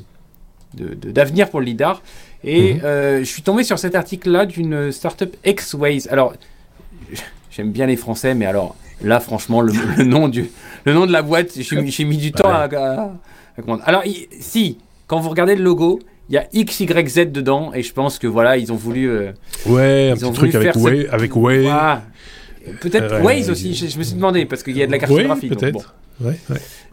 d'avenir 0.73 1.49
pour 1.49 1.59
le 1.59 1.65
lidar. 1.65 2.01
Et 2.45 2.75
mhm. 2.75 2.81
je 3.19 3.23
suis 3.25 3.41
tombé 3.41 3.63
sur 3.63 3.77
cet 3.77 3.93
article-là 3.93 4.45
d'une 4.45 4.91
startup 4.91 5.35
X-Ways. 5.45 6.07
Alors, 6.09 6.33
j'aime 7.51 7.71
bien 7.71 7.87
les 7.87 7.97
Français, 7.97 8.33
mais 8.35 8.45
alors 8.45 8.75
Là, 9.03 9.19
franchement, 9.19 9.61
le, 9.61 9.73
nom, 10.03 10.27
du, 10.27 10.49
le 10.85 10.93
nom 10.93 11.05
de 11.05 11.11
la 11.11 11.21
boîte, 11.21 11.51
j'ai 11.55 12.05
mis 12.05 12.17
du 12.17 12.31
temps 12.31 12.49
à, 12.49 12.67
comprendre. 13.55 13.83
Alors, 13.85 14.03
si, 14.39 14.77
quand 15.07 15.19
vous 15.19 15.29
regardez 15.29 15.55
le 15.55 15.63
logo, 15.63 15.99
il 16.29 16.35
y 16.35 16.37
a 16.37 16.47
X, 16.53 16.79
Y, 16.81 17.09
Z 17.09 17.31
dedans, 17.31 17.73
et 17.73 17.83
je 17.83 17.93
pense 17.93 18.19
que 18.19 18.27
voilà, 18.27 18.57
ils 18.57 18.71
ont 18.71 18.75
voulu. 18.75 19.09
Euh, 19.09 19.31
ouais, 19.65 20.11
un 20.11 20.17
petit 20.17 20.31
truc 20.31 20.55
avec 20.55 20.75
Way. 20.75 21.07
Avec 21.09 21.35
Way. 21.35 21.67
Peut-être 22.79 23.23
Waze 23.23 23.49
aussi, 23.49 23.73
je, 23.73 23.97
me 23.97 24.03
suis 24.03 24.15
demandé, 24.15 24.45
parce 24.45 24.61
qu'il 24.61 24.77
y 24.77 24.83
a 24.83 24.87
de 24.87 24.91
la 24.91 24.99
cartographie. 24.99 25.49
peut-être. 25.49 25.95
Ouais, 26.21 26.37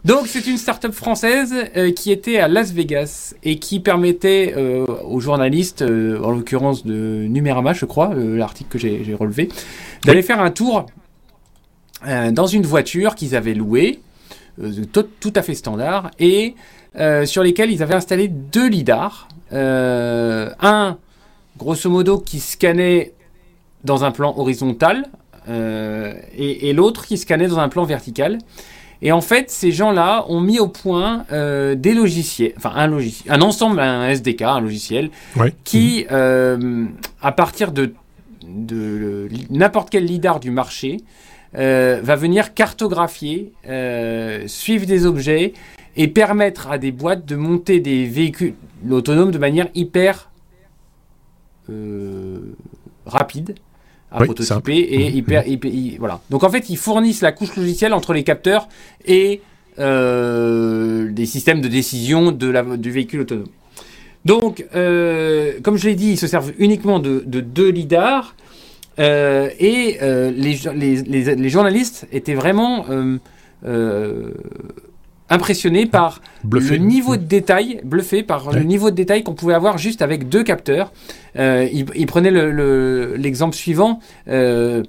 donc 0.05 0.27
c'est 0.27 0.47
une 0.47 0.57
start-up 0.57 0.93
française 0.93 1.53
euh, 1.75 1.91
qui 1.91 2.11
était 2.11 2.39
à 2.39 2.47
Las 2.47 2.71
Vegas 2.71 3.35
et 3.43 3.59
qui 3.59 3.79
permettait 3.79 4.53
euh, 4.57 4.85
aux 5.03 5.19
journalistes, 5.19 5.81
en 5.81 6.31
l'occurrence 6.31 6.85
de 6.85 7.25
Numérama, 7.27 7.73
je 7.73 7.85
crois, 7.85 8.13
l'article 8.15 8.69
que 8.69 8.79
j'ai 8.79 9.13
relevé, 9.13 9.49
d'aller 10.05 10.21
faire 10.21 10.41
un 10.41 10.51
tour 10.51 10.85
euh, 12.07 12.31
dans 12.31 12.47
une 12.47 12.65
voiture 12.65 13.15
qu'ils 13.15 13.35
avaient 13.35 13.53
louée, 13.53 13.99
euh, 14.63 14.85
tout, 14.93 15.33
à 15.35 15.41
fait 15.41 15.53
standard, 15.53 16.11
et 16.17 16.55
euh, 16.95 17.25
sur 17.25 17.43
lesquels 17.43 17.71
ils 17.71 17.83
avaient 17.83 17.95
installé 17.95 18.29
deux 18.29 18.69
lidars. 18.69 19.27
un, 19.51 20.97
grosso 21.57 21.89
modo, 21.89 22.19
qui 22.19 22.39
scannait 22.39 23.13
dans 23.83 24.05
un 24.05 24.11
plan 24.11 24.33
horizontal, 24.37 25.09
et, 25.47 26.73
l'autre 26.73 27.05
qui 27.05 27.17
scannait 27.17 27.47
dans 27.47 27.59
un 27.59 27.69
plan 27.69 27.83
vertical. 27.83 28.37
Et 29.01 29.11
en 29.11 29.21
fait, 29.21 29.49
ces 29.49 29.71
gens-là 29.71 30.25
ont 30.27 30.41
mis 30.41 30.59
au 30.59 30.67
point 30.67 31.25
euh, 31.31 31.75
des 31.75 31.93
logiciels, 31.93 32.53
enfin 32.57 32.73
un 32.75 32.87
logiciel, 32.87 33.33
un 33.33 33.41
ensemble, 33.41 33.79
un 33.79 34.09
SDK, 34.09 34.41
un 34.41 34.59
logiciel, 34.59 35.09
qui, 35.63 36.05
euh, 36.11 36.85
à 37.21 37.31
partir 37.31 37.71
de, 37.71 37.93
de 38.45 39.29
n'importe 39.49 39.89
quel 39.89 40.05
lidar 40.05 40.39
du 40.39 40.51
marché, 40.51 40.97
euh, 41.55 42.01
va 42.03 42.15
venir 42.15 42.53
cartographier, 42.53 43.53
suivre 44.47 44.85
des 44.85 45.05
objets 45.05 45.53
et 45.95 46.07
permettre 46.07 46.69
à 46.69 46.77
des 46.77 46.91
boîtes 46.91 47.25
de 47.25 47.35
monter 47.35 47.79
des 47.79 48.05
véhicules 48.05 48.53
autonomes 48.89 49.31
de 49.31 49.39
manière 49.39 49.67
hyper 49.75 50.29
rapide 53.05 53.55
à 54.11 54.23
prototyper 54.23 54.77
et 54.77 55.09
hyper, 55.09 55.43
mhm. 55.47 55.97
voilà. 55.99 56.21
Donc 56.29 56.43
en 56.43 56.49
fait, 56.49 56.69
ils 56.69 56.77
fournissent 56.77 57.21
la 57.21 57.31
couche 57.31 57.55
logicielle 57.55 57.93
entre 57.93 58.13
les 58.13 58.23
capteurs 58.23 58.67
et 59.05 59.41
euh, 59.79 61.11
des 61.11 61.25
systèmes 61.25 61.61
de 61.61 61.67
décision 61.67 62.31
de 62.31 62.49
la, 62.49 62.63
du 62.63 62.91
véhicule 62.91 63.21
autonome. 63.21 63.47
Donc, 64.25 64.65
euh, 64.75 65.53
comme 65.63 65.77
je 65.77 65.87
l'ai 65.87 65.95
dit, 65.95 66.11
ils 66.11 66.17
se 66.17 66.27
servent 66.27 66.51
uniquement 66.57 66.99
de, 66.99 67.19
deux 67.25 67.69
lidars 67.69 68.35
euh, 68.99 69.49
et 69.59 69.97
les, 70.01 70.59
les, 70.75 71.35
les, 71.35 71.49
journalistes 71.49 72.07
étaient 72.11 72.33
vraiment 72.33 72.85
impressionné 75.29 75.85
par 75.85 76.21
le 76.49 76.77
niveau 76.77 77.15
de 77.15 77.23
détail, 77.23 77.81
bluffé 77.83 78.23
par 78.23 78.51
le 78.51 78.63
niveau 78.63 78.89
de 78.89 78.95
détail 78.95 79.23
qu'on 79.23 79.33
pouvait 79.33 79.53
avoir 79.53 79.77
juste 79.77 80.01
avec 80.01 80.29
deux 80.29 80.43
capteurs. 80.43 80.91
Euh, 81.37 81.67
il, 81.71 82.05
prenait 82.07 82.31
l'exemple 83.17 83.55
suivant. 83.55 83.99
Euh, 84.27 84.83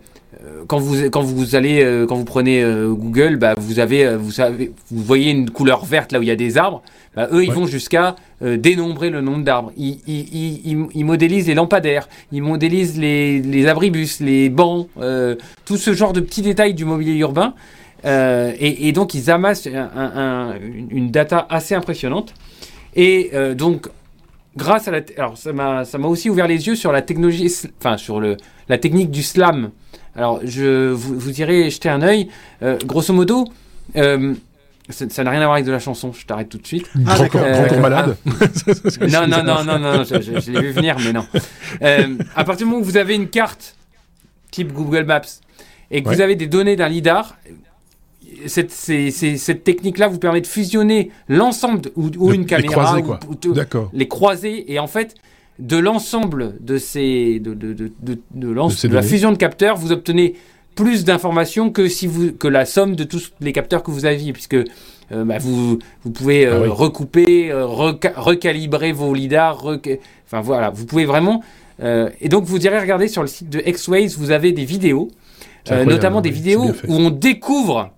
quand 0.68 0.78
vous 0.78 1.11
quand 1.11 1.20
vous 1.20 1.55
allez 1.55 1.82
euh, 1.82 2.07
quand 2.07 2.16
vous 2.16 2.24
prenez 2.24 2.64
Google, 2.64 3.36
bah, 3.36 3.55
vous 3.59 3.78
avez 3.78 4.16
vous 4.16 4.30
savez 4.30 4.72
vous 4.91 5.03
voyez 5.03 5.30
une 5.30 5.51
couleur 5.51 5.84
verte 5.84 6.12
là 6.12 6.18
où 6.18 6.22
il 6.22 6.28
y 6.28 6.32
a 6.32 6.36
des 6.36 6.57
arbres. 6.57 6.82
Bah, 7.14 7.28
eux, 7.32 7.45
ils 7.45 7.53
vont 7.53 7.66
jusqu'à 7.66 8.16
dénombrer 8.41 9.11
le 9.11 9.20
nombre 9.20 9.45
d'arbres. 9.45 9.72
Ils, 9.76 9.99
ils, 10.07 10.88
ils, 10.95 11.05
modélisent 11.05 11.49
les 11.49 11.55
lampadaires, 11.55 12.09
ils 12.32 12.43
modélisent 12.43 12.99
les, 12.99 13.41
les 13.41 13.66
abribus, 13.66 14.20
les 14.20 14.49
bancs, 14.49 14.88
tout 15.64 15.76
ce 15.76 15.93
genre 15.93 16.12
de 16.12 16.20
petits 16.20 16.43
détails 16.43 16.72
du 16.72 16.84
mobilier 16.84 17.18
urbain. 17.18 17.55
Euh, 18.05 18.53
et, 18.59 18.92
donc 18.92 19.14
ils 19.14 19.30
amassent 19.30 19.66
une 19.66 21.11
data 21.11 21.46
assez 21.48 21.74
impressionnante. 21.74 22.34
Et 22.96 23.30
euh, 23.34 23.55
donc, 23.55 23.88
grâce 24.57 24.88
à 24.88 24.90
la, 24.90 25.01
alors 25.16 25.36
ça 25.36 25.53
m'a, 25.53 25.84
ça 25.84 25.98
m'a 25.98 26.09
aussi 26.09 26.30
ouvert 26.30 26.46
les 26.46 26.66
yeux 26.66 26.74
sur 26.74 26.92
la 26.92 27.03
technologie, 27.03 27.53
enfin 27.78 27.96
sur 27.96 28.20
le, 28.20 28.36
la 28.68 28.78
technique 28.78 29.11
du 29.11 29.22
slam. 29.22 29.70
Alors, 30.16 30.40
je 30.44 30.90
vous, 30.90 31.18
vous 31.18 31.40
irez 31.40 31.70
jeter 31.70 31.88
un 31.88 32.03
œil. 32.03 32.28
Euh, 32.62 32.78
grosso 32.84 33.12
modo, 33.12 33.44
ça 33.94 35.24
n'a 35.24 35.30
rien 35.30 35.40
à 35.40 35.44
voir 35.44 35.53
avec 35.53 35.66
de 35.66 35.70
la 35.70 35.78
chanson. 35.78 36.12
Je 36.12 36.26
t'arrête 36.26 36.48
tout 36.48 36.59
de 36.59 36.66
suite. 36.66 36.90
Ah, 37.07 37.28
grand, 37.28 37.80
malade. 37.80 38.16
non, 39.03 39.28
non, 39.28 39.44
non, 39.44 39.64
non, 39.64 39.78
non, 39.78 40.05
je, 40.05 40.20
je, 40.20 40.51
l'ai 40.51 40.61
vu 40.61 40.72
venir, 40.72 40.96
mais 40.98 41.12
non. 41.12 41.26
à 42.34 42.44
partir 42.44 42.66
du 42.66 42.72
moment 42.72 42.82
où 42.82 42.84
vous 42.84 42.96
avez 42.96 43.14
une 43.14 43.28
carte 43.28 43.76
type 44.51 44.72
Google 44.72 45.05
Maps 45.05 45.20
et 45.92 46.03
que 46.03 46.09
vous 46.09 46.20
avez 46.20 46.34
des 46.34 46.48
données 46.48 46.74
d'un 46.76 46.88
lidar, 46.88 47.36
cette, 48.47 48.70
cette 48.70 49.64
technique-là 49.64 50.09
vous 50.09 50.18
permet 50.18 50.41
de 50.41 50.47
fusionner 50.47 51.11
l'ensemble 51.28 51.91
ou, 51.97 52.33
une 52.33 52.47
caméra, 52.47 52.97
les 52.97 53.03
croiser, 53.03 53.62
les 53.93 54.09
croiser 54.09 54.72
et 54.72 54.78
en 54.78 54.87
fait 54.87 55.14
de 55.61 55.76
l'ensemble 55.76 56.55
de 56.61 56.78
ces 56.78 57.39
de, 57.39 57.55
de, 57.55 58.89
la 58.89 59.03
fusion 59.03 59.33
de 59.33 59.37
capteurs, 59.37 59.76
vous 59.76 59.93
obtenez 59.93 60.35
plus 60.74 61.05
d'informations 61.05 61.70
que 61.70 61.89
si 61.89 62.07
vous 62.07 62.33
que 62.33 62.49
la 62.49 62.64
somme 62.64 62.97
de 62.97 63.05
tous 63.05 63.33
les 63.41 63.53
capteurs 63.53 63.83
que 63.83 63.91
vous 63.91 64.07
aviez, 64.07 64.33
puisque 64.33 64.55
euh, 64.55 65.24
bah, 65.24 65.39
vous 65.39 65.78
vous 66.03 66.11
pouvez 66.11 66.47
euh, 66.47 66.66
ah 66.66 66.72
recouper, 66.72 67.51
euh, 67.51 67.66
recalibrer 67.66 68.93
vos 68.93 69.12
lidars, 69.12 69.78
enfin 70.26 70.41
voilà, 70.41 70.70
vous 70.70 70.87
pouvez 70.87 71.05
vraiment 71.05 71.43
et 71.83 72.28
donc 72.28 72.45
vous 72.45 72.59
irez 72.59 72.78
regarder 72.78 73.09
sur 73.09 73.22
le 73.22 73.28
site 73.28 73.49
de 73.49 73.62
X-Ways, 73.64 74.09
vous 74.09 74.33
avez 74.33 74.53
des 74.53 74.66
vidéos, 74.66 75.09
notamment 75.70 76.20
des 76.20 76.28
vidéos 76.28 76.72
où 76.87 76.95
on 76.95 77.09
découvre 77.09 77.91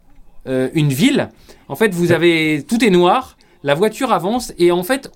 euh, 0.47 0.69
une 0.75 0.89
ville, 0.89 1.31
en 1.69 1.77
fait, 1.77 1.95
vous 1.95 2.13
avez 2.13 2.65
tout 2.69 2.85
est 2.85 2.91
noir, 2.91 3.37
la 3.63 3.75
voiture 3.75 4.13
avance 4.13 4.53
et 4.59 4.73
en 4.73 4.83
fait, 4.83 5.11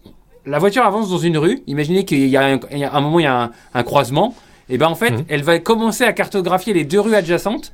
la 0.47 0.59
voiture 0.59 0.85
avance 0.85 1.11
dans 1.11 1.19
une 1.19 1.37
rue. 1.37 1.63
Imaginez 1.67 2.05
qu'il 2.05 2.27
y, 2.29 2.37
a 2.37 2.45
un, 2.45 3.01
moment, 3.01 3.19
il 3.19 3.25
y 3.25 3.27
a 3.27 3.51
un, 3.75 3.83
croisement. 3.83 4.35
Et 4.69 4.79
ben 4.79 4.87
en 4.87 4.95
fait, 4.95 5.11
mhm. 5.11 5.25
elle 5.29 5.43
va 5.43 5.59
commencer 5.59 6.05
à 6.05 6.13
cartographier 6.13 6.73
les 6.73 6.85
deux 6.85 7.01
rues 7.01 7.15
adjacentes. 7.15 7.73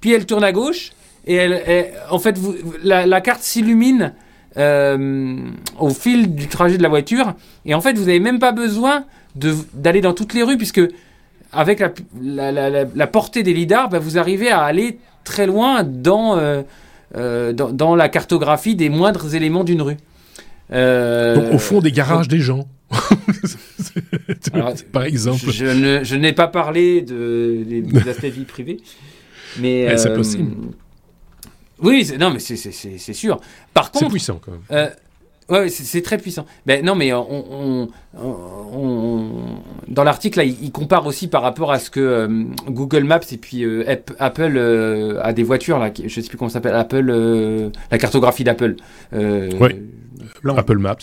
Puis 0.00 0.12
elle 0.12 0.26
tourne 0.26 0.44
à 0.44 0.52
gauche 0.52 0.92
et 1.26 1.34
elle, 1.34 1.92
en 2.10 2.18
fait, 2.18 2.38
vous, 2.38 2.54
la, 2.82 3.20
carte 3.20 3.42
s'illumine 3.42 4.12
euh, 4.56 5.36
au 5.78 5.90
fil 5.90 6.34
du 6.34 6.48
trajet 6.48 6.78
de 6.78 6.82
la 6.82 6.88
voiture. 6.88 7.34
Et 7.64 7.74
en 7.74 7.80
fait, 7.80 7.94
vous 7.94 8.04
n'avez 8.04 8.20
même 8.20 8.38
pas 8.38 8.52
besoin 8.52 9.04
d'aller 9.34 10.00
dans 10.00 10.12
toutes 10.12 10.34
les 10.34 10.42
rues 10.42 10.56
puisque 10.56 10.80
avec 11.52 11.82
la, 12.20 12.52
la, 12.52 13.06
portée 13.06 13.42
des 13.42 13.52
lidars, 13.52 13.88
ben, 13.88 13.98
vous 13.98 14.18
arrivez 14.18 14.50
à 14.50 14.62
aller 14.62 14.98
très 15.24 15.46
loin 15.46 15.82
dans 15.84 16.36
euh, 16.36 16.62
euh, 17.16 17.52
dans, 17.52 17.94
la 17.94 18.08
cartographie 18.08 18.74
des 18.74 18.88
moindres 18.88 19.34
éléments 19.34 19.64
d'une 19.64 19.82
rue. 19.82 19.96
Euh, 20.72 21.34
Donc 21.34 21.54
au 21.54 21.58
fond 21.58 21.80
des 21.80 21.92
garages 21.92 22.28
des 22.28 22.40
gens. 22.40 22.66
par 24.92 25.04
exemple. 25.04 25.50
Je, 25.50 26.16
n'ai 26.16 26.32
pas 26.32 26.48
parlé 26.48 27.02
de, 27.02 27.64
des, 27.66 28.08
aspects 28.08 28.24
vie 28.24 28.44
privée. 28.44 28.78
Mais 29.60 29.96
c'est 29.96 30.14
possible. 30.14 30.52
Oui, 31.80 32.10
non, 32.18 32.30
mais 32.30 32.38
c'est 32.38 33.12
sûr. 33.12 33.40
Par 33.74 33.90
contre, 33.90 34.06
c'est 34.06 34.10
puissant 34.10 34.40
quand 34.42 34.52
même. 34.52 34.90
Ouais, 35.48 35.68
c'est 35.68 36.02
très 36.02 36.18
puissant. 36.18 36.46
Ben, 36.66 36.84
non, 36.84 36.94
mais 36.94 37.12
on, 37.12 37.88
on, 38.16 39.28
dans 39.88 40.04
l'article, 40.04 40.42
il, 40.44 40.70
compare 40.70 41.06
aussi 41.06 41.28
par 41.28 41.42
rapport 41.42 41.72
à 41.72 41.78
ce 41.78 41.90
que 41.90 42.00
euh, 42.00 42.44
Google 42.68 43.04
Maps 43.04 43.20
et 43.32 43.36
puis 43.36 43.64
euh, 43.64 43.84
Apple 44.18 44.54
euh, 44.56 45.20
a 45.22 45.32
des 45.32 45.42
voitures, 45.42 45.78
là, 45.78 45.90
je 45.94 46.04
ne 46.04 46.08
sais 46.08 46.22
plus 46.22 46.38
comment 46.38 46.48
ça 46.48 46.54
s'appelle, 46.54 46.74
Apple, 46.74 47.70
la 47.90 47.98
cartographie 47.98 48.44
d'Apple. 48.44 48.76
oui. 49.12 49.70
Apple 50.56 50.78
Maps. 50.78 50.96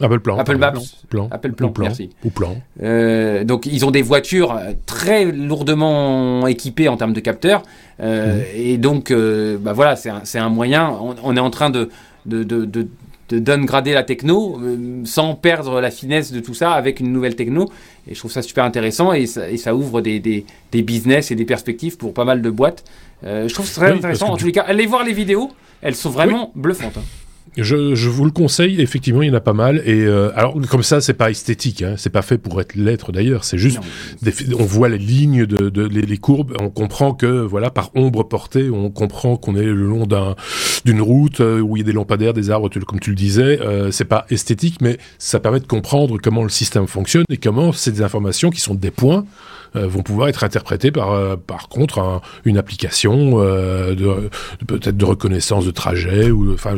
Apple 0.00 0.20
Plan. 0.20 0.38
Apple 0.38 0.56
Maps. 0.56 0.72
Plan. 1.08 1.28
Apple 1.30 1.52
Plan, 1.52 1.70
plan, 1.70 1.86
merci. 1.86 2.10
Ou 2.24 2.30
Plan. 2.30 2.56
donc, 3.44 3.66
ils 3.66 3.86
ont 3.86 3.90
des 3.90 4.02
voitures 4.02 4.58
très 4.86 5.24
lourdement 5.24 6.46
équipées 6.46 6.88
en 6.88 6.96
termes 6.96 7.12
de 7.12 7.20
capteurs. 7.20 7.62
Mhm. 8.02 8.42
Et 8.54 8.78
donc, 8.78 9.12
bah, 9.12 9.72
voilà, 9.72 9.96
c'est 9.96 10.10
un, 10.10 10.22
un, 10.44 10.48
moyen. 10.48 10.94
On, 11.22 11.36
est 11.36 11.40
en 11.40 11.50
train 11.50 11.70
de, 11.70 11.88
de, 12.26 12.42
de 12.42 12.64
de 12.64 12.88
downgrader 13.38 13.92
la 13.92 14.02
techno 14.02 14.58
euh, 14.60 15.02
sans 15.04 15.34
perdre 15.34 15.80
la 15.80 15.90
finesse 15.90 16.32
de 16.32 16.40
tout 16.40 16.54
ça 16.54 16.72
avec 16.72 17.00
une 17.00 17.12
nouvelle 17.12 17.36
techno. 17.36 17.70
Et 18.08 18.14
je 18.14 18.18
trouve 18.18 18.32
ça 18.32 18.42
super 18.42 18.64
intéressant 18.64 19.12
et 19.12 19.26
ça, 19.26 19.48
et 19.50 19.56
ça 19.56 19.74
ouvre 19.74 20.00
des, 20.00 20.20
des, 20.20 20.44
des, 20.70 20.82
business 20.82 21.30
et 21.30 21.34
des 21.34 21.44
perspectives 21.44 21.96
pour 21.96 22.14
pas 22.14 22.24
mal 22.24 22.42
de 22.42 22.50
boîtes. 22.50 22.84
Euh, 23.24 23.48
je 23.48 23.54
trouve 23.54 23.66
ça 23.66 23.82
très 23.82 23.92
intéressant. 23.92 24.30
En 24.30 24.36
tous 24.36 24.46
les 24.46 24.52
cas, 24.52 24.62
allez 24.62 24.86
voir 24.86 25.04
les 25.04 25.12
vidéos, 25.12 25.50
elles 25.80 25.96
sont 25.96 26.10
vraiment 26.10 26.52
bluffantes. 26.54 26.96
Hein. 26.96 27.02
Je, 27.58 27.94
je, 27.94 28.08
vous 28.08 28.24
le 28.24 28.30
conseille, 28.30 28.80
effectivement, 28.80 29.20
il 29.22 29.28
y 29.28 29.30
en 29.30 29.34
a 29.34 29.40
pas 29.40 29.52
mal. 29.52 29.82
Et 29.84 30.04
euh, 30.06 30.30
alors, 30.34 30.56
comme 30.70 30.82
ça, 30.82 31.02
c'est 31.02 31.12
pas 31.12 31.30
esthétique, 31.30 31.82
hein, 31.82 31.94
c'est 31.98 32.10
pas 32.10 32.22
fait 32.22 32.38
pour 32.38 32.60
être 32.60 32.74
l'être 32.74 33.12
d'ailleurs. 33.12 33.44
C'est 33.44 33.58
juste, 33.58 33.78
on 34.58 34.64
voit 34.64 34.88
les 34.88 34.98
lignes 34.98 35.44
de, 35.44 35.68
de 35.68 35.82
les, 35.86 36.16
courbes, 36.16 36.56
on 36.60 36.70
comprend 36.70 37.12
que 37.12 37.26
voilà, 37.26 37.70
par 37.70 37.90
ombre 37.94 38.22
portée, 38.22 38.70
on 38.70 38.90
comprend 38.90 39.36
qu'on 39.36 39.54
est 39.56 39.64
le 39.64 39.86
long 39.86 40.06
d'un 40.06 40.34
d'une 40.84 41.00
route 41.00 41.40
euh, 41.40 41.60
où 41.60 41.76
il 41.76 41.80
y 41.80 41.82
a 41.82 41.86
des 41.86 41.92
lampadaires, 41.92 42.32
des 42.32 42.50
arbres, 42.50 42.70
comme 42.86 43.00
tu 43.00 43.10
le 43.10 43.16
disais. 43.16 43.60
Euh, 43.60 43.90
c'est 43.90 44.06
pas 44.06 44.26
esthétique, 44.30 44.80
mais 44.80 44.98
ça 45.18 45.38
permet 45.38 45.60
de 45.60 45.66
comprendre 45.66 46.18
comment 46.22 46.42
le 46.42 46.48
système 46.48 46.86
fonctionne 46.86 47.24
et 47.28 47.36
comment 47.36 47.72
ces 47.72 48.02
informations 48.02 48.50
qui 48.50 48.60
sont 48.60 48.74
des 48.74 48.90
points 48.90 49.24
vont 49.74 50.02
pouvoir 50.02 50.28
être 50.28 50.44
interprétés 50.44 50.90
par, 50.90 51.12
euh, 51.12 51.36
par 51.36 51.68
contre 51.68 52.20
une 52.44 52.58
application 52.58 53.40
euh, 53.40 53.94
de, 53.94 54.30
peut-être 54.66 54.96
de 54.96 55.04
reconnaissance 55.04 55.64
de 55.64 55.70
trajet 55.70 56.30
ou 56.30 56.52
enfin 56.52 56.74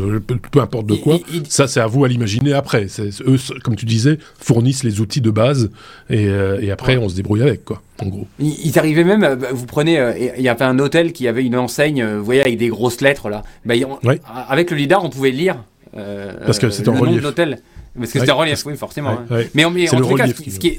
peu, 0.51 0.61
importe 0.61 0.86
de 0.86 0.95
quoi. 0.95 1.18
ça, 1.49 1.66
c'est 1.66 1.80
à 1.80 1.86
vous 1.86 2.05
à 2.05 2.09
l'imaginer 2.09 2.53
après. 2.53 2.86
Eux, 3.26 3.36
comme 3.62 3.76
tu 3.76 3.86
disais, 3.86 4.18
fournissent 4.38 4.84
les 4.84 5.01
outils 5.01 5.20
de 5.20 5.30
base 5.30 5.70
et, 6.11 6.24
et 6.24 6.70
après 6.70 6.97
on 6.97 7.09
se 7.09 7.14
débrouille 7.14 7.42
avec 7.42 7.64
quoi. 7.64 7.82
En 8.03 8.07
gros. 8.07 8.26
Ils, 8.40 8.76
arrivaient 8.78 9.05
même, 9.05 9.38
vous 9.53 9.66
prenez, 9.66 10.32
il 10.36 10.42
y 10.42 10.49
avait 10.49 10.64
un 10.64 10.80
hôtel 10.80 11.12
qui 11.12 11.28
avait 11.28 11.45
une 11.45 11.57
enseigne, 11.57 12.05
vous 12.05 12.24
voyez, 12.24 12.40
avec 12.40 12.59
des 12.59 12.68
grosses 12.68 13.01
lettres 13.01 13.28
là. 13.28 13.45
Bah, 13.64 13.74
avec 14.49 14.70
le 14.72 14.76
lidar, 14.76 15.05
on 15.05 15.11
pouvait 15.11 15.30
lire. 15.30 15.57
Parce 15.92 16.59
que 16.59 16.70
c'est 16.70 16.88
en 16.88 16.95
relief. 16.95 17.22
Parce 17.99 18.12
que 18.12 18.18
c'était 18.18 18.32
en 18.32 18.38
relief, 18.38 18.64
oui, 18.66 18.76
forcément. 18.76 19.11
Hein. 19.11 19.26
Mais, 19.55 19.64
mais 19.70 19.95
en 19.95 20.01
tout 20.01 20.14
cas, 20.16 20.26
ce 20.26 20.59
qui, 20.59 20.68
est, 20.68 20.78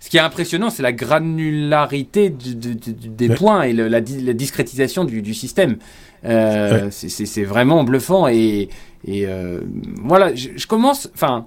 ce 0.00 0.08
qui 0.08 0.16
est 0.16 0.20
impressionnant, 0.20 0.70
c'est 0.70 0.82
la 0.82 0.92
granularité 0.92 2.30
des 2.30 3.28
points 3.28 3.62
et 3.64 3.74
la, 3.74 4.00
discrétisation 4.00 5.04
du, 5.04 5.34
système. 5.34 5.76
Euh, 6.24 6.88
c'est 6.90 7.44
vraiment 7.44 7.84
bluffant 7.84 8.26
et, 8.26 8.70
euh, 9.06 9.60
voilà, 10.02 10.34
je, 10.34 10.66
commence, 10.66 11.10
enfin, 11.14 11.46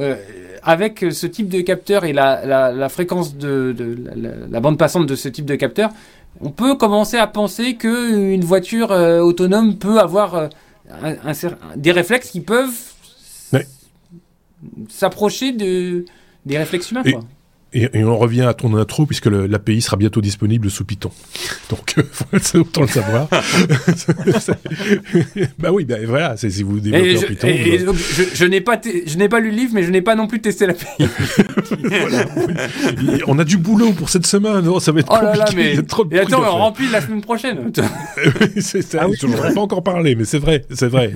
euh, 0.00 0.16
avec 0.64 1.04
ce 1.12 1.28
type 1.28 1.48
de 1.48 1.60
capteur 1.60 2.04
et 2.04 2.12
la, 2.12 2.88
fréquence 2.88 3.36
de, 3.36 3.72
la, 4.50 4.58
bande 4.58 4.78
passante 4.78 5.06
de 5.06 5.14
ce 5.14 5.28
type 5.28 5.46
de 5.46 5.54
capteur, 5.54 5.90
on 6.40 6.50
peut 6.50 6.74
commencer 6.74 7.18
à 7.18 7.28
penser 7.28 7.76
qu'une 7.76 8.44
voiture 8.44 8.90
autonome 8.90 9.76
peut 9.76 10.00
avoir 10.00 10.48
des 11.76 11.92
réflexes 11.92 12.30
qui 12.30 12.40
peuvent 12.40 12.92
s'approcher 14.88 15.52
de, 15.52 16.04
des 16.46 16.58
réflexes 16.58 16.90
humains. 16.90 17.04
Quoi. 17.04 17.20
Et, 17.74 18.04
on 18.04 18.18
revient 18.18 18.42
à 18.42 18.52
ton 18.52 18.76
intro, 18.76 19.06
puisque 19.06 19.26
l'API 19.26 19.80
sera 19.80 19.96
bientôt 19.96 20.20
disponible 20.20 20.70
sous 20.70 20.84
Python. 20.84 21.10
Donc, 21.70 21.94
c'est 22.42 22.58
autant 22.58 22.82
le 22.82 22.88
savoir. 22.88 23.28
bah 25.58 25.72
oui, 25.72 25.86
bah 25.86 25.96
voilà, 26.06 26.36
c'est 26.36 26.50
si 26.50 26.62
vous 26.62 26.80
développez 26.80 27.16
en 27.16 27.22
Python. 27.22 27.48
je, 28.34 28.44
n'ai 28.44 28.60
pas, 28.60 28.78
je 29.06 29.16
n'ai 29.16 29.28
pas 29.28 29.40
lu 29.40 29.50
le 29.50 29.56
livre, 29.56 29.72
mais 29.74 29.84
je 29.84 29.90
n'ai 29.90 30.02
pas 30.02 30.14
non 30.14 30.26
plus 30.26 30.40
testé 30.40 30.66
l'API. 30.66 30.84
voilà, 31.80 32.26
On 33.26 33.38
a 33.38 33.44
du 33.44 33.56
boulot 33.56 33.92
pour 33.92 34.10
cette 34.10 34.26
semaine, 34.26 34.60
non 34.60 34.78
Ça 34.78 34.92
va 34.92 35.00
être 35.00 35.10
oh 35.10 35.24
là 35.24 35.34
Là, 35.34 35.46
mais... 35.56 35.80
trop 35.82 36.06
et 36.10 36.18
attends, 36.18 36.42
on 36.42 36.58
remplit 36.58 36.90
la 36.90 37.00
semaine 37.00 37.22
prochaine. 37.22 37.72
c'est 38.60 38.82
ça. 38.82 39.00
Ah 39.02 39.06
je 39.18 39.26
n'en 39.26 39.54
pas 39.54 39.60
encore 39.60 39.82
parlé, 39.82 40.14
mais 40.14 40.26
c'est 40.26 40.38
vrai, 40.38 40.64
c'est 40.74 40.88
vrai. 40.88 41.10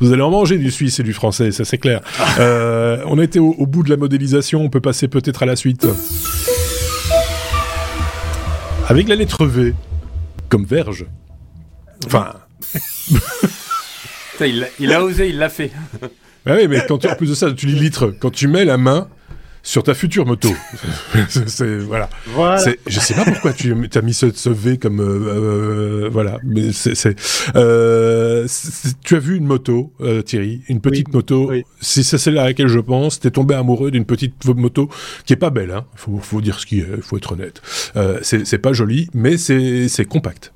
vous 0.00 0.12
allez 0.12 0.22
en 0.22 0.30
manger 0.30 0.58
du 0.58 0.70
suisse 0.70 1.00
et 1.00 1.02
du 1.02 1.14
français, 1.14 1.50
ça 1.50 1.64
c'est 1.64 1.78
clair. 1.78 2.02
Euh, 2.38 2.98
on 3.06 3.18
a 3.18 3.24
été 3.24 3.38
au, 3.38 3.54
au 3.58 3.66
bout 3.66 3.82
de 3.82 3.90
la 3.90 3.96
modélisation, 3.96 4.62
on 4.62 4.68
peut 4.68 4.80
passer 4.80 5.08
peut-être 5.08 5.42
à 5.42 5.46
la 5.46 5.56
suite. 5.62 5.86
Avec 8.88 9.06
la 9.06 9.14
lettre 9.14 9.46
V, 9.46 9.74
comme 10.48 10.64
verge. 10.64 11.06
Enfin. 12.04 12.34
il, 14.40 14.66
il, 14.80 14.92
a 14.92 15.04
osé, 15.04 15.28
il 15.28 15.38
l'a 15.38 15.48
fait. 15.48 15.70
Bah 16.44 16.56
oui, 16.56 16.66
mais 16.66 16.84
quand 16.88 16.98
tu, 16.98 17.06
en 17.06 17.14
plus 17.14 17.30
de 17.30 17.36
ça, 17.36 17.52
tu 17.52 17.66
lis 17.66 17.78
litre, 17.78 18.12
quand 18.18 18.32
tu 18.32 18.48
mets 18.48 18.64
la 18.64 18.76
main 18.76 19.06
sur 19.62 19.82
ta 19.82 19.94
future 19.94 20.26
moto. 20.26 20.48
c'est 21.46 21.78
voilà. 21.78 22.08
voilà. 22.26 22.62
Je 22.86 23.00
sais 23.00 23.14
pas 23.14 23.24
pourquoi 23.24 23.52
tu 23.52 23.72
as 23.72 24.02
mis 24.02 24.14
ce, 24.14 24.48
V 24.48 24.78
comme 24.78 25.00
euh, 25.00 26.04
euh, 26.04 26.08
voilà, 26.10 26.38
mais 26.44 26.72
c'est 26.72 27.16
euh, 27.54 28.46
tu 29.04 29.16
as 29.16 29.18
vu 29.18 29.36
une 29.36 29.46
moto, 29.46 29.92
euh, 30.00 30.22
Thierry, 30.22 30.62
une 30.68 30.80
petite 30.80 31.12
moto. 31.12 31.52
Si 31.80 32.04
c'est 32.04 32.18
celle 32.18 32.38
à 32.38 32.44
laquelle 32.44 32.68
je 32.68 32.78
pense, 32.78 33.20
t'es 33.20 33.30
tombé 33.30 33.54
amoureux 33.54 33.90
d'une 33.90 34.04
petite 34.04 34.44
moto 34.46 34.88
qui 35.24 35.32
est 35.32 35.36
pas 35.36 35.50
belle. 35.50 35.70
Hein. 35.70 35.84
Faut, 35.94 36.18
faut 36.18 36.40
dire 36.40 36.58
ce 36.58 36.66
qui 36.66 36.80
est. 36.80 37.02
Faut 37.02 37.16
être 37.16 37.32
honnête. 37.32 37.62
Euh, 37.96 38.18
c'est 38.22 38.58
pas 38.58 38.72
joli, 38.72 39.08
mais 39.14 39.36
c'est 39.36 40.04
compact. 40.04 40.52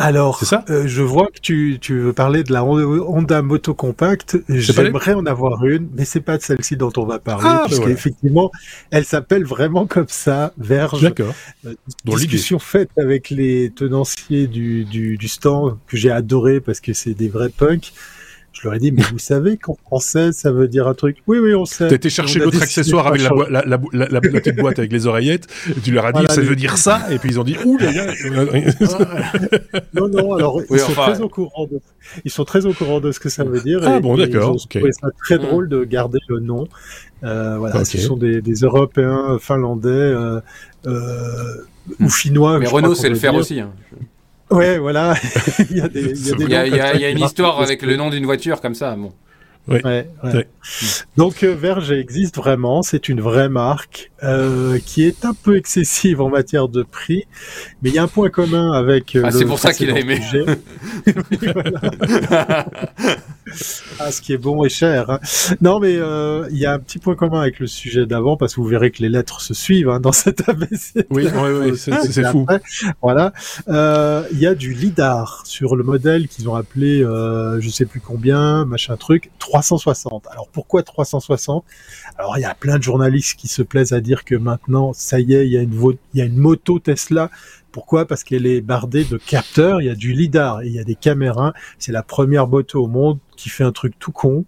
Alors, 0.00 0.40
euh, 0.70 0.84
je 0.86 1.02
vois 1.02 1.26
que 1.26 1.40
tu, 1.40 1.78
tu 1.80 1.98
veux 1.98 2.12
parler 2.12 2.44
de 2.44 2.52
la 2.52 2.64
Honda 2.64 3.42
Moto 3.42 3.74
Compact. 3.74 4.38
J'aimerais 4.48 5.14
en 5.14 5.26
avoir 5.26 5.64
une, 5.64 5.88
mais 5.92 6.04
c'est 6.04 6.20
pas 6.20 6.38
de 6.38 6.42
celle-ci 6.42 6.76
dont 6.76 6.92
on 6.96 7.04
va 7.04 7.18
parler, 7.18 7.48
ah, 7.48 7.64
parce 7.68 7.80
qu'effectivement, 7.80 8.52
elle 8.92 9.04
s'appelle 9.04 9.44
vraiment 9.44 9.88
comme 9.88 10.06
ça, 10.06 10.52
Verge. 10.56 11.02
D'accord. 11.02 11.34
Euh, 11.66 11.74
discussion 12.04 12.60
faite 12.60 12.90
avec 12.96 13.28
les 13.30 13.70
tenanciers 13.70 14.46
du, 14.46 14.84
du, 14.84 15.16
du 15.16 15.28
stand 15.28 15.78
que 15.88 15.96
j'ai 15.96 16.12
adoré 16.12 16.60
parce 16.60 16.78
que 16.78 16.92
c'est 16.92 17.14
des 17.14 17.28
vrais 17.28 17.48
punks. 17.48 17.92
Je 18.60 18.66
leur 18.66 18.74
ai 18.74 18.80
dit, 18.80 18.90
mais 18.90 19.02
vous 19.12 19.18
savez 19.18 19.56
qu'en 19.56 19.74
français, 19.74 20.32
ça 20.32 20.50
veut 20.50 20.66
dire 20.66 20.88
un 20.88 20.94
truc. 20.94 21.18
Oui, 21.28 21.38
oui, 21.38 21.54
on 21.54 21.64
sait. 21.64 21.86
T'as 21.86 21.94
été 21.94 22.10
chercher 22.10 22.40
l'autre 22.40 22.60
accessoire 22.60 23.06
avec 23.06 23.22
la, 23.22 23.30
la, 23.48 23.78
la, 23.92 24.08
la, 24.08 24.20
petite 24.20 24.56
boîte 24.56 24.80
avec 24.80 24.90
les 24.90 25.06
oreillettes. 25.06 25.46
Et 25.70 25.80
tu 25.80 25.92
leur 25.92 26.06
as 26.06 26.12
dit, 26.12 26.26
ça 26.28 26.40
veut 26.40 26.56
dire 26.56 26.76
ça. 26.76 27.06
Et 27.12 27.18
puis 27.18 27.30
ils 27.30 27.38
ont 27.38 27.44
dit, 27.44 27.56
ouh, 27.64 27.78
les 27.78 27.94
gars. 27.94 28.12
non, 29.94 30.08
non, 30.08 30.34
alors, 30.34 30.60
ils 30.70 30.78
sont 30.80 30.92
très 30.92 31.20
au 31.20 31.28
courant 31.28 31.66
de, 31.66 31.80
ils 32.24 32.30
sont 32.32 32.44
très 32.44 32.66
au 32.66 32.72
courant 32.72 32.98
de 33.00 33.12
ce 33.12 33.20
que 33.20 33.28
ça 33.28 33.44
veut 33.44 33.60
dire. 33.60 33.80
Ah 33.84 34.00
bon, 34.00 34.16
d'accord. 34.16 34.56
C'est 34.68 34.82
très 35.18 35.38
drôle 35.38 35.68
de 35.68 35.84
garder 35.84 36.18
le 36.28 36.40
nom. 36.40 36.66
Euh, 37.24 37.58
voilà, 37.58 37.84
ce 37.84 37.98
sont 37.98 38.16
des, 38.16 38.40
des 38.40 38.54
Européens, 38.54 39.38
Finlandais, 39.40 39.88
euh, 39.88 40.40
euh, 40.86 41.64
ou 42.00 42.08
Finnois. 42.08 42.58
Mais 42.58 42.66
Renault, 42.66 42.94
c'est 42.94 43.08
le 43.08 43.14
faire 43.14 43.34
aussi. 43.34 43.60
Hein. 43.60 43.70
Ouais, 44.50 44.78
voilà. 44.78 45.14
il 45.70 45.76
y 45.76 45.80
a, 45.80 45.88
des, 45.88 46.00
il 46.00 46.26
y 46.26 46.32
a, 46.32 46.36
des 46.36 46.44
il 46.44 46.50
y 46.50 46.80
a, 46.80 46.94
il 46.94 47.00
y 47.00 47.04
a 47.04 47.10
une 47.10 47.20
histoire 47.20 47.60
avec 47.60 47.82
le 47.82 47.96
nom 47.96 48.10
d'une 48.10 48.24
voiture 48.24 48.60
comme 48.60 48.74
ça. 48.74 48.96
Bon. 48.96 49.12
Ouais, 49.68 50.08
ouais. 50.24 50.48
Donc 51.18 51.42
euh, 51.42 51.54
Verge 51.54 51.92
existe 51.92 52.36
vraiment, 52.36 52.82
c'est 52.82 53.10
une 53.10 53.20
vraie 53.20 53.50
marque 53.50 54.10
euh, 54.22 54.78
qui 54.84 55.04
est 55.04 55.26
un 55.26 55.34
peu 55.34 55.58
excessive 55.58 56.22
en 56.22 56.30
matière 56.30 56.68
de 56.68 56.82
prix, 56.82 57.26
mais 57.82 57.90
il 57.90 57.94
y 57.94 57.98
a 57.98 58.02
un 58.02 58.08
point 58.08 58.30
commun 58.30 58.72
avec. 58.72 59.14
Euh, 59.14 59.24
ah, 59.26 59.30
c'est 59.30 59.44
pour 59.44 59.58
ça 59.58 59.74
qu'il 59.74 59.90
a 59.90 59.98
aimé. 59.98 60.20
ah, 63.98 64.12
ce 64.12 64.20
qui 64.20 64.32
est 64.32 64.38
bon 64.38 64.64
et 64.64 64.68
cher. 64.68 65.10
Hein. 65.10 65.20
Non, 65.60 65.80
mais 65.80 65.96
euh, 65.96 66.48
il 66.50 66.58
y 66.58 66.66
a 66.66 66.72
un 66.72 66.78
petit 66.78 66.98
point 66.98 67.14
commun 67.14 67.40
avec 67.40 67.58
le 67.58 67.66
sujet 67.66 68.06
d'avant 68.06 68.36
parce 68.36 68.54
que 68.54 68.60
vous 68.60 68.66
verrez 68.66 68.90
que 68.90 69.02
les 69.02 69.08
lettres 69.08 69.40
se 69.40 69.54
suivent 69.54 69.88
hein, 69.88 70.00
dans 70.00 70.12
cette 70.18 70.48
ABC. 70.48 71.06
Oui, 71.10 71.26
oui, 71.32 71.50
oui, 71.60 71.76
c'est 71.76 72.24
fou. 72.30 72.46
Voilà, 73.02 73.32
euh, 73.68 74.24
il 74.32 74.38
y 74.38 74.46
a 74.46 74.54
du 74.54 74.72
lidar 74.72 75.42
sur 75.44 75.76
le 75.76 75.84
modèle 75.84 76.28
qu'ils 76.28 76.48
ont 76.48 76.54
appelé, 76.54 77.02
euh, 77.02 77.60
je 77.60 77.68
sais 77.68 77.86
plus 77.86 78.00
combien, 78.00 78.64
machin 78.64 78.96
truc, 78.96 79.30
360. 79.38 80.26
Alors 80.30 80.48
pourquoi 80.48 80.82
360 80.82 81.64
Alors 82.18 82.38
il 82.38 82.42
y 82.42 82.44
a 82.44 82.54
plein 82.54 82.78
de 82.78 82.82
journalistes 82.82 83.38
qui 83.38 83.48
se 83.48 83.62
plaisent 83.62 83.92
à 83.92 84.00
dire 84.00 84.24
que 84.24 84.34
maintenant, 84.34 84.92
ça 84.92 85.20
y 85.20 85.34
est, 85.34 85.46
il 85.46 85.52
y 85.52 85.58
a 85.58 85.62
une, 85.62 85.74
il 86.14 86.18
y 86.18 86.22
a 86.22 86.24
une 86.24 86.36
moto 86.36 86.78
Tesla 86.78 87.30
pourquoi? 87.72 88.06
Parce 88.06 88.24
qu'elle 88.24 88.46
est 88.46 88.60
bardée 88.60 89.04
de 89.04 89.18
capteurs, 89.18 89.80
il 89.80 89.86
y 89.86 89.90
a 89.90 89.94
du 89.94 90.12
lidar, 90.12 90.64
il 90.64 90.72
y 90.72 90.78
a 90.78 90.84
des 90.84 90.94
caméras. 90.94 91.52
C'est 91.78 91.92
la 91.92 92.02
première 92.02 92.46
moto 92.46 92.82
au 92.82 92.88
monde 92.88 93.18
qui 93.36 93.48
fait 93.48 93.64
un 93.64 93.72
truc 93.72 93.94
tout 93.98 94.12
con 94.12 94.44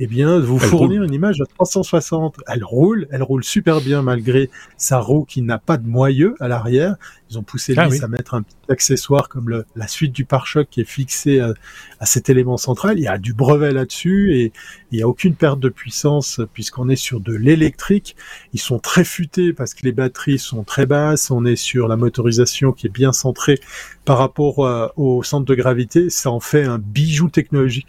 eh 0.00 0.06
bien, 0.06 0.38
vous 0.38 0.60
fournir 0.60 1.02
une 1.02 1.12
image 1.12 1.40
à 1.40 1.46
360. 1.46 2.36
Elle 2.46 2.62
roule, 2.62 3.08
elle 3.10 3.24
roule 3.24 3.42
super 3.42 3.80
bien 3.80 4.00
malgré 4.00 4.48
sa 4.76 5.00
roue 5.00 5.24
qui 5.24 5.42
n'a 5.42 5.58
pas 5.58 5.76
de 5.76 5.88
moyeu 5.88 6.36
à 6.38 6.46
l'arrière. 6.46 6.94
Ils 7.30 7.38
ont 7.38 7.42
poussé 7.42 7.74
ah, 7.76 7.88
à 8.00 8.08
mettre 8.08 8.34
un 8.34 8.42
petit 8.42 8.56
accessoire 8.68 9.28
comme 9.28 9.48
le, 9.48 9.64
la 9.74 9.88
suite 9.88 10.12
du 10.12 10.24
pare-choc 10.24 10.68
qui 10.70 10.80
est 10.80 10.88
fixé 10.88 11.40
à, 11.40 11.52
à, 11.98 12.06
cet 12.06 12.30
élément 12.30 12.56
central. 12.56 12.96
Il 12.98 13.02
y 13.02 13.08
a 13.08 13.18
du 13.18 13.34
brevet 13.34 13.72
là-dessus 13.72 14.36
et 14.36 14.52
il 14.92 14.96
n'y 14.98 15.02
a 15.02 15.08
aucune 15.08 15.34
perte 15.34 15.58
de 15.58 15.68
puissance 15.68 16.40
puisqu'on 16.52 16.88
est 16.88 16.96
sur 16.96 17.18
de 17.18 17.34
l'électrique. 17.34 18.14
Ils 18.52 18.60
sont 18.60 18.78
très 18.78 19.04
futés 19.04 19.52
parce 19.52 19.74
que 19.74 19.84
les 19.84 19.92
batteries 19.92 20.38
sont 20.38 20.62
très 20.62 20.86
basses. 20.86 21.32
On 21.32 21.44
est 21.44 21.56
sur 21.56 21.88
la 21.88 21.96
motorisation 21.96 22.70
qui 22.70 22.86
est 22.86 22.90
bien 22.90 23.12
centrée 23.12 23.58
par 24.04 24.18
rapport 24.18 24.64
euh, 24.64 24.86
au 24.96 25.24
centre 25.24 25.44
de 25.44 25.54
gravité. 25.56 26.08
Ça 26.08 26.30
en 26.30 26.40
fait 26.40 26.62
un 26.62 26.78
bijou 26.78 27.28
technologique 27.28 27.88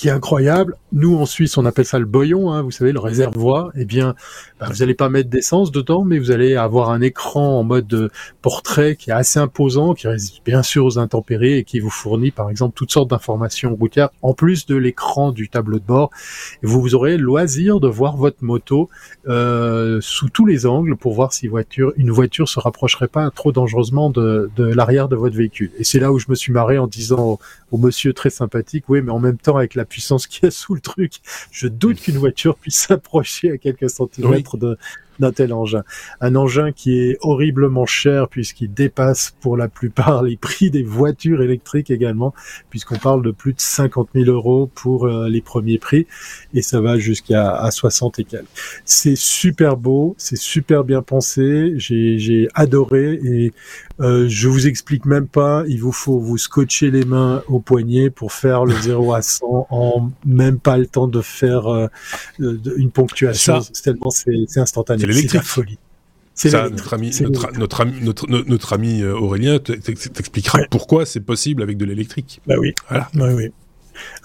qui 0.00 0.08
est 0.08 0.12
incroyable. 0.12 0.76
Nous, 0.92 1.14
en 1.18 1.26
Suisse, 1.26 1.58
on 1.58 1.66
appelle 1.66 1.84
ça 1.84 1.98
le 1.98 2.06
boyon, 2.06 2.50
hein, 2.50 2.62
vous 2.62 2.70
savez, 2.70 2.90
le 2.90 3.00
réservoir. 3.00 3.70
Eh 3.74 3.84
bien, 3.84 4.14
bah, 4.58 4.66
vous 4.70 4.78
n'allez 4.78 4.94
pas 4.94 5.10
mettre 5.10 5.28
d'essence 5.28 5.70
dedans, 5.70 6.04
mais 6.04 6.18
vous 6.18 6.30
allez 6.30 6.56
avoir 6.56 6.88
un 6.88 7.02
écran 7.02 7.58
en 7.58 7.64
mode 7.64 7.92
euh, 7.92 8.08
portrait 8.40 8.96
qui 8.96 9.10
est 9.10 9.12
assez 9.12 9.38
imposant, 9.38 9.92
qui 9.92 10.08
résiste 10.08 10.40
bien 10.42 10.62
sûr 10.62 10.86
aux 10.86 10.98
intempéries 10.98 11.52
et 11.52 11.64
qui 11.64 11.80
vous 11.80 11.90
fournit, 11.90 12.30
par 12.30 12.48
exemple, 12.48 12.72
toutes 12.74 12.90
sortes 12.90 13.10
d'informations 13.10 13.74
routières, 13.74 14.08
en 14.22 14.32
plus 14.32 14.64
de 14.64 14.74
l'écran 14.74 15.32
du 15.32 15.50
tableau 15.50 15.78
de 15.78 15.84
bord. 15.84 16.08
Et 16.62 16.66
vous, 16.66 16.94
aurez 16.94 17.18
le 17.18 17.22
loisir 17.22 17.78
de 17.78 17.86
voir 17.86 18.16
votre 18.16 18.42
moto 18.42 18.88
euh, 19.28 19.98
sous 20.00 20.30
tous 20.30 20.46
les 20.46 20.64
angles 20.64 20.96
pour 20.96 21.12
voir 21.12 21.34
si 21.34 21.46
voiture, 21.46 21.92
une 21.98 22.10
voiture 22.10 22.48
se 22.48 22.58
rapprocherait 22.58 23.08
pas 23.08 23.30
trop 23.30 23.52
dangereusement 23.52 24.08
de, 24.08 24.50
de 24.56 24.64
l'arrière 24.64 25.08
de 25.08 25.16
votre 25.16 25.36
véhicule. 25.36 25.70
Et 25.78 25.84
c'est 25.84 26.00
là 26.00 26.10
où 26.10 26.18
je 26.18 26.26
me 26.30 26.34
suis 26.34 26.54
marré 26.54 26.78
en 26.78 26.86
disant 26.86 27.38
au 27.70 27.76
monsieur 27.76 28.14
très 28.14 28.30
sympathique, 28.30 28.86
oui, 28.88 29.02
mais 29.02 29.12
en 29.12 29.18
même 29.18 29.36
temps, 29.36 29.58
avec 29.58 29.74
la 29.74 29.84
puissance 29.90 30.26
qu'il 30.26 30.44
y 30.44 30.46
a 30.46 30.50
sous 30.50 30.74
le 30.74 30.80
truc, 30.80 31.20
je 31.52 31.68
doute 31.68 32.00
qu'une 32.00 32.16
voiture 32.16 32.56
puisse 32.56 32.76
s'approcher 32.76 33.52
à 33.52 33.58
quelques 33.58 33.90
centimètres 33.90 34.56
de, 34.56 34.78
d'un 35.20 35.32
tel 35.32 35.52
engin. 35.52 35.82
Un 36.20 36.34
engin 36.34 36.72
qui 36.72 36.98
est 36.98 37.18
horriblement 37.20 37.86
cher 37.86 38.28
puisqu'il 38.28 38.72
dépasse 38.72 39.34
pour 39.40 39.56
la 39.56 39.68
plupart 39.68 40.22
les 40.22 40.36
prix 40.36 40.70
des 40.70 40.82
voitures 40.82 41.42
électriques 41.42 41.90
également, 41.90 42.34
puisqu'on 42.70 42.96
parle 42.98 43.22
de 43.22 43.30
plus 43.30 43.52
de 43.52 43.60
50 43.60 44.08
000 44.14 44.30
euros 44.30 44.70
pour 44.74 45.06
euh, 45.06 45.28
les 45.28 45.40
premiers 45.40 45.78
prix 45.78 46.06
et 46.54 46.62
ça 46.62 46.80
va 46.80 46.98
jusqu'à 46.98 47.54
à 47.54 47.70
60 47.70 48.18
et 48.18 48.24
quelques. 48.24 48.46
C'est 48.84 49.16
super 49.16 49.76
beau, 49.76 50.14
c'est 50.18 50.38
super 50.38 50.84
bien 50.84 51.02
pensé, 51.02 51.74
j'ai 51.76 52.48
adoré 52.54 53.20
et 53.22 53.52
euh, 54.00 54.26
je 54.28 54.48
vous 54.48 54.66
explique 54.66 55.04
même 55.04 55.26
pas, 55.26 55.64
il 55.68 55.80
vous 55.80 55.92
faut 55.92 56.18
vous 56.18 56.38
scotcher 56.38 56.90
les 56.90 57.04
mains 57.04 57.42
au 57.48 57.60
poignet 57.60 58.10
pour 58.10 58.32
faire 58.32 58.64
le 58.64 58.74
0 58.74 59.12
à 59.12 59.22
100 59.22 59.66
en 59.70 60.10
même 60.24 60.58
pas 60.58 60.78
le 60.78 60.86
temps 60.86 61.06
de 61.06 61.20
faire 61.20 61.66
euh, 61.66 61.88
une 62.38 62.90
ponctuation. 62.90 63.60
tellement 63.82 64.10
c'est 64.10 64.58
instantané. 64.58 65.04
C'est 65.12 65.34
la 65.34 65.42
folie. 65.42 65.78
Ça, 66.34 66.70
notre 66.70 66.94
ami, 66.94 67.10
notre, 67.20 67.52
notre, 67.58 67.80
ami, 67.82 68.00
notre, 68.00 68.26
notre, 68.28 68.72
ami 68.72 69.04
Aurélien 69.04 69.58
t'expliquera 69.58 70.60
pourquoi 70.70 71.04
c'est 71.04 71.20
possible 71.20 71.62
avec 71.62 71.76
de 71.76 71.84
l'électrique. 71.84 72.40
Bah 72.46 72.54
oui. 72.58 72.74
Voilà. 72.88 73.10
Bah 73.12 73.28
oui 73.34 73.50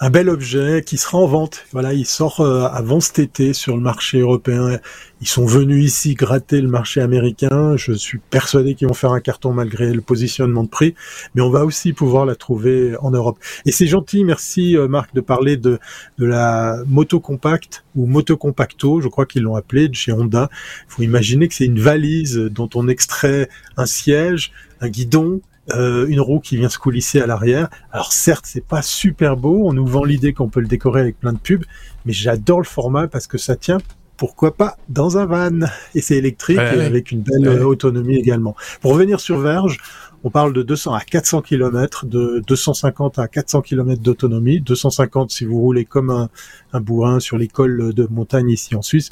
un 0.00 0.10
bel 0.10 0.28
objet 0.28 0.82
qui 0.84 0.96
sera 0.96 1.18
en 1.18 1.26
vente. 1.26 1.64
Voilà, 1.72 1.92
il 1.92 2.06
sort 2.06 2.40
euh, 2.40 2.68
avant 2.70 3.00
cet 3.00 3.18
été 3.18 3.52
sur 3.52 3.76
le 3.76 3.82
marché 3.82 4.20
européen. 4.20 4.78
Ils 5.20 5.28
sont 5.28 5.46
venus 5.46 5.84
ici 5.84 6.14
gratter 6.14 6.60
le 6.60 6.68
marché 6.68 7.00
américain. 7.00 7.76
Je 7.76 7.92
suis 7.92 8.18
persuadé 8.18 8.74
qu'ils 8.74 8.88
vont 8.88 8.94
faire 8.94 9.12
un 9.12 9.20
carton 9.20 9.52
malgré 9.52 9.92
le 9.92 10.00
positionnement 10.00 10.64
de 10.64 10.68
prix, 10.68 10.94
mais 11.34 11.42
on 11.42 11.50
va 11.50 11.64
aussi 11.64 11.92
pouvoir 11.92 12.26
la 12.26 12.34
trouver 12.34 12.94
en 13.00 13.10
Europe. 13.10 13.38
Et 13.64 13.72
c'est 13.72 13.86
gentil, 13.86 14.24
merci 14.24 14.76
euh, 14.76 14.88
Marc 14.88 15.14
de 15.14 15.20
parler 15.20 15.56
de, 15.56 15.78
de 16.18 16.26
la 16.26 16.82
moto 16.86 17.20
compacte 17.20 17.84
ou 17.94 18.06
moto 18.06 18.36
compacto, 18.36 19.00
je 19.00 19.08
crois 19.08 19.26
qu'ils 19.26 19.42
l'ont 19.42 19.56
appelé, 19.56 19.88
de 19.88 19.94
chez 19.94 20.12
Honda. 20.12 20.50
Il 20.88 20.92
faut 20.92 21.02
imaginer 21.02 21.48
que 21.48 21.54
c'est 21.54 21.64
une 21.64 21.80
valise 21.80 22.36
dont 22.36 22.68
on 22.74 22.88
extrait 22.88 23.48
un 23.76 23.86
siège, 23.86 24.52
un 24.80 24.88
guidon, 24.88 25.40
euh, 25.74 26.06
une 26.08 26.20
roue 26.20 26.40
qui 26.40 26.56
vient 26.56 26.68
se 26.68 26.78
coulisser 26.78 27.20
à 27.20 27.26
l'arrière. 27.26 27.68
Alors 27.92 28.12
certes, 28.12 28.44
c'est 28.46 28.64
pas 28.64 28.82
super 28.82 29.36
beau, 29.36 29.62
on 29.66 29.72
nous 29.72 29.86
vend 29.86 30.04
l'idée 30.04 30.32
qu'on 30.32 30.48
peut 30.48 30.60
le 30.60 30.68
décorer 30.68 31.00
avec 31.00 31.18
plein 31.18 31.32
de 31.32 31.38
pubs, 31.38 31.64
mais 32.04 32.12
j'adore 32.12 32.58
le 32.58 32.66
format 32.66 33.08
parce 33.08 33.26
que 33.26 33.38
ça 33.38 33.56
tient 33.56 33.78
pourquoi 34.16 34.56
pas 34.56 34.76
dans 34.88 35.18
un 35.18 35.26
van 35.26 35.66
et 35.94 36.00
c'est 36.00 36.16
électrique 36.16 36.58
avec 36.58 37.10
une 37.10 37.20
belle 37.20 37.62
autonomie 37.62 38.16
également. 38.16 38.56
Pour 38.80 38.92
revenir 38.92 39.20
sur 39.20 39.38
Verge, 39.38 39.78
on 40.24 40.30
parle 40.30 40.52
de 40.52 40.62
200 40.62 40.94
à 40.94 41.00
400 41.00 41.42
km, 41.42 42.06
de 42.06 42.42
250 42.46 43.18
à 43.18 43.28
400 43.28 43.62
km 43.62 44.00
d'autonomie. 44.00 44.60
250 44.60 45.30
si 45.30 45.44
vous 45.44 45.60
roulez 45.60 45.84
comme 45.84 46.10
un, 46.10 46.28
un 46.72 46.80
bourrin 46.80 47.20
sur 47.20 47.38
les 47.38 47.48
cols 47.48 47.92
de 47.92 48.08
montagne 48.10 48.50
ici 48.50 48.74
en 48.74 48.82
Suisse. 48.82 49.10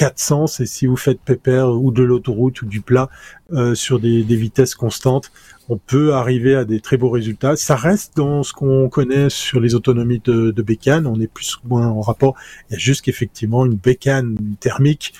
400, 0.00 0.46
c'est 0.46 0.64
si 0.64 0.86
vous 0.86 0.96
faites 0.96 1.20
pépère 1.20 1.68
ou 1.68 1.90
de 1.90 2.02
l'autoroute 2.02 2.62
ou 2.62 2.66
du 2.66 2.80
plat 2.80 3.10
euh, 3.52 3.74
sur 3.74 4.00
des, 4.00 4.22
vitesses 4.22 4.74
constantes, 4.74 5.30
on 5.68 5.76
peut 5.76 6.14
arriver 6.14 6.54
à 6.54 6.64
des 6.64 6.80
très 6.80 6.96
beaux 6.96 7.10
résultats. 7.10 7.54
Ça 7.54 7.76
reste 7.76 8.16
dans 8.16 8.42
ce 8.42 8.54
qu'on 8.54 8.88
connaît 8.88 9.28
sur 9.28 9.60
les 9.60 9.74
autonomies 9.74 10.22
de, 10.24 10.52
de 10.52 10.62
bécane, 10.62 11.06
on 11.06 11.20
est 11.20 11.26
plus 11.26 11.56
ou 11.56 11.68
moins 11.68 11.86
en 11.86 12.00
rapport. 12.00 12.34
Il 12.70 12.72
y 12.72 12.76
a 12.76 12.78
juste 12.78 13.02
qu'effectivement 13.02 13.66
une 13.66 13.74
bécane 13.74 14.38
thermique 14.58 15.12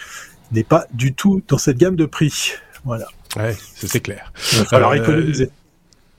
n'est 0.50 0.64
pas 0.64 0.86
du 0.94 1.12
tout 1.12 1.42
dans 1.46 1.58
cette 1.58 1.76
gamme 1.76 1.96
de 1.96 2.06
prix. 2.06 2.52
Voilà. 2.86 3.04
Ouais, 3.36 3.54
c'est 3.74 4.00
clair. 4.00 4.32
Alors, 4.72 4.94
économiser 4.94 5.50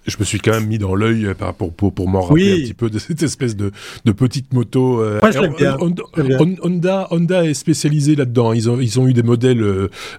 je 0.08 0.18
me 0.20 0.24
suis 0.24 0.40
quand 0.40 0.52
même 0.52 0.68
mis 0.68 0.80
dans 0.80 0.96
l'œil 0.96 1.28
euh, 1.28 1.34
pour, 1.58 1.74
pour, 1.74 1.94
pour 1.94 2.08
m'en 2.08 2.22
rappeler 2.22 2.54
un 2.54 2.56
petit 2.58 2.74
peu 2.74 2.90
de 2.90 2.98
cette 2.98 3.22
espèce 3.22 3.56
de, 3.56 3.72
de 4.06 4.12
petite 4.12 4.54
moto. 4.54 5.02
Euh, 5.02 5.20
bien. 5.58 5.78
Honda, 6.64 7.08
Honda, 7.12 7.46
est 7.46 7.54
spécialisé 7.54 8.16
là-dedans. 8.16 8.54
Ils 8.54 8.70
ont, 8.70 8.80
ils 8.80 9.00
ont 9.00 9.08
eu 9.08 9.14
des 9.14 9.24
modèles 9.24 9.62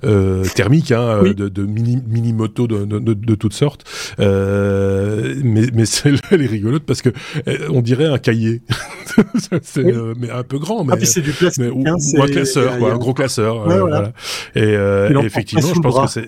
euh, 0.05 0.45
thermiques, 0.55 0.93
hein, 0.93 1.23
de, 1.23 1.49
de, 1.49 1.63
mini, 1.65 1.97
de, 1.97 2.85
de, 2.85 3.15
de, 3.15 3.35
toutes 3.35 3.55
sortes. 3.55 3.85
Euh, 4.21 5.35
mais 5.43 5.67
mais 5.75 5.85
celle-là, 5.85 6.21
elle 6.31 6.43
est 6.43 6.47
rigolote 6.47 6.85
parce 6.85 7.03
que 7.03 7.11
on 7.71 7.81
dirait 7.83 8.07
un 8.07 8.19
cahier. 8.19 8.63
c'est 9.63 9.85
mais 10.19 10.31
un 10.31 10.45
peu 10.45 10.59
grand. 10.59 10.85
Mais, 10.85 10.95
ah, 10.97 11.05
c'est 11.05 11.21
du 11.21 11.33
plastique. 11.33 11.65
ou, 11.75 11.85
hein, 11.87 11.97
un 12.21 12.27
classeur, 12.27 12.79
quoi, 12.79 12.93
un 12.93 12.99
gros 12.99 13.15
classeur. 13.15 13.67
Ouais, 13.67 13.81
voilà. 13.81 14.13
Et, 14.55 14.61
et 14.63 15.25
effectivement, 15.25 15.75
je 15.75 15.81
pense 15.81 16.15
que 16.15 16.21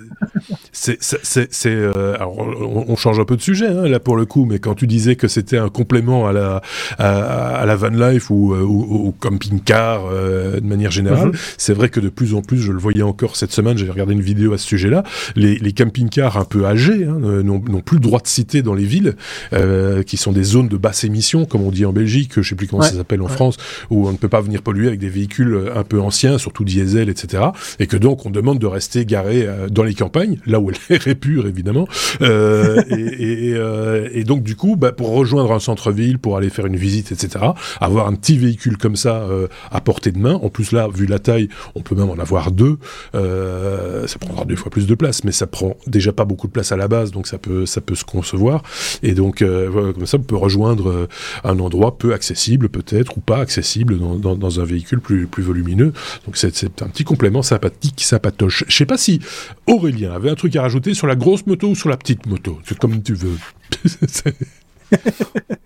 c'est, 0.73 0.99
c'est, 1.01 1.53
c'est, 1.53 1.85
alors 2.17 2.37
on, 2.39 2.87
on 2.89 2.97
change 2.97 3.21
un 3.21 3.25
peu 3.25 3.37
de 3.37 3.44
sujet 3.45 3.69
hein, 3.69 3.87
là 3.87 4.01
pour 4.01 4.17
le 4.17 4.25
coup, 4.25 4.47
mais 4.47 4.59
quand 4.59 4.75
tu 4.75 4.87
disais 4.87 5.17
que 5.17 5.29
c'était 5.29 5.59
un 5.59 5.69
complément 5.69 6.27
à 6.27 6.33
la 6.33 6.63
à, 6.99 7.65
la 7.67 7.77
van 7.77 7.89
life 7.89 8.31
ou, 8.31 8.55
euh, 8.55 8.63
au 8.63 9.13
camping-car 9.13 10.05
euh, 10.07 10.61
de 10.61 10.67
manière 10.67 10.91
générale, 10.91 11.29
mhm. 11.29 11.35
c'est 11.59 11.75
vrai 11.75 11.89
que 11.89 12.01
de 12.01 12.09
plus 12.09 12.35
en 12.35 12.43
plus, 12.43 12.59
je 12.59 12.73
le 12.73 12.79
voyais 12.79 13.03
encore 13.03 13.37
cette 13.37 13.53
semaine, 13.53 13.77
j'avais 13.77 13.91
regardé 13.91 14.15
une 14.15 14.23
vidéo 14.23 14.53
à 14.53 14.59
ce 14.59 14.67
sujet-là, 14.67 15.05
les, 15.37 15.57
les 15.57 15.73
camping-cars 15.73 16.37
un 16.37 16.45
peu 16.45 16.65
âgés 16.67 17.05
hein, 17.05 17.19
n'ont 17.43 17.61
plus 17.81 17.97
le 17.97 18.03
droit 18.03 18.21
de 18.21 18.27
citer 18.27 18.63
dans 18.63 18.75
les 18.75 18.85
villes, 18.85 19.17
euh, 19.53 20.03
qui 20.03 20.17
sont 20.17 20.33
des 20.33 20.43
zones 20.43 20.69
de 20.69 20.77
basse 20.77 21.05
émission, 21.05 21.45
comme 21.45 21.63
on 21.63 21.71
dit 21.71 21.85
en 21.85 21.93
Belgique, 21.93 22.33
je 22.37 22.49
sais 22.49 22.55
plus 22.55 22.67
comment 22.67 22.83
ça 22.83 22.95
s'appelle 22.97 23.23
en 23.23 23.29
France, 23.29 23.57
où 23.91 24.09
on 24.09 24.13
ne 24.13 24.17
peut 24.17 24.29
pas 24.29 24.41
venir 24.41 24.63
polluer 24.63 24.89
avec 24.89 25.01
des 25.01 25.09
véhicules 25.09 25.71
un 25.75 25.85
peu 25.85 26.01
anciens, 26.01 26.39
surtout 26.39 26.65
diesel, 26.65 27.09
etc. 27.09 27.43
Et 27.79 27.87
que 27.87 27.97
donc 27.97 28.27
on 28.27 28.31
demande 28.31 28.59
de 28.59 28.67
rester 28.67 29.05
garé 29.05 29.47
dans 29.71 29.83
les 29.83 29.95
campagnes, 29.95 30.39
là 30.47 30.61
où 30.61 30.71
l'air 30.71 31.07
est 31.09 31.15
pur 31.15 31.47
évidemment, 31.47 31.87
euh, 32.23 32.83
et, 32.91 33.34
euh, 33.55 34.09
et, 34.13 34.25
donc 34.25 34.43
du 34.43 34.57
coup, 34.57 34.77
bah, 34.77 34.93
pour 34.93 35.11
rejoindre 35.11 35.53
un 35.53 35.61
centre-ville, 35.61 36.19
pour 36.19 36.37
aller 36.37 36.51
faire 36.51 36.67
une 36.67 36.77
visite, 36.77 37.13
etc., 37.13 37.45
avoir 37.81 38.07
un 38.07 38.15
petit 38.15 38.39
véhicule 38.39 38.77
comme 38.77 38.97
ça 38.97 39.23
euh, 39.23 39.49
à 39.71 39.81
portée 39.81 40.13
de 40.13 40.19
main. 40.19 40.35
En 40.35 40.49
plus 40.49 40.73
là, 40.73 40.89
vu 40.93 41.07
la 41.07 41.19
taille, 41.19 41.49
on 41.75 41.81
peut 41.81 41.95
même 41.95 42.11
en 42.11 42.19
avoir 42.19 42.51
deux. 42.51 42.79
Euh, 43.15 44.07
ça 44.07 44.19
prendra 44.19 44.45
deux 44.45 44.57
fois 44.57 44.71
plus 44.71 44.87
de 44.87 44.95
place, 44.95 45.25
mais 45.25 45.33
ça 45.33 45.47
prend 45.47 45.77
déjà 45.87 46.13
pas 46.13 46.25
beaucoup 46.25 46.47
de 46.47 46.53
place 46.53 46.73
à 46.73 46.77
la 46.77 46.89
base, 46.89 47.11
donc 47.11 47.27
ça 47.27 47.39
peut 47.39 47.67
ça 47.67 47.81
peut 47.81 47.95
se 47.95 48.05
concevoir. 48.05 48.63
Et 49.03 49.13
donc 49.15 49.39
comme 49.39 50.07
ça, 50.07 50.19
on 50.19 50.23
peut 50.23 50.37
rejoindre 50.37 51.09
un 51.45 51.59
endroit 51.59 51.99
peu 51.99 52.13
accessible 52.13 52.69
peut-être 52.69 53.17
ou 53.17 53.21
pas 53.21 53.39
accessible 53.39 53.99
dans, 53.99 54.61
un 54.61 54.65
véhicule 54.65 55.01
plus 55.01 55.27
plus 55.27 55.43
volumineux. 55.43 55.93
Donc 56.27 56.37
c'est 56.37 56.83
un 56.83 56.89
petit 56.89 57.05
complément 57.05 57.43
sympathique, 57.43 58.01
sympatoche. 58.03 58.65
Je 58.69 58.77
sais 58.77 58.87
pas 58.87 58.99
si 58.99 59.21
Aurélien 59.67 60.13
avait 60.13 60.31
un 60.31 60.35
truc 60.35 60.55
à 60.57 60.63
rajouter 60.63 60.95
sur 60.95 61.07
la 61.07 61.17
grosse 61.17 61.47
moto 61.47 61.69
ou 61.69 61.75
sur 61.75 61.89
la 61.89 61.97
petite 61.97 62.27
moto. 62.27 62.59
C'est 62.65 62.79
comme 62.79 63.03
tu 63.03 63.15
veux. 63.15 63.24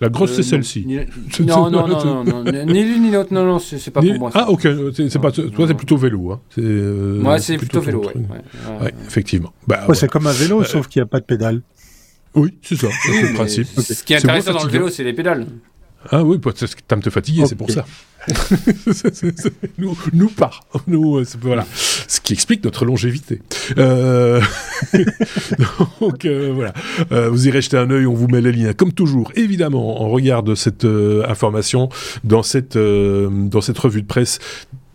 La 0.00 0.10
grosse, 0.10 0.32
c'est 0.32 0.40
euh, 0.40 0.42
celle-ci. 0.42 0.86
Non, 1.40 1.70
non, 1.70 1.88
non, 1.88 2.24
non, 2.24 2.44
ni 2.44 2.84
l'une 2.84 3.04
ni 3.04 3.10
l'autre, 3.10 3.32
non, 3.32 3.44
non, 3.44 3.58
c'est 3.58 3.90
pas 3.90 4.02
pour 4.02 4.18
moi. 4.18 4.30
Ah, 4.34 4.50
ok, 4.50 4.68
c'est 4.92 5.18
pas, 5.18 5.32
toi, 5.32 5.66
c'est 5.66 5.74
plutôt 5.74 5.96
vélo. 5.96 6.32
Hein. 6.32 6.40
C'est, 6.50 6.60
euh, 6.62 7.20
moi, 7.20 7.38
c'est 7.38 7.56
plutôt, 7.56 7.80
vélo, 7.80 8.04
ouais. 8.04 8.92
effectivement. 9.06 9.52
Bah, 9.66 9.86
c'est 9.94 10.10
comme 10.10 10.26
un 10.26 10.32
vélo, 10.32 10.60
euh, 10.60 10.64
sauf 10.64 10.88
qu'il 10.88 11.00
n'y 11.00 11.04
a 11.04 11.06
pas 11.06 11.20
de 11.20 11.24
pédale. 11.24 11.62
Oui, 12.34 12.54
c'est 12.60 12.76
ça, 12.76 12.88
c'est 13.06 13.22
le 13.22 13.34
principe. 13.34 13.66
Ce 13.66 14.02
qui 14.02 14.12
est 14.12 14.16
intéressant 14.16 14.52
dans 14.52 14.64
le 14.64 14.70
vélo, 14.70 14.90
c'est 14.90 15.04
les 15.04 15.14
pédales. 15.14 15.46
Ah 16.10 16.24
oui, 16.24 16.38
t'aimes 16.88 17.02
te 17.02 17.10
fatiguer, 17.10 17.46
c'est 17.46 17.56
pour 17.56 17.70
ça. 17.70 17.84
nous, 19.78 19.96
nous 20.12 20.28
pas. 20.28 20.50
Nous, 20.86 21.18
euh, 21.18 21.24
voilà. 21.40 21.64
Ce 22.08 22.20
qui 22.20 22.32
explique 22.32 22.64
notre 22.64 22.84
longévité. 22.84 23.40
Euh... 23.78 24.40
Donc 26.00 26.24
euh, 26.24 26.52
voilà. 26.54 26.72
Euh, 27.12 27.30
vous 27.30 27.46
irez 27.46 27.62
jeter 27.62 27.76
un 27.76 27.90
œil, 27.90 28.06
on 28.06 28.14
vous 28.14 28.28
met 28.28 28.40
les 28.40 28.52
liens. 28.52 28.72
Comme 28.72 28.92
toujours, 28.92 29.32
évidemment, 29.36 30.02
on 30.02 30.10
regarde 30.10 30.54
cette 30.54 30.84
information 30.84 31.88
dans 32.24 32.42
cette, 32.42 32.76
dans 32.76 33.60
cette 33.60 33.78
revue 33.78 34.02
de 34.02 34.06
presse 34.06 34.38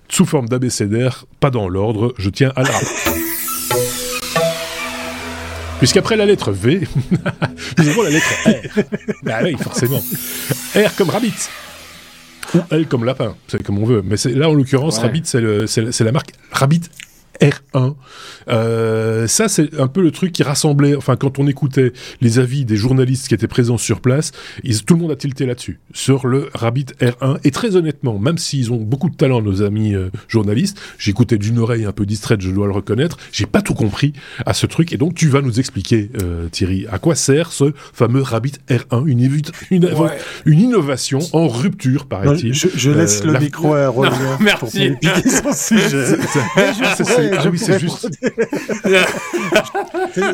sous 0.09 0.25
forme 0.25 0.49
d'abécédaire, 0.49 1.25
pas 1.39 1.51
dans 1.51 1.69
l'ordre, 1.69 2.13
je 2.17 2.29
tiens 2.29 2.51
à 2.57 2.63
la 2.63 3.20
Puisqu'après 5.81 6.15
la 6.15 6.27
lettre 6.27 6.51
V, 6.51 6.87
nous 7.79 7.87
avons 7.89 8.03
la 8.03 8.11
lettre 8.11 8.27
R. 8.45 8.83
bah 9.23 9.39
oui, 9.41 9.55
forcément. 9.59 9.99
R 10.75 10.95
comme 10.95 11.09
rabbit. 11.09 11.33
Ou 12.53 12.59
L 12.69 12.85
comme 12.85 13.03
lapin, 13.03 13.35
c'est 13.47 13.63
comme 13.63 13.79
on 13.79 13.85
veut. 13.87 14.03
Mais 14.05 14.15
là, 14.35 14.47
en 14.47 14.53
l'occurrence, 14.53 14.99
Rabbit, 14.99 15.23
c'est 15.25 16.03
la 16.03 16.11
marque 16.11 16.33
Rabbit 16.51 16.81
R1. 17.41 17.95
Euh, 18.49 19.27
ça, 19.27 19.47
c'est 19.47 19.79
un 19.79 19.87
peu 19.87 20.01
le 20.01 20.11
truc 20.11 20.31
qui 20.31 20.43
rassemblait, 20.43 20.95
enfin, 20.95 21.15
quand 21.15 21.39
on 21.39 21.47
écoutait 21.47 21.93
les 22.21 22.39
avis 22.39 22.65
des 22.65 22.75
journalistes 22.75 23.27
qui 23.27 23.33
étaient 23.33 23.47
présents 23.47 23.77
sur 23.77 24.01
place, 24.01 24.31
tout 24.85 24.93
le 24.93 24.99
monde 24.99 25.11
a 25.11 25.15
tilté 25.15 25.45
là-dessus, 25.45 25.79
sur 25.93 26.27
le 26.27 26.49
Rabbit 26.53 26.87
R1. 26.99 27.39
Et 27.43 27.51
très 27.51 27.75
honnêtement, 27.75 28.19
même 28.19 28.37
s'ils 28.37 28.71
ont 28.71 28.77
beaucoup 28.77 29.09
de 29.09 29.15
talent, 29.15 29.41
nos 29.41 29.61
amis 29.61 29.93
euh, 29.93 30.09
journalistes, 30.27 30.79
j'écoutais 30.97 31.37
d'une 31.37 31.59
oreille 31.59 31.85
un 31.85 31.91
peu 31.91 32.05
distraite, 32.05 32.41
je 32.41 32.51
dois 32.51 32.67
le 32.67 32.73
reconnaître, 32.73 33.17
j'ai 33.31 33.45
pas 33.45 33.61
tout 33.61 33.73
compris 33.73 34.13
à 34.45 34.53
ce 34.53 34.65
truc. 34.65 34.93
Et 34.93 34.97
donc, 34.97 35.15
tu 35.15 35.27
vas 35.27 35.41
nous 35.41 35.59
expliquer, 35.59 36.09
euh, 36.21 36.47
Thierry, 36.49 36.85
à 36.91 36.99
quoi 36.99 37.15
sert 37.15 37.51
ce 37.51 37.73
fameux 37.93 38.21
Rabbit 38.21 38.53
R1, 38.69 39.07
une, 39.07 39.21
une, 39.71 39.89
une 40.45 40.59
innovation 40.59 41.19
en 41.33 41.47
rupture, 41.47 42.05
paraît-il. 42.05 42.53
Je, 42.53 42.91
laisse 42.91 43.23
le 43.23 43.39
micro 43.39 43.73
à 43.75 43.87
Roger. 43.87 44.11
Merci. 44.39 44.91
Pour 45.41 45.53
son 45.53 45.75
sujet. 45.75 46.17
Ah 47.37 47.49
oui, 47.49 47.57
c'est 47.57 47.79
juste. 47.79 48.09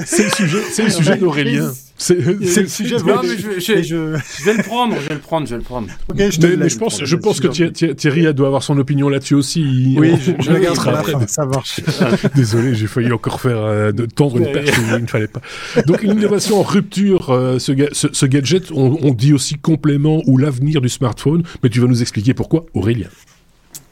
c'est 0.06 0.24
le 0.24 0.30
sujet, 0.30 0.62
c'est 0.72 0.84
le 0.84 0.90
sujet 0.90 1.18
d'Aurélien. 1.18 1.72
C'est 1.98 2.16
le 2.16 2.68
sujet. 2.68 2.98
Non, 2.98 3.22
mais 3.24 3.38
je, 3.38 3.60
je, 3.60 3.82
je, 3.82 4.46
vais 4.46 4.54
le 4.54 4.64
prendre, 4.64 4.96
je 5.02 5.08
vais 5.10 5.16
le 5.16 5.20
prendre, 5.20 5.48
je 5.48 5.52
vais 5.52 5.58
le 5.58 5.64
prendre. 5.64 5.88
Okay, 6.12 6.32
je 6.32 6.42
mais, 6.42 6.56
mais 6.56 6.70
je 6.70 6.78
pense, 6.78 7.04
je 7.04 7.16
pense 7.16 7.40
que 7.40 7.48
Thierry 7.48 8.34
doit 8.34 8.48
avoir 8.48 8.64
son 8.64 8.78
opinion 8.78 9.10
là-dessus 9.10 9.36
aussi. 9.36 9.96
Oui, 9.98 10.14
je, 10.22 10.32
je 10.40 10.52
la 10.52 10.60
garde 10.60 10.78
après. 10.88 11.14
Ça 11.28 11.46
marche. 11.46 11.82
Désolé, 12.36 12.76
j'ai 12.76 12.88
failli 12.88 13.12
encore 13.12 13.42
faire 13.42 13.58
euh, 13.58 13.92
de 13.92 14.06
tendre 14.06 14.38
une 14.38 14.52
perche 14.52 14.70
il 14.78 15.02
ne 15.02 15.08
fallait 15.08 15.28
pas. 15.28 15.42
Donc 15.86 16.04
une 16.04 16.12
innovation 16.12 16.60
en 16.60 16.64
rupture, 16.64 17.32
euh, 17.32 17.58
ce, 17.60 17.74
ce, 17.92 18.08
ce, 18.12 18.26
gadget, 18.26 18.72
on, 18.72 18.98
on 19.02 19.12
dit 19.14 19.34
aussi 19.34 19.56
complément 19.56 20.22
ou 20.28 20.38
l'avenir 20.38 20.82
du 20.82 20.90
smartphone, 20.90 21.44
mais 21.64 21.70
tu 21.70 21.80
vas 21.80 21.88
nous 21.88 22.02
expliquer 22.02 22.34
pourquoi, 22.34 22.66
Aurélien. 22.74 23.08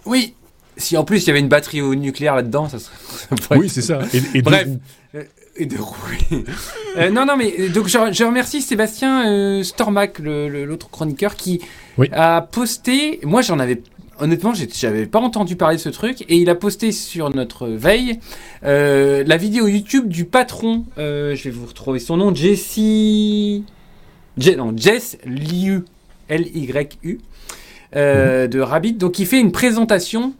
Oui, 0.05 0.35
si 0.77 0.97
en 0.97 1.03
plus 1.03 1.23
il 1.23 1.27
y 1.27 1.29
avait 1.29 1.39
une 1.39 1.47
batterie 1.47 1.81
au 1.81 1.95
nucléaire 1.95 2.35
là-dedans, 2.35 2.69
ça 2.69 2.79
serait. 2.79 3.57
oui, 3.57 3.69
c'est 3.69 3.81
ça. 3.81 3.99
Et, 4.33 4.41
Bref. 4.41 4.67
Euh, 5.15 5.23
et 5.57 5.65
de 5.65 5.77
euh, 6.97 7.09
non, 7.11 7.25
non, 7.25 7.37
mais 7.37 7.69
donc 7.69 7.87
je, 7.87 8.25
remercie 8.25 8.61
Sébastien 8.61 9.29
euh, 9.31 9.63
Stormac, 9.63 10.19
l'autre 10.19 10.89
chroniqueur, 10.89 11.35
qui 11.35 11.61
a 12.11 12.41
posté. 12.41 13.21
Moi, 13.23 13.41
j'en 13.41 13.59
avais 13.59 13.81
honnêtement, 14.19 14.53
j'avais 14.53 15.05
pas 15.05 15.19
entendu 15.19 15.55
parler 15.55 15.77
de 15.77 15.81
ce 15.81 15.89
truc 15.89 16.23
et 16.27 16.37
il 16.37 16.49
a 16.49 16.55
posté 16.55 16.91
sur 16.91 17.33
notre 17.33 17.67
veille 17.67 18.19
la 18.63 19.37
vidéo 19.37 19.67
YouTube 19.67 20.09
du 20.09 20.25
patron. 20.25 20.83
je 20.97 21.41
vais 21.41 21.51
vous 21.51 21.67
retrouver 21.67 21.99
son 21.99 22.17
nom, 22.17 22.35
Jesse. 22.35 22.77
non, 24.57 24.73
Jess 24.75 25.17
Liu, 25.25 25.85
L-Y-U, 26.27 27.19
mhm. 27.95 28.47
de 28.47 28.59
Rabbit. 28.59 28.93
Donc, 28.93 29.19
il 29.19 29.25
fait 29.25 29.39
une 29.39 29.53
présentation 29.53 30.33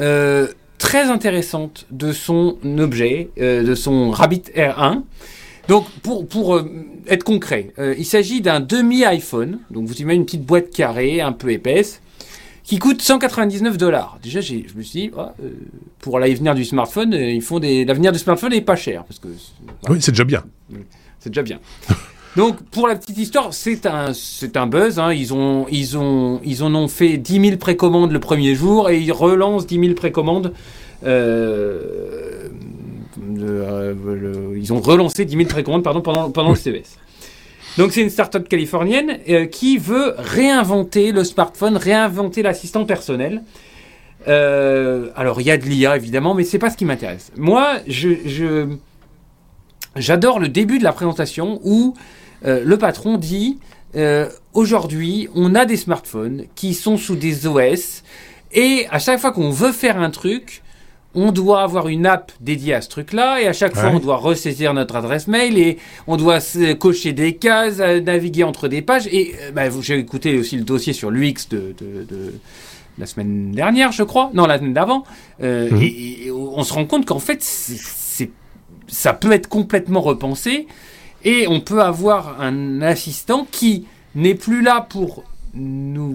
euh, 0.00 0.48
très 0.78 1.10
intéressante 1.10 1.86
de 1.90 2.12
son 2.12 2.58
objet, 2.78 3.30
euh, 3.40 3.62
de 3.62 3.74
son 3.74 4.10
Rabbit 4.10 4.42
R1. 4.56 5.02
Donc, 5.68 5.88
pour, 6.02 6.26
pour 6.26 6.56
euh, 6.56 6.70
être 7.08 7.24
concret, 7.24 7.72
il 7.78 8.04
s'agit 8.04 8.40
d'un 8.40 8.60
demi-iPhone. 8.60 9.60
Donc, 9.70 9.86
vous 9.86 9.94
imaginez 9.94 10.14
une 10.14 10.24
petite 10.24 10.44
boîte 10.44 10.70
carrée, 10.70 11.20
un 11.20 11.32
peu 11.32 11.50
épaisse, 11.50 12.02
qui 12.64 12.78
coûte 12.78 13.00
199 13.00 13.78
dollars. 13.78 14.18
Déjà, 14.22 14.40
je 14.40 14.54
me 14.76 14.82
suis 14.82 15.00
dit, 15.00 15.10
oh, 15.16 15.26
pour 16.00 16.18
l'avenir 16.18 16.54
du 16.54 16.64
smartphone, 16.64 17.12
ils 17.12 17.42
font 17.42 17.60
des, 17.60 17.84
l'avenir 17.84 18.12
du 18.12 18.18
smartphone 18.18 18.50
n'est 18.50 18.60
pas 18.60 18.76
cher. 18.76 19.04
Parce 19.04 19.18
que, 19.18 19.28
Oui, 19.88 19.98
c'est 20.00 20.12
déjà 20.12 20.24
bien. 20.24 20.44
C'est 21.18 21.30
déjà 21.30 21.42
bien. 21.42 21.60
Donc, 22.36 22.62
pour 22.64 22.88
la 22.88 22.96
petite 22.96 23.18
histoire, 23.18 23.54
c'est 23.54 23.86
un, 23.86 24.12
c'est 24.12 24.58
buzz. 24.66 24.98
Hein. 24.98 25.12
Ils, 25.12 25.32
en 25.32 26.74
ont 26.74 26.88
fait 26.88 27.16
10 27.16 27.40
000 27.40 27.56
précommandes 27.58 28.10
le 28.10 28.20
premier 28.20 28.54
jour 28.54 28.90
et 28.90 28.98
ils 28.98 29.12
relancent 29.12 29.66
10 29.66 29.78
000 29.78 29.94
précommandes. 29.94 30.52
Euh, 31.04 32.48
ils 34.56 34.72
ont 34.72 34.80
relancé 34.80 35.24
10 35.24 35.36
000 35.36 35.48
précommandes 35.48 35.84
pardon, 35.84 36.00
pendant, 36.00 36.30
pendant 36.30 36.50
le 36.50 36.56
CES. 36.56 36.98
Donc 37.76 37.92
c'est 37.92 38.02
une 38.02 38.10
start-up 38.10 38.48
californienne 38.48 39.18
euh, 39.28 39.46
qui 39.46 39.78
veut 39.78 40.14
réinventer 40.16 41.12
le 41.12 41.24
smartphone, 41.24 41.76
réinventer 41.76 42.42
l'assistant 42.42 42.84
personnel. 42.84 43.42
Euh, 44.26 45.10
alors 45.16 45.40
il 45.40 45.46
y 45.46 45.50
a 45.50 45.56
de 45.56 45.64
l'IA 45.64 45.96
évidemment, 45.96 46.34
mais 46.34 46.44
c'est 46.44 46.58
pas 46.58 46.70
ce 46.70 46.76
qui 46.76 46.84
m'intéresse. 46.84 47.32
Moi, 47.36 47.78
je, 47.86 48.68
j'adore 49.96 50.38
le 50.38 50.48
début 50.48 50.78
de 50.78 50.84
la 50.84 50.92
présentation 50.92 51.60
où 51.64 51.94
euh, 52.44 52.62
le 52.64 52.78
patron 52.78 53.16
dit 53.16 53.58
aujourd'hui 54.54 55.28
on 55.36 55.54
a 55.54 55.66
des 55.66 55.76
smartphones 55.76 56.46
qui 56.56 56.74
sont 56.74 56.96
sous 56.96 57.14
des 57.14 57.46
OS 57.46 58.02
et 58.54 58.86
à 58.90 58.98
chaque 58.98 59.20
fois 59.20 59.32
qu'on 59.32 59.50
veut 59.50 59.72
faire 59.72 60.00
un 60.00 60.10
truc, 60.10 60.62
on 61.14 61.32
doit 61.32 61.62
avoir 61.62 61.88
une 61.88 62.06
app 62.06 62.32
dédiée 62.40 62.74
à 62.74 62.80
ce 62.80 62.88
truc-là, 62.88 63.40
et 63.40 63.46
à 63.46 63.52
chaque 63.52 63.74
fois, 63.74 63.90
on 63.92 63.98
doit 63.98 64.16
ressaisir 64.16 64.74
notre 64.74 64.96
adresse 64.96 65.28
mail, 65.28 65.58
et 65.58 65.78
on 66.06 66.16
doit 66.16 66.38
cocher 66.78 67.12
des 67.12 67.36
cases, 67.36 67.78
euh, 67.80 68.00
naviguer 68.00 68.44
entre 68.44 68.68
des 68.68 68.82
pages. 68.82 69.06
Et 69.08 69.34
euh, 69.40 69.50
bah, 69.52 69.62
j'ai 69.80 69.98
écouté 69.98 70.38
aussi 70.38 70.56
le 70.56 70.64
dossier 70.64 70.92
sur 70.92 71.10
l'UX 71.10 71.48
de, 71.50 71.74
la 72.98 73.06
semaine 73.06 73.52
dernière, 73.52 73.92
je 73.92 74.02
crois, 74.02 74.30
non, 74.34 74.46
la 74.46 74.58
semaine 74.58 74.74
d'avant, 74.74 75.04
euh, 75.42 75.70
mhm. 75.70 75.82
et, 75.82 76.30
on 76.30 76.62
se 76.62 76.72
rend 76.72 76.84
compte 76.84 77.06
qu'en 77.06 77.18
fait, 77.18 77.42
ça 78.86 79.12
peut 79.12 79.32
être 79.32 79.48
complètement 79.48 80.00
repensé, 80.00 80.66
et 81.24 81.46
on 81.48 81.60
peut 81.60 81.82
avoir 81.82 82.40
un 82.40 82.82
assistant 82.82 83.46
qui 83.50 83.86
n'est 84.14 84.34
plus 84.34 84.62
là 84.62 84.80
pour 84.88 85.24
nous 85.54 86.14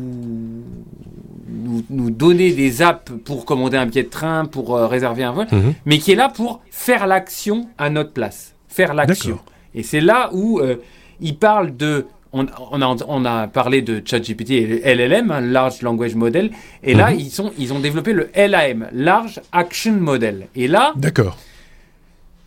nous, 1.89 2.09
donner 2.09 2.51
des 2.51 2.81
apps 2.81 3.11
pour 3.25 3.45
commander 3.45 3.77
un 3.77 3.85
billet 3.85 4.03
de 4.03 4.09
train, 4.09 4.45
pour 4.45 4.75
euh, 4.75 4.87
réserver 4.87 5.23
un 5.23 5.31
vol, 5.31 5.47
mhm. 5.51 5.73
mais 5.85 5.97
qui 5.97 6.11
est 6.11 6.15
là 6.15 6.29
pour 6.29 6.61
faire 6.69 7.07
l'action 7.07 7.67
à 7.77 7.89
notre 7.89 8.11
place. 8.11 8.53
Faire 8.67 8.93
l'action. 8.93 9.39
Et 9.75 9.83
c'est 9.83 10.01
là 10.01 10.29
où 10.33 10.59
euh, 10.59 10.75
il 11.21 11.37
parle 11.37 11.75
de. 11.75 12.07
On, 12.31 12.45
on, 12.71 12.81
a, 12.83 12.95
on, 13.07 13.25
a, 13.25 13.47
parlé 13.47 13.81
de 13.81 14.03
ChatGPT 14.05 14.51
et 14.51 14.93
LLM, 14.95 15.31
un 15.31 15.41
Large 15.41 15.81
Language 15.81 16.13
Model, 16.13 16.51
et 16.83 16.93
là, 16.93 17.09
mhm. 17.09 17.19
ils, 17.19 17.31
sont, 17.31 17.51
ils 17.57 17.73
ont 17.73 17.79
développé 17.79 18.13
le 18.13 18.29
LAM, 18.35 18.87
Large 18.93 19.41
Action 19.51 19.93
Model. 19.93 20.45
Et 20.55 20.67
là. 20.67 20.93
D'accord. 20.95 21.37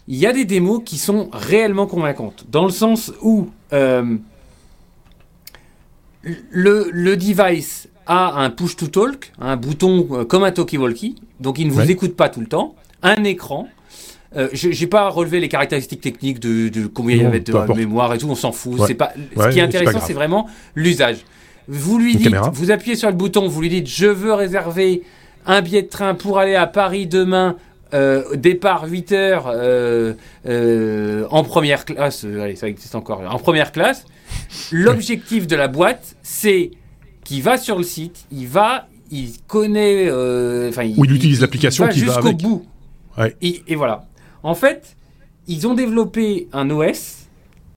Il 0.09 0.17
y 0.17 0.27
a 0.27 0.33
des 0.33 0.45
démos 0.45 0.83
qui 0.85 0.99
sont 0.99 1.29
réellement 1.33 1.87
convaincantes, 1.87 2.45
dans 2.51 2.65
le 2.65 2.71
sens 2.73 3.13
où 3.23 3.51
euh, 3.73 4.17
le, 6.23 6.89
le 6.93 7.17
device 7.17 7.89
a 8.07 8.43
un 8.43 8.51
push-to-talk, 8.51 9.33
un 9.41 9.57
bouton 9.57 10.09
euh, 10.11 10.25
comme 10.25 10.45
un 10.45 10.51
talkie-walkie, 10.51 11.17
donc 11.41 11.59
il 11.59 11.69
ne 11.69 11.73
vous 11.73 11.91
écoute 11.91 12.17
pas 12.17 12.29
tout 12.29 12.41
le 12.41 12.47
temps, 12.47 12.75
un 13.03 13.25
écran. 13.25 13.69
Euh, 14.35 14.49
je 14.53 14.69
n'ai 14.69 14.87
pas 14.87 15.09
relevé 15.09 15.41
les 15.41 15.49
caractéristiques 15.49 16.01
techniques 16.01 16.41
de, 16.41 16.87
combien 16.87 17.17
il 17.17 17.23
y 17.23 17.27
avait 17.27 17.41
de 17.41 17.75
mémoire 17.75 18.15
et 18.15 18.19
tout, 18.19 18.29
on 18.29 18.35
s'en 18.35 18.53
fout. 18.53 18.81
C'est 18.87 18.95
pas. 18.95 19.13
ce 19.37 19.49
qui 19.51 19.59
est 19.59 19.63
intéressant, 19.63 20.01
c'est 20.01 20.15
vraiment 20.15 20.49
l'usage. 20.75 21.19
Vous 21.69 21.99
lui 21.99 22.17
dites, 22.17 22.35
vous 22.53 22.71
appuyez 22.71 22.97
sur 22.97 23.09
le 23.09 23.15
bouton, 23.15 23.47
vous 23.47 23.61
lui 23.61 23.69
dites, 23.69 23.89
je 23.89 24.07
veux 24.07 24.33
réserver 24.33 25.03
un 25.47 25.61
billet 25.61 25.83
de 25.83 25.89
train 25.89 26.15
pour 26.15 26.39
aller 26.39 26.55
à 26.55 26.67
Paris 26.67 27.07
demain. 27.07 27.57
Euh, 27.95 28.37
départ 28.37 28.87
8 28.89 29.13
heures 29.13 29.53
euh, 29.55 30.15
en 31.31 31.45
première 31.45 31.85
classe, 31.85 32.25
allez 32.25 32.57
ça 32.57 32.67
existe 32.67 32.95
encore, 32.95 33.21
en 33.21 33.39
première 33.39 33.71
classe. 33.71 34.07
L'objectif 34.71 35.47
de 35.47 35.57
la 35.57 35.69
boîte, 35.69 36.17
c'est 36.23 36.71
qui 37.25 37.43
va 37.43 37.59
sur 37.59 37.77
le 37.77 37.85
site, 37.85 38.25
il 38.33 38.47
va, 38.49 38.89
il 39.11 39.33
connaît, 39.47 40.07
euh, 40.09 40.71
enfin, 40.71 40.85
il, 40.85 40.97
il, 40.97 41.13
utilise 41.13 41.41
l'application 41.43 41.87
qui 41.89 42.01
va 42.01 42.15
jusqu'au 42.15 42.33
bout. 42.33 42.67
Et, 43.43 43.63
et, 43.69 43.75
voilà. 43.75 44.07
En 44.43 44.55
fait, 44.55 44.97
ils 45.47 45.67
ont 45.67 45.75
développé 45.75 46.49
un 46.55 46.71
OS 46.71 47.27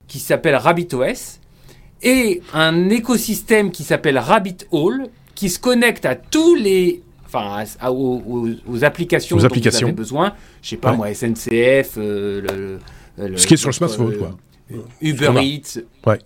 qui 0.08 0.18
s'appelle 0.18 0.56
RabbitOS 0.56 1.40
et 2.02 2.40
un 2.54 2.88
écosystème 2.88 3.70
qui 3.70 3.84
s'appelle 3.84 4.18
RabbitHole 4.18 5.08
qui 5.34 5.50
se 5.50 5.58
connecte 5.58 6.06
à 6.06 6.14
tous 6.14 6.54
les 6.54 7.02
enfin 7.36 7.90
aux, 7.90 8.84
applications 8.84 9.36
dont 9.36 9.48
vous 9.48 9.76
avez 9.76 9.92
besoin. 9.92 10.32
Je 10.62 10.70
sais 10.70 10.76
pas 10.76 10.92
moi, 10.92 11.12
SNCF, 11.12 11.94
euh, 11.98 12.78
le, 13.18 13.36
ce 13.36 13.46
qui 13.46 13.54
est 13.54 13.56
sur 13.56 13.68
le 13.68 13.74
smartphone, 13.74 14.16
quoi. 14.16 14.36
Uber 15.00 15.32
Eats. 15.40 15.80
Ouais. 16.06 16.18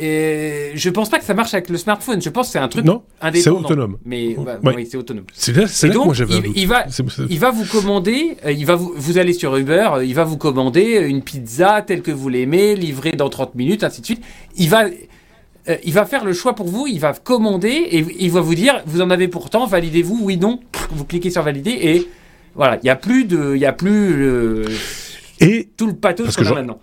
Et 0.00 0.70
je 0.76 0.90
pense 0.90 1.08
pas 1.08 1.18
que 1.18 1.24
ça 1.24 1.34
marche 1.34 1.54
avec 1.54 1.68
le 1.70 1.76
smartphone. 1.76 2.22
Je 2.22 2.30
pense 2.30 2.46
que 2.46 2.52
c'est 2.52 2.58
un 2.60 2.68
truc 2.68 2.84
non, 2.84 3.02
C'est 3.34 3.50
autonome. 3.50 3.98
Mais 4.04 4.36
oui, 4.62 4.86
c'est 4.88 4.96
autonome. 4.96 5.24
C'est 5.32 5.54
là, 5.56 5.66
c'est 5.66 5.88
là 5.88 5.94
que 5.94 5.98
moi 5.98 6.14
j'avais. 6.14 6.34
Il, 6.34 6.56
il, 6.56 6.68
va, 6.68 6.86
il 7.28 7.38
va 7.38 7.50
vous 7.50 7.64
commander. 7.64 8.36
Euh, 8.44 8.52
il 8.52 8.64
va 8.64 8.76
vous, 8.76 8.92
vous 8.94 9.18
allez 9.18 9.32
sur 9.32 9.56
Uber. 9.56 9.88
Euh, 9.94 10.04
il 10.04 10.14
va 10.14 10.22
vous 10.22 10.36
commander 10.36 11.04
une 11.08 11.22
pizza 11.22 11.82
telle 11.82 12.02
que 12.02 12.12
vous 12.12 12.28
l'aimez, 12.28 12.76
livrée 12.76 13.12
dans 13.12 13.28
30 13.28 13.56
minutes, 13.56 13.82
ainsi 13.82 14.00
de 14.00 14.06
suite. 14.06 14.24
Il 14.56 14.70
va, 14.70 14.84
euh, 15.68 15.76
il 15.84 15.92
va 15.92 16.04
faire 16.04 16.24
le 16.24 16.32
choix 16.32 16.54
pour 16.54 16.68
vous. 16.68 16.86
Il 16.86 17.00
va 17.00 17.12
commander 17.12 17.68
et 17.68 18.04
il 18.20 18.30
va 18.30 18.40
vous 18.40 18.54
dire, 18.54 18.82
vous 18.86 19.00
en 19.00 19.10
avez 19.10 19.28
pourtant, 19.28 19.66
validez-vous, 19.66 20.20
oui, 20.22 20.36
non. 20.36 20.60
Vous 20.90 21.04
cliquez 21.04 21.30
sur 21.30 21.42
valider 21.42 21.70
et 21.70 22.08
voilà. 22.54 22.78
Il 22.82 22.86
y 22.86 22.90
a 22.90 22.96
plus 22.96 23.24
de, 23.24 23.54
il 23.54 23.60
y 23.60 23.66
a 23.66 23.72
plus. 23.72 24.64
et 25.40 25.68
tout 25.76 25.86
le 25.86 25.94
pathos 25.94 26.36
qu'on 26.36 26.46
a 26.46 26.54
maintenant 26.54 26.80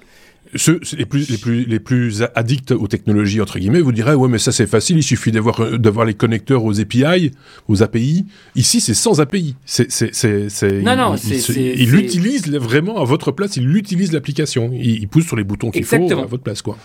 ceux 0.56 0.80
les 0.97 1.06
plus 1.06 1.30
les 1.30 1.38
plus 1.38 1.66
les 1.66 1.80
plus 1.80 2.24
addicts 2.36 2.72
aux 2.72 2.88
technologies 2.88 3.41
entre 3.41 3.60
guillemets 3.60 3.82
vous 3.82 3.91
diraient 3.91 4.16
ouais 4.16 4.30
mais 4.30 4.38
ça 4.38 4.51
c'est 4.51 4.68
facile 4.68 4.97
il 4.97 5.03
suffit 5.03 5.32
d'avoir 5.32 5.60
euh, 5.62 5.78
d'avoir 5.78 6.06
les 6.06 6.14
connecteurs 6.14 6.64
aux 6.64 6.80
API 6.80 7.32
aux 7.68 7.84
API 7.84 8.26
ici 8.56 8.82
c'est 8.82 8.93
sans 8.93 9.22
API 9.22 9.56
c'est 9.66 9.91
c'est 9.91 10.14
c'est 10.14 10.82
non 10.82 10.95
non 10.95 11.16
il, 11.16 11.58
il, 11.58 11.95
utilise 11.95 12.49
vraiment 12.49 13.01
à 13.01 13.06
votre 13.06 13.32
place 13.32 13.58
il 13.58 13.76
utilise 13.76 14.12
l'application. 14.12 14.72
Il, 14.74 15.08
pousse 15.08 15.26
sur 15.26 15.36
les 15.36 15.43
boutons 15.43 15.72
qu'il 15.72 15.84
faut 15.84 15.95
à 15.95 16.26
votre 16.26 16.43
place 16.43 16.62
quoi. 16.62 16.78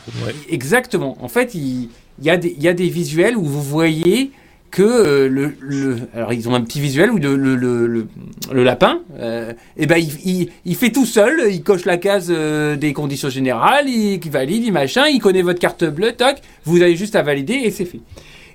Exactement. 0.49 1.23
En 1.23 1.29
fait 1.29 1.55
il, 1.55 1.89
il 2.19 2.27
y 2.27 2.31
a 2.31 2.37
des 2.37 2.55
il 2.57 2.63
y 2.63 2.69
a 2.69 2.75
des 2.75 2.89
visuels 2.89 3.37
où 3.37 3.45
vous 3.45 3.63
voyez 3.63 4.31
que 4.71 4.83
euh, 4.83 5.29
le, 5.29 5.55
le, 5.61 5.99
alors 6.15 6.33
ils 6.33 6.49
ont 6.49 6.55
un 6.55 6.61
petit 6.61 6.81
visuel 6.81 7.11
où 7.11 7.19
le, 7.19 7.37
le, 7.37 7.57
le, 7.57 8.65
lapin, 8.65 9.01
euh, 9.19 9.53
et 9.77 9.87
ben 9.87 9.97
il, 9.97 10.49
il, 10.65 10.77
fait 10.77 10.91
tout 10.91 11.07
seul, 11.07 11.53
il 11.53 11.63
coche 11.63 11.85
la 11.85 11.97
case 11.97 12.29
euh, 12.31 12.77
des 12.77 12.93
conditions 12.93 13.29
générales, 13.29 13.89
il, 13.89 14.21
valide, 14.31 14.65
il 14.65 15.13
il 15.13 15.19
connaît 15.21 15.43
votre 15.43 15.59
carte 15.59 15.85
bleue, 15.85 16.13
toc, 16.13 16.37
vous 16.65 16.83
avez 16.83 16.97
juste 16.97 17.17
à 17.17 17.23
valider 17.23 17.55
et 17.55 17.71
c'est 17.71 17.85
fait. 17.85 18.01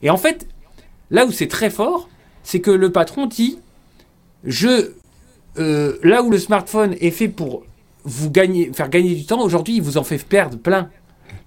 Et 0.04 0.10
en 0.10 0.18
fait, 0.18 0.48
là 1.12 1.26
où 1.26 1.32
c'est 1.32 1.48
très 1.48 1.70
fort, 1.70 2.10
c'est 2.44 2.62
que 2.62 2.72
le 2.72 2.92
patron 2.92 3.26
dit, 3.26 3.60
je, 4.46 4.92
là 5.58 6.24
où 6.24 6.30
le 6.30 6.40
smartphone 6.40 6.96
est 7.02 7.12
fait 7.12 7.28
pour 7.28 7.64
vous 8.04 8.30
gagner, 8.30 8.72
faire 8.74 8.90
gagner 8.90 9.16
du 9.16 9.26
temps, 9.26 9.42
aujourd'hui 9.42 9.78
il 9.78 9.82
vous 9.82 9.98
en 9.98 10.04
fait 10.04 10.24
perdre 10.24 10.58
plein. 10.58 10.90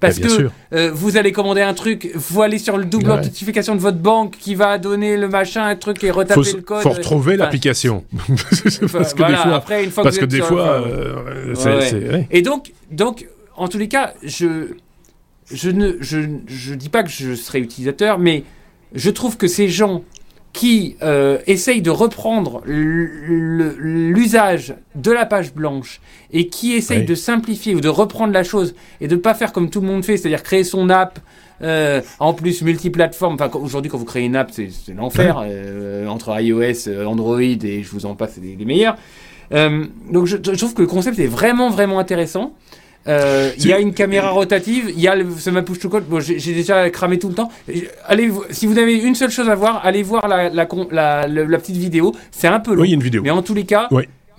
Parce 0.00 0.18
que 0.18 0.48
euh, 0.72 0.90
vous 0.92 1.16
allez 1.16 1.32
commander 1.32 1.62
un 1.62 1.74
truc, 1.74 2.10
vous 2.14 2.42
allez 2.42 2.58
sur 2.58 2.76
le 2.78 2.84
double 2.84 3.10
authentification 3.10 3.74
de 3.74 3.80
votre 3.80 3.98
banque 3.98 4.36
qui 4.38 4.54
va 4.54 4.78
donner 4.78 5.16
le 5.16 5.28
machin, 5.28 5.64
un 5.64 5.76
truc 5.76 6.02
et 6.04 6.10
retaper 6.10 6.40
le 6.54 6.62
code. 6.62 6.82
Faut 6.82 6.90
retrouver 6.90 7.36
l'application. 7.36 8.04
parce 8.92 9.14
que 9.14 9.26
des 9.26 9.36
fois, 9.36 9.54
après, 9.54 9.84
une 9.84 9.90
fois 9.90 10.02
parce 10.02 10.18
que, 10.18 10.24
des 10.24 10.40
fois, 10.42 10.86
euh, 10.86 11.54
c'est. 11.54 12.26
Et 12.30 12.42
donc, 12.42 12.72
donc, 12.90 13.26
en 13.56 13.68
tous 13.68 13.78
les 13.78 13.88
cas, 13.88 14.14
je, 14.22 14.68
je 15.50 15.70
ne, 15.70 15.96
je, 16.00 16.20
je 16.46 16.74
dis 16.74 16.88
pas 16.88 17.02
que 17.02 17.10
je 17.10 17.34
serai 17.34 17.60
utilisateur, 17.60 18.18
mais 18.18 18.44
je 18.94 19.10
trouve 19.10 19.36
que 19.36 19.48
ces 19.48 19.68
gens 19.68 20.02
qui 20.52 20.96
euh, 21.02 21.38
essaye 21.46 21.82
de 21.82 21.90
reprendre 21.90 22.62
l'usage 22.66 24.74
de 24.94 25.12
la 25.12 25.26
page 25.26 25.54
blanche 25.54 26.00
et 26.32 26.48
qui 26.48 26.72
essaye 26.72 27.04
de 27.04 27.14
simplifier 27.14 27.74
ou 27.74 27.80
de 27.80 27.88
reprendre 27.88 28.32
la 28.32 28.44
chose 28.44 28.74
et 29.00 29.08
de 29.08 29.14
ne 29.14 29.20
pas 29.20 29.34
faire 29.34 29.52
comme 29.52 29.70
tout 29.70 29.80
le 29.80 29.86
monde 29.86 30.04
fait, 30.04 30.16
c'est-à-dire 30.16 30.42
créer 30.42 30.64
son 30.64 30.90
app 30.90 31.18
euh, 31.62 32.00
en 32.18 32.34
plus 32.34 32.62
multiplateforme. 32.62 33.34
Enfin, 33.34 33.50
aujourd'hui, 33.58 33.90
quand 33.90 33.98
vous 33.98 34.04
créez 34.04 34.24
une 34.24 34.36
app, 34.36 34.50
c'est 34.52 34.70
l'enfer 34.94 35.42
euh, 35.44 36.06
entre 36.06 36.40
iOS, 36.40 36.88
Android 37.06 37.40
et 37.40 37.82
je 37.82 37.90
vous 37.90 38.06
en 38.06 38.14
passe, 38.14 38.32
c'est 38.34 38.40
les, 38.40 38.64
meilleurs. 38.64 38.96
donc, 39.50 40.26
je, 40.26 40.36
je, 40.36 40.56
trouve 40.56 40.74
que 40.74 40.82
le 40.82 40.88
concept 40.88 41.18
est 41.18 41.26
vraiment, 41.26 41.70
vraiment 41.70 41.98
intéressant. 41.98 42.54
Euh, 43.08 43.50
il 43.56 43.66
y 43.66 43.72
a 43.72 43.78
une 43.78 43.94
caméra 43.94 44.30
rotative, 44.30 44.90
il 44.90 45.00
y 45.00 45.08
a 45.08 45.16
le, 45.16 45.26
ce 45.38 45.50
push 45.60 45.78
to 45.78 45.88
code. 45.88 46.04
Bon, 46.04 46.20
j'ai 46.20 46.52
déjà 46.52 46.88
cramé 46.90 47.18
tout 47.18 47.28
le 47.28 47.34
temps. 47.34 47.50
Allez, 48.06 48.30
si 48.50 48.66
vous 48.66 48.78
avez 48.78 48.96
une 48.98 49.14
seule 49.14 49.30
chose 49.30 49.48
à 49.48 49.54
voir, 49.54 49.80
allez 49.84 50.02
voir 50.02 50.28
la, 50.28 50.50
la, 50.50 50.68
la, 50.90 51.26
la 51.26 51.58
petite 51.58 51.76
vidéo. 51.76 52.14
C'est 52.30 52.48
un 52.48 52.60
peu 52.60 52.74
long. 52.74 52.82
Oui, 52.82 52.88
il 52.88 52.90
y 52.90 52.94
a 52.94 52.96
une 52.96 53.02
vidéo. 53.02 53.22
Mais 53.22 53.30
en 53.30 53.42
tous 53.42 53.54
les 53.54 53.64
cas, 53.64 53.88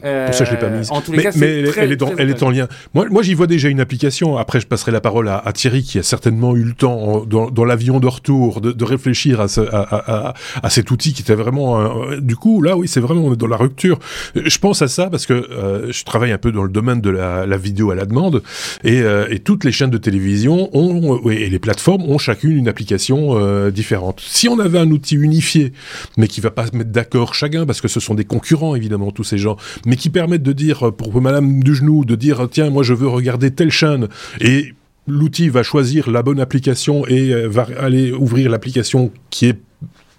pour 0.02 0.34
ça, 0.34 0.46
je 0.46 0.52
l'ai 0.52 0.58
pas 0.58 0.70
mise. 0.70 0.92
En 0.92 1.02
tous 1.02 1.12
les 1.12 1.18
mais, 1.18 1.24
cas, 1.24 1.32
mais 1.36 1.64
elle, 1.78 1.92
est 1.92 1.96
dans, 1.96 2.12
elle 2.18 2.30
est 2.30 2.44
en 2.44 2.50
lien. 2.50 2.68
Moi, 2.94 3.08
moi 3.10 3.22
j'y 3.22 3.34
vois 3.34 3.48
déjà 3.48 3.70
une 3.70 3.80
application. 3.80 4.38
Après, 4.38 4.60
je 4.60 4.68
passerai 4.68 4.92
la 4.92 5.02
parole 5.02 5.30
à, 5.30 5.52
Thierry, 5.54 5.84
qui 5.84 6.00
a 6.00 6.04
certainement 6.04 6.56
eu 6.56 6.64
le 6.64 6.74
temps, 6.74 7.26
dans, 7.26 7.50
dans 7.50 7.66
l'avion 7.66 8.00
de 8.00 8.08
retour, 8.08 8.62
de, 8.62 8.72
de 8.72 8.86
réfléchir 8.86 9.42
à, 9.42 9.48
ce, 9.48 9.62
à, 9.62 10.34
à, 10.62 10.70
cet 10.70 10.92
outil 10.92 11.14
qui 11.14 11.22
était 11.22 11.36
vraiment... 11.36 12.18
du 12.20 12.36
coup, 12.36 12.62
là, 12.62 12.78
oui, 12.78 12.88
c'est 12.88 13.00
vraiment, 13.00 13.26
on 13.26 13.34
est 13.34 13.38
dans 13.38 13.48
la 13.48 13.58
rupture. 13.58 14.00
Je 14.36 14.58
pense 14.58 14.82
à 14.82 14.88
ça 14.88 15.10
parce 15.10 15.26
que 15.26 15.34
euh, 15.34 15.92
je 15.92 16.04
travaille 16.04 16.32
un 16.32 16.38
peu 16.38 16.52
dans 16.52 16.64
le 16.64 16.70
domaine 16.70 17.02
de 17.02 17.10
la, 17.10 17.46
la 17.46 17.58
vidéo 17.58 17.92
à 17.92 17.96
la 17.96 18.06
demande, 18.06 18.42
et, 18.84 19.02
euh, 19.02 19.28
et, 19.30 19.40
toutes 19.40 19.64
les 19.64 19.72
chaînes 19.72 19.90
de 19.90 19.98
télévision 19.98 20.70
ont, 20.74 21.30
et 21.30 21.50
les 21.50 21.60
plateformes 21.60 22.04
ont 22.04 22.18
chacune 22.18 22.52
une 22.52 22.68
application 22.68 23.38
euh, 23.38 23.72
différente. 23.72 24.22
Si 24.26 24.48
on 24.48 24.60
avait 24.60 24.80
un 24.80 24.90
outil 24.92 25.16
unifié, 25.16 25.74
mais 26.18 26.28
qui 26.28 26.42
va 26.42 26.52
pas 26.52 26.68
se 26.68 26.76
mettre 26.76 26.92
d'accord 26.92 27.34
chacun, 27.34 27.66
parce 27.66 27.82
que 27.82 27.88
ce 27.88 28.00
sont 28.00 28.16
des 28.16 28.26
concurrents, 28.26 28.76
évidemment, 28.76 29.12
tous 29.12 29.24
ces 29.24 29.38
gens, 29.38 29.58
mais 29.90 29.96
qui 29.96 30.12
permettent 30.12 30.44
de 30.44 30.54
dire, 30.54 30.94
pour 30.94 31.20
Madame 31.20 31.64
du 31.64 31.74
genou, 31.74 32.06
de 32.06 32.14
dire, 32.14 32.48
tiens, 32.52 32.70
moi 32.70 32.84
je 32.84 32.94
veux 32.94 33.08
regarder 33.08 33.50
telle 33.50 33.72
chaîne, 33.72 34.08
et 34.40 34.76
l'outil 35.08 35.50
va 35.50 35.64
choisir 35.64 36.12
la 36.12 36.22
bonne 36.22 36.40
application 36.40 37.08
et 37.08 37.34
euh, 37.34 37.48
va 37.48 37.68
aller 37.80 38.12
ouvrir 38.12 38.52
l'application 38.52 39.12
qui 39.32 39.48
est 39.48 39.58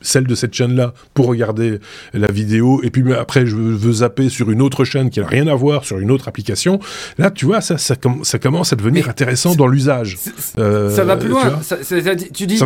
celle 0.01 0.27
de 0.27 0.35
cette 0.35 0.55
chaîne-là 0.55 0.93
pour 1.15 1.27
regarder 1.27 1.79
la 2.15 2.33
vidéo, 2.33 2.81
et 2.83 2.91
puis 2.91 3.05
après 3.15 3.47
je 3.47 3.55
veux 3.55 3.93
zapper 3.93 4.29
sur 4.29 4.51
une 4.51 4.61
autre 4.61 4.85
chaîne 4.85 5.09
qui 5.09 5.21
n'a 5.21 5.27
rien 5.29 5.47
à 5.47 5.55
voir 5.55 5.85
sur 5.85 5.99
une 5.99 6.11
autre 6.11 6.27
application. 6.27 6.81
Là, 7.19 7.31
tu 7.31 7.45
vois, 7.47 7.61
ça, 7.61 7.79
ça, 7.79 7.95
ça 8.23 8.39
commence 8.41 8.73
à 8.73 8.77
devenir 8.77 9.09
intéressant 9.09 9.55
dans 9.55 9.69
l'usage. 9.69 10.19
Euh, 10.59 10.91
ça 10.91 11.05
va 11.05 11.17
plus 11.17 11.29
loin. 11.29 11.61
Ça, 11.63 11.77
tu 12.35 12.47
dis, 12.49 12.59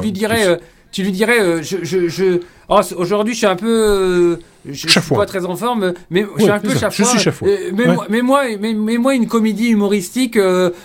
lui 0.00 0.12
dirais, 0.12 0.46
euh, 0.46 0.56
tu 0.92 1.02
lui 1.02 1.12
dirais, 1.12 1.40
euh, 1.40 1.62
je, 1.62 1.78
je, 1.82 2.08
je... 2.08 2.40
Oh, 2.68 2.80
aujourd'hui, 2.96 3.32
je 3.32 3.38
suis 3.38 3.46
un 3.46 3.56
peu, 3.56 4.38
euh, 4.68 4.70
je, 4.72 4.88
suis 4.88 5.14
pas 5.14 5.26
très 5.26 5.44
en 5.44 5.56
forme, 5.56 5.92
mais 6.10 6.24
je 6.36 6.42
suis 6.42 6.50
un 6.50 6.58
peu 6.58 6.70
chaque 6.70 6.92
fois. 6.92 7.48
Euh, 7.48 7.70
mais, 7.74 7.86
moi, 7.86 8.06
mais, 8.08 8.22
moi, 8.22 8.42
mais, 8.58 8.98
moi, 8.98 9.14
une 9.14 9.26
comédie 9.26 9.70
humoristique 9.70 10.38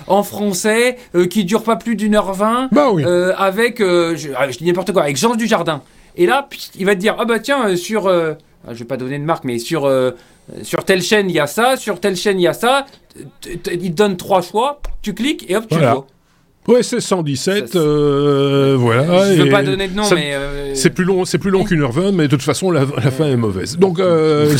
en 0.07 0.23
français 0.23 0.97
qui 1.29 1.45
dure 1.45 1.63
pas 1.63 1.75
plus 1.75 1.95
d'une 1.95 2.15
heure 2.15 2.33
vingt, 2.33 2.69
bah 2.71 2.89
avec, 3.37 3.79
je, 3.79 4.29
ah, 4.37 4.49
je, 4.49 4.57
dis 4.57 4.65
n'importe 4.65 4.91
quoi, 4.93 5.03
avec 5.03 5.17
Jean 5.17 5.35
Dujardin. 5.35 5.81
Et 6.15 6.25
là, 6.25 6.47
il 6.75 6.85
va 6.85 6.95
te 6.95 6.99
dire, 6.99 7.15
ah 7.19 7.25
bah 7.25 7.39
tiens, 7.39 7.75
sur, 7.75 8.07
ah, 8.07 8.35
je 8.71 8.79
vais 8.79 8.85
pas 8.85 8.97
donner 8.97 9.19
de 9.19 9.23
marque, 9.23 9.43
mais 9.43 9.59
sur 9.59 9.91
sur 10.63 10.85
telle 10.85 11.01
chaîne 11.01 11.29
il 11.29 11.35
y 11.35 11.39
a 11.39 11.47
ça, 11.47 11.75
sur 11.75 11.99
telle 11.99 12.15
chaîne 12.15 12.39
il 12.39 12.43
y 12.43 12.47
a 12.47 12.53
ça. 12.53 12.85
Il 13.45 13.59
te 13.59 13.95
donne 13.95 14.17
trois 14.17 14.41
choix, 14.41 14.79
tu 15.01 15.13
cliques 15.13 15.49
et 15.49 15.55
hop, 15.55 15.67
tu 15.69 15.77
vois. 15.77 16.07
Ouais, 16.67 16.83
c'est 16.83 16.99
117, 16.99 17.77
euh, 17.77 18.75
voilà. 18.77 19.33
Je 19.33 19.41
veux 19.41 19.49
pas 19.49 19.63
donner 19.63 19.87
de 19.87 19.95
nom, 19.95 20.03
mais 20.13 20.33
euh, 20.33 20.75
c'est 20.75 20.89
plus 20.89 21.05
long, 21.05 21.23
c'est 21.23 21.37
plus 21.37 21.49
long 21.49 21.63
qu'une 21.63 21.81
heure 21.81 21.93
vingt, 21.93 22.11
mais 22.11 22.23
de 22.23 22.31
toute 22.31 22.41
façon 22.41 22.71
la, 22.71 22.81
la 22.81 23.09
fin 23.09 23.25
est 23.25 23.37
mauvaise. 23.37 23.77
Donc 23.77 23.99
euh... 23.99 24.53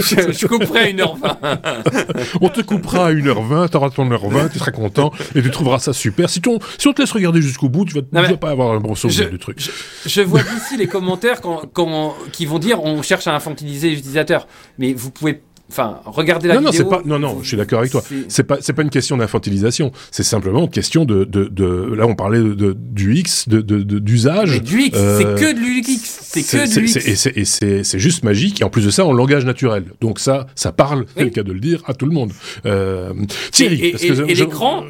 je, 0.00 0.32
je, 0.32 0.46
couperai 0.48 0.78
à 0.80 0.88
une 0.88 1.00
heure 1.00 1.14
vingt. 1.14 1.38
on 2.40 2.48
te 2.48 2.62
coupera 2.62 3.06
à 3.06 3.10
une 3.12 3.28
heure 3.28 3.42
vingt, 3.42 3.68
t'auras 3.68 3.90
ton 3.90 4.10
heure 4.10 4.28
vingt, 4.28 4.48
tu 4.48 4.58
seras 4.58 4.72
content 4.72 5.12
et 5.36 5.42
tu 5.42 5.52
trouveras 5.52 5.78
ça 5.78 5.92
super. 5.92 6.28
Si, 6.28 6.40
ton, 6.40 6.58
si 6.78 6.88
on 6.88 6.92
te 6.92 7.02
laisse 7.02 7.12
regarder 7.12 7.40
jusqu'au 7.40 7.68
bout, 7.68 7.84
tu 7.84 7.94
vas, 7.94 8.00
tu 8.00 8.08
vas 8.32 8.36
pas 8.36 8.50
avoir 8.50 8.72
un 8.72 8.80
bon 8.80 8.96
souvenir 8.96 9.30
du 9.30 9.38
truc. 9.38 9.58
Je, 10.04 10.20
vois 10.20 10.42
d'ici 10.42 10.76
les 10.76 10.88
commentaires 10.88 11.40
quand, 11.40 11.62
quand, 11.72 12.16
qui 12.32 12.44
vont 12.44 12.58
dire 12.58 12.82
on 12.82 13.02
cherche 13.02 13.28
à 13.28 13.34
infantiliser 13.36 13.90
l'utilisateur, 13.90 14.48
mais 14.78 14.92
vous 14.92 15.12
pouvez 15.12 15.42
Enfin, 15.70 16.00
regardez 16.04 16.48
la 16.48 16.60
non, 16.60 16.70
vidéo. 16.70 16.84
Non, 16.84 16.90
pas, 16.90 17.02
non, 17.06 17.18
non, 17.18 17.38
je 17.42 17.48
suis 17.48 17.56
d'accord 17.56 17.78
avec 17.78 17.90
toi. 17.90 18.02
C'est 18.28 18.44
pas, 18.44 18.58
c'est 18.60 18.74
pas 18.74 18.82
une 18.82 18.90
question 18.90 19.16
d'infantilisation. 19.16 19.92
C'est 20.10 20.22
simplement 20.22 20.62
une 20.62 20.70
question 20.70 21.06
de, 21.06 21.24
de, 21.24 21.44
de, 21.44 21.94
là, 21.94 22.06
on 22.06 22.14
parlait 22.14 22.38
de, 22.38 22.76
du 22.78 23.14
X, 23.16 23.48
de, 23.48 23.60
d'usage. 23.60 24.62
du 24.62 24.82
X, 24.82 24.98
c'est 24.98 25.24
euh, 25.24 25.36
que 25.36 25.54
de 25.54 25.58
l'UX. 25.58 25.98
C'est 25.98 26.42
que 26.42 26.74
de 26.74 26.80
l'UX. 26.80 27.36
Et 27.36 27.82
c'est 27.82 27.98
juste 27.98 28.24
magique. 28.24 28.60
Et 28.60 28.64
en 28.64 28.70
plus 28.70 28.84
de 28.84 28.90
ça, 28.90 29.06
en 29.06 29.12
langage 29.12 29.46
naturel. 29.46 29.86
Donc 30.00 30.20
ça, 30.20 30.46
ça 30.54 30.70
parle, 30.70 31.06
c'est 31.16 31.24
le 31.24 31.30
cas 31.30 31.42
de 31.42 31.52
le 31.52 31.60
dire, 31.60 31.82
à 31.86 31.94
tout 31.94 32.06
le 32.06 32.12
monde. 32.12 32.32
Euh, 32.66 33.14
Thierry. 33.50 33.80
Et, 33.80 34.06
et, 34.06 34.30
et 34.30 34.34
l'écran, 34.34 34.84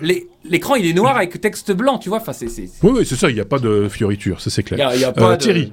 l'écran, 0.45 0.75
il 0.75 0.87
est 0.87 0.93
noir 0.93 1.17
avec 1.17 1.41
texte 1.41 1.71
blanc, 1.73 1.99
tu 1.99 2.09
vois. 2.09 2.19
Enfin, 2.19 2.33
c'est, 2.33 2.47
Oui, 2.83 2.93
oui, 2.97 3.07
c'est 3.07 3.17
ça. 3.17 3.31
Il 3.31 3.35
n'y 3.35 3.41
a 3.41 3.45
pas 3.45 3.61
de 3.61 3.89
fioriture, 3.89 4.41
ça 4.41 4.51
c'est 4.51 4.65
clair. 4.65 4.91
Il 4.95 5.01
y 5.01 5.05
a, 5.05 5.13
pas 5.13 5.33
euh, 5.33 5.37
Thierry. 5.37 5.73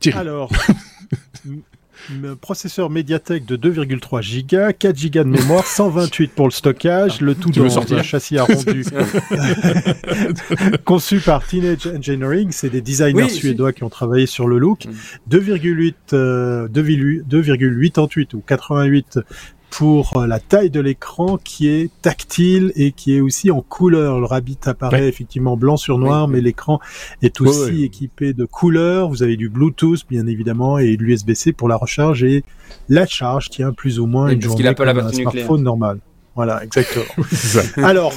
Thierry. 0.00 0.18
Alors. 0.18 0.50
processeur 2.40 2.90
Mediatek 2.90 3.44
de 3.44 3.56
2,3 3.56 4.42
Go, 4.42 4.72
4 4.78 5.10
Go 5.10 5.24
de 5.24 5.24
mémoire, 5.24 5.66
128 5.66 6.32
pour 6.32 6.46
le 6.46 6.52
stockage, 6.52 7.20
le 7.20 7.34
tout 7.34 7.50
dans 7.50 7.92
un 7.92 8.02
châssis 8.02 8.38
arrondi. 8.38 8.82
Conçu 10.84 11.20
par 11.20 11.46
Teenage 11.46 11.86
Engineering, 11.86 12.48
c'est 12.50 12.70
des 12.70 12.80
designers 12.80 13.28
suédois 13.28 13.72
qui 13.72 13.84
ont 13.84 13.88
travaillé 13.88 14.26
sur 14.26 14.48
le 14.48 14.58
look, 14.58 14.86
2,8 15.30 15.94
euh, 16.12 16.68
2,88 16.68 18.34
ou 18.34 18.40
88 18.40 19.20
pour 19.70 20.16
euh, 20.16 20.26
la 20.26 20.40
taille 20.40 20.70
de 20.70 20.80
l'écran 20.80 21.38
qui 21.38 21.68
est 21.68 21.90
tactile 22.02 22.72
et 22.76 22.92
qui 22.92 23.16
est 23.16 23.20
aussi 23.20 23.50
en 23.50 23.62
couleur. 23.62 24.20
Le 24.20 24.26
Rabbit 24.26 24.58
apparaît 24.66 25.08
effectivement 25.08 25.56
blanc 25.56 25.76
sur 25.76 25.98
noir, 25.98 26.28
mais 26.28 26.40
l'écran 26.40 26.80
est 27.22 27.40
aussi 27.40 27.84
équipé 27.84 28.32
de 28.32 28.44
couleurs. 28.44 29.08
Vous 29.08 29.22
avez 29.22 29.36
du 29.36 29.48
Bluetooth, 29.48 30.06
bien 30.08 30.26
évidemment, 30.26 30.78
et 30.78 30.96
de 30.96 31.02
l'USB-C 31.02 31.52
pour 31.52 31.68
la 31.68 31.76
recharge 31.76 32.24
et 32.24 32.44
la 32.88 33.06
charge 33.06 33.50
tient 33.50 33.72
plus 33.72 33.98
ou 34.00 34.06
moins 34.06 34.28
une 34.28 34.42
journée 34.42 34.74
comme 34.74 34.88
un 34.88 35.12
smartphone 35.12 35.62
normal. 35.62 35.98
Voilà, 36.36 36.62
exactement. 36.62 37.04
Alors, 37.86 38.14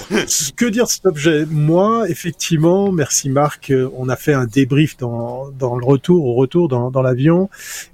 que 0.56 0.66
dire 0.66 0.88
cet 0.88 1.06
objet? 1.06 1.46
Moi, 1.50 2.10
effectivement, 2.10 2.92
merci 2.92 3.30
Marc, 3.30 3.72
euh, 3.72 3.90
on 3.98 4.08
a 4.08 4.16
fait 4.16 4.34
un 4.34 4.46
débrief 4.46 4.98
dans, 4.98 5.50
dans 5.52 5.76
le 5.76 5.86
retour, 5.86 6.26
au 6.26 6.34
retour 6.36 6.68
dans, 6.68 6.92
dans 6.92 7.02
l'avion. 7.02 7.50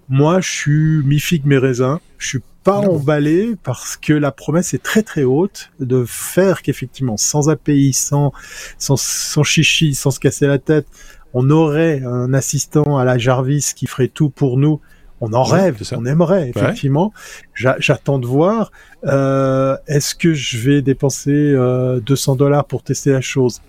Moi, 0.10 0.42
je 0.42 0.50
suis 0.50 1.04
mi-figue, 1.04 1.46
mi-raisin. 1.46 2.00
Je 2.18 2.28
suis 2.28 2.40
pas 2.64 2.78
emballé 2.78 3.56
parce 3.64 3.98
que 3.98 4.14
la 4.14 4.32
promesse 4.32 4.74
est 4.74 4.84
très 4.84 5.04
très 5.04 5.24
haute 5.24 5.72
de 5.80 6.04
faire 6.06 6.62
qu'effectivement, 6.62 7.18
sans 7.18 7.50
API, 7.50 7.94
sans, 7.94 8.32
sans, 8.78 9.00
sans 9.00 9.44
chichi, 9.44 9.96
sans 9.96 10.12
se 10.12 10.20
casser 10.20 10.48
la 10.48 10.60
tête, 10.60 10.88
on 11.34 11.50
aurait 11.50 12.02
un 12.04 12.34
assistant 12.34 12.98
à 12.98 13.06
la 13.06 13.18
Jarvis 13.18 13.74
qui 13.76 13.88
ferait 13.88 14.08
tout 14.08 14.30
pour 14.30 14.58
nous. 14.58 14.82
On 15.22 15.34
en 15.34 15.44
rêve, 15.44 15.78
on 15.98 16.06
aimerait 16.06 16.50
effectivement. 16.50 17.14
J'attends 17.54 18.20
de 18.20 18.26
voir. 18.26 18.72
Euh, 19.06 19.76
Est-ce 19.88 20.16
que 20.16 20.34
je 20.34 20.58
vais 20.58 20.82
dépenser 20.82 21.32
euh, 21.32 22.00
200 22.00 22.36
dollars 22.36 22.66
pour 22.66 22.84
tester 22.84 23.12
la 23.12 23.22
chose? 23.22 23.62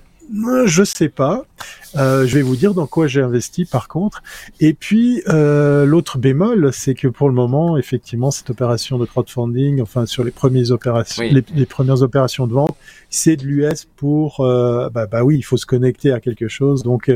Je 0.66 0.84
sais 0.84 1.08
pas. 1.08 1.44
Euh, 1.96 2.24
je 2.24 2.36
vais 2.36 2.42
vous 2.42 2.54
dire 2.54 2.72
dans 2.72 2.86
quoi 2.86 3.08
j'ai 3.08 3.20
investi 3.20 3.64
par 3.64 3.88
contre. 3.88 4.22
Et 4.60 4.74
puis 4.74 5.22
euh, 5.28 5.84
l'autre 5.84 6.18
bémol, 6.18 6.72
c'est 6.72 6.94
que 6.94 7.08
pour 7.08 7.28
le 7.28 7.34
moment, 7.34 7.76
effectivement, 7.76 8.30
cette 8.30 8.50
opération 8.50 8.98
de 8.98 9.06
crowdfunding, 9.06 9.82
enfin 9.82 10.06
sur 10.06 10.22
les 10.22 10.30
premières 10.30 10.70
opérations, 10.70 11.24
les, 11.24 11.66
premières 11.66 12.02
opérations 12.02 12.46
de 12.46 12.52
vente, 12.52 12.76
c'est 13.08 13.36
de 13.36 13.44
l'US 13.44 13.88
pour, 13.96 14.40
euh, 14.40 14.88
bah, 14.90 15.06
bah, 15.06 15.24
oui, 15.24 15.36
il 15.36 15.42
faut 15.42 15.56
se 15.56 15.66
connecter 15.66 16.12
à 16.12 16.20
quelque 16.20 16.48
chose. 16.48 16.84
Donc 16.84 17.10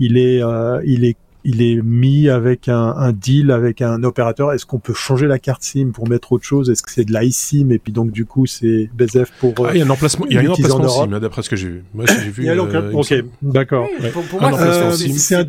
il 0.00 0.18
est, 0.18 0.42
il 0.84 1.04
est 1.04 1.16
il 1.44 1.62
est 1.62 1.80
mis 1.82 2.28
avec 2.28 2.68
un, 2.68 3.12
deal 3.12 3.50
avec 3.50 3.82
un 3.82 4.02
opérateur. 4.02 4.52
Est-ce 4.52 4.66
qu'on 4.66 4.78
peut 4.78 4.94
changer 4.94 5.26
la 5.26 5.38
carte 5.38 5.62
SIM 5.62 5.90
pour 5.92 6.08
mettre 6.08 6.32
autre 6.32 6.44
chose? 6.44 6.70
Est-ce 6.70 6.82
que 6.82 6.90
c'est 6.90 7.04
de 7.04 7.12
l'iSIM 7.12 7.70
et 7.70 7.78
puis 7.78 7.92
donc 7.92 8.10
du 8.10 8.24
coup 8.24 8.46
c'est 8.46 8.90
BZF 8.94 9.32
pour 9.40 9.54
ah, 9.66 9.70
il 9.72 9.78
y 9.78 9.82
a 9.82 9.86
un 9.86 9.90
emplacement, 9.90 10.26
il 10.28 10.34
y 10.34 10.38
a 10.38 10.42
un 10.42 10.48
emplacement 10.48 10.88
SIM 10.88 11.20
d'après 11.20 11.42
ce 11.42 11.50
que 11.50 11.56
j'ai 11.56 11.68
vu. 11.68 11.84
Moi 11.94 12.04
j'ai 12.06 12.30
vu. 12.30 12.48
Euh, 12.48 12.92
ok, 12.92 13.14
d'accord. 13.42 13.88
pour, 14.12 14.40
moi, 14.40 14.52
c'est 14.98 15.36
un 15.36 15.48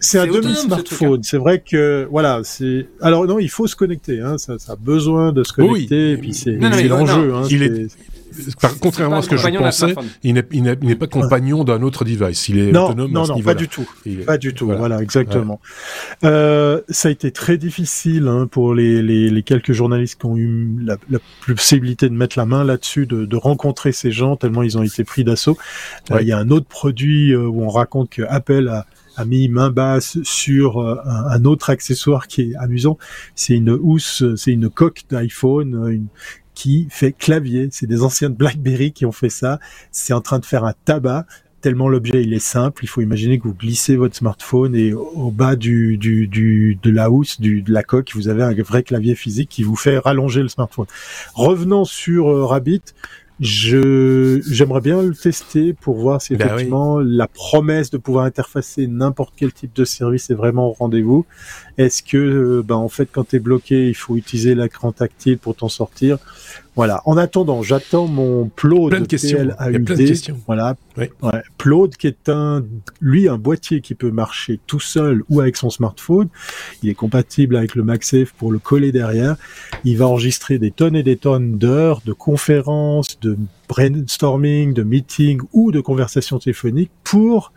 c'est 0.00 0.18
un 0.18 0.26
demi-smartphone. 0.26 1.22
C'est 1.22 1.38
vrai 1.38 1.60
que 1.60 2.06
voilà, 2.10 2.40
c'est 2.44 2.88
alors 3.00 3.26
non, 3.26 3.38
il 3.38 3.48
faut 3.48 3.66
se 3.66 3.76
connecter. 3.76 4.20
Hein, 4.20 4.38
ça, 4.38 4.58
ça 4.58 4.72
a 4.72 4.76
besoin 4.76 5.32
de 5.32 5.42
se 5.44 5.52
connecter. 5.52 6.12
Et 6.12 6.16
puis 6.16 6.34
c'est 6.34 6.52
l'enjeu. 6.52 7.34
Hein, 7.34 7.42
il 7.50 7.62
est 7.62 7.88
contrairement 8.80 9.16
à 9.16 9.22
ce 9.22 9.28
que 9.28 9.36
je 9.36 9.48
pensais, 9.48 9.94
il 10.22 10.34
n'est 10.34 10.94
pas 10.94 11.06
compagnon 11.06 11.64
d'un 11.64 11.82
autre 11.82 12.04
device. 12.04 12.48
Il 12.48 12.58
est 12.58 12.72
non, 12.72 12.86
autonome 12.86 13.10
non, 13.12 13.26
non, 13.26 13.40
pas 13.40 13.54
du 13.54 13.68
tout. 13.68 13.88
Pas 14.26 14.38
du 14.38 14.54
tout. 14.54 14.66
Voilà, 14.66 15.02
exactement. 15.02 15.60
Euh, 16.24 16.80
ça 16.88 17.08
a 17.08 17.10
été 17.10 17.30
très 17.30 17.58
difficile 17.58 18.28
hein, 18.28 18.46
pour 18.50 18.74
les, 18.74 19.02
les, 19.02 19.30
les, 19.30 19.42
quelques 19.42 19.72
journalistes 19.72 20.20
qui 20.20 20.26
ont 20.26 20.36
eu 20.36 20.68
la, 20.84 20.96
la 21.10 21.18
possibilité 21.46 22.08
de 22.08 22.14
mettre 22.14 22.38
la 22.38 22.46
main 22.46 22.64
là-dessus, 22.64 23.06
de, 23.06 23.24
de, 23.24 23.36
rencontrer 23.36 23.92
ces 23.92 24.10
gens 24.10 24.36
tellement 24.36 24.62
ils 24.62 24.78
ont 24.78 24.82
été 24.82 25.04
pris 25.04 25.24
d'assaut. 25.24 25.56
Euh, 26.10 26.20
il 26.20 26.28
y 26.28 26.32
a 26.32 26.38
un 26.38 26.50
autre 26.50 26.66
produit 26.66 27.32
euh, 27.32 27.46
où 27.46 27.62
on 27.62 27.68
raconte 27.68 28.10
que 28.10 28.22
Apple 28.28 28.68
a 28.68 28.86
a 29.18 29.24
mis 29.24 29.48
main 29.48 29.70
basse 29.70 30.22
sur 30.22 30.78
euh, 30.78 30.96
un, 31.04 31.24
un, 31.26 31.44
autre 31.44 31.70
accessoire 31.70 32.28
qui 32.28 32.42
est 32.42 32.54
amusant. 32.54 32.98
C'est 33.34 33.54
une 33.54 33.70
housse, 33.70 34.22
c'est 34.36 34.52
une 34.52 34.70
coque 34.70 35.02
d'iPhone, 35.10 35.88
une, 35.90 36.06
qui 36.58 36.88
fait 36.90 37.12
clavier. 37.12 37.68
C'est 37.70 37.86
des 37.86 38.02
anciens 38.02 38.30
de 38.30 38.34
BlackBerry 38.34 38.90
qui 38.90 39.06
ont 39.06 39.12
fait 39.12 39.28
ça. 39.28 39.60
C'est 39.92 40.12
en 40.12 40.20
train 40.20 40.40
de 40.40 40.44
faire 40.44 40.64
un 40.64 40.74
tabac 40.84 41.24
tellement 41.60 41.88
l'objet 41.88 42.22
il 42.22 42.32
est 42.34 42.40
simple. 42.40 42.82
Il 42.84 42.88
faut 42.88 43.00
imaginer 43.00 43.38
que 43.38 43.44
vous 43.44 43.54
glissez 43.54 43.94
votre 43.94 44.16
smartphone 44.16 44.74
et 44.74 44.92
au 44.92 45.30
bas 45.30 45.54
du, 45.54 45.98
du, 45.98 46.26
du 46.26 46.76
de 46.82 46.90
la 46.90 47.10
housse, 47.10 47.40
du, 47.40 47.62
de 47.62 47.72
la 47.72 47.84
coque, 47.84 48.10
vous 48.14 48.26
avez 48.28 48.42
un 48.42 48.52
vrai 48.54 48.82
clavier 48.82 49.14
physique 49.14 49.48
qui 49.48 49.62
vous 49.62 49.76
fait 49.76 49.98
rallonger 49.98 50.42
le 50.42 50.48
smartphone. 50.48 50.86
Revenons 51.34 51.84
sur 51.84 52.28
euh, 52.28 52.44
Rabbit. 52.44 52.82
Je 53.40 54.40
j'aimerais 54.50 54.80
bien 54.80 55.00
le 55.00 55.14
tester 55.14 55.72
pour 55.72 55.96
voir 55.96 56.20
si 56.20 56.34
ben 56.34 56.46
effectivement 56.46 56.98
la 56.98 57.28
promesse 57.28 57.88
de 57.90 57.96
pouvoir 57.96 58.24
interfacer 58.24 58.88
n'importe 58.88 59.32
quel 59.36 59.52
type 59.52 59.72
de 59.76 59.84
service 59.84 60.28
est 60.30 60.34
vraiment 60.34 60.70
au 60.70 60.72
rendez-vous. 60.72 61.24
Est-ce 61.78 62.02
que 62.02 62.60
ben 62.62 62.74
en 62.74 62.88
fait 62.88 63.08
quand 63.10 63.28
tu 63.28 63.36
es 63.36 63.38
bloqué, 63.38 63.88
il 63.88 63.94
faut 63.94 64.16
utiliser 64.16 64.54
l'écran 64.54 64.92
tactile 64.92 65.38
pour 65.38 65.54
t'en 65.54 65.68
sortir? 65.68 66.18
Voilà. 66.74 67.02
En 67.06 67.16
attendant, 67.16 67.62
j'attends 67.62 68.06
mon 68.06 68.46
Plode 68.54 68.90
plein 68.90 69.00
de 69.00 69.06
questions. 69.06 69.48
plein 69.56 69.78
de 69.78 69.96
questions. 69.96 70.38
Voilà. 70.46 70.76
Ouais. 70.96 71.10
Plode 71.56 71.96
qui 71.96 72.06
est 72.06 72.28
un 72.28 72.64
lui 73.00 73.28
un 73.28 73.38
boîtier 73.38 73.80
qui 73.80 73.94
peut 73.94 74.10
marcher 74.10 74.60
tout 74.66 74.80
seul 74.80 75.22
ou 75.28 75.40
avec 75.40 75.56
son 75.56 75.70
smartphone. 75.70 76.28
Il 76.82 76.88
est 76.88 76.94
compatible 76.94 77.56
avec 77.56 77.74
le 77.74 77.82
MagSafe 77.82 78.32
pour 78.32 78.52
le 78.52 78.58
coller 78.58 78.92
derrière. 78.92 79.36
Il 79.84 79.98
va 79.98 80.06
enregistrer 80.06 80.58
des 80.58 80.70
tonnes 80.70 80.96
et 80.96 81.02
des 81.02 81.16
tonnes 81.16 81.58
d'heures 81.58 82.00
de 82.04 82.12
conférences, 82.12 83.18
de 83.20 83.36
brainstorming, 83.68 84.72
de 84.72 84.82
meeting 84.82 85.40
ou 85.52 85.72
de 85.72 85.80
conversations 85.80 86.38
téléphoniques 86.38 86.92
pour 87.02 87.52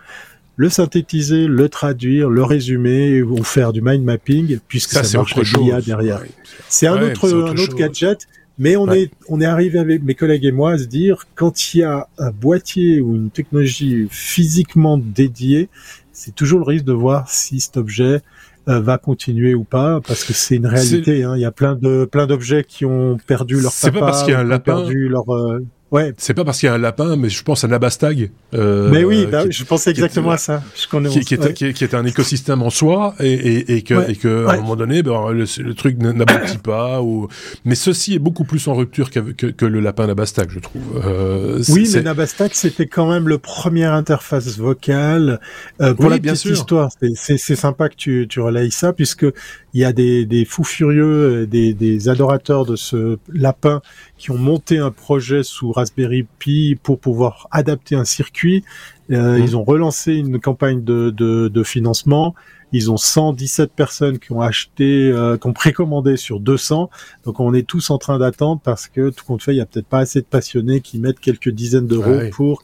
le 0.62 0.70
synthétiser, 0.70 1.48
le 1.48 1.70
traduire, 1.70 2.30
le 2.30 2.44
résumer 2.44 3.24
ou 3.24 3.44
faire 3.44 3.74
du 3.74 3.82
mind 3.82 4.04
mapping 4.04 4.60
puisque 4.68 4.92
ça, 4.92 5.18
marche 5.18 5.34
l'IA 5.58 5.82
derrière. 5.82 6.22
C'est 6.70 6.86
un 6.86 7.02
autre, 7.02 7.34
un 7.34 7.58
autre 7.58 7.76
gadget. 7.76 8.28
Mais 8.60 8.76
on 8.76 8.92
est 8.92 9.10
on 9.28 9.42
est 9.42 9.46
arrivé 9.46 9.80
avec 9.80 10.04
mes 10.04 10.14
collègues 10.14 10.46
et 10.46 10.52
moi 10.52 10.74
à 10.74 10.78
se 10.78 10.84
dire 10.84 11.26
quand 11.34 11.74
il 11.74 11.80
y 11.80 11.84
a 11.84 12.08
un 12.20 12.30
boîtier 12.30 13.02
ou 13.02 13.16
une 13.16 13.32
technologie 13.32 14.08
physiquement 14.12 15.00
dédiée, 15.00 15.70
c'est 16.12 16.36
toujours 16.36 16.60
le 16.60 16.66
risque 16.66 16.86
de 16.86 16.94
voir 16.94 17.28
si 17.28 17.60
cet 17.60 17.78
objet 17.78 18.22
euh, 18.68 18.80
va 18.82 19.00
continuer 19.00 19.56
ou 19.56 19.64
pas 19.64 20.00
parce 20.06 20.24
que 20.24 20.34
c'est 20.34 20.58
une 20.58 20.68
réalité. 20.68 21.24
Hein. 21.24 21.38
Il 21.38 21.42
y 21.42 21.46
a 21.46 21.52
plein 21.52 21.76
de 21.76 22.06
plein 22.06 22.28
d'objets 22.28 22.64
qui 22.64 22.86
ont 22.86 23.18
perdu 23.26 23.60
leur 23.60 23.74
papa, 23.82 24.00
pas 24.00 24.06
parce 24.06 24.24
qu'il 24.24 24.34
y 24.34 24.36
a 24.36 24.42
un 24.42 24.44
lapin. 24.44 24.76
perdu 24.76 25.10
leur 25.10 25.28
euh, 25.34 25.66
Ouais. 25.92 26.14
C'est 26.18 26.34
pas 26.34 26.46
parce 26.46 26.60
qu'il 26.60 26.68
y 26.68 26.70
a 26.70 26.74
un 26.74 26.78
lapin, 26.78 27.18
mais 27.18 27.28
je 27.28 27.44
pense 27.44 27.66
à 27.66 27.68
Nabastag. 27.68 28.32
Euh, 28.54 28.90
mais 28.90 29.04
oui, 29.04 29.28
bah, 29.30 29.44
je 29.50 29.64
pensais 29.66 29.92
exactement 29.92 30.32
à 30.32 30.38
ça. 30.38 30.64
Je 30.82 30.88
connais 30.88 31.10
qui, 31.10 31.20
qui, 31.20 31.34
est, 31.34 31.74
qui, 31.74 31.84
est, 31.84 31.94
un 31.94 32.06
écosystème 32.06 32.62
en 32.62 32.70
soi 32.70 33.14
et, 33.20 33.34
et, 33.34 33.76
et 33.76 33.82
que, 33.82 34.10
et 34.10 34.16
que 34.16 34.46
à 34.46 34.54
un 34.54 34.58
moment 34.58 34.78
donné, 34.78 35.04
ben, 35.04 35.32
le, 35.32 35.74
truc 35.74 35.98
n'aboutit 35.98 36.60
pas. 36.60 37.02
Ou... 37.02 37.28
Mais 37.66 37.76
ceci 37.76 38.16
est 38.16 38.20
beaucoup 38.20 38.46
plus 38.46 38.66
en 38.70 38.74
rupture 38.74 39.12
que, 39.12 39.20
que, 39.20 39.66
le 39.66 39.82
lapin 39.82 40.08
Nabastag, 40.08 40.50
je 40.50 40.60
trouve. 40.60 40.82
Euh, 41.06 41.62
oui, 41.68 41.90
mais 41.94 42.04
Nabastag, 42.04 42.52
c'était 42.54 42.88
quand 42.88 43.10
même 43.10 43.28
le 43.28 43.38
premier 43.38 43.86
interface 43.86 44.58
vocale. 44.58 45.42
Euh, 45.82 45.94
pour 45.94 46.10
la 46.10 46.20
bien 46.20 46.34
petite 46.34 46.54
histoire, 46.54 46.90
c'est 47.16 47.56
sympa 47.56 47.90
que 47.90 47.96
tu, 47.96 48.28
tu 48.30 48.40
relayes 48.40 48.72
ça, 48.72 48.94
puisque 48.94 49.26
il 49.74 49.82
y 49.82 49.86
a 49.86 49.92
des, 49.92 50.26
des 50.26 50.46
fous 50.46 50.64
furieux, 50.64 51.48
des, 51.48 51.74
des 51.74 52.08
adorateurs 52.08 52.66
de 52.66 52.78
ce 52.78 53.18
lapin 53.34 53.82
qui 54.18 54.32
ont 54.32 54.38
monté 54.38 54.78
un 54.78 54.92
projet 54.92 55.44
sous 55.44 55.72
Raspberry 55.82 56.26
Pi 56.40 56.78
pour 56.82 57.00
pouvoir 57.00 57.48
adapter 57.52 57.96
un 57.96 58.06
circuit. 58.06 58.64
Euh, 59.12 59.38
mmh. 59.38 59.44
Ils 59.44 59.58
ont 59.58 59.64
relancé 59.64 60.14
une 60.14 60.40
campagne 60.40 60.84
de, 60.84 61.10
de, 61.10 61.48
de, 61.48 61.64
financement. 61.64 62.34
Ils 62.72 62.90
ont 62.90 62.98
117 62.98 63.74
personnes 63.74 64.20
qui 64.20 64.32
ont 64.32 64.42
acheté, 64.42 65.12
euh, 65.12 65.38
qui 65.38 65.48
ont 65.48 65.54
précommandé 65.54 66.16
sur 66.16 66.40
200. 66.40 66.90
Donc 67.26 67.40
on 67.40 67.54
est 67.54 67.68
tous 67.68 67.90
en 67.90 67.98
train 67.98 68.18
d'attendre 68.20 68.62
parce 68.64 68.88
que 68.88 69.10
tout 69.10 69.26
compte 69.26 69.44
fait, 69.44 69.54
il 69.54 69.58
y 69.58 69.62
a 69.62 69.66
peut-être 69.66 69.88
pas 69.88 70.00
assez 70.00 70.22
de 70.22 70.26
passionnés 70.26 70.80
qui 70.80 71.00
mettent 71.00 71.20
quelques 71.20 71.50
dizaines 71.50 71.88
d'euros 71.88 72.22
pour 72.32 72.64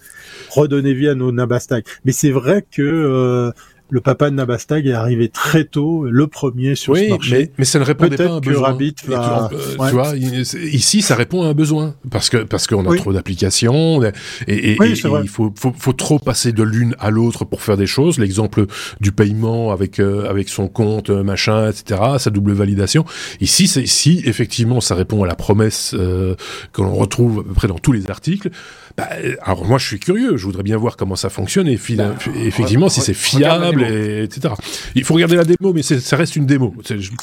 redonner 0.49 0.93
vie 0.93 1.09
à 1.09 1.15
nos 1.15 1.31
Nabastag. 1.31 1.83
Mais 2.05 2.13
c'est 2.13 2.31
vrai 2.31 2.65
que 2.71 2.81
euh, 2.81 3.51
le 3.89 4.01
papa 4.01 4.29
de 4.29 4.35
Nabastag 4.35 4.87
est 4.87 4.93
arrivé 4.93 5.29
très 5.29 5.63
tôt, 5.63 6.05
le 6.05 6.27
premier 6.27 6.75
sur 6.75 6.95
ce 6.95 7.09
marché. 7.09 7.37
Mais, 7.37 7.51
mais 7.59 7.65
ça 7.65 7.79
ne 7.79 7.83
répondait 7.83 8.17
pas 8.17 8.25
à 8.25 8.31
un 8.33 8.39
besoin. 8.39 8.67
Rabbit 8.67 8.95
va... 9.07 9.49
tu, 9.49 9.55
euh, 9.55 9.89
vois, 9.91 10.15
ici, 10.15 11.01
ça 11.01 11.15
répond 11.15 11.43
à 11.43 11.47
un 11.47 11.53
besoin 11.53 11.95
parce 12.09 12.29
que 12.29 12.37
parce 12.37 12.67
qu'on 12.67 12.89
a 12.89 12.95
trop 12.95 13.13
d'applications 13.13 14.03
et, 14.03 14.11
et, 14.47 14.71
et 14.71 14.77
il 14.81 15.29
faut, 15.29 15.53
faut, 15.55 15.73
faut 15.77 15.93
trop 15.93 16.19
passer 16.19 16.51
de 16.51 16.63
l'une 16.63 16.95
à 16.99 17.09
l'autre 17.09 17.45
pour 17.45 17.61
faire 17.61 17.77
des 17.77 17.87
choses. 17.87 18.19
L'exemple 18.19 18.65
du 18.99 19.11
paiement 19.11 19.71
avec 19.71 19.99
euh, 19.99 20.29
avec 20.29 20.49
son 20.49 20.67
compte 20.67 21.09
euh, 21.09 21.23
machin, 21.23 21.69
etc. 21.69 22.01
Sa 22.17 22.29
double 22.29 22.53
validation. 22.53 23.05
Ici, 23.41 23.67
c'est 23.67 23.85
si 23.85 24.21
effectivement 24.25 24.81
ça 24.81 24.95
répond 24.95 25.23
à 25.23 25.27
la 25.27 25.35
promesse 25.35 25.95
euh, 25.97 26.35
que 26.73 26.81
l'on 26.81 26.93
retrouve 26.93 27.39
à 27.39 27.43
peu 27.43 27.53
près 27.53 27.67
dans 27.67 27.79
tous 27.79 27.91
les 27.91 28.09
articles. 28.09 28.49
Bah, 28.97 29.07
alors 29.41 29.65
moi, 29.65 29.77
je 29.77 29.85
suis 29.85 29.99
curieux. 29.99 30.37
Je 30.37 30.45
voudrais 30.45 30.63
bien 30.63 30.77
voir 30.77 30.97
comment 30.97 31.15
ça 31.15 31.29
fonctionne 31.29 31.67
et 31.67 31.79
bah, 31.91 32.15
effectivement 32.35 32.89
si 32.89 33.01
c'est 33.01 33.13
fiable, 33.13 33.76
et, 33.83 34.23
etc. 34.23 34.53
Il 34.95 35.03
faut 35.03 35.13
regarder 35.13 35.35
la 35.35 35.43
démo, 35.43 35.73
mais 35.73 35.81
ça 35.81 36.15
reste 36.15 36.35
une 36.35 36.45
démo. 36.45 36.73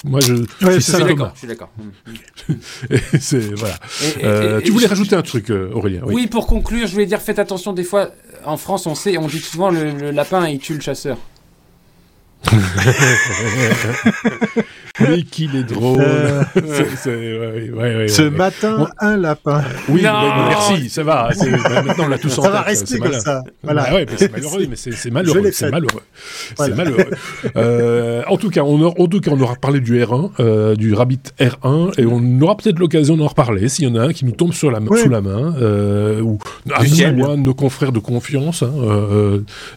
Moi, 0.05 0.21
je, 0.21 0.35
ouais, 0.65 0.81
suis 0.81 0.93
d'accord. 0.93 1.33
Je 1.35 1.39
suis 1.39 1.49
d'accord. 1.49 1.71
voilà. 3.57 3.79
Euh, 4.23 4.61
tu 4.63 4.73
voulais 4.73 4.87
rajouter 4.87 5.17
un 5.17 5.23
truc, 5.23 5.51
euh, 5.51 5.71
Aurélien 5.73 6.03
oui. 6.07 6.15
oui. 6.15 6.27
pour 6.27 6.47
conclure, 6.47 6.87
je 6.87 6.93
voulais 6.93 7.07
dire, 7.07 7.21
faites 7.21 7.39
attention. 7.39 7.73
Des 7.73 7.85
fois, 7.85 8.11
en 8.45 8.57
France, 8.57 8.87
on 8.87 8.95
sait, 8.95 9.17
on 9.19 9.27
dit 9.27 9.39
souvent 9.39 9.71
le, 9.71 9.93
le 9.93 10.11
lapin 10.11 10.49
il 10.49 10.59
tue 10.59 10.75
le 10.75 10.81
chasseur. 10.81 11.19
Mais 15.01 15.23
qu'il 15.23 15.57
est 15.57 15.65
drôle. 15.65 16.01
Euh, 16.01 16.45
Ce 18.09 18.29
matin, 18.29 18.87
un 19.01 19.17
lapin. 19.17 19.65
Oui, 19.89 20.03
merci, 20.03 20.89
ça 20.89 21.03
va. 21.03 21.31
Maintenant, 21.85 22.05
on 22.05 22.09
l'a 22.09 22.19
tous 22.19 22.39
en 22.39 22.43
Ça 22.43 22.51
va 22.51 22.63
rester 22.63 23.01
comme 23.01 23.13
ça. 23.13 23.43
Voilà. 23.65 23.91
Bah 23.91 23.99
c'est 24.17 24.31
malheureux, 24.31 24.67
mais 24.69 24.77
c'est 24.77 25.11
malheureux. 25.11 25.51
C'est 25.51 25.71
malheureux. 25.71 26.03
C'est 26.57 26.77
malheureux. 26.77 27.11
Euh, 27.57 28.23
en 28.29 28.37
tout 28.37 28.51
cas, 28.51 28.63
on 28.63 28.81
aura, 28.81 29.01
en 29.01 29.09
tout 29.09 29.21
cas, 29.21 29.33
on 29.33 29.41
aura 29.41 29.57
parlé 29.57 29.81
du 29.81 30.01
R1, 30.01 30.31
euh, 30.39 30.77
du 30.77 30.95
Rabbit 30.95 31.21
R1, 31.41 32.01
et 32.01 32.07
on 32.07 32.41
aura 32.41 32.57
peut-être 32.57 32.79
l'occasion 32.79 33.17
d'en 33.17 33.27
reparler 33.27 33.69
s'il 33.69 33.89
y 33.89 33.91
en 33.91 33.97
a 33.97 34.05
un 34.05 34.13
qui 34.13 34.25
nous 34.25 34.33
tombe 34.33 34.53
sur 34.53 34.71
la, 34.71 34.79
sous 34.79 35.09
la 35.09 35.21
main, 35.21 35.55
ou 36.23 36.39
à 36.73 36.85
nous, 37.13 37.31
à 37.31 37.37
nos 37.37 37.55
confrères 37.55 37.93
de 37.93 37.99
confiance, 37.99 38.63
hein, 38.63 38.71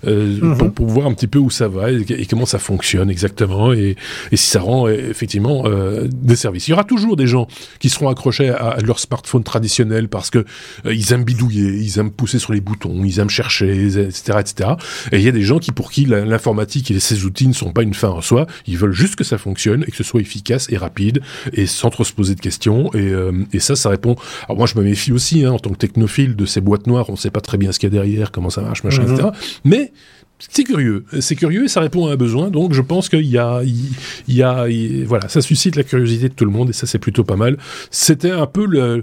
mhm. 0.05 0.71
pour, 0.73 0.87
voir 0.87 1.07
un 1.07 1.13
petit 1.13 1.27
peu 1.27 1.39
où 1.39 1.49
ça 1.49 1.67
va 1.67 1.91
et, 1.91 2.05
et 2.07 2.25
comment 2.27 2.45
ça 2.45 2.56
fonctionne 2.59 3.09
exactement, 3.09 3.73
et, 3.73 3.95
et 4.31 4.37
si 4.37 4.47
ça 4.47 4.61
rend 4.61 4.87
effectivement 4.87 5.63
euh, 5.65 6.07
des 6.11 6.35
services. 6.35 6.67
Il 6.67 6.71
y 6.71 6.73
aura 6.73 6.83
toujours 6.83 7.15
des 7.15 7.27
gens 7.27 7.47
qui 7.79 7.89
seront 7.89 8.09
accrochés 8.09 8.49
à, 8.49 8.77
leur 8.83 8.99
smartphone 8.99 9.43
traditionnel 9.43 10.07
parce 10.07 10.29
que 10.29 10.39
euh, 10.85 10.93
ils 10.93 11.13
aiment 11.13 11.23
bidouiller, 11.23 11.75
ils 11.75 11.99
aiment 11.99 12.11
pousser 12.11 12.39
sur 12.39 12.53
les 12.53 12.61
boutons, 12.61 13.03
ils 13.03 13.19
aiment 13.19 13.29
chercher, 13.29 13.85
etc., 13.85 14.39
etc. 14.39 14.69
Et 15.11 15.17
il 15.17 15.23
y 15.23 15.27
a 15.27 15.31
des 15.31 15.41
gens 15.41 15.59
qui 15.59 15.71
pour 15.71 15.91
qui 15.91 16.05
l'informatique 16.05 16.91
et 16.91 16.99
ses 16.99 17.25
outils 17.25 17.47
ne 17.47 17.53
sont 17.53 17.71
pas 17.71 17.83
une 17.83 17.93
fin 17.93 18.09
en 18.09 18.21
soi. 18.21 18.47
Ils 18.67 18.77
veulent 18.77 18.93
juste 18.93 19.15
que 19.15 19.23
ça 19.23 19.37
fonctionne 19.37 19.83
et 19.87 19.91
que 19.91 19.97
ce 19.97 20.03
soit 20.03 20.21
efficace 20.21 20.67
et 20.69 20.77
rapide 20.77 21.21
et 21.53 21.65
sans 21.65 21.89
trop 21.89 22.03
se 22.03 22.13
poser 22.13 22.35
de 22.35 22.41
questions. 22.41 22.93
Et, 22.93 23.09
euh, 23.09 23.31
et 23.53 23.59
ça, 23.59 23.75
ça 23.75 23.89
répond. 23.89 24.15
Alors 24.45 24.57
moi, 24.57 24.67
je 24.67 24.77
me 24.77 24.83
méfie 24.83 25.11
aussi 25.11 25.45
hein, 25.45 25.51
en 25.51 25.59
tant 25.59 25.71
que 25.71 25.77
technophile 25.77 26.35
de 26.35 26.45
ces 26.45 26.61
boîtes 26.61 26.87
noires. 26.87 27.09
On 27.09 27.13
ne 27.13 27.17
sait 27.17 27.31
pas 27.31 27.41
très 27.41 27.57
bien 27.57 27.71
ce 27.71 27.79
qu'il 27.79 27.87
y 27.87 27.91
a 27.91 27.95
derrière, 27.95 28.31
comment 28.31 28.49
ça 28.49 28.61
marche, 28.61 28.83
machin, 28.83 29.03
etc. 29.03 29.23
Mhm. 29.23 29.31
Mais 29.65 29.91
c'est 30.39 30.63
curieux, 30.63 31.03
c'est 31.19 31.35
curieux 31.35 31.65
et 31.65 31.67
ça 31.67 31.81
répond 31.81 32.07
à 32.07 32.13
un 32.13 32.15
besoin. 32.15 32.49
Donc 32.49 32.73
je 32.73 32.81
pense 32.81 33.09
qu'il 33.09 33.25
y 33.25 33.37
a, 33.37 33.61
il 33.63 34.35
y 34.35 34.43
a, 34.43 34.67
voilà, 35.05 35.27
ça 35.29 35.41
suscite 35.41 35.75
la 35.75 35.83
curiosité 35.83 36.29
de 36.29 36.33
tout 36.33 36.45
le 36.45 36.51
monde 36.51 36.69
et 36.69 36.73
ça 36.73 36.85
c'est 36.85 36.99
plutôt 36.99 37.23
pas 37.23 37.35
mal. 37.35 37.57
C'était 37.89 38.31
un 38.31 38.45
peu 38.45 38.65
le, 38.65 39.01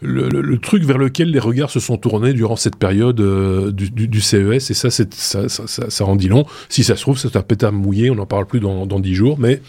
le, 0.00 0.58
truc 0.58 0.84
vers 0.84 0.98
lequel 0.98 1.30
les 1.30 1.38
regards 1.38 1.70
se 1.70 1.80
sont 1.80 1.98
tournés 1.98 2.32
durant 2.32 2.56
cette 2.56 2.76
période 2.76 3.20
euh, 3.20 3.72
du, 3.72 4.20
CES 4.20 4.70
et 4.70 4.74
ça, 4.74 4.90
ça, 4.90 5.04
ça, 5.10 5.48
ça, 5.48 5.90
ça 5.90 6.04
rendit 6.04 6.28
long. 6.28 6.46
Si 6.68 6.82
ça 6.82 6.96
se 6.96 7.02
trouve, 7.02 7.18
c'est 7.18 7.36
un 7.36 7.42
pétard 7.42 7.72
mouillé, 7.72 8.10
on 8.10 8.14
n'en 8.14 8.26
parle 8.26 8.46
plus 8.46 8.60
dans 8.60 9.00
dix 9.00 9.14
jours, 9.14 9.38
mais 9.38 9.60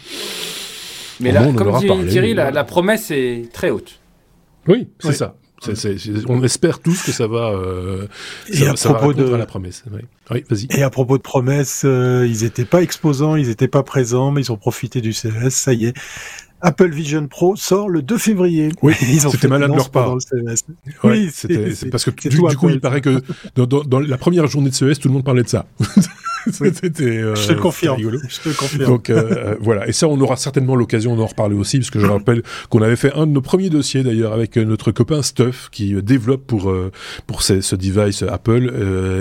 mais 1.20 1.32
là, 1.32 1.50
comme 1.52 1.78
dit 1.78 2.10
Thierry, 2.10 2.34
la, 2.34 2.64
promesse 2.64 3.10
est 3.10 3.50
très 3.52 3.70
haute. 3.70 3.98
Oui, 4.68 4.88
c'est 4.98 5.12
ça 5.12 5.36
on 6.28 6.42
espère 6.42 6.80
tous 6.80 7.02
que 7.02 7.12
ça 7.12 7.26
va, 7.26 7.50
euh, 7.50 8.06
et 8.48 8.66
à 8.66 8.74
propos 8.74 9.12
de 9.12 9.24
la 9.24 9.46
promesse. 9.46 9.84
Oui. 10.30 10.44
vas-y. 10.50 10.66
Et 10.70 10.82
à 10.82 10.90
propos 10.90 11.16
de 11.16 11.22
promesses, 11.22 11.82
euh, 11.84 12.26
ils 12.28 12.44
n'étaient 12.44 12.64
pas 12.64 12.82
exposants, 12.82 13.36
ils 13.36 13.48
n'étaient 13.48 13.68
pas 13.68 13.82
présents, 13.82 14.30
mais 14.30 14.42
ils 14.42 14.52
ont 14.52 14.56
profité 14.56 15.00
du 15.00 15.12
CES. 15.12 15.54
Ça 15.54 15.72
y 15.72 15.86
est, 15.86 15.94
Apple 16.60 16.90
Vision 16.90 17.26
Pro 17.26 17.56
sort 17.56 17.88
le 17.88 18.02
2 18.02 18.18
février. 18.18 18.70
Oui, 18.82 18.94
c'était 19.30 19.48
malin 19.48 19.68
de 19.68 19.74
leur 19.74 19.90
part. 19.90 20.16
Oui, 21.04 21.30
c'est 21.32 21.90
parce 21.90 22.04
que 22.04 22.28
du, 22.28 22.38
coup, 22.38 22.68
il 22.68 22.80
paraît 22.80 23.00
que 23.00 23.22
dans, 23.54 23.66
dans, 23.66 24.00
la 24.00 24.18
première 24.18 24.46
journée 24.46 24.70
de 24.70 24.74
CES, 24.74 24.98
tout 24.98 25.08
le 25.08 25.14
monde 25.14 25.24
parlait 25.24 25.42
de 25.42 25.48
ça. 25.48 25.66
C'était. 26.52 27.04
Euh, 27.04 27.34
je 27.34 27.48
te 27.48 27.52
confirme. 27.52 27.98
Je 28.00 28.50
te 28.50 28.56
confirme. 28.56 28.84
Donc 28.84 29.10
euh, 29.10 29.54
voilà, 29.60 29.88
et 29.88 29.92
ça, 29.92 30.08
on 30.08 30.20
aura 30.20 30.36
certainement 30.36 30.76
l'occasion 30.76 31.16
d'en 31.16 31.26
reparler 31.26 31.56
aussi, 31.56 31.78
parce 31.78 31.90
que 31.90 31.98
je 31.98 32.06
rappelle 32.06 32.42
qu'on 32.68 32.82
avait 32.82 32.96
fait 32.96 33.12
un 33.14 33.26
de 33.26 33.32
nos 33.32 33.40
premiers 33.40 33.70
dossiers 33.70 34.02
d'ailleurs 34.02 34.32
avec 34.32 34.56
notre 34.56 34.92
copain 34.92 35.22
Stuff 35.22 35.68
qui 35.70 35.94
développe 36.02 36.46
pour 36.46 36.70
euh, 36.70 36.90
pour 37.26 37.42
ce 37.42 37.74
device 37.74 38.22
Apple, 38.22 38.72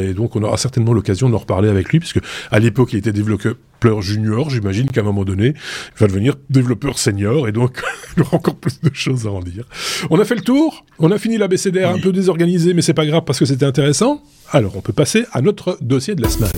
et 0.10 0.14
donc 0.14 0.36
on 0.36 0.44
aura 0.44 0.58
certainement 0.58 0.94
l'occasion 0.94 1.30
d'en 1.30 1.38
reparler 1.38 1.70
avec 1.70 1.90
lui, 1.90 2.00
puisque 2.00 2.20
à 2.52 2.60
l'époque 2.60 2.94
il 2.94 3.00
était 3.00 3.12
développeur 3.12 3.56
junior, 4.02 4.50
j'imagine 4.50 4.90
qu'à 4.90 5.02
un 5.02 5.04
moment 5.04 5.24
donné, 5.24 5.48
il 5.48 6.00
va 6.00 6.08
devenir 6.08 6.36
développeur 6.50 6.98
senior 6.98 7.48
et 7.48 7.52
donc 7.52 7.82
il 8.18 8.24
aura 8.24 8.38
encore 8.38 8.56
plus 8.56 8.80
de 8.82 8.90
choses 8.94 9.28
à 9.28 9.32
en 9.32 9.42
dire. 9.42 9.66
On 10.10 10.20
a 10.20 10.26
fait 10.26 10.36
le 10.36 10.42
tour, 10.42 10.86
on 11.00 11.12
a 11.12 11.18
fini 11.18 11.38
la 11.38 11.48
BCDR 11.48 11.90
un 11.90 12.00
peu 12.00 12.12
désorganisé, 12.12 12.74
mais 12.74 12.82
c'est 12.82 12.94
pas 12.94 13.06
grave 13.06 13.24
parce 13.26 13.40
que 13.40 13.46
c'était 13.46 13.66
intéressant. 13.66 14.22
Alors 14.52 14.76
on 14.76 14.82
peut 14.82 14.94
passer 14.94 15.26
à 15.32 15.42
notre 15.42 15.78
dossier 15.82 16.16
de 16.16 16.22
la 16.22 16.30
semaine. 16.30 16.52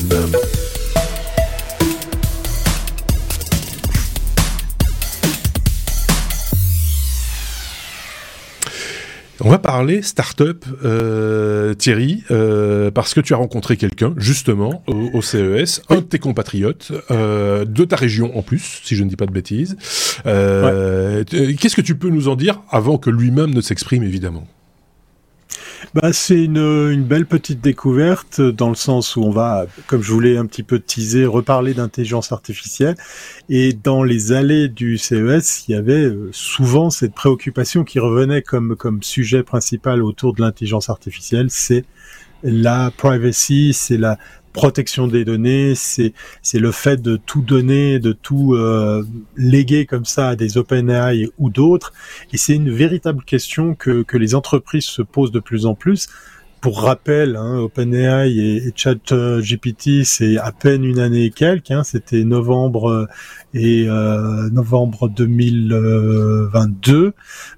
On 9.42 9.50
va 9.50 9.60
parler 9.60 10.02
start-up, 10.02 10.66
euh, 10.84 11.74
Thierry, 11.76 12.24
euh, 12.32 12.90
parce 12.90 13.14
que 13.14 13.22
tu 13.22 13.34
as 13.34 13.38
rencontré 13.38 13.78
quelqu'un, 13.78 14.14
justement, 14.18 14.84
au, 14.88 15.22
CES, 15.22 15.82
un 15.90 15.98
de 15.98 16.02
tes 16.02 16.20
compatriotes, 16.20 16.92
euh, 17.12 17.64
de 17.66 17.86
ta 17.86 17.96
région 17.96 18.36
en 18.38 18.42
plus, 18.42 18.82
si 18.84 18.96
je 18.96 19.04
ne 19.04 19.10
dis 19.10 19.16
pas 19.16 19.28
de 19.28 19.32
bêtises. 19.32 19.78
Qu'est-ce 20.24 21.76
que 21.76 21.82
tu 21.82 21.96
peux 21.96 22.10
nous 22.10 22.28
en 22.28 22.36
dire 22.36 22.62
avant 22.70 22.98
que 22.98 23.10
lui-même 23.10 23.54
ne 23.54 23.62
s'exprime, 23.62 24.04
évidemment? 24.04 24.48
Bah, 25.94 26.14
c'est 26.14 26.44
une, 26.44 26.58
une, 26.58 27.04
belle 27.04 27.26
petite 27.26 27.62
découverte 27.62 28.42
dans 28.42 28.70
le 28.70 28.76
sens 28.76 29.16
où 29.16 29.24
on 29.24 29.32
va, 29.32 29.66
comme 29.88 30.02
je 30.02 30.12
voulais 30.12 30.38
un 30.38 30.46
petit 30.46 30.64
peu 30.64 30.80
teaser, 30.80 31.26
reparler 31.26 31.74
d'intelligence 31.74 32.32
artificielle. 32.32 32.96
Et 33.50 33.74
dans 33.74 34.04
les 34.04 34.32
allées 34.32 34.68
du 34.68 34.98
CES, 34.98 35.68
il 35.68 35.72
y 35.72 35.76
avait 35.76 36.06
euh, 36.06 36.30
souvent 36.32 36.90
cette 36.90 37.14
préoccupation 37.14 37.84
qui 37.84 38.00
revenait 38.00 38.42
comme, 38.42 38.76
comme 38.76 39.04
sujet 39.04 39.44
principal 39.44 40.04
autour 40.04 40.34
de 40.34 40.42
l'intelligence 40.42 40.90
artificielle, 40.90 41.48
c'est 41.50 41.86
la 42.44 42.92
privacy, 42.92 43.74
c'est 43.74 43.98
la, 43.98 44.18
protection 44.58 45.08
des 45.08 45.24
données, 45.24 45.76
c'est 45.76 46.14
c'est 46.42 46.58
le 46.58 46.72
fait 46.72 47.00
de 47.00 47.16
tout 47.16 47.42
donner, 47.42 48.00
de 48.00 48.12
tout 48.12 48.56
euh, 48.56 49.06
léguer 49.38 49.86
comme 49.86 50.04
ça 50.04 50.30
à 50.30 50.36
des 50.36 50.58
OpenAI 50.58 51.30
ou 51.38 51.52
d'autres. 51.52 51.94
Et 52.34 52.38
c'est 52.38 52.56
une 52.56 52.72
véritable 52.72 53.24
question 53.24 53.76
que 53.76 54.02
que 54.02 54.18
les 54.18 54.34
entreprises 54.34 54.86
se 54.86 55.04
posent 55.04 55.32
de 55.32 55.40
plus 55.40 55.68
en 55.68 55.76
plus. 55.76 56.10
Pour 56.62 56.82
rappel, 56.82 57.36
hein, 57.36 57.60
OpenAI 57.60 58.30
et, 58.30 58.68
et 58.68 58.74
ChatGPT, 58.76 60.04
c'est 60.04 60.38
à 60.38 60.52
peine 60.52 60.84
une 60.84 61.00
année 61.00 61.26
et 61.26 61.32
quelques. 61.32 61.72
Hein, 61.72 61.84
C'était 61.84 62.24
novembre 62.24 62.90
euh, 62.90 63.08
et 63.54 63.86
euh, 63.88 64.50
novembre 64.50 65.10
2022. 65.10 67.14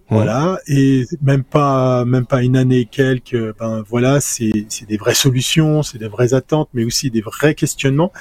Voilà, 0.10 0.60
et 0.68 1.06
même 1.22 1.44
pas 1.44 2.04
même 2.04 2.26
pas 2.26 2.42
une 2.42 2.58
année 2.58 2.80
et 2.80 2.86
quelques. 2.86 3.56
Ben 3.60 3.84
voilà, 3.88 4.20
c'est 4.20 4.66
c'est 4.70 4.88
des 4.88 4.98
vraies 4.98 5.14
solutions, 5.14 5.84
c'est 5.84 6.00
des 6.00 6.08
vraies 6.08 6.34
attentes, 6.34 6.70
mais 6.74 6.84
aussi 6.84 7.12
des 7.12 7.22
vrais 7.22 7.54
questionnements. 7.54 8.12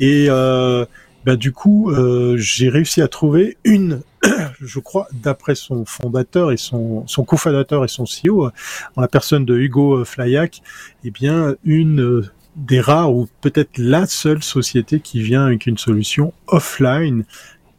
Et 0.00 0.26
euh, 0.30 0.86
ben 1.24 1.36
du 1.36 1.52
coup, 1.52 1.90
euh, 1.90 2.36
j'ai 2.38 2.68
réussi 2.68 3.02
à 3.02 3.08
trouver 3.08 3.56
une 3.64 4.02
je 4.60 4.78
crois, 4.80 5.08
d'après 5.12 5.54
son 5.54 5.84
fondateur 5.84 6.52
et 6.52 6.56
son, 6.56 7.06
son 7.06 7.24
cofondateur 7.24 7.84
et 7.84 7.88
son 7.88 8.04
CEO, 8.04 8.50
en 8.96 9.00
la 9.00 9.08
personne 9.08 9.44
de 9.44 9.56
Hugo 9.56 10.04
Flyac, 10.04 10.62
eh 11.04 11.10
bien, 11.10 11.54
une 11.64 12.24
des 12.56 12.80
rares 12.80 13.12
ou 13.12 13.28
peut-être 13.40 13.78
la 13.78 14.06
seule 14.06 14.42
société 14.42 15.00
qui 15.00 15.22
vient 15.22 15.46
avec 15.46 15.66
une 15.66 15.78
solution 15.78 16.32
offline 16.46 17.24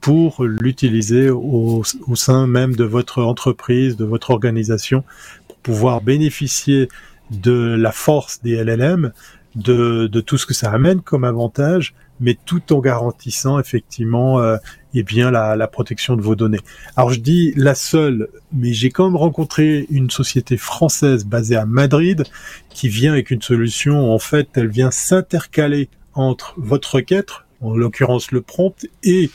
pour 0.02 0.44
l'utiliser 0.44 1.30
au, 1.32 1.84
sein 2.14 2.46
même 2.46 2.76
de 2.76 2.84
votre 2.84 3.24
entreprise, 3.24 3.96
de 3.96 4.06
votre 4.06 4.30
organisation, 4.30 5.04
pour 5.48 5.58
pouvoir 5.58 6.02
bénéficier 6.02 6.90
de 7.32 7.76
la 7.76 7.92
force 7.92 8.40
des 8.44 8.64
LLM, 8.64 9.14
de, 9.56 10.08
de 10.08 10.22
tout 10.22 10.38
ce 10.38 10.46
que 10.46 10.54
ça 10.54 10.72
amène 10.72 11.02
comme 11.02 11.24
avantage, 11.24 11.94
mais 12.20 12.38
tout 12.46 12.74
en 12.74 12.80
garantissant 12.80 13.60
effectivement 13.60 14.40
euh, 14.40 14.58
eh 14.94 15.04
bien 15.04 15.32
la, 15.32 15.56
la, 15.56 15.68
protection 15.68 16.16
de 16.16 16.22
vos 16.22 16.36
données. 16.36 16.60
Alors 16.96 17.12
je 17.12 17.20
dis 17.20 17.54
la 17.56 17.76
seule, 17.76 18.30
mais 18.54 18.74
j'ai 18.74 18.90
quand 18.90 19.06
même 19.06 19.16
rencontré 19.16 19.86
une 19.90 20.10
société 20.10 20.58
française 20.58 21.26
basée 21.26 21.56
à 21.56 21.66
Madrid 21.66 22.24
qui 22.70 22.90
vient 22.90 23.14
avec 23.14 23.32
une 23.32 23.42
solution. 23.42 24.14
En 24.14 24.20
fait, 24.20 24.50
elle 24.56 24.70
vient 24.70 24.92
s'intercaler 24.92 25.90
entre 26.14 26.54
votre 26.58 26.96
requête, 26.96 27.32
en 27.66 27.76
l'occurrence 27.76 28.32
le 28.32 28.42
prompt, 28.42 28.88
et 29.04 29.30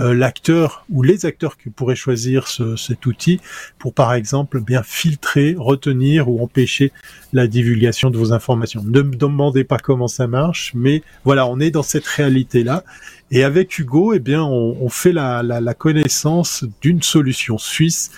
euh, 0.00 0.12
l'acteur 0.12 0.84
ou 0.90 1.02
les 1.02 1.24
acteurs 1.24 1.56
qui 1.56 1.70
pourraient 1.70 1.94
choisir 1.94 2.48
ce, 2.48 2.74
cet 2.74 3.06
outil 3.06 3.40
pour 3.78 3.94
par 3.94 4.12
exemple 4.12 4.60
bien 4.60 4.82
filtrer, 4.82 5.54
retenir 5.56 6.28
ou 6.28 6.42
empêcher 6.42 6.90
la 7.32 7.46
divulgation 7.46 8.10
de 8.10 8.18
vos 8.18 8.32
informations. 8.32 8.82
Ne 8.82 9.02
me 9.02 9.14
demandez 9.14 9.62
pas 9.62 9.78
comment 9.78 10.08
ça 10.08 10.26
marche, 10.26 10.72
mais 10.74 11.02
voilà, 11.24 11.46
on 11.46 11.60
est 11.60 11.70
dans 11.70 11.84
cette 11.84 12.06
réalité 12.06 12.64
là. 12.64 12.82
Et 13.30 13.42
avec 13.42 13.78
Hugo, 13.78 14.12
eh 14.12 14.20
bien, 14.20 14.44
on, 14.44 14.88
fait 14.88 15.12
la, 15.12 15.74
connaissance 15.76 16.64
d'une 16.82 17.02
solution 17.02 17.58
suisse. 17.58 18.10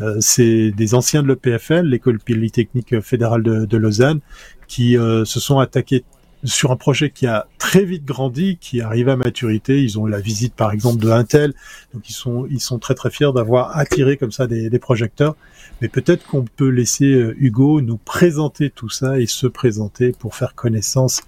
Euh, 0.00 0.16
c'est 0.20 0.70
des 0.72 0.94
anciens 0.94 1.22
de 1.22 1.28
l'EPFL, 1.28 1.82
l'école 1.82 2.18
polytechnique 2.18 3.00
fédérale 3.00 3.42
de, 3.42 3.66
de 3.66 3.76
Lausanne, 3.76 4.20
qui 4.66 4.96
euh, 4.96 5.24
se 5.24 5.38
sont 5.38 5.58
attaqués 5.58 6.04
sur 6.44 6.70
un 6.70 6.76
projet 6.76 7.10
qui 7.10 7.26
a 7.26 7.46
très 7.58 7.84
vite 7.84 8.04
grandi, 8.04 8.58
qui 8.60 8.80
arrive 8.80 9.08
à 9.08 9.16
maturité. 9.16 9.82
Ils 9.82 9.98
ont 9.98 10.06
eu 10.06 10.10
la 10.10 10.20
visite, 10.20 10.54
par 10.54 10.72
exemple, 10.72 11.02
de 11.02 11.10
Intel. 11.10 11.54
Donc, 11.92 12.08
ils 12.08 12.60
sont, 12.60 12.78
très, 12.78 12.94
très 12.94 13.10
fiers 13.10 13.32
d'avoir 13.34 13.76
attiré 13.76 14.16
comme 14.16 14.32
ça 14.32 14.46
des, 14.46 14.78
projecteurs. 14.78 15.34
Mais 15.80 15.88
peut-être 15.88 16.26
qu'on 16.26 16.44
peut 16.44 16.68
laisser 16.68 17.06
euh, 17.06 17.34
Hugo 17.38 17.80
nous 17.80 17.96
présenter 17.96 18.70
tout 18.70 18.90
ça 18.90 19.18
et 19.18 19.26
se 19.26 19.46
présenter 19.46 20.12
pour 20.12 20.34
faire 20.34 20.54
connaissance 20.54 21.22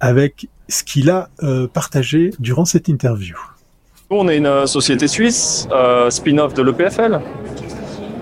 avec 0.00 0.48
ce 0.68 0.84
qu'il 0.84 1.10
a 1.10 1.30
euh, 1.42 1.66
partagé 1.66 2.30
durant 2.38 2.64
cette 2.64 2.88
interview. 2.88 3.36
On 4.10 4.28
est 4.28 4.36
une 4.36 4.46
euh, 4.46 4.66
société 4.66 5.08
suisse, 5.08 5.66
spin-off 6.10 6.54
de 6.54 6.62
l'EPFL. 6.62 7.20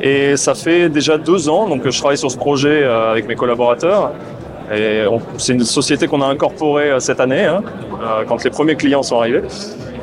Et 0.01 0.36
ça 0.36 0.55
fait 0.55 0.88
déjà 0.88 1.16
deux 1.18 1.49
ans 1.49 1.68
donc, 1.68 1.88
je 1.88 1.99
travaille 1.99 2.18
sur 2.18 2.30
ce 2.30 2.36
projet 2.36 2.84
avec 2.84 3.26
mes 3.26 3.34
collaborateurs. 3.34 4.12
C'est 5.38 5.52
une 5.52 5.64
société 5.64 6.06
qu'on 6.06 6.22
a 6.22 6.26
incorporée 6.26 6.90
euh, 6.90 7.00
cette 7.00 7.20
année, 7.20 7.44
hein, 7.44 7.62
euh, 8.02 8.24
quand 8.26 8.42
les 8.42 8.50
premiers 8.50 8.76
clients 8.76 9.02
sont 9.02 9.18
arrivés. 9.18 9.42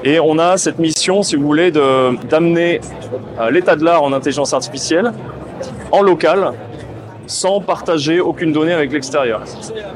Et 0.04 0.20
on 0.20 0.38
a 0.38 0.58
cette 0.58 0.80
mission, 0.80 1.24
si 1.24 1.36
vous 1.36 1.46
voulez, 1.46 1.72
d'amener 1.72 2.82
euh, 3.40 3.52
l'état 3.52 3.76
de 3.76 3.84
l'art 3.84 4.04
en 4.04 4.12
intelligence 4.14 4.54
artificielle 4.54 5.12
en 5.92 6.02
local, 6.02 6.52
sans 7.26 7.62
partager 7.62 8.20
aucune 8.20 8.52
donnée 8.52 8.74
avec 8.74 8.92
l'extérieur. 8.92 9.42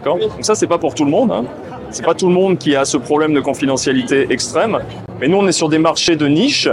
Donc 0.05 0.21
ça, 0.41 0.55
c'est 0.55 0.67
pas 0.67 0.77
pour 0.77 0.95
tout 0.95 1.03
le 1.03 1.11
monde. 1.11 1.31
Hein. 1.31 1.43
C'est 1.89 2.05
pas 2.05 2.13
tout 2.13 2.27
le 2.27 2.33
monde 2.33 2.57
qui 2.57 2.75
a 2.75 2.85
ce 2.85 2.97
problème 2.97 3.33
de 3.33 3.39
confidentialité 3.39 4.27
extrême. 4.29 4.79
Mais 5.19 5.27
nous, 5.27 5.37
on 5.37 5.47
est 5.47 5.53
sur 5.53 5.69
des 5.69 5.79
marchés 5.79 6.15
de 6.15 6.27
niche. 6.27 6.67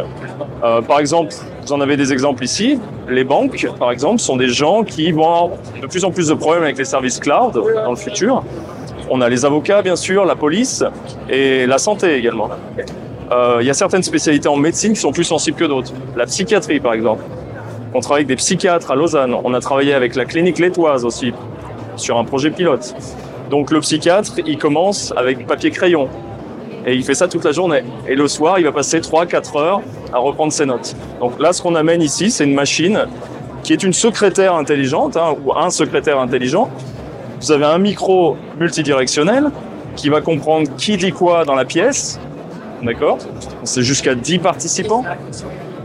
Euh, 0.63 0.83
par 0.83 0.99
exemple, 0.99 1.35
vous 1.63 1.73
en 1.73 1.81
avez 1.81 1.97
des 1.97 2.13
exemples 2.13 2.45
ici. 2.45 2.79
Les 3.09 3.25
banques, 3.25 3.69
par 3.79 3.91
exemple, 3.93 4.21
sont 4.21 4.37
des 4.37 4.49
gens 4.49 4.83
qui 4.83 5.13
vont 5.13 5.25
avoir 5.25 5.49
de 5.81 5.87
plus 5.87 6.05
en 6.05 6.11
plus 6.11 6.29
de 6.29 6.35
problèmes 6.35 6.65
avec 6.65 6.79
les 6.79 6.85
services 6.85 7.21
cloud 7.21 7.53
dans 7.53 7.91
le 7.91 7.97
futur. 7.97 8.43
On 9.09 9.21
a 9.21 9.29
les 9.29 9.45
avocats, 9.45 9.83
bien 9.83 9.97
sûr, 9.97 10.25
la 10.25 10.35
police 10.35 10.83
et 11.31 11.67
la 11.67 11.79
santé 11.79 12.17
également. 12.17 12.51
Euh, 13.31 13.59
il 13.61 13.67
y 13.67 13.71
a 13.71 13.75
certaines 13.75 14.03
spécialités 14.03 14.49
en 14.49 14.57
médecine 14.57 14.95
qui 14.95 15.01
sont 15.01 15.13
plus 15.13 15.25
sensibles 15.25 15.57
que 15.57 15.65
d'autres. 15.65 15.93
La 16.17 16.27
psychiatrie, 16.27 16.81
par 16.81 16.95
exemple. 16.95 17.23
On 17.95 18.01
travaille 18.01 18.23
avec 18.23 18.29
des 18.29 18.37
psychiatres 18.37 18.91
à 18.91 18.97
Lausanne. 18.97 19.35
On 19.45 19.55
a 19.55 19.61
travaillé 19.61 19.95
avec 19.95 20.17
la 20.17 20.25
clinique 20.25 20.59
Létoise 20.59 21.05
aussi, 21.05 21.33
sur 21.97 22.19
un 22.19 22.25
projet 22.25 22.51
pilote. 22.51 22.95
Donc 23.55 23.71
le 23.71 23.79
psychiatre, 23.79 24.41
il 24.45 24.59
commence 24.59 25.15
avec 25.17 25.47
papier-crayon. 25.47 26.09
Et 26.85 26.97
il 26.97 27.05
fait 27.05 27.15
ça 27.15 27.29
toute 27.29 27.45
la 27.45 27.53
journée. 27.53 27.85
Et 28.09 28.17
le 28.17 28.27
soir, 28.27 28.59
il 28.59 28.65
va 28.65 28.73
passer 28.73 28.99
3-4 28.99 29.57
heures 29.57 29.81
à 30.13 30.19
reprendre 30.19 30.53
ses 30.53 30.67
notes. 30.67 30.97
Donc 31.21 31.39
là, 31.39 31.53
ce 31.53 31.63
qu'on 31.63 31.77
amène 31.77 32.03
ici, 32.03 32.33
c'est 32.33 32.43
une 32.43 32.55
machine 32.57 33.07
qui 33.63 33.73
est 33.73 33.85
une 33.85 33.93
secrétaire 33.93 34.57
intelligente, 34.57 35.17
hein, 35.17 35.37
ou 35.45 35.53
un 35.57 35.71
secrétaire 35.71 36.19
intelligent. 36.19 36.69
Vous 37.41 37.53
avez 37.53 37.65
un 37.65 37.79
micro 37.79 38.37
multidirectionnel 38.59 39.53
qui 39.95 40.09
va 40.09 40.21
comprendre 40.21 40.69
qui 40.77 40.97
dit 40.97 41.13
quoi 41.13 41.45
dans 41.45 41.55
la 41.55 41.65
pièce. 41.65 42.19
D'accord? 42.83 43.19
C'est 43.63 43.83
jusqu'à 43.83 44.17
10 44.17 44.41
participants. 44.41 45.05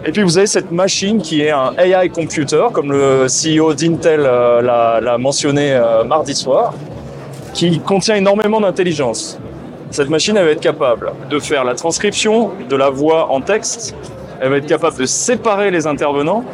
Et 0.07 0.11
puis 0.11 0.23
vous 0.23 0.39
avez 0.39 0.47
cette 0.47 0.71
machine 0.71 1.21
qui 1.21 1.43
est 1.43 1.51
un 1.51 1.73
AI 1.77 2.09
computer, 2.09 2.65
comme 2.73 2.91
le 2.91 3.27
CEO 3.27 3.75
d'Intel 3.75 4.21
euh, 4.25 4.99
l'a 5.01 5.17
mentionné 5.19 5.73
euh, 5.73 6.03
mardi 6.03 6.33
soir, 6.33 6.73
qui 7.53 7.79
contient 7.79 8.15
énormément 8.15 8.61
d'intelligence. 8.61 9.39
Cette 9.91 10.09
machine, 10.09 10.37
elle 10.37 10.45
va 10.45 10.51
être 10.51 10.59
capable 10.59 11.11
de 11.29 11.39
faire 11.39 11.63
la 11.63 11.73
transcription 11.73 12.51
de 12.69 12.75
la 12.75 12.89
voix 12.89 13.31
en 13.31 13.41
texte, 13.41 13.95
elle 14.39 14.49
va 14.49 14.57
être 14.57 14.67
capable 14.67 14.97
de 14.97 15.05
séparer 15.05 15.71
les 15.71 15.87
intervenants, 15.87 16.45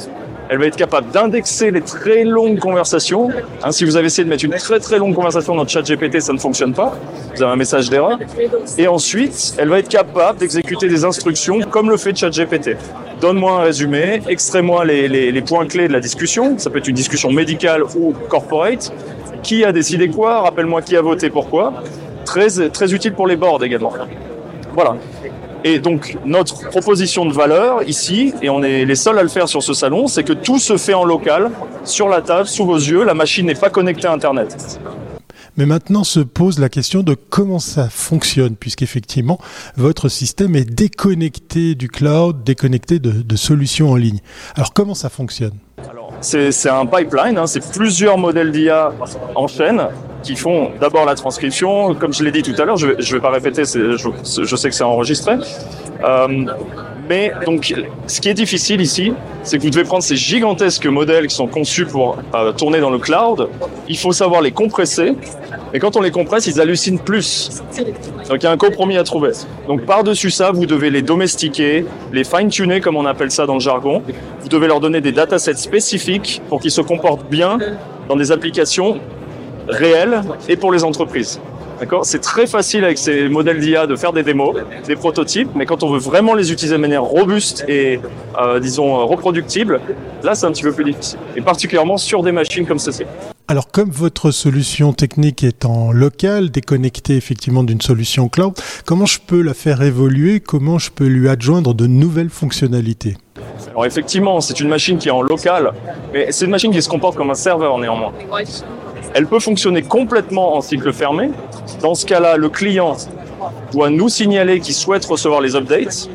elle 0.47 0.59
va 0.59 0.67
être 0.67 0.75
capable 0.75 1.09
d'indexer 1.11 1.71
les 1.71 1.81
très 1.81 2.23
longues 2.23 2.59
conversations. 2.59 3.29
Hein, 3.63 3.71
si 3.71 3.83
vous 3.83 3.97
avez 3.97 4.07
essayé 4.07 4.23
de 4.23 4.29
mettre 4.29 4.45
une 4.45 4.51
très 4.51 4.79
très 4.79 4.99
longue 4.99 5.15
conversation 5.15 5.55
dans 5.55 5.67
ChatGPT, 5.67 6.19
ça 6.21 6.33
ne 6.33 6.37
fonctionne 6.37 6.73
pas. 6.73 6.95
Vous 7.35 7.41
avez 7.41 7.51
un 7.51 7.55
message 7.55 7.89
d'erreur. 7.89 8.19
Et 8.77 8.87
ensuite, 8.87 9.55
elle 9.57 9.69
va 9.69 9.79
être 9.79 9.89
capable 9.89 10.37
d'exécuter 10.37 10.87
des 10.87 11.03
instructions 11.03 11.61
comme 11.61 11.89
le 11.89 11.97
fait 11.97 12.15
ChatGPT. 12.15 12.77
Donne-moi 13.21 13.53
un 13.53 13.63
résumé, 13.63 14.21
extrais-moi 14.27 14.85
les, 14.85 15.41
points 15.41 15.65
clés 15.65 15.87
de 15.87 15.93
la 15.93 15.99
discussion. 15.99 16.57
Ça 16.59 16.69
peut 16.69 16.77
être 16.77 16.87
une 16.87 16.95
discussion 16.95 17.31
médicale 17.31 17.83
ou 17.95 18.13
corporate. 18.29 18.93
Qui 19.45 19.63
a 19.63 19.71
décidé 19.71 20.09
quoi 20.09 20.41
Rappelle-moi 20.41 20.81
qui 20.81 20.97
a 20.97 21.03
voté 21.03 21.29
pourquoi. 21.29 21.71
Très, 22.25 22.69
très 22.69 22.95
utile 22.95 23.13
pour 23.13 23.27
les 23.27 23.35
boards 23.35 23.63
également. 23.63 23.93
Voilà. 24.73 24.97
Et 25.63 25.77
donc 25.77 26.17
notre 26.25 26.67
proposition 26.69 27.27
de 27.27 27.31
valeur 27.31 27.87
ici, 27.87 28.33
et 28.41 28.49
on 28.49 28.63
est 28.63 28.85
les 28.85 28.95
seuls 28.95 29.19
à 29.19 29.21
le 29.21 29.29
faire 29.29 29.47
sur 29.47 29.61
ce 29.61 29.75
salon, 29.75 30.07
c'est 30.07 30.23
que 30.23 30.33
tout 30.33 30.57
se 30.57 30.77
fait 30.77 30.95
en 30.95 31.03
local, 31.03 31.51
sur 31.83 32.09
la 32.09 32.23
table, 32.23 32.47
sous 32.47 32.65
vos 32.65 32.75
yeux, 32.75 33.03
la 33.03 33.13
machine 33.13 33.45
n'est 33.45 33.53
pas 33.53 33.69
connectée 33.69 34.07
à 34.07 34.13
Internet. 34.13 34.79
Mais 35.57 35.67
maintenant 35.67 36.03
se 36.03 36.19
pose 36.21 36.57
la 36.57 36.69
question 36.69 37.03
de 37.03 37.13
comment 37.13 37.59
ça 37.59 37.87
fonctionne, 37.87 38.55
puisqu'effectivement, 38.55 39.39
votre 39.77 40.09
système 40.09 40.55
est 40.55 40.65
déconnecté 40.65 41.75
du 41.75 41.87
cloud, 41.87 42.43
déconnecté 42.43 42.97
de, 42.97 43.11
de, 43.11 43.35
solutions 43.35 43.91
en 43.91 43.95
ligne. 43.95 44.19
Alors 44.55 44.73
comment 44.73 44.95
ça 44.95 45.09
fonctionne? 45.09 45.53
Alors, 45.89 46.04
c'est 46.22 46.70
un 46.70 46.86
pipeline, 46.86 47.38
hein, 47.38 47.47
c'est 47.47 47.72
plusieurs 47.72 48.18
modèles 48.18 48.51
d'IA 48.51 48.91
en 49.36 49.47
chaîne 49.47 49.88
qui 50.24 50.36
font 50.36 50.72
d'abord 50.80 51.05
la 51.05 51.16
transcription. 51.16 51.93
Comme 51.95 52.13
je 52.13 52.24
l'ai 52.24 52.32
dit 52.32 52.41
tout 52.41 52.59
à 52.59 52.66
l'heure, 52.66 52.78
je 52.78 52.88
ne 52.88 52.93
vais, 52.93 53.20
pas 53.20 53.30
répéter, 53.30 53.63
je, 53.63 54.55
sais 54.55 54.70
que 54.70 54.76
c'est 54.76 54.84
enregistré. 54.84 55.36
Euh, 56.03 56.45
mais 57.08 57.32
donc, 57.46 57.74
ce 58.08 58.20
qui 58.20 58.29
est 58.29 58.33
difficile 58.33 58.82
ici, 58.82 59.13
c'est 59.43 59.58
que 59.58 59.63
vous 59.63 59.70
devez 59.70 59.83
prendre 59.83 60.04
ces 60.04 60.16
gigantesques 60.16 60.87
modèles 60.87 61.28
qui 61.28 61.36
sont 61.36 61.47
conçus 61.47 61.86
pour 61.86 62.17
euh, 62.33 62.51
tourner 62.51 62.79
dans 62.79 62.89
le 62.89 62.97
cloud. 62.97 63.47
Il 63.87 63.97
faut 63.97 64.12
savoir 64.12 64.42
les 64.42 64.51
compresser. 64.51 65.13
Et 65.75 65.79
quand 65.79 65.97
on 65.97 66.01
les 66.01 66.11
compresse, 66.11 66.47
ils 66.47 66.61
hallucinent 66.61 66.99
plus. 66.99 67.61
Donc, 68.29 68.37
il 68.39 68.43
y 68.43 68.47
a 68.47 68.51
un 68.51 68.55
compromis 68.55 68.97
à 68.97 69.03
trouver. 69.03 69.31
Donc, 69.67 69.81
par-dessus 69.81 70.31
ça, 70.31 70.51
vous 70.53 70.65
devez 70.65 70.89
les 70.89 71.01
domestiquer, 71.01 71.85
les 72.13 72.23
fine-tuner, 72.23 72.79
comme 72.79 72.95
on 72.95 73.05
appelle 73.05 73.29
ça 73.29 73.45
dans 73.45 73.55
le 73.55 73.59
jargon. 73.59 74.01
Vous 74.39 74.47
devez 74.47 74.67
leur 74.67 74.79
donner 74.79 75.01
des 75.01 75.11
datasets 75.11 75.55
spécifiques 75.55 76.41
pour 76.47 76.61
qu'ils 76.61 76.71
se 76.71 76.79
comportent 76.79 77.29
bien 77.29 77.57
dans 78.07 78.15
des 78.15 78.31
applications 78.31 79.01
réelles 79.67 80.21
et 80.47 80.55
pour 80.55 80.71
les 80.71 80.85
entreprises. 80.85 81.41
D'accord? 81.81 82.05
C'est 82.05 82.21
très 82.21 82.47
facile 82.47 82.85
avec 82.85 82.97
ces 82.97 83.27
modèles 83.27 83.59
d'IA 83.59 83.85
de 83.85 83.97
faire 83.97 84.13
des 84.13 84.23
démos, 84.23 84.55
des 84.87 84.95
prototypes, 84.95 85.49
mais 85.55 85.65
quand 85.65 85.83
on 85.83 85.89
veut 85.89 85.99
vraiment 85.99 86.35
les 86.35 86.53
utiliser 86.53 86.77
de 86.77 86.81
manière 86.81 87.03
robuste 87.03 87.65
et, 87.67 87.99
euh, 88.41 88.61
disons, 88.61 88.97
euh, 88.97 89.03
reproductible, 89.03 89.81
là, 90.23 90.35
c'est 90.35 90.45
un 90.45 90.53
petit 90.53 90.63
peu 90.63 90.71
plus 90.71 90.85
difficile. 90.85 91.19
Et 91.35 91.41
particulièrement 91.41 91.97
sur 91.97 92.23
des 92.23 92.31
machines 92.31 92.65
comme 92.65 92.79
ceci. 92.79 93.03
Alors, 93.47 93.70
comme 93.70 93.92
votre 93.92 94.32
solution 94.32 94.92
technique 94.92 95.43
est 95.43 95.66
en 95.66 95.92
local, 95.92 96.50
déconnectée 96.50 97.16
effectivement 97.16 97.63
d'une 97.63 97.80
solution 97.80 98.28
cloud, 98.28 98.54
comment 98.88 99.05
je 99.05 99.20
peux 99.20 99.43
la 99.43 99.54
faire 99.54 99.84
évoluer? 99.84 100.39
Comment 100.39 100.80
je 100.80 100.89
peux 100.89 101.05
lui 101.05 101.30
adjoindre 101.30 101.76
de 101.76 101.86
nouvelles 101.86 102.32
fonctionnalités? 102.32 103.17
Alors 103.70 103.86
effectivement, 103.86 104.42
c'est 104.42 104.59
une 104.59 104.70
machine 104.70 104.97
qui 104.97 105.09
est 105.09 105.12
en 105.12 105.22
local, 105.22 105.74
mais 106.12 106.32
c'est 106.32 106.46
une 106.46 106.51
machine 106.51 106.72
qui 106.72 106.82
se 106.82 106.89
comporte 106.89 107.17
comme 107.17 107.30
un 107.30 107.36
serveur 107.36 107.78
néanmoins. 107.78 108.13
Elle 109.13 109.28
peut 109.28 109.39
fonctionner 109.39 109.84
complètement 109.84 110.58
en 110.58 110.62
cycle 110.62 110.92
fermé. 110.92 111.30
Dans 111.82 111.93
ce 111.93 112.08
cas-là, 112.08 112.38
le 112.38 112.50
client 112.50 112.97
doit 113.72 113.92
nous 113.92 114.09
signaler 114.09 114.59
qu'il 114.59 114.74
souhaite 114.74 115.05
recevoir 115.05 115.42
les 115.42 115.55
updates. 115.55 116.09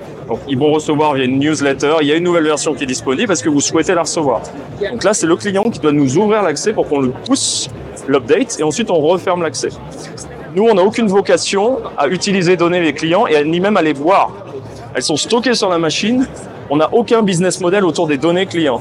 Ils 0.49 0.59
vont 0.59 0.73
recevoir 0.73 1.15
via 1.15 1.25
une 1.25 1.39
newsletter. 1.39 1.97
Il 2.03 2.09
y 2.09 2.13
a 2.13 2.17
une 2.17 2.25
nouvelle 2.25 2.45
version 2.45 2.75
qui 2.75 2.85
est 2.85 2.87
disponible 2.87 3.29
parce 3.29 3.43
que 3.43 3.49
vous 3.49 3.61
souhaitez 3.61 3.95
la 3.95 4.03
recevoir. 4.03 4.43
Donc 4.81 5.05
là, 5.05 5.15
c'est 5.15 5.27
le 5.27 5.37
client 5.37 5.65
qui 5.65 5.79
doit 5.79 5.93
nous 5.93 6.17
ouvrir 6.17 6.43
l'accès 6.43 6.73
pour 6.73 6.89
qu'on 6.89 7.01
le 7.01 7.11
pousse 7.11 7.69
l'update 8.09 8.59
et 8.59 8.63
ensuite 8.63 8.91
on 8.91 9.01
referme 9.01 9.43
l'accès. 9.43 9.69
Nous, 10.55 10.65
on 10.65 10.75
n'a 10.75 10.83
aucune 10.83 11.07
vocation 11.07 11.79
à 11.97 12.09
utiliser 12.09 12.57
données 12.57 12.83
des 12.83 12.93
clients 12.93 13.27
et 13.27 13.45
ni 13.45 13.61
même 13.61 13.77
à 13.77 13.83
les 13.83 13.93
voir. 13.93 14.33
Elles 14.95 15.03
sont 15.03 15.17
stockées 15.17 15.55
sur 15.55 15.69
la 15.69 15.79
machine 15.79 16.27
on 16.73 16.77
n'a 16.77 16.89
aucun 16.95 17.23
business 17.23 17.61
model 17.61 17.85
autour 17.85 18.07
des 18.07 18.17
données 18.17 18.47
clients. 18.47 18.81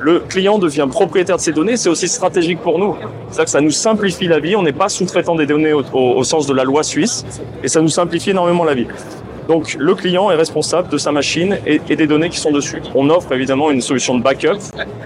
Le 0.00 0.18
client 0.18 0.58
devient 0.58 0.88
propriétaire 0.90 1.36
de 1.36 1.40
ces 1.40 1.52
données, 1.52 1.76
c'est 1.76 1.88
aussi 1.88 2.08
stratégique 2.08 2.60
pour 2.60 2.80
nous. 2.80 2.96
C'est-à-dire 3.30 3.44
que 3.44 3.50
ça 3.50 3.60
nous 3.60 3.70
simplifie 3.70 4.26
la 4.26 4.40
vie, 4.40 4.56
on 4.56 4.62
n'est 4.62 4.72
pas 4.72 4.88
sous-traitant 4.88 5.36
des 5.36 5.46
données 5.46 5.72
au, 5.72 6.24
sens 6.24 6.48
de 6.48 6.52
la 6.52 6.64
loi 6.64 6.82
suisse, 6.82 7.24
et 7.62 7.68
ça 7.68 7.80
nous 7.80 7.88
simplifie 7.88 8.30
énormément 8.30 8.64
la 8.64 8.74
vie. 8.74 8.88
Donc 9.48 9.76
le 9.78 9.94
client 9.94 10.30
est 10.30 10.34
responsable 10.36 10.90
de 10.90 10.98
sa 10.98 11.10
machine 11.10 11.58
et, 11.66 11.78
des 11.78 12.06
données 12.06 12.28
qui 12.28 12.38
sont 12.38 12.52
dessus. 12.52 12.82
On 12.94 13.08
offre 13.08 13.32
évidemment 13.32 13.70
une 13.70 13.80
solution 13.80 14.16
de 14.16 14.22
backup 14.22 14.58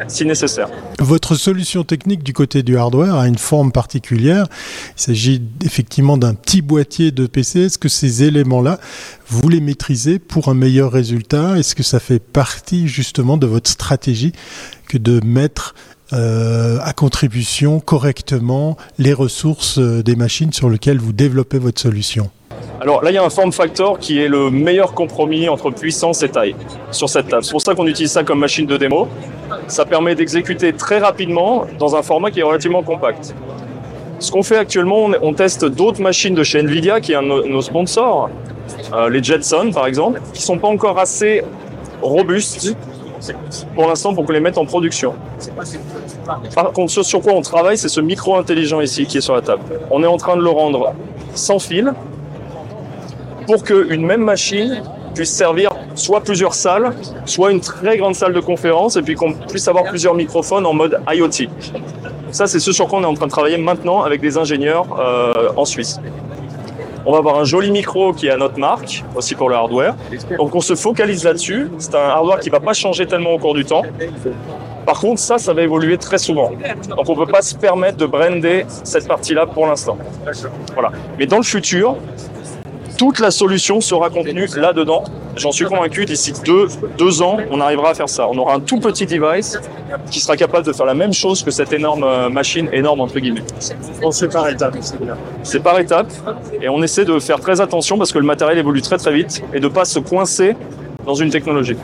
si 0.08 0.26
nécessaire. 0.26 0.68
Votre 0.98 1.36
solution 1.36 1.84
technique 1.84 2.24
du 2.24 2.32
côté 2.32 2.64
du 2.64 2.76
hardware 2.76 3.14
a 3.14 3.28
une 3.28 3.38
forme 3.38 3.70
particulière. 3.70 4.46
Il 4.98 5.00
s'agit 5.00 5.42
effectivement 5.64 6.16
d'un 6.16 6.34
petit 6.34 6.60
boîtier 6.60 7.12
de 7.12 7.26
PC. 7.26 7.60
Est-ce 7.60 7.78
que 7.78 7.88
ces 7.88 8.24
éléments-là, 8.24 8.80
vous 9.28 9.48
les 9.48 9.60
maîtrisez 9.60 10.18
pour 10.18 10.48
un 10.48 10.54
meilleur 10.54 10.90
résultat? 10.90 11.56
Est-ce 11.56 11.76
que 11.76 11.84
ça 11.84 12.00
fait 12.00 12.18
partie 12.18 12.88
justement 12.88 13.36
de 13.36 13.46
votre 13.46 13.70
stratégie 13.70 14.32
que 14.88 14.98
de 14.98 15.24
mettre 15.24 15.74
euh, 16.12 16.78
à 16.82 16.92
contribution 16.92 17.80
correctement 17.80 18.76
les 18.98 19.12
ressources 19.12 19.78
euh, 19.78 20.02
des 20.02 20.16
machines 20.16 20.52
sur 20.52 20.68
lesquelles 20.68 20.98
vous 20.98 21.12
développez 21.12 21.58
votre 21.58 21.80
solution 21.80 22.30
alors 22.80 23.00
là, 23.02 23.12
il 23.12 23.14
y 23.14 23.18
a 23.18 23.24
un 23.24 23.30
form 23.30 23.52
factor 23.52 24.00
qui 24.00 24.20
est 24.20 24.26
le 24.26 24.50
meilleur 24.50 24.92
compromis 24.92 25.48
entre 25.48 25.70
puissance 25.70 26.24
et 26.24 26.28
taille 26.28 26.56
sur 26.90 27.08
cette 27.08 27.28
table. 27.28 27.44
C'est 27.44 27.52
pour 27.52 27.62
ça 27.62 27.76
qu'on 27.76 27.86
utilise 27.86 28.10
ça 28.10 28.24
comme 28.24 28.40
machine 28.40 28.66
de 28.66 28.76
démo. 28.76 29.06
Ça 29.68 29.84
permet 29.84 30.16
d'exécuter 30.16 30.72
très 30.72 30.98
rapidement 30.98 31.64
dans 31.78 31.94
un 31.94 32.02
format 32.02 32.32
qui 32.32 32.40
est 32.40 32.42
relativement 32.42 32.82
compact. 32.82 33.36
Ce 34.18 34.32
qu'on 34.32 34.42
fait 34.42 34.56
actuellement, 34.56 35.10
on, 35.22 35.32
teste 35.32 35.64
d'autres 35.64 36.02
machines 36.02 36.34
de 36.34 36.42
chez 36.42 36.58
Nvidia, 36.58 37.00
qui 37.00 37.12
est 37.12 37.16
un 37.16 37.22
de 37.22 37.48
nos 37.48 37.62
sponsors, 37.62 38.30
euh, 38.92 39.08
les 39.08 39.22
Jetson 39.22 39.70
par 39.72 39.86
exemple, 39.86 40.20
qui 40.34 40.42
sont 40.42 40.58
pas 40.58 40.68
encore 40.68 40.98
assez 40.98 41.42
robustes 42.02 42.76
pour 43.74 43.86
l'instant 43.86 44.14
pour 44.14 44.24
qu'on 44.24 44.32
les 44.32 44.40
mette 44.40 44.58
en 44.58 44.64
production. 44.64 45.14
Par 46.54 46.72
contre, 46.72 46.90
ce 46.90 47.02
sur 47.02 47.20
quoi 47.20 47.32
on 47.32 47.42
travaille, 47.42 47.78
c'est 47.78 47.88
ce 47.88 48.00
micro 48.00 48.36
intelligent 48.36 48.80
ici 48.80 49.06
qui 49.06 49.18
est 49.18 49.22
sur 49.22 49.34
la 49.34 49.42
table. 49.42 49.62
On 49.90 50.02
est 50.02 50.06
en 50.06 50.16
train 50.16 50.36
de 50.36 50.42
le 50.42 50.50
rendre 50.50 50.94
sans 51.34 51.58
fil, 51.58 51.92
pour 53.46 53.64
qu'une 53.64 54.04
même 54.04 54.22
machine 54.22 54.82
puisse 55.14 55.30
servir 55.30 55.70
soit 55.94 56.20
plusieurs 56.22 56.54
salles, 56.54 56.94
soit 57.26 57.50
une 57.50 57.60
très 57.60 57.96
grande 57.98 58.14
salle 58.14 58.32
de 58.32 58.40
conférence, 58.40 58.96
et 58.96 59.02
puis 59.02 59.14
qu'on 59.14 59.32
puisse 59.34 59.68
avoir 59.68 59.84
plusieurs 59.84 60.14
microphones 60.14 60.64
en 60.64 60.72
mode 60.72 61.00
IoT. 61.12 61.48
Ça, 62.30 62.46
c'est 62.46 62.60
ce 62.60 62.72
sur 62.72 62.88
quoi 62.88 63.00
on 63.00 63.02
est 63.02 63.06
en 63.06 63.14
train 63.14 63.26
de 63.26 63.30
travailler 63.30 63.58
maintenant 63.58 64.02
avec 64.02 64.20
des 64.20 64.38
ingénieurs 64.38 64.86
euh, 64.98 65.50
en 65.56 65.66
Suisse. 65.66 66.00
On 67.04 67.12
va 67.12 67.18
avoir 67.18 67.38
un 67.38 67.44
joli 67.44 67.70
micro 67.70 68.12
qui 68.12 68.26
est 68.28 68.30
à 68.30 68.36
notre 68.36 68.58
marque, 68.58 69.04
aussi 69.14 69.34
pour 69.34 69.48
le 69.48 69.56
hardware. 69.56 69.94
Donc 70.36 70.54
on 70.54 70.60
se 70.60 70.74
focalise 70.74 71.24
là-dessus. 71.24 71.68
C'est 71.78 71.94
un 71.94 72.08
hardware 72.08 72.40
qui 72.40 72.50
va 72.50 72.60
pas 72.60 72.72
changer 72.72 73.06
tellement 73.06 73.32
au 73.32 73.38
cours 73.38 73.54
du 73.54 73.64
temps. 73.64 73.82
Par 74.86 74.98
contre, 75.00 75.20
ça, 75.20 75.38
ça 75.38 75.52
va 75.52 75.62
évoluer 75.62 75.96
très 75.96 76.18
souvent. 76.18 76.50
Donc 76.88 77.08
on 77.08 77.14
peut 77.14 77.26
pas 77.26 77.42
se 77.42 77.54
permettre 77.54 77.96
de 77.96 78.06
brander 78.06 78.66
cette 78.84 79.06
partie-là 79.06 79.46
pour 79.46 79.66
l'instant. 79.66 79.96
Voilà. 80.74 80.90
Mais 81.18 81.26
dans 81.26 81.38
le 81.38 81.44
futur, 81.44 81.96
toute 83.02 83.18
la 83.18 83.32
solution 83.32 83.80
sera 83.80 84.10
contenue 84.10 84.46
là-dedans. 84.54 85.02
J'en 85.34 85.50
suis 85.50 85.64
convaincu, 85.64 86.04
d'ici 86.04 86.32
deux, 86.44 86.68
deux 86.96 87.20
ans, 87.20 87.36
on 87.50 87.60
arrivera 87.60 87.90
à 87.90 87.94
faire 87.94 88.08
ça. 88.08 88.28
On 88.28 88.38
aura 88.38 88.54
un 88.54 88.60
tout 88.60 88.78
petit 88.78 89.06
device 89.06 89.58
qui 90.08 90.20
sera 90.20 90.36
capable 90.36 90.64
de 90.64 90.72
faire 90.72 90.86
la 90.86 90.94
même 90.94 91.12
chose 91.12 91.42
que 91.42 91.50
cette 91.50 91.72
énorme 91.72 92.04
euh, 92.04 92.28
machine, 92.28 92.68
énorme 92.72 93.00
entre 93.00 93.18
guillemets. 93.18 93.42
c'est 94.12 94.32
par 94.32 94.48
étapes. 94.48 94.76
C'est 95.42 95.60
par 95.60 95.80
étapes. 95.80 96.12
Et 96.60 96.68
on 96.68 96.80
essaie 96.80 97.04
de 97.04 97.18
faire 97.18 97.40
très 97.40 97.60
attention 97.60 97.98
parce 97.98 98.12
que 98.12 98.20
le 98.20 98.24
matériel 98.24 98.58
évolue 98.58 98.82
très 98.82 98.98
très 98.98 99.12
vite 99.12 99.42
et 99.52 99.58
de 99.58 99.66
ne 99.66 99.72
pas 99.72 99.84
se 99.84 99.98
coincer 99.98 100.54
dans 101.04 101.14
une 101.16 101.30
technologie. 101.30 101.76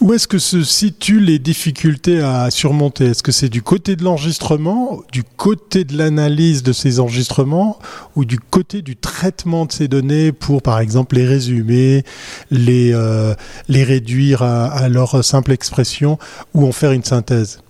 Où 0.00 0.14
est-ce 0.14 0.26
que 0.26 0.38
se 0.38 0.62
situent 0.62 1.20
les 1.20 1.38
difficultés 1.38 2.22
à 2.22 2.50
surmonter? 2.50 3.04
Est-ce 3.04 3.22
que 3.22 3.32
c'est 3.32 3.50
du 3.50 3.60
côté 3.60 3.96
de 3.96 4.02
l'enregistrement, 4.02 5.02
du 5.12 5.22
côté 5.22 5.84
de 5.84 5.98
l'analyse 5.98 6.62
de 6.62 6.72
ces 6.72 7.00
enregistrements 7.00 7.78
ou 8.16 8.24
du 8.24 8.38
côté 8.38 8.80
du 8.80 8.96
traitement 8.96 9.66
de 9.66 9.72
ces 9.72 9.88
données 9.88 10.32
pour, 10.32 10.62
par 10.62 10.80
exemple, 10.80 11.16
les 11.16 11.26
résumer, 11.26 12.04
les, 12.50 12.94
euh, 12.94 13.34
les 13.68 13.84
réduire 13.84 14.42
à, 14.42 14.88
leur 14.88 15.22
simple 15.22 15.52
expression 15.52 16.18
ou 16.54 16.66
en 16.66 16.72
faire 16.72 16.92
une 16.92 17.04
synthèse? 17.04 17.60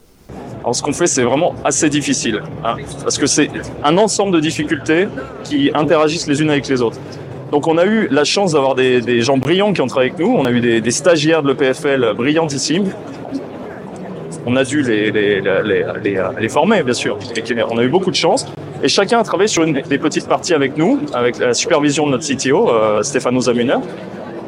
Alors 0.60 0.76
ce 0.76 0.82
qu'on 0.82 0.92
fait, 0.92 1.08
c'est 1.08 1.24
vraiment 1.24 1.56
assez 1.64 1.90
difficile, 1.90 2.42
hein, 2.64 2.76
parce 3.02 3.18
que 3.18 3.26
c'est 3.26 3.50
un 3.82 3.98
ensemble 3.98 4.32
de 4.32 4.38
difficultés 4.38 5.08
qui 5.42 5.72
interagissent 5.74 6.28
les 6.28 6.40
unes 6.40 6.50
avec 6.50 6.68
les 6.68 6.80
autres. 6.80 6.98
Donc 7.50 7.66
on 7.66 7.78
a 7.78 7.84
eu 7.84 8.08
la 8.10 8.24
chance 8.24 8.52
d'avoir 8.52 8.74
des, 8.74 9.22
gens 9.22 9.36
brillants 9.36 9.72
qui 9.72 9.80
ont 9.80 9.86
travaillé 9.86 10.12
avec 10.12 10.24
nous. 10.24 10.34
On 10.36 10.44
a 10.44 10.50
eu 10.50 10.80
des, 10.80 10.90
stagiaires 10.90 11.42
de 11.42 11.48
l'EPFL 11.48 12.14
brillantissimes. 12.14 12.90
On 14.46 14.56
a 14.56 14.64
dû 14.64 14.82
les, 14.82 15.10
les, 15.10 16.48
former, 16.48 16.82
bien 16.82 16.94
sûr. 16.94 17.18
on 17.70 17.78
a 17.78 17.82
eu 17.82 17.88
beaucoup 17.88 18.10
de 18.10 18.16
chance. 18.16 18.46
Et 18.82 18.88
chacun 18.88 19.18
a 19.18 19.24
travaillé 19.24 19.48
sur 19.48 19.62
une 19.64 19.82
des 19.82 19.98
petites 19.98 20.26
parties 20.26 20.54
avec 20.54 20.78
nous, 20.78 21.00
avec 21.12 21.38
la 21.38 21.52
supervision 21.52 22.06
de 22.06 22.12
notre 22.12 22.26
CTO, 22.26 22.70
euh, 22.70 23.02
Stéphano 23.02 23.40
Zamuner. 23.40 23.76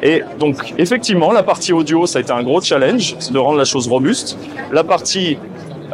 Et 0.03 0.23
donc, 0.39 0.75
effectivement, 0.79 1.33
la 1.33 1.43
partie 1.43 1.73
audio, 1.73 2.07
ça 2.07 2.19
a 2.19 2.23
été 2.23 2.33
un 2.33 2.43
gros 2.43 2.61
challenge 2.61 3.17
de 3.31 3.39
rendre 3.39 3.59
la 3.59 3.65
chose 3.65 3.87
robuste. 3.89 4.39
La 4.73 4.85
partie 4.85 5.39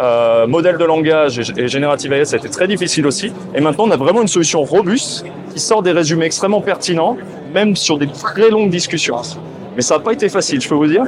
euh, 0.00 0.46
modèle 0.46 0.78
de 0.78 0.84
langage 0.84 1.52
et, 1.56 1.68
générative 1.68 2.12
AI, 2.12 2.24
ça 2.24 2.36
a 2.36 2.38
été 2.38 2.48
très 2.48 2.66
difficile 2.66 3.06
aussi. 3.06 3.32
Et 3.54 3.60
maintenant, 3.60 3.84
on 3.86 3.90
a 3.90 3.96
vraiment 3.96 4.22
une 4.22 4.28
solution 4.28 4.62
robuste 4.62 5.24
qui 5.52 5.60
sort 5.60 5.82
des 5.82 5.92
résumés 5.92 6.26
extrêmement 6.26 6.60
pertinents, 6.60 7.16
même 7.52 7.74
sur 7.74 7.98
des 7.98 8.06
très 8.06 8.50
longues 8.50 8.70
discussions. 8.70 9.16
Mais 9.76 9.82
ça 9.82 9.96
n'a 9.96 10.00
pas 10.00 10.12
été 10.12 10.28
facile, 10.28 10.60
je 10.60 10.68
peux 10.68 10.74
vous 10.74 10.88
dire. 10.88 11.04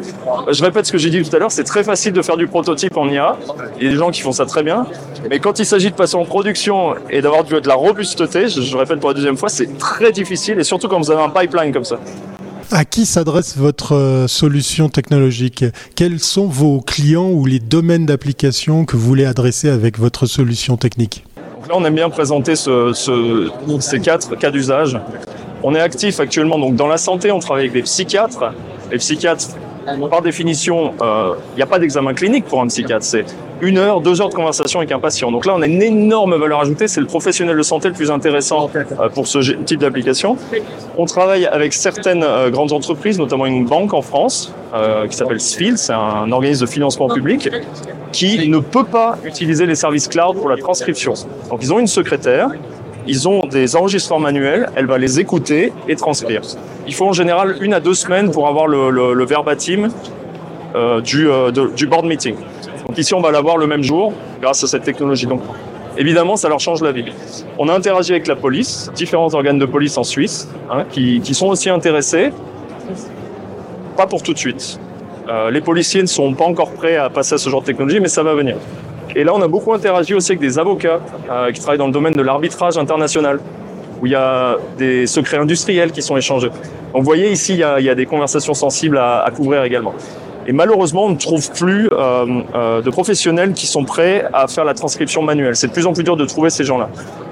Je 0.48 0.62
répète 0.62 0.86
ce 0.86 0.92
que 0.92 0.98
j'ai 0.98 1.10
dit 1.10 1.22
tout 1.22 1.34
à 1.34 1.38
l'heure, 1.40 1.50
c'est 1.50 1.64
très 1.64 1.82
facile 1.82 2.12
de 2.12 2.22
faire 2.22 2.36
du 2.36 2.46
prototype 2.46 2.96
en 2.96 3.08
IA. 3.08 3.36
Il 3.78 3.84
y 3.84 3.88
a 3.88 3.90
des 3.90 3.96
gens 3.96 4.10
qui 4.10 4.20
font 4.20 4.32
ça 4.32 4.46
très 4.46 4.62
bien. 4.62 4.86
Mais 5.28 5.40
quand 5.40 5.58
il 5.58 5.66
s'agit 5.66 5.90
de 5.90 5.96
passer 5.96 6.14
en 6.14 6.24
production 6.24 6.94
et 7.10 7.20
d'avoir 7.20 7.44
de 7.44 7.68
la 7.68 7.74
robusteté, 7.74 8.48
je, 8.48 8.60
je 8.60 8.76
répète 8.76 9.00
pour 9.00 9.10
la 9.10 9.14
deuxième 9.14 9.36
fois, 9.36 9.48
c'est 9.48 9.76
très 9.76 10.12
difficile, 10.12 10.58
et 10.60 10.64
surtout 10.64 10.88
quand 10.88 11.00
vous 11.00 11.10
avez 11.10 11.22
un 11.22 11.30
pipeline 11.30 11.72
comme 11.72 11.84
ça. 11.84 11.98
À 12.72 12.84
qui 12.84 13.04
s'adresse 13.04 13.56
votre 13.56 13.96
euh, 13.96 14.28
solution 14.28 14.88
technologique? 14.88 15.64
Quels 15.96 16.20
sont 16.20 16.46
vos 16.46 16.80
clients 16.80 17.28
ou 17.30 17.44
les 17.44 17.58
domaines 17.58 18.06
d'application 18.06 18.84
que 18.84 18.96
vous 18.96 19.08
voulez 19.08 19.24
adresser 19.24 19.68
avec 19.68 19.98
votre 19.98 20.26
solution 20.26 20.76
technique? 20.76 21.24
Là, 21.68 21.74
on 21.74 21.84
aime 21.84 21.96
bien 21.96 22.08
présenter 22.10 22.54
ces 22.54 24.00
quatre 24.00 24.36
cas 24.36 24.52
d'usage. 24.52 25.00
On 25.64 25.74
est 25.74 25.80
actif 25.80 26.20
actuellement 26.20 26.60
donc 26.60 26.76
dans 26.76 26.86
la 26.86 26.96
santé, 26.96 27.32
on 27.32 27.40
travaille 27.40 27.64
avec 27.64 27.72
des 27.72 27.82
psychiatres. 27.82 28.52
Les 28.92 28.98
psychiatres, 28.98 29.48
par 30.08 30.22
définition, 30.22 30.92
il 30.92 31.02
euh, 31.02 31.34
n'y 31.56 31.62
a 31.62 31.66
pas 31.66 31.80
d'examen 31.80 32.14
clinique 32.14 32.44
pour 32.44 32.62
un 32.62 32.68
psychiatre. 32.68 33.04
Une 33.62 33.78
heure, 33.78 34.00
deux 34.00 34.20
heures 34.20 34.28
de 34.28 34.34
conversation 34.34 34.80
avec 34.80 34.92
un 34.92 34.98
patient. 34.98 35.30
Donc 35.30 35.46
là, 35.46 35.54
on 35.56 35.62
a 35.62 35.66
une 35.66 35.82
énorme 35.82 36.36
valeur 36.36 36.60
ajoutée. 36.60 36.88
C'est 36.88 37.00
le 37.00 37.06
professionnel 37.06 37.56
de 37.56 37.62
santé 37.62 37.88
le 37.88 37.94
plus 37.94 38.10
intéressant 38.10 38.70
euh, 38.74 39.08
pour 39.08 39.26
ce 39.26 39.38
type 39.38 39.80
d'application. 39.80 40.36
On 40.96 41.04
travaille 41.04 41.46
avec 41.46 41.72
certaines 41.72 42.22
euh, 42.22 42.50
grandes 42.50 42.72
entreprises, 42.72 43.18
notamment 43.18 43.46
une 43.46 43.66
banque 43.66 43.94
en 43.94 44.02
France 44.02 44.52
euh, 44.74 45.06
qui 45.06 45.16
s'appelle 45.16 45.40
SFIL, 45.40 45.78
c'est 45.78 45.92
un 45.92 46.30
organisme 46.30 46.64
de 46.66 46.70
financement 46.70 47.08
public 47.08 47.48
qui 48.12 48.48
ne 48.48 48.58
peut 48.58 48.84
pas 48.84 49.18
utiliser 49.24 49.66
les 49.66 49.74
services 49.74 50.08
cloud 50.08 50.36
pour 50.36 50.48
la 50.48 50.56
transcription. 50.56 51.14
Donc 51.48 51.60
ils 51.62 51.72
ont 51.72 51.78
une 51.78 51.86
secrétaire, 51.86 52.48
ils 53.06 53.28
ont 53.28 53.46
des 53.46 53.76
enregistrements 53.76 54.20
manuels, 54.20 54.68
elle 54.74 54.86
va 54.86 54.98
les 54.98 55.20
écouter 55.20 55.72
et 55.88 55.96
transcrire. 55.96 56.42
Il 56.86 56.94
faut 56.94 57.06
en 57.06 57.12
général 57.12 57.56
une 57.60 57.74
à 57.74 57.80
deux 57.80 57.94
semaines 57.94 58.30
pour 58.30 58.48
avoir 58.48 58.66
le, 58.66 58.90
le, 58.90 59.24
verbatim 59.24 59.90
du, 61.04 61.28
du 61.76 61.86
board 61.86 62.04
meeting. 62.04 62.34
Donc 62.90 62.98
ici, 62.98 63.14
on 63.14 63.20
va 63.20 63.30
l'avoir 63.30 63.56
le 63.56 63.68
même 63.68 63.84
jour 63.84 64.12
grâce 64.42 64.64
à 64.64 64.66
cette 64.66 64.82
technologie. 64.82 65.24
Donc 65.24 65.42
évidemment, 65.96 66.34
ça 66.34 66.48
leur 66.48 66.58
change 66.58 66.82
la 66.82 66.90
vie. 66.90 67.04
On 67.56 67.68
a 67.68 67.72
interagi 67.72 68.10
avec 68.10 68.26
la 68.26 68.34
police, 68.34 68.90
différents 68.96 69.32
organes 69.32 69.60
de 69.60 69.64
police 69.64 69.96
en 69.96 70.02
Suisse, 70.02 70.48
hein, 70.68 70.84
qui, 70.90 71.22
sont 71.32 71.46
aussi 71.46 71.70
intéressés. 71.70 72.32
Pas 73.96 74.08
pour 74.08 74.24
tout 74.24 74.32
de 74.32 74.38
suite. 74.38 74.80
Euh, 75.28 75.52
les 75.52 75.60
policiers 75.60 76.02
ne 76.02 76.08
sont 76.08 76.34
pas 76.34 76.46
encore 76.46 76.72
prêts 76.72 76.96
à 76.96 77.08
passer 77.10 77.34
à 77.34 77.38
ce 77.38 77.48
genre 77.48 77.60
de 77.60 77.66
technologie, 77.66 78.00
mais 78.00 78.08
ça 78.08 78.24
va 78.24 78.34
venir. 78.34 78.56
Et 79.14 79.22
là, 79.22 79.32
on 79.36 79.40
a 79.40 79.46
beaucoup 79.46 79.72
interagi 79.72 80.12
aussi 80.12 80.32
avec 80.32 80.40
des 80.40 80.58
avocats 80.58 80.98
euh, 81.30 81.52
qui 81.52 81.60
travaillent 81.60 81.78
dans 81.78 81.86
le 81.86 81.92
domaine 81.92 82.14
de 82.14 82.22
l'arbitrage 82.22 82.76
international, 82.76 83.38
où 84.02 84.06
il 84.06 84.10
y 84.10 84.16
a 84.16 84.56
des 84.78 85.06
secrets 85.06 85.36
industriels 85.36 85.92
qui 85.92 86.02
sont 86.02 86.16
échangés. 86.16 86.48
Donc 86.92 87.02
vous 87.02 87.04
voyez 87.04 87.30
ici, 87.30 87.52
il 87.52 87.84
y 87.84 87.88
a, 87.88 87.94
des 87.94 88.06
conversations 88.06 88.54
sensibles 88.54 88.98
à, 88.98 89.20
à 89.20 89.30
couvrir 89.30 89.62
également. 89.62 89.94
Et 90.50 90.52
malheureusement, 90.52 91.04
on 91.04 91.10
ne 91.10 91.16
trouve 91.16 91.48
plus 91.52 91.88
euh, 91.92 92.42
euh, 92.56 92.82
de 92.82 92.90
professionnels 92.90 93.52
qui 93.52 93.68
sont 93.68 93.84
prêts 93.84 94.26
à 94.32 94.48
faire 94.48 94.64
la 94.64 94.74
transcription 94.74 95.22
manuelle. 95.22 95.54
C'est 95.54 95.68
de 95.68 95.72
plus 95.72 95.86
en 95.86 95.92
plus 95.92 96.02
dur 96.02 96.16
de 96.16 96.24
trouver 96.24 96.50
ces 96.50 96.64
gens-là. 96.64 96.88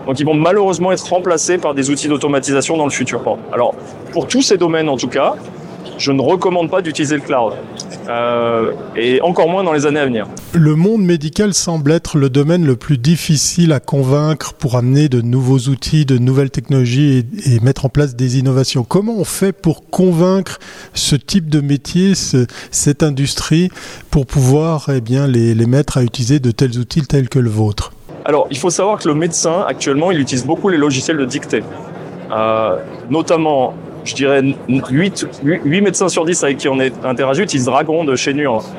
Donc 0.06 0.20
ils 0.20 0.24
vont 0.24 0.34
malheureusement 0.34 0.92
être 0.92 1.04
remplacés 1.08 1.58
par 1.58 1.74
des 1.74 1.90
outils 1.90 2.06
d'automatisation 2.06 2.76
dans 2.76 2.84
le 2.84 2.92
futur. 2.92 3.20
Alors, 3.52 3.74
pour 4.12 4.28
tous 4.28 4.42
ces 4.42 4.56
domaines 4.56 4.88
en 4.88 4.96
tout 4.96 5.08
cas, 5.08 5.34
je 5.98 6.12
ne 6.12 6.22
recommande 6.22 6.70
pas 6.70 6.80
d'utiliser 6.80 7.16
le 7.16 7.22
cloud. 7.22 7.54
Euh, 8.08 8.72
et 8.96 9.20
encore 9.20 9.48
moins 9.48 9.64
dans 9.64 9.72
les 9.72 9.84
années 9.84 10.00
à 10.00 10.06
venir. 10.06 10.26
Le 10.54 10.74
monde 10.74 11.02
médical 11.02 11.52
semble 11.52 11.92
être 11.92 12.16
le 12.16 12.30
domaine 12.30 12.64
le 12.64 12.76
plus 12.76 12.96
difficile 12.96 13.72
à 13.72 13.80
convaincre 13.80 14.54
pour 14.54 14.76
amener 14.76 15.08
de 15.08 15.20
nouveaux 15.20 15.58
outils, 15.68 16.06
de 16.06 16.16
nouvelles 16.16 16.50
technologies 16.50 17.26
et, 17.44 17.60
mettre 17.60 17.84
en 17.84 17.88
place 17.88 18.14
des 18.14 18.38
innovations. 18.38 18.84
Comment 18.84 19.16
on 19.18 19.24
fait 19.24 19.52
pour 19.52 19.90
convaincre 19.90 20.58
ce 20.94 21.16
type 21.16 21.50
de 21.50 21.60
métier, 21.60 22.12
cette 22.70 23.02
industrie, 23.02 23.68
pour 24.10 24.26
pouvoir 24.26 24.88
eh 24.94 25.00
bien, 25.00 25.26
les, 25.26 25.54
les 25.54 25.66
mettre 25.66 25.98
à 25.98 26.02
utiliser 26.02 26.38
de 26.38 26.50
tels 26.50 26.78
outils 26.78 27.02
tels 27.02 27.28
que 27.28 27.38
le 27.38 27.50
vôtre? 27.50 27.92
Alors, 28.24 28.46
il 28.50 28.58
faut 28.58 28.70
savoir 28.70 28.98
que 28.98 29.08
le 29.08 29.14
médecin, 29.14 29.64
actuellement, 29.66 30.10
il 30.10 30.20
utilise 30.20 30.46
beaucoup 30.46 30.68
les 30.68 30.78
logiciels 30.78 31.16
de 31.16 31.24
dictée. 31.24 31.62
Euh, 32.30 32.76
notamment 33.08 33.74
je 34.08 34.14
dirais 34.14 34.42
8, 34.68 35.28
8, 35.44 35.80
médecins 35.82 36.08
sur 36.08 36.24
10 36.24 36.42
avec 36.44 36.56
qui 36.56 36.68
on 36.68 36.80
est 36.80 36.92
interagi 37.04 37.42
utilisent 37.42 37.66
Dragon 37.66 38.04
de 38.04 38.16
chez 38.16 38.32
Nuance. 38.32 38.72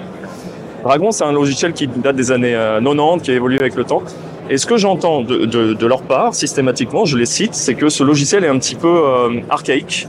Dragon, 0.84 1.11
c'est 1.11 1.23
un 1.23 1.31
logiciel 1.31 1.73
qui 1.73 1.88
date 1.88 2.15
des 2.15 2.31
années 2.31 2.53
90, 2.53 2.88
euh, 2.88 3.19
qui 3.19 3.31
a 3.31 3.34
évolué 3.35 3.60
avec 3.60 3.76
le 3.76 3.84
temps. 3.84 4.01
Et 4.49 4.57
ce 4.57 4.65
que 4.65 4.77
j'entends 4.77 5.22
de, 5.22 5.85
leur 5.85 6.01
part, 6.01 6.34
systématiquement, 6.34 7.06
je 7.06 7.18
les 7.18 7.27
cite, 7.27 7.53
c'est 7.53 7.76
que 7.76 7.89
ce 7.89 8.03
logiciel 8.03 8.43
est 8.43 8.47
un 8.47 8.57
petit 8.57 8.76
peu 8.76 8.88
euh, 8.88 9.41
archaïque. 9.49 10.07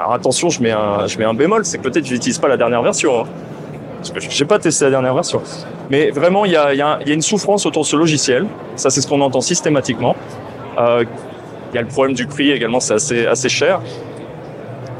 Alors 0.00 0.12
attention, 0.12 0.48
je 0.48 0.60
mets 0.60 0.72
un, 0.72 1.34
bémol, 1.34 1.64
c'est 1.64 1.78
que 1.78 1.84
peut-être 1.84 2.06
je 2.06 2.14
n'utilise 2.14 2.38
pas 2.38 2.48
la 2.48 2.56
dernière 2.56 2.82
version. 2.82 3.20
Hein. 3.20 3.26
parce 3.98 4.10
que 4.10 4.20
je 4.20 4.42
n'ai 4.42 4.48
pas 4.48 4.58
testé 4.58 4.86
la 4.86 4.90
dernière 4.90 5.14
version. 5.14 5.40
Mais 5.90 6.10
vraiment, 6.10 6.44
il 6.44 6.52
y 6.52 6.56
a, 6.56 6.74
y 6.74 6.82
a, 6.82 6.98
une 7.06 7.22
souffrance 7.22 7.64
autour 7.66 7.82
de 7.82 7.88
ce 7.88 7.96
logiciel. 7.96 8.46
Ça, 8.74 8.90
c'est 8.90 9.00
ce 9.00 9.06
qu'on 9.06 9.20
entend 9.20 9.40
systématiquement. 9.40 10.16
Euh, 10.78 11.04
il 11.74 11.78
y 11.78 11.80
a 11.80 11.82
le 11.82 11.88
problème 11.88 12.14
du 12.14 12.26
prix 12.26 12.52
également, 12.52 12.78
c'est 12.78 12.94
assez, 12.94 13.26
assez 13.26 13.48
cher. 13.48 13.80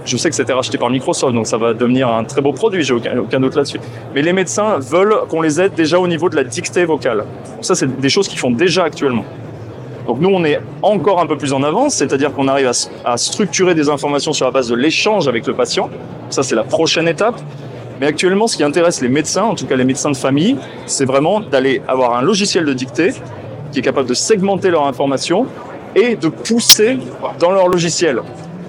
Je 0.05 0.17
sais 0.17 0.29
que 0.29 0.35
c'était 0.35 0.53
racheté 0.53 0.77
par 0.77 0.91
Microsoft, 0.91 1.33
donc 1.33 1.47
ça 1.47 1.57
va 1.57 1.73
devenir 1.73 2.09
un 2.09 2.25
très 2.25 2.41
beau 2.41 2.53
produit, 2.53 2.83
j'ai 2.83 2.93
aucun, 2.93 3.17
aucun 3.17 3.39
doute 3.39 3.55
là-dessus. 3.55 3.79
Mais 4.13 4.23
les 4.23 4.33
médecins 4.33 4.79
veulent 4.81 5.15
qu'on 5.29 5.41
les 5.41 5.61
aide 5.61 5.75
déjà 5.75 6.01
au 6.01 6.09
niveau 6.09 6.29
de 6.29 6.35
la 6.35 6.43
dictée 6.43 6.85
vocale. 6.85 7.25
Ça, 7.61 7.77
c'est 7.77 8.01
des 8.01 8.09
choses 8.09 8.27
qu'ils 8.27 8.41
font 8.41 8.51
déjà 8.51 8.83
actuellement. 8.83 9.25
Donc 10.09 10.19
nous, 10.21 10.31
on 10.31 10.45
est 10.45 10.59
encore 10.83 11.21
un 11.21 11.27
peu 11.27 11.39
plus 11.39 11.53
en 11.53 11.63
avance, 11.63 11.95
c'est-à-dire 11.95 12.35
qu'on 12.35 12.49
arrive 12.49 12.67
à, 12.67 13.13
à, 13.13 13.17
structurer 13.17 13.77
des 13.77 13.89
informations 13.89 14.33
sur 14.33 14.47
la 14.47 14.51
base 14.51 14.69
de 14.69 14.75
l'échange 14.75 15.29
avec 15.29 15.47
le 15.47 15.55
patient. 15.55 15.89
Ça, 16.29 16.43
c'est 16.43 16.57
la 16.57 16.65
prochaine 16.65 17.07
étape. 17.07 17.41
Mais 18.01 18.07
actuellement, 18.07 18.49
ce 18.49 18.57
qui 18.57 18.65
intéresse 18.65 19.01
les 19.01 19.09
médecins, 19.09 19.45
en 19.45 19.55
tout 19.55 19.67
cas 19.67 19.77
les 19.77 19.85
médecins 19.85 20.11
de 20.11 20.17
famille, 20.17 20.57
c'est 20.87 21.05
vraiment 21.05 21.39
d'aller 21.39 21.81
avoir 21.87 22.17
un 22.17 22.23
logiciel 22.23 22.65
de 22.65 22.73
dictée 22.73 23.13
qui 23.71 23.79
est 23.79 23.83
capable 23.83 24.09
de 24.09 24.15
segmenter 24.15 24.71
leur 24.71 24.87
information 24.87 25.47
et 25.95 26.16
de 26.16 26.29
pousser 26.29 26.99
dans 27.39 27.51
leurs 27.51 27.69
logiciels, 27.69 28.21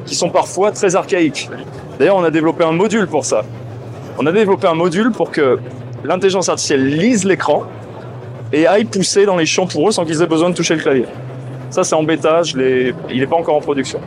qui 0.06 0.16
sont 0.16 0.30
parfois 0.30 0.72
très 0.72 0.96
archaïques. 0.96 1.50
D'ailleurs, 1.98 2.18
on 2.18 2.24
a 2.24 2.32
développé 2.32 2.64
un 2.64 2.72
module 2.72 3.08
pour 3.08 3.26
ça. 3.26 3.44
On 4.18 4.26
a 4.26 4.32
développé 4.32 4.68
un 4.68 4.76
module 4.76 5.12
pour 5.12 5.32
que 5.32 5.60
l'intelligence 6.04 6.50
artificielle 6.50 6.88
lise 6.88 7.26
l'écran 7.26 7.64
et 8.54 8.68
aille 8.68 8.86
pousser 8.86 9.26
dans 9.26 9.36
les 9.36 9.46
champs 9.46 9.68
pour 9.68 9.88
eux 9.90 9.92
sans 9.92 10.06
qu'ils 10.06 10.22
aient 10.22 10.28
besoin 10.28 10.50
de 10.50 10.56
toucher 10.56 10.76
le 10.76 10.82
clavier. 10.82 11.06
Ça, 11.70 11.84
c'est 11.84 11.96
en 11.96 12.04
bêta, 12.04 12.42
il 12.56 12.94
n'est 13.20 13.28
pas 13.28 13.36
encore 13.36 13.56
en 13.56 13.62
production. 13.62 14.00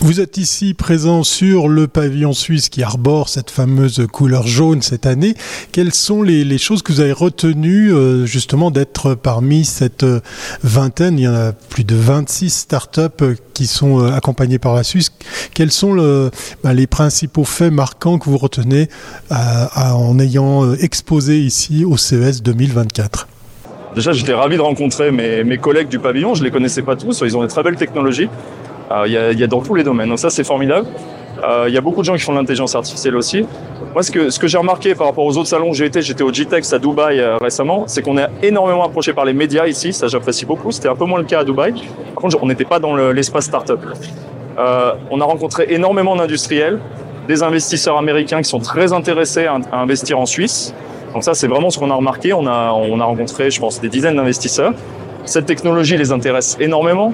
Vous 0.00 0.20
êtes 0.20 0.36
ici 0.36 0.74
présent 0.74 1.24
sur 1.24 1.66
le 1.66 1.88
pavillon 1.88 2.32
suisse 2.32 2.68
qui 2.68 2.84
arbore 2.84 3.28
cette 3.28 3.50
fameuse 3.50 4.06
couleur 4.12 4.46
jaune 4.46 4.80
cette 4.80 5.06
année. 5.06 5.34
Quelles 5.72 5.92
sont 5.92 6.22
les, 6.22 6.56
choses 6.56 6.82
que 6.82 6.92
vous 6.92 7.00
avez 7.00 7.10
retenues 7.10 7.92
euh, 7.92 8.24
justement 8.24 8.70
d'être 8.70 9.14
parmi 9.14 9.64
cette 9.64 10.04
euh, 10.04 10.20
vingtaine? 10.62 11.18
Il 11.18 11.22
y 11.22 11.28
en 11.28 11.34
a 11.34 11.52
plus 11.52 11.82
de 11.82 11.96
26 11.96 12.48
startups 12.48 13.00
euh, 13.22 13.34
qui 13.54 13.66
sont 13.66 13.98
accompagnées 14.04 14.60
par 14.60 14.76
la 14.76 14.84
Suisse. 14.84 15.10
Quels 15.52 15.72
sont 15.72 15.92
le, 15.92 16.30
bah, 16.62 16.74
les 16.74 16.86
principaux 16.86 17.44
faits 17.44 17.72
marquants 17.72 18.18
que 18.18 18.30
vous 18.30 18.38
retenez 18.38 18.88
en 19.30 20.18
ayant 20.20 20.74
exposé 20.74 21.40
ici 21.40 21.84
au 21.84 21.96
CES 21.96 22.42
2024 22.42 23.26
Déjà, 23.96 24.12
j'étais 24.12 24.34
ravi 24.34 24.56
de 24.56 24.62
rencontrer 24.62 25.10
mes, 25.10 25.42
mes 25.42 25.58
collègues 25.58 25.88
du 25.88 25.98
pavillon. 25.98 26.36
Je 26.36 26.44
les 26.44 26.52
connaissais 26.52 26.82
pas 26.82 26.94
tous. 26.94 27.24
Ils 27.24 27.36
ont 27.36 27.42
des 27.42 27.48
très 27.48 27.64
belles 27.64 27.76
technologies. 27.76 28.28
Euh, 28.90 29.04
il 29.06 29.12
y, 29.12 29.40
y, 29.40 29.44
a, 29.44 29.46
dans 29.46 29.60
tous 29.60 29.74
les 29.74 29.84
domaines. 29.84 30.08
Donc 30.08 30.18
ça, 30.18 30.30
c'est 30.30 30.44
formidable. 30.44 30.86
Euh, 31.42 31.66
il 31.68 31.74
y 31.74 31.78
a 31.78 31.80
beaucoup 31.80 32.00
de 32.00 32.04
gens 32.04 32.14
qui 32.14 32.20
font 32.22 32.32
de 32.32 32.38
l'intelligence 32.38 32.74
artificielle 32.74 33.16
aussi. 33.16 33.46
Moi, 33.94 34.02
ce 34.02 34.10
que, 34.10 34.30
ce 34.30 34.38
que 34.38 34.48
j'ai 34.48 34.58
remarqué 34.58 34.94
par 34.94 35.06
rapport 35.06 35.24
aux 35.24 35.36
autres 35.36 35.48
salons 35.48 35.70
où 35.70 35.74
j'ai 35.74 35.86
été, 35.86 36.02
j'étais 36.02 36.22
au 36.22 36.32
GTEX 36.32 36.72
à 36.72 36.78
Dubaï 36.78 37.20
euh, 37.20 37.36
récemment, 37.36 37.84
c'est 37.86 38.02
qu'on 38.02 38.18
est 38.18 38.28
énormément 38.42 38.84
approché 38.84 39.12
par 39.12 39.24
les 39.24 39.32
médias 39.32 39.66
ici. 39.66 39.92
Ça, 39.92 40.08
j'apprécie 40.08 40.46
beaucoup. 40.46 40.72
C'était 40.72 40.88
un 40.88 40.96
peu 40.96 41.04
moins 41.04 41.18
le 41.18 41.24
cas 41.24 41.40
à 41.40 41.44
Dubaï. 41.44 41.72
Par 42.14 42.22
contre, 42.22 42.38
on 42.42 42.46
n'était 42.46 42.64
pas 42.64 42.80
dans 42.80 42.96
l'espace 42.96 43.44
startup. 43.44 43.80
Euh, 44.58 44.92
on 45.10 45.20
a 45.20 45.24
rencontré 45.24 45.66
énormément 45.68 46.16
d'industriels, 46.16 46.80
des 47.28 47.42
investisseurs 47.42 47.96
américains 47.96 48.42
qui 48.42 48.48
sont 48.48 48.58
très 48.58 48.92
intéressés 48.92 49.46
à, 49.46 49.58
à 49.70 49.78
investir 49.80 50.18
en 50.18 50.26
Suisse. 50.26 50.74
Donc 51.14 51.22
ça, 51.22 51.34
c'est 51.34 51.46
vraiment 51.46 51.70
ce 51.70 51.78
qu'on 51.78 51.90
a 51.90 51.94
remarqué. 51.94 52.32
On 52.32 52.46
a, 52.46 52.72
on 52.72 53.00
a 53.00 53.04
rencontré, 53.04 53.50
je 53.50 53.60
pense, 53.60 53.80
des 53.80 53.88
dizaines 53.88 54.16
d'investisseurs. 54.16 54.72
Cette 55.24 55.46
technologie 55.46 55.96
les 55.96 56.10
intéresse 56.10 56.56
énormément 56.58 57.12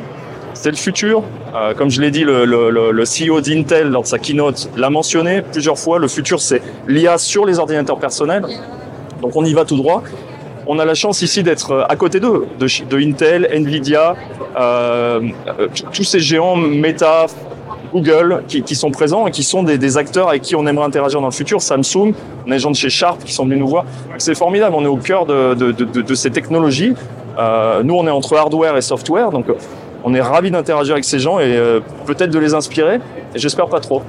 c'est 0.64 0.70
le 0.70 0.76
futur. 0.76 1.22
Euh, 1.54 1.74
comme 1.74 1.90
je 1.90 2.00
l'ai 2.00 2.10
dit, 2.10 2.24
le, 2.24 3.04
CEO 3.04 3.42
d'Intel, 3.42 3.88
lors 3.88 4.04
de 4.04 4.06
sa 4.06 4.18
keynote, 4.18 4.70
l'a 4.78 4.88
mentionné 4.88 5.42
plusieurs 5.42 5.78
fois. 5.78 5.98
Le 5.98 6.08
futur, 6.08 6.40
c'est 6.40 6.62
l'IA 6.88 7.18
sur 7.18 7.44
les 7.44 7.58
ordinateurs 7.58 7.98
personnels. 7.98 8.46
Donc 9.20 9.36
on 9.36 9.44
y 9.44 9.52
va 9.52 9.66
tout 9.66 9.76
droit. 9.76 10.02
On 10.66 10.78
a 10.78 10.86
la 10.86 10.94
chance 10.94 11.20
ici 11.20 11.42
d'être 11.42 11.72
euh, 11.72 11.84
à 11.86 11.96
côté 11.96 12.18
d'eux, 12.18 12.46
de, 12.58 12.96
Intel, 12.96 13.46
Nvidia, 13.52 14.16
euh, 14.58 15.20
tous 15.92 16.04
ces 16.04 16.20
géants 16.20 16.56
Meta, 16.56 17.26
Google 17.92 18.42
qui, 18.48 18.74
sont 18.74 18.90
présents 18.90 19.26
et 19.26 19.30
qui 19.30 19.42
sont 19.42 19.64
des, 19.64 19.96
acteurs 19.98 20.30
avec 20.30 20.40
qui 20.40 20.56
on 20.56 20.66
aimerait 20.66 20.86
interagir 20.86 21.20
dans 21.20 21.26
le 21.26 21.32
futur. 21.32 21.60
Samsung, 21.60 22.14
on 22.46 22.50
a 22.50 22.54
des 22.54 22.58
gens 22.58 22.70
de 22.70 22.76
chez 22.76 22.88
Sharp 22.88 23.22
qui 23.22 23.34
sont 23.34 23.44
venus 23.44 23.58
nous 23.58 23.68
voir. 23.68 23.84
C'est 24.16 24.34
formidable, 24.34 24.74
on 24.78 24.84
est 24.84 24.88
au 24.88 24.96
cœur 24.96 25.26
de, 25.26 26.14
ces 26.14 26.30
technologies. 26.30 26.94
Nous, 27.84 27.94
on 27.94 28.06
est 28.06 28.10
entre 28.10 28.34
hardware 28.34 28.78
et 28.78 28.82
software, 28.82 29.30
donc 29.30 29.46
on 30.04 30.14
est 30.14 30.20
ravi 30.20 30.50
d'interagir 30.50 30.94
avec 30.94 31.04
ces 31.04 31.18
gens 31.18 31.40
et 31.40 31.56
euh, 31.56 31.80
peut-être 32.06 32.30
de 32.30 32.38
les 32.38 32.54
inspirer. 32.54 33.00
Et 33.34 33.38
j'espère 33.38 33.66
pas 33.68 33.80
trop. 33.80 34.02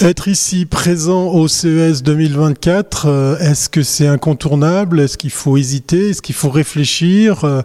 Être 0.00 0.28
ici 0.28 0.64
présent 0.64 1.26
au 1.32 1.48
CES 1.48 2.04
2024, 2.04 3.06
euh, 3.06 3.38
est-ce 3.38 3.68
que 3.68 3.82
c'est 3.82 4.06
incontournable? 4.06 5.00
Est-ce 5.00 5.18
qu'il 5.18 5.32
faut 5.32 5.56
hésiter? 5.56 6.10
Est-ce 6.10 6.22
qu'il 6.22 6.36
faut 6.36 6.50
réfléchir? 6.50 7.44
Euh, 7.44 7.62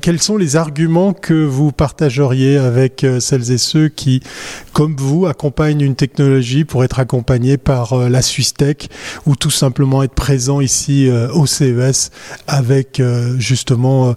Quels 0.00 0.22
sont 0.22 0.36
les 0.36 0.54
arguments 0.54 1.12
que 1.12 1.34
vous 1.34 1.72
partageriez 1.72 2.56
avec 2.56 3.04
celles 3.18 3.50
et 3.50 3.58
ceux 3.58 3.88
qui, 3.88 4.22
comme 4.72 4.94
vous, 4.96 5.26
accompagnent 5.26 5.80
une 5.80 5.96
technologie 5.96 6.64
pour 6.64 6.84
être 6.84 7.00
accompagnés 7.00 7.56
par 7.56 7.96
la 8.08 8.22
Swiss 8.22 8.54
Tech 8.54 8.76
ou 9.26 9.34
tout 9.34 9.50
simplement 9.50 10.04
être 10.04 10.14
présent 10.14 10.60
ici 10.60 11.10
au 11.34 11.46
CES 11.46 12.12
avec 12.46 13.02
justement 13.38 14.14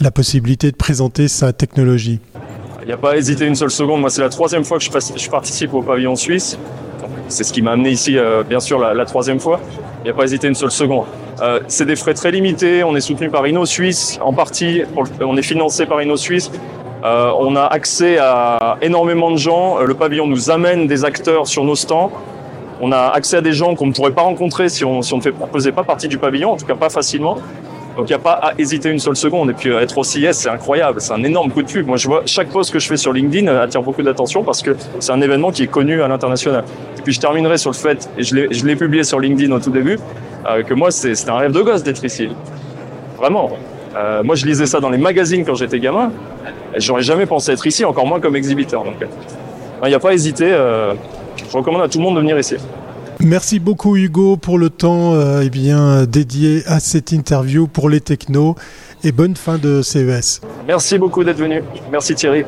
la 0.00 0.12
possibilité 0.12 0.70
de 0.70 0.76
présenter 0.76 1.26
sa 1.26 1.52
technologie? 1.52 2.20
Il 2.82 2.86
n'y 2.86 2.92
a 2.92 2.96
pas 2.96 3.12
à 3.12 3.16
hésiter 3.16 3.46
une 3.46 3.54
seule 3.54 3.70
seconde. 3.70 4.00
Moi, 4.00 4.10
c'est 4.10 4.22
la 4.22 4.28
troisième 4.28 4.64
fois 4.64 4.78
que 4.78 4.84
je, 4.84 5.30
participe 5.30 5.72
au 5.72 5.82
pavillon 5.82 6.16
suisse. 6.16 6.58
C'est 7.28 7.44
ce 7.44 7.52
qui 7.52 7.62
m'a 7.62 7.72
amené 7.72 7.90
ici, 7.90 8.18
euh, 8.18 8.42
bien 8.42 8.60
sûr, 8.60 8.78
la, 8.78 9.04
troisième 9.04 9.40
fois. 9.40 9.60
Il 10.00 10.04
n'y 10.04 10.10
a 10.10 10.14
pas 10.14 10.22
à 10.22 10.24
hésiter 10.24 10.48
une 10.48 10.54
seule 10.54 10.70
seconde. 10.70 11.04
Euh, 11.40 11.60
c'est 11.68 11.86
des 11.86 11.96
frais 11.96 12.14
très 12.14 12.30
limités. 12.30 12.84
On 12.84 12.94
est 12.94 13.00
soutenu 13.00 13.30
par 13.30 13.46
Inno 13.46 13.64
Suisse 13.64 14.18
en 14.22 14.32
partie. 14.32 14.82
on 15.20 15.36
est 15.36 15.42
financé 15.42 15.86
par 15.86 16.02
Inno 16.02 16.16
Suisse. 16.16 16.50
Euh, 17.04 17.32
on 17.38 17.56
a 17.56 17.64
accès 17.64 18.18
à 18.18 18.76
énormément 18.82 19.30
de 19.30 19.36
gens. 19.36 19.78
Le 19.78 19.94
pavillon 19.94 20.26
nous 20.26 20.50
amène 20.50 20.86
des 20.86 21.04
acteurs 21.04 21.46
sur 21.46 21.64
nos 21.64 21.74
stands. 21.74 22.12
On 22.80 22.92
a 22.92 23.08
accès 23.14 23.36
à 23.36 23.40
des 23.40 23.52
gens 23.52 23.74
qu'on 23.74 23.86
ne 23.86 23.92
pourrait 23.92 24.12
pas 24.12 24.22
rencontrer 24.22 24.68
si 24.68 24.84
on, 24.84 25.02
si 25.02 25.14
on 25.14 25.18
ne 25.18 25.22
faisait 25.52 25.72
pas 25.72 25.84
partie 25.84 26.08
du 26.08 26.18
pavillon, 26.18 26.52
en 26.52 26.56
tout 26.56 26.66
cas 26.66 26.74
pas 26.74 26.90
facilement. 26.90 27.38
Donc 27.96 28.08
il 28.08 28.12
n'y 28.12 28.16
a 28.16 28.18
pas 28.18 28.32
à 28.32 28.52
hésiter 28.58 28.90
une 28.90 28.98
seule 28.98 29.16
seconde. 29.16 29.50
Et 29.50 29.52
puis 29.52 29.70
euh, 29.70 29.80
être 29.80 29.96
au 29.98 30.04
CIS, 30.04 30.32
c'est 30.32 30.48
incroyable. 30.48 31.00
C'est 31.00 31.12
un 31.12 31.22
énorme 31.22 31.50
coup 31.50 31.62
de 31.62 31.70
pub. 31.70 31.86
Moi, 31.86 31.96
je 31.96 32.08
vois 32.08 32.22
chaque 32.26 32.48
post 32.48 32.72
que 32.72 32.78
je 32.78 32.86
fais 32.86 32.96
sur 32.96 33.12
LinkedIn 33.12 33.54
attire 33.56 33.82
beaucoup 33.82 34.02
d'attention 34.02 34.42
parce 34.42 34.62
que 34.62 34.76
c'est 35.00 35.12
un 35.12 35.20
événement 35.20 35.50
qui 35.50 35.64
est 35.64 35.68
connu 35.68 36.02
à 36.02 36.08
l'international. 36.08 36.64
Et 36.98 37.02
puis 37.02 37.12
je 37.12 37.20
terminerai 37.20 37.58
sur 37.58 37.70
le 37.70 37.76
fait, 37.76 38.08
et 38.16 38.22
je 38.22 38.66
l'ai 38.66 38.76
publié 38.76 39.02
sur 39.02 39.18
LinkedIn 39.18 39.52
au 39.52 39.58
tout 39.58 39.70
début, 39.70 39.98
que 40.66 40.74
moi, 40.74 40.90
c'était 40.92 41.30
un 41.30 41.36
rêve 41.36 41.52
de 41.52 41.60
gosse 41.60 41.82
d'être 41.82 42.04
ici. 42.04 42.28
Vraiment. 43.18 43.50
Euh, 43.96 44.22
moi, 44.22 44.34
je 44.34 44.46
lisais 44.46 44.66
ça 44.66 44.80
dans 44.80 44.90
les 44.90 44.98
magazines 44.98 45.44
quand 45.44 45.54
j'étais 45.54 45.78
gamin. 45.78 46.10
J'aurais 46.76 47.02
jamais 47.02 47.26
pensé 47.26 47.52
être 47.52 47.66
ici, 47.66 47.84
encore 47.84 48.06
moins 48.06 48.20
comme 48.20 48.36
exhibiteur. 48.36 48.84
Donc, 48.84 48.94
il 49.82 49.88
n'y 49.88 49.94
a 49.94 50.00
pas 50.00 50.10
à 50.10 50.12
hésiter. 50.12 50.50
Euh, 50.50 50.94
je 51.36 51.56
recommande 51.56 51.82
à 51.82 51.88
tout 51.88 51.98
le 51.98 52.04
monde 52.04 52.16
de 52.16 52.20
venir 52.20 52.38
ici. 52.38 52.56
Merci 53.24 53.60
beaucoup 53.60 53.96
Hugo 53.96 54.36
pour 54.36 54.58
le 54.58 54.68
temps 54.68 55.14
euh, 55.14 55.42
eh 55.44 55.50
bien, 55.50 56.04
dédié 56.06 56.62
à 56.66 56.80
cette 56.80 57.12
interview 57.12 57.68
pour 57.68 57.88
les 57.88 58.00
technos 58.00 58.56
et 59.04 59.12
bonne 59.12 59.36
fin 59.36 59.58
de 59.58 59.80
CES. 59.80 60.40
Merci 60.66 60.98
beaucoup 60.98 61.22
d'être 61.22 61.38
venu. 61.38 61.62
Merci 61.90 62.14
Thierry. 62.14 62.44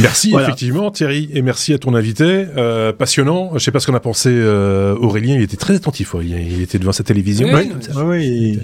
Merci 0.00 0.34
effectivement 0.34 0.90
Thierry 0.90 1.28
et 1.34 1.42
merci 1.42 1.74
à 1.74 1.78
ton 1.78 1.94
invité 1.94 2.46
euh, 2.56 2.92
passionnant. 2.92 3.50
Je 3.54 3.58
sais 3.58 3.70
pas 3.70 3.80
ce 3.80 3.86
qu'on 3.86 3.94
a 3.94 4.00
pensé 4.00 4.30
euh, 4.32 4.94
Aurélien, 4.96 5.36
il 5.36 5.42
était 5.42 5.56
très 5.56 5.74
attentif 5.74 6.14
Aurélien, 6.14 6.38
il 6.38 6.62
était 6.62 6.78
devant 6.78 6.92
sa 6.92 7.04
télévision. 7.04 7.48
Oui, 7.52 7.70
oui. 7.96 8.58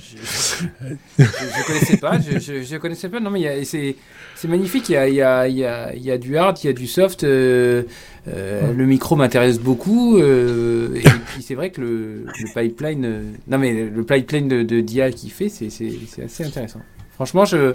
Je, 1.18 1.22
ne 1.22 1.66
connaissais 1.66 1.96
pas, 1.98 2.18
je, 2.18 2.62
je, 2.62 2.76
connaissais 2.76 3.08
pas. 3.08 3.20
Non 3.20 3.30
mais 3.30 3.64
c'est 3.64 3.96
c'est 4.34 4.48
magnifique. 4.48 4.88
Il 4.88 4.92
y 4.92 4.96
a 4.96 5.08
il 5.08 5.14
y 5.14 5.22
a 5.22 5.48
il 5.48 5.56
y 5.56 5.64
a 5.64 5.94
il 5.94 6.02
y 6.02 6.10
a 6.10 6.18
du 6.18 6.36
hard, 6.36 6.58
il 6.62 6.66
y 6.68 6.70
a 6.70 6.72
du 6.72 6.86
soft. 6.86 7.24
Euh, 7.24 7.82
euh 8.28 8.72
le 8.72 8.86
micro 8.86 9.16
m'intéresse 9.16 9.58
beaucoup 9.58 10.18
euh, 10.18 10.94
et 10.96 11.00
puis 11.00 11.42
c'est 11.42 11.54
vrai 11.54 11.70
que 11.70 11.80
le, 11.80 12.26
le 12.26 12.54
pipeline, 12.54 13.34
non 13.48 13.58
mais 13.58 13.72
le 13.72 14.02
pipeline 14.04 14.48
de, 14.48 14.62
de 14.62 14.80
Dia 14.80 15.10
qui 15.10 15.30
fait, 15.30 15.48
c'est 15.48 15.70
c'est 15.70 16.24
assez 16.24 16.44
intéressant. 16.44 16.80
Franchement, 17.14 17.44
je 17.44 17.74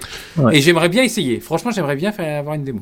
et 0.52 0.62
j'aimerais 0.62 0.90
bien 0.90 1.04
essayer. 1.04 1.40
Franchement, 1.40 1.72
j'aimerais 1.72 1.98
bien 1.98 2.12
faire 2.12 2.40
avoir 2.40 2.56
une 2.56 2.64
démo. 2.64 2.82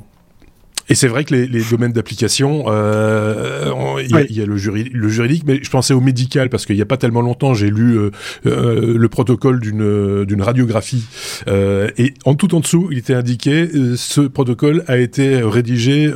Et 0.92 0.96
c'est 0.96 1.08
vrai 1.08 1.24
que 1.24 1.34
les, 1.34 1.48
les 1.48 1.64
domaines 1.64 1.94
d'application, 1.94 2.66
euh, 2.68 3.72
il 4.02 4.08
y, 4.30 4.34
y, 4.34 4.42
a 4.42 4.46
le, 4.46 4.58
le, 4.92 5.08
juridique, 5.10 5.44
mais 5.48 5.64
je 5.64 5.70
pensais 5.70 5.94
au 5.94 6.02
médical 6.02 6.50
parce 6.50 6.66
qu'il 6.66 6.76
n'y 6.76 6.82
a 6.82 6.86
pas 6.86 6.98
tellement 6.98 7.22
longtemps, 7.22 7.54
j'ai 7.54 7.70
lu 7.70 7.98
euh, 7.98 8.12
euh, 8.46 8.98
le 8.98 9.08
protocole 9.08 9.62
d'une 9.62 10.26
d'une 10.26 10.42
radiographie 10.42 11.06
euh, 11.48 11.90
et 11.98 12.14
en 12.26 12.36
tout 12.36 12.56
en 12.56 12.60
dessous, 12.60 12.90
il 12.92 12.98
était 12.98 13.14
indiqué 13.14 13.70
euh, 13.74 13.96
ce 13.96 14.20
protocole 14.20 14.84
a 14.88 14.98
été 14.98 15.42
rédigé 15.42 16.12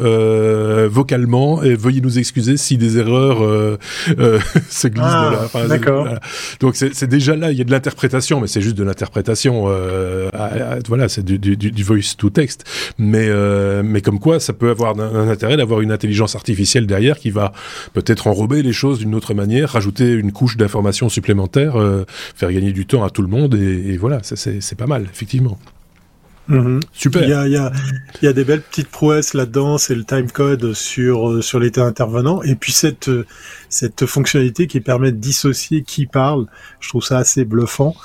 vocalement 0.89 1.63
et 1.63 1.75
veuillez 1.75 2.01
nous 2.01 2.19
excuser 2.19 2.57
si 2.57 2.77
des 2.77 2.97
erreurs 2.97 3.37
se 4.69 4.87
glissent 4.89 5.05
ah, 5.05 5.47
de 5.53 5.59
là. 5.59 5.67
D'accord. 5.67 6.09
Donc 6.59 6.75
c'est 6.75 7.07
déjà 7.07 7.37
là, 7.37 7.53
il 7.53 7.57
y 7.57 7.61
a 7.61 7.63
de 7.63 7.71
l'interprétation, 7.71 8.41
mais 8.41 8.47
c'est 8.47 8.61
juste 8.61 8.77
de 8.77 8.83
l'interprétation. 8.83 9.69
voilà, 10.89 11.07
c'est 11.07 11.23
du, 11.23 11.39
du, 11.39 11.55
du, 11.55 11.83
voice 11.83 12.15
to 12.17 12.29
text, 12.29 12.65
mais 12.97 13.29
mais 13.81 14.01
comme 14.01 14.19
quoi 14.19 14.41
ça 14.41 14.51
peut 14.51 14.64
avoir 14.69 14.99
un, 14.99 15.29
intérêt 15.29 15.57
d'avoir 15.57 15.81
une 15.81 15.91
intelligence 15.91 16.35
artificielle 16.35 16.87
derrière 16.87 17.17
qui 17.17 17.31
va 17.31 17.53
peut-être 17.93 18.27
enrober 18.27 18.61
les 18.63 18.73
choses 18.73 18.99
d'une 18.99 19.15
autre 19.15 19.33
manière, 19.33 19.71
rajouter 19.71 20.11
une 20.11 20.31
couche 20.31 20.57
d'informations 20.57 21.09
supplémentaires, 21.09 21.79
euh, 21.79 22.05
faire 22.35 22.51
gagner 22.51 22.71
du 22.71 22.85
temps 22.85 23.03
à 23.03 23.09
tout 23.09 23.21
le 23.21 23.27
monde, 23.27 23.55
et, 23.55 23.97
voilà, 23.97 24.19
c'est 24.23 24.77
pas 24.77 24.87
mal, 24.87 25.07
effectivement. 25.11 25.57
Mhm. 26.47 26.79
Super. 26.93 27.23
Il 27.23 27.29
y, 27.29 27.33
a, 27.33 27.47
il, 27.47 27.53
y 27.53 27.57
a, 27.57 27.71
il 28.21 28.25
y 28.25 28.27
a, 28.27 28.33
des 28.33 28.43
belles 28.43 28.61
petites 28.61 28.89
prouesses 28.89 29.33
là-dedans, 29.33 29.79
c'est 29.79 29.95
le 29.95 30.03
timecode 30.03 30.73
sur 30.73 31.31
euh, 31.31 31.41
sur 31.41 31.59
l'état 31.59 31.83
intervenant, 31.83 32.43
et 32.43 32.53
puis 32.53 32.71
cette 32.71 33.09
cette 33.67 34.05
fonctionnalité 34.05 34.67
qui 34.67 34.79
permet 34.79 35.11
de 35.11 35.17
dissocier 35.17 35.81
qui 35.81 36.05
parle. 36.05 36.45
Je 36.79 36.89
trouve 36.89 37.03
ça 37.03 37.17
assez 37.17 37.45
bluffant. 37.45 37.95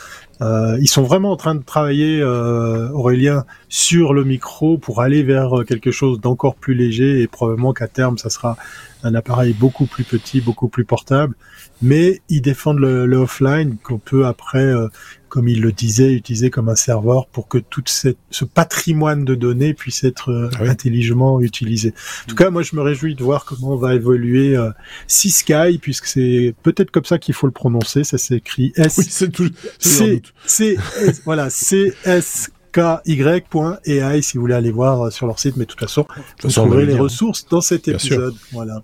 Euh, 0.43 0.79
ils 0.81 0.89
sont 0.89 1.03
vraiment 1.03 1.33
en 1.33 1.37
train 1.37 1.55
de 1.55 1.63
travailler, 1.63 2.21
euh, 2.21 2.89
Aurélien, 2.91 3.45
sur 3.69 4.15
le 4.15 4.25
micro 4.25 4.79
pour 4.79 5.01
aller 5.03 5.23
vers 5.23 5.65
quelque 5.67 5.91
chose 5.91 6.21
d'encore 6.21 6.55
plus 6.55 6.75
léger 6.75 7.21
et 7.21 7.27
probablement 7.27 7.73
qu'à 7.73 7.89
terme, 7.89 8.19
ça 8.19 8.31
sera 8.31 8.57
un 9.03 9.15
appareil 9.15 9.53
beaucoup 9.53 9.87
plus 9.87 10.05
petit, 10.05 10.41
beaucoup 10.41 10.69
plus 10.69 10.85
portable. 10.85 11.35
Mais 11.83 12.21
ils 12.29 12.43
défendent 12.43 12.81
le, 12.81 13.07
le 13.07 13.17
offline 13.17 13.77
qu'on 13.83 13.99
peut 13.99 14.27
après 14.27 14.59
euh, 14.65 14.89
comme 15.31 15.49
il 15.49 15.63
le 15.63 15.73
disait, 15.73 16.13
utiliser 16.13 16.51
comme 16.51 16.69
un 16.69 16.77
serveur 16.77 17.27
pour 17.27 17.49
que 17.49 17.57
tout 17.57 17.83
ce 17.87 18.45
patrimoine 18.45 19.25
de 19.25 19.35
données 19.35 19.73
puisse 19.73 20.05
être 20.05 20.31
euh, 20.31 20.51
ah 20.59 20.65
intelligemment 20.65 21.41
utilisé. 21.41 21.95
En 22.25 22.29
tout 22.29 22.37
cas, 22.37 22.51
moi, 22.51 22.63
je 22.63 22.77
me 22.77 22.83
réjouis 22.83 23.15
de 23.15 23.25
voir 23.25 23.47
comment 23.47 23.77
va 23.77 23.95
évoluer 23.95 24.57
euh, 24.57 24.71
Sky, 25.07 25.79
puisque 25.81 26.07
c'est 26.07 26.55
peut-être 26.63 26.91
comme 26.91 27.05
ça 27.07 27.19
qu'il 27.19 27.35
faut 27.35 27.47
le 27.47 27.53
prononcer. 27.53 28.05
Ça 28.05 28.19
s'écrit 28.19 28.73
S. 28.77 28.99
Oui, 28.99 29.07
c'est 29.09 29.31
tout. 29.31 29.49
C, 29.79 30.21
C, 30.45 30.77
voilà, 31.25 31.49
C 31.49 31.95
S 32.05 32.51
KY.ai 32.73 34.23
si 34.23 34.37
vous 34.37 34.43
voulez 34.43 34.55
aller 34.55 34.71
voir 34.71 35.07
euh, 35.07 35.11
sur 35.11 35.27
leur 35.27 35.39
site, 35.39 35.57
mais 35.57 35.65
de 35.65 35.71
toute 35.71 35.81
façon, 35.81 36.07
vous 36.43 36.51
trouverez 36.51 36.87
les 36.87 36.95
ressources 36.99 37.47
dans 37.49 37.61
cet 37.61 37.89
épisode. 37.89 38.35
Voilà. 38.53 38.83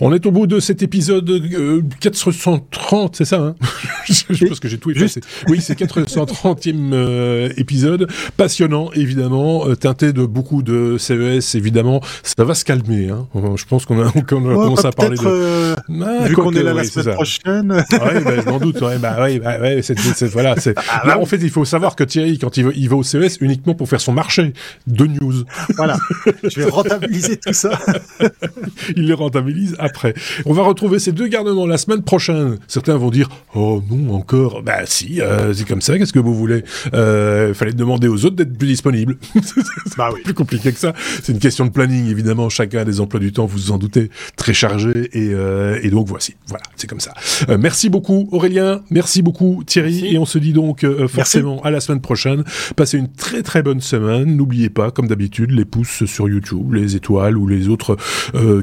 On 0.00 0.12
est 0.12 0.24
au 0.26 0.30
bout 0.30 0.46
de 0.46 0.60
cet 0.60 0.82
épisode 0.82 1.30
430, 2.00 2.62
euh, 2.92 3.08
c'est 3.12 3.24
ça 3.24 3.38
hein 3.38 3.54
Je 4.08 4.46
pense 4.46 4.60
que 4.60 4.68
j'ai 4.68 4.78
tout 4.78 4.90
effacé. 4.90 5.20
Oui, 5.48 5.60
c'est 5.60 5.78
430e 5.78 6.92
euh, 6.92 7.48
épisode, 7.56 8.08
passionnant 8.36 8.90
évidemment, 8.92 9.66
euh, 9.66 9.74
teinté 9.74 10.12
de 10.12 10.24
beaucoup 10.24 10.62
de 10.62 10.96
CES 10.98 11.54
évidemment. 11.54 12.00
Ça 12.22 12.44
va 12.44 12.54
se 12.54 12.64
calmer. 12.64 13.10
Hein. 13.10 13.26
Je 13.56 13.64
pense 13.64 13.86
qu'on 13.86 14.00
a, 14.00 14.08
a 14.16 14.22
commencé 14.22 14.86
à 14.86 14.92
parler 14.92 15.16
de. 15.16 15.74
Ah, 16.02 16.26
vu 16.26 16.34
qu'on 16.34 16.52
est 16.52 16.62
là 16.62 16.74
la 16.74 16.84
semaine 16.84 17.14
prochaine. 17.14 17.72
ouais, 17.72 18.20
bah, 18.24 18.32
je 18.44 18.50
m'en 18.50 18.58
doute. 18.58 18.80
Ouais, 18.80 18.98
bah, 18.98 19.20
ouais, 19.20 19.38
bah, 19.38 19.60
ouais, 19.60 19.82
c'est, 19.82 19.98
voilà. 20.26 20.54
C'est... 20.58 20.74
Ah, 20.88 21.18
en 21.18 21.26
fait, 21.26 21.38
il 21.38 21.50
faut 21.50 21.64
savoir 21.64 21.96
que 21.96 22.04
Thierry, 22.04 22.38
quand 22.38 22.56
il 22.56 22.64
va, 22.64 22.70
il 22.74 22.88
va 22.88 22.96
au 22.96 23.02
CES, 23.02 23.38
uniquement 23.40 23.74
pour 23.74 23.88
faire 23.88 24.00
son 24.00 24.12
marché 24.12 24.52
de 24.86 25.06
news. 25.06 25.44
Voilà. 25.76 25.96
Je 26.44 26.60
vais 26.60 26.70
rentabiliser 26.70 27.36
tout 27.36 27.52
ça. 27.52 27.78
il 28.96 29.06
les 29.06 29.14
rentabilise 29.14 29.76
après. 29.80 30.14
On 30.46 30.52
va 30.52 30.62
retrouver 30.62 30.98
ces 30.98 31.12
deux 31.12 31.28
garnements 31.28 31.66
la 31.66 31.78
semaine 31.78 32.02
prochaine. 32.02 32.58
Certains 32.68 32.96
vont 32.96 33.10
dire 33.10 33.28
oh 33.54 33.82
non 33.90 34.14
encore. 34.14 34.62
Bah 34.62 34.84
si, 34.84 35.20
euh, 35.20 35.52
c'est 35.52 35.66
comme 35.66 35.80
ça. 35.80 35.98
Qu'est-ce 35.98 36.12
que 36.12 36.18
vous 36.18 36.34
voulez? 36.34 36.64
Euh, 36.94 37.54
Fallait 37.54 37.72
demander 37.72 38.08
aux 38.08 38.24
autres 38.24 38.36
d'être 38.36 38.56
plus 38.56 38.68
disponibles. 38.68 39.16
bah 39.96 40.10
oui. 40.12 40.20
Plus 40.24 40.34
compliqué 40.34 40.72
que 40.72 40.78
ça. 40.78 40.92
C'est 41.22 41.32
une 41.32 41.38
question 41.38 41.64
de 41.66 41.70
planning 41.70 42.08
évidemment. 42.08 42.48
Chacun 42.48 42.80
a 42.80 42.84
des 42.84 43.00
emplois 43.00 43.20
du 43.20 43.32
temps, 43.32 43.46
vous 43.46 43.58
vous 43.58 43.72
en 43.72 43.78
doutez, 43.78 44.10
très 44.36 44.52
chargés 44.52 45.10
et, 45.12 45.30
euh, 45.32 45.78
et 45.82 45.90
donc 45.90 46.06
voici. 46.08 46.34
Voilà, 46.46 46.64
c'est 46.76 46.86
comme 46.86 47.00
ça. 47.00 47.12
Euh, 47.48 47.58
merci 47.58 47.88
beaucoup 47.88 48.28
Aurélien. 48.32 48.82
Merci 48.90 49.22
beaucoup 49.22 49.62
Thierry. 49.66 50.06
Et 50.06 50.18
on 50.18 50.26
se 50.26 50.38
dit 50.38 50.52
donc 50.52 50.84
euh, 50.84 51.08
forcément 51.08 51.62
à 51.62 51.70
la 51.70 51.80
semaine 51.80 52.00
prochaine. 52.00 52.44
Passez 52.76 52.98
une 52.98 53.12
très 53.12 53.42
très 53.42 53.62
bonne 53.62 53.80
semaine. 53.80 54.36
N'oubliez 54.36 54.70
pas, 54.70 54.90
comme 54.90 55.08
d'habitude, 55.08 55.50
les 55.50 55.64
pouces 55.64 56.04
sur 56.04 56.28
YouTube, 56.28 56.74
les 56.74 56.96
étoiles 56.96 57.36
ou 57.36 57.46
les 57.46 57.68
autres 57.68 57.96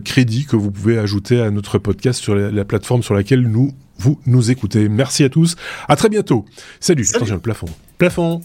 crédits 0.04 0.46
que 0.46 0.56
vous 0.56 0.72
pouvez 0.72 0.98
ajouter 0.98 1.07
à 1.32 1.52
notre 1.52 1.78
podcast 1.78 2.22
sur 2.22 2.36
la, 2.36 2.66
plateforme 2.66 3.04
sur 3.04 3.14
laquelle 3.14 3.42
nous 3.42 3.74
vous 3.98 4.20
nous 4.26 4.52
écoutez. 4.52 4.90
Merci 4.90 5.24
à 5.24 5.30
tous. 5.30 5.56
À 5.88 5.96
très 5.96 6.10
bientôt. 6.10 6.46
Salut. 6.80 7.04
Salut. 7.04 7.18
Attention 7.18 7.36
le 7.36 7.42
plafond. 7.42 7.68
Plafond. 7.98 8.42